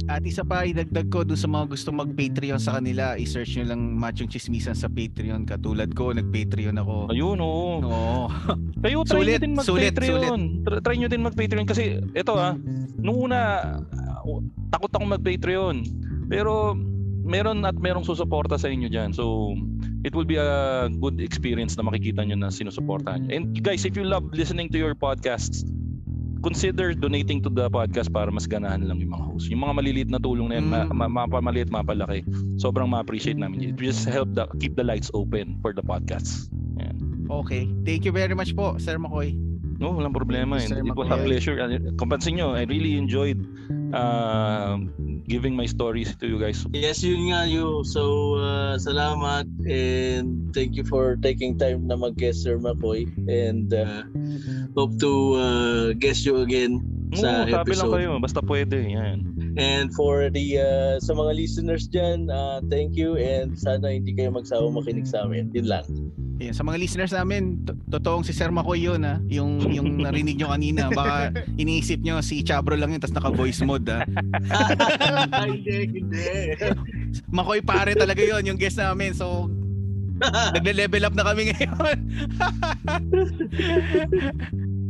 At 0.09 0.24
isa 0.24 0.43
pa, 0.43 0.64
idagdag 0.64 1.12
ko 1.12 1.23
doon 1.23 1.36
sa 1.36 1.47
mga 1.47 1.64
gusto 1.69 1.93
mag-Patreon 1.93 2.59
sa 2.59 2.81
kanila, 2.81 3.14
i-search 3.14 3.60
nyo 3.60 3.77
lang 3.77 3.82
Machong 3.97 4.28
Chismisan 4.28 4.77
sa 4.77 4.89
Patreon. 4.89 5.44
Katulad 5.44 5.93
ko, 5.93 6.16
nag-Patreon 6.16 6.77
ako. 6.81 7.12
Ayun, 7.12 7.39
oo. 7.39 7.85
Oo. 7.85 8.24
Kayo, 8.85 9.05
try 9.05 9.20
Sulit, 9.20 9.40
nyo 9.40 9.44
din 9.44 9.55
sulit, 9.60 9.93
mag-Patreon. 9.93 10.40
Try, 10.82 10.97
nyo 10.97 11.09
din 11.12 11.23
mag-Patreon 11.23 11.66
kasi 11.69 12.01
ito 12.16 12.32
ah, 12.35 12.56
nung 12.98 13.31
una, 13.31 13.39
takot 14.73 14.90
ako 14.90 15.05
mag-Patreon. 15.20 15.85
Pero 16.27 16.74
meron 17.23 17.62
at 17.62 17.78
merong 17.78 18.02
susuporta 18.02 18.59
sa 18.59 18.69
inyo 18.73 18.90
dyan. 18.90 19.14
So, 19.14 19.55
it 20.03 20.15
will 20.15 20.27
be 20.27 20.37
a 20.37 20.89
good 21.01 21.20
experience 21.23 21.79
na 21.79 21.83
makikita 21.83 22.27
nyo 22.27 22.37
na 22.37 22.49
sinusuportahan 22.51 23.27
nyo. 23.27 23.31
And 23.35 23.45
guys, 23.62 23.87
if 23.87 23.95
you 23.95 24.03
love 24.05 24.27
listening 24.35 24.69
to 24.74 24.79
your 24.79 24.95
podcasts, 24.95 25.62
consider 26.43 26.91
donating 26.91 27.39
to 27.39 27.51
the 27.51 27.70
podcast 27.70 28.11
para 28.11 28.27
mas 28.35 28.51
ganahan 28.51 28.83
lang 28.91 28.99
yung 28.99 29.15
mga 29.15 29.24
hosts. 29.31 29.47
Yung 29.47 29.62
mga 29.62 29.74
maliliit 29.79 30.11
na 30.11 30.19
tulong 30.19 30.51
na 30.51 30.59
yan, 30.59 30.66
Mm. 30.66 30.91
ma- 30.91 31.07
ma- 31.07 31.27
mapamaliit, 31.27 31.70
mapalaki, 31.70 32.27
sobrang 32.59 32.91
ma-appreciate 32.91 33.39
namin. 33.39 33.62
It 33.62 33.79
just 33.79 34.03
help 34.11 34.35
the, 34.35 34.51
keep 34.59 34.74
the 34.74 34.83
lights 34.83 35.07
open 35.15 35.62
for 35.62 35.70
the 35.70 35.87
podcasts. 35.87 36.51
Okay. 37.33 37.65
Thank 37.87 38.05
you 38.05 38.12
very 38.12 38.35
much 38.35 38.53
po, 38.53 38.77
Sir 38.77 38.99
McCoy. 39.01 39.33
No, 39.81 39.97
walang 39.97 40.12
problema. 40.12 40.61
You, 40.61 40.69
Sir 40.69 40.85
it 40.85 40.93
was 40.93 41.09
a 41.09 41.16
pleasure. 41.16 41.57
Uh, 41.59 41.81
Kung 41.97 42.12
pansin 42.12 42.37
nyo, 42.37 42.53
I 42.53 42.69
really 42.69 42.99
enjoyed 43.01 43.41
uh, 43.93 44.77
giving 45.28 45.55
my 45.55 45.66
stories 45.66 46.16
to 46.16 46.27
you 46.27 46.40
guys. 46.40 46.64
Yes, 46.73 47.05
yun 47.05 47.31
nga 47.32 47.47
you. 47.47 47.85
So, 47.85 48.35
uh, 48.40 48.74
salamat 48.81 49.47
and 49.69 50.51
thank 50.56 50.74
you 50.74 50.85
for 50.85 51.16
taking 51.20 51.56
time 51.56 51.86
na 51.86 51.97
mag-guest 51.97 52.43
Sir 52.43 52.59
Makoy 52.59 53.06
and 53.28 53.70
uh, 53.73 54.05
hope 54.74 54.97
to 54.98 55.12
uh, 55.39 55.86
guest 55.97 56.24
you 56.24 56.43
again 56.43 56.81
sa 57.12 57.44
Oo, 57.44 57.52
sabi 57.52 57.52
lang 57.52 57.60
episode. 57.69 57.93
kayo, 57.93 58.10
basta 58.16 58.40
pwede. 58.40 58.77
Yan. 58.89 59.19
And 59.60 59.93
for 59.93 60.32
the 60.32 60.47
uh, 60.56 60.94
sa 60.97 61.12
mga 61.12 61.36
listeners 61.36 61.85
dyan, 61.85 62.32
uh, 62.32 62.64
thank 62.73 62.97
you 62.97 63.20
and 63.20 63.52
sana 63.52 63.93
hindi 63.93 64.16
kayo 64.16 64.32
magsawa 64.32 64.73
makinig 64.73 65.05
sa 65.05 65.28
amin. 65.28 65.52
Yun 65.52 65.69
lang. 65.69 65.85
Ayan, 66.40 66.56
sa 66.56 66.64
mga 66.64 66.81
listeners 66.81 67.12
namin, 67.12 67.62
to- 67.69 67.77
totoong 67.93 68.24
si 68.24 68.32
Sir 68.32 68.48
Makoy 68.48 68.82
yun 68.82 69.05
ha. 69.05 69.20
Yung, 69.28 69.60
yung 69.69 70.01
narinig 70.01 70.40
nyo 70.40 70.51
kanina. 70.51 70.89
Baka 70.89 71.36
iniisip 71.62 72.01
nyo 72.01 72.19
si 72.24 72.40
Chabro 72.40 72.74
lang 72.81 72.97
yun 72.97 72.98
tapos 72.98 73.14
naka-voice 73.14 73.60
mode 73.62 73.81
ha. 73.88 74.04
hindi, 75.46 75.98
hindi. 75.98 76.26
Makoy 77.32 77.64
pare 77.64 77.96
talaga 77.96 78.22
yun 78.22 78.54
yung 78.54 78.59
guest 78.60 78.78
namin. 78.78 79.16
So, 79.16 79.50
nagle-level 80.54 81.02
up 81.02 81.14
na 81.16 81.24
kami 81.26 81.50
ngayon. 81.50 81.96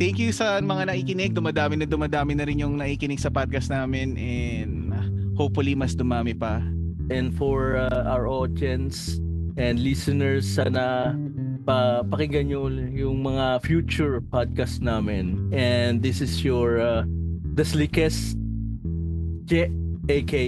Thank 0.02 0.18
you 0.18 0.34
sa 0.34 0.58
mga 0.58 0.90
naikinig. 0.90 1.32
Dumadami 1.32 1.78
na 1.78 1.86
dumadami 1.86 2.34
na 2.34 2.44
rin 2.44 2.58
yung 2.58 2.76
naikinig 2.76 3.22
sa 3.22 3.30
podcast 3.30 3.70
namin 3.70 4.18
and 4.18 4.90
hopefully 5.38 5.78
mas 5.78 5.94
dumami 5.94 6.34
pa. 6.34 6.58
And 7.12 7.30
for 7.34 7.78
uh, 7.78 8.08
our 8.08 8.26
audience 8.26 9.20
and 9.54 9.78
listeners, 9.78 10.48
sana 10.48 11.14
pa 11.62 12.02
pakinggan 12.02 12.50
nyo 12.50 12.66
yung 12.90 13.22
mga 13.22 13.62
future 13.62 14.18
podcast 14.18 14.82
namin. 14.82 15.38
And 15.54 16.02
this 16.02 16.18
is 16.18 16.42
your 16.42 16.82
uh, 16.82 17.06
the 17.54 17.62
slickest 17.62 18.34
J 19.44 19.66
aka 20.06 20.44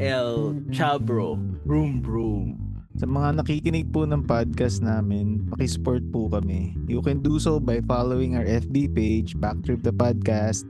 El 0.00 0.60
Chabro 0.72 1.36
Broom 1.64 2.00
Broom. 2.00 2.56
Sa 2.98 3.06
mga 3.06 3.38
nakikinig 3.38 3.94
po 3.94 4.02
ng 4.02 4.26
podcast 4.26 4.82
namin, 4.82 5.46
pakisupport 5.54 6.02
po 6.10 6.26
kami. 6.26 6.74
You 6.90 6.98
can 6.98 7.22
do 7.22 7.38
so 7.38 7.62
by 7.62 7.78
following 7.86 8.34
our 8.34 8.42
FB 8.42 8.90
page, 8.90 9.38
Backtrip 9.38 9.86
the 9.86 9.94
Podcast. 9.94 10.66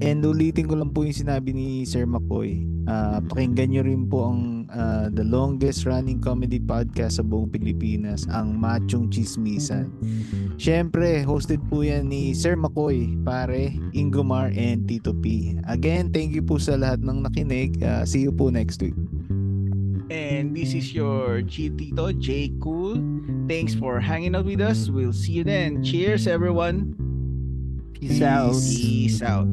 And 0.00 0.24
ulitin 0.24 0.70
ko 0.70 0.80
lang 0.80 0.94
po 0.96 1.04
yung 1.04 1.14
sinabi 1.14 1.52
ni 1.52 1.84
Sir 1.84 2.08
McCoy. 2.08 2.64
Ah, 2.88 3.22
pakinggan 3.22 3.70
nyo 3.70 3.82
rin 3.86 4.10
po 4.10 4.32
ang 4.32 4.66
ah, 4.74 5.06
the 5.12 5.22
longest 5.22 5.86
running 5.86 6.18
comedy 6.18 6.58
podcast 6.58 7.20
sa 7.20 7.24
buong 7.26 7.52
Pilipinas, 7.52 8.26
ang 8.32 8.58
Machong 8.58 9.12
Chismisan. 9.12 9.92
Siyempre, 10.58 11.22
hosted 11.22 11.62
po 11.70 11.86
yan 11.86 12.10
ni 12.10 12.34
Sir 12.34 12.58
McCoy, 12.58 13.14
pare, 13.22 13.70
Ingomar, 13.94 14.50
and 14.56 14.88
Tito 14.88 15.14
P. 15.14 15.54
Again, 15.70 16.10
thank 16.10 16.34
you 16.34 16.42
po 16.42 16.58
sa 16.58 16.74
lahat 16.74 17.04
ng 17.04 17.22
nakinig. 17.22 17.78
Ah, 17.82 18.02
see 18.02 18.26
you 18.26 18.34
po 18.34 18.50
next 18.50 18.82
week. 18.82 18.96
And 20.12 20.52
this 20.52 20.74
is 20.74 20.92
your 20.92 21.40
Chitito 21.46 22.12
J 22.18 22.52
Cool. 22.60 23.00
Thanks 23.48 23.72
for 23.72 23.96
hanging 23.96 24.36
out 24.36 24.44
with 24.44 24.60
us. 24.60 24.92
We'll 24.92 25.16
see 25.16 25.40
you 25.40 25.44
then. 25.44 25.80
Cheers 25.80 26.26
everyone. 26.26 26.98
Peace 27.96 28.20
out. 28.20 28.52
Peace 28.52 29.22
out. 29.22 29.48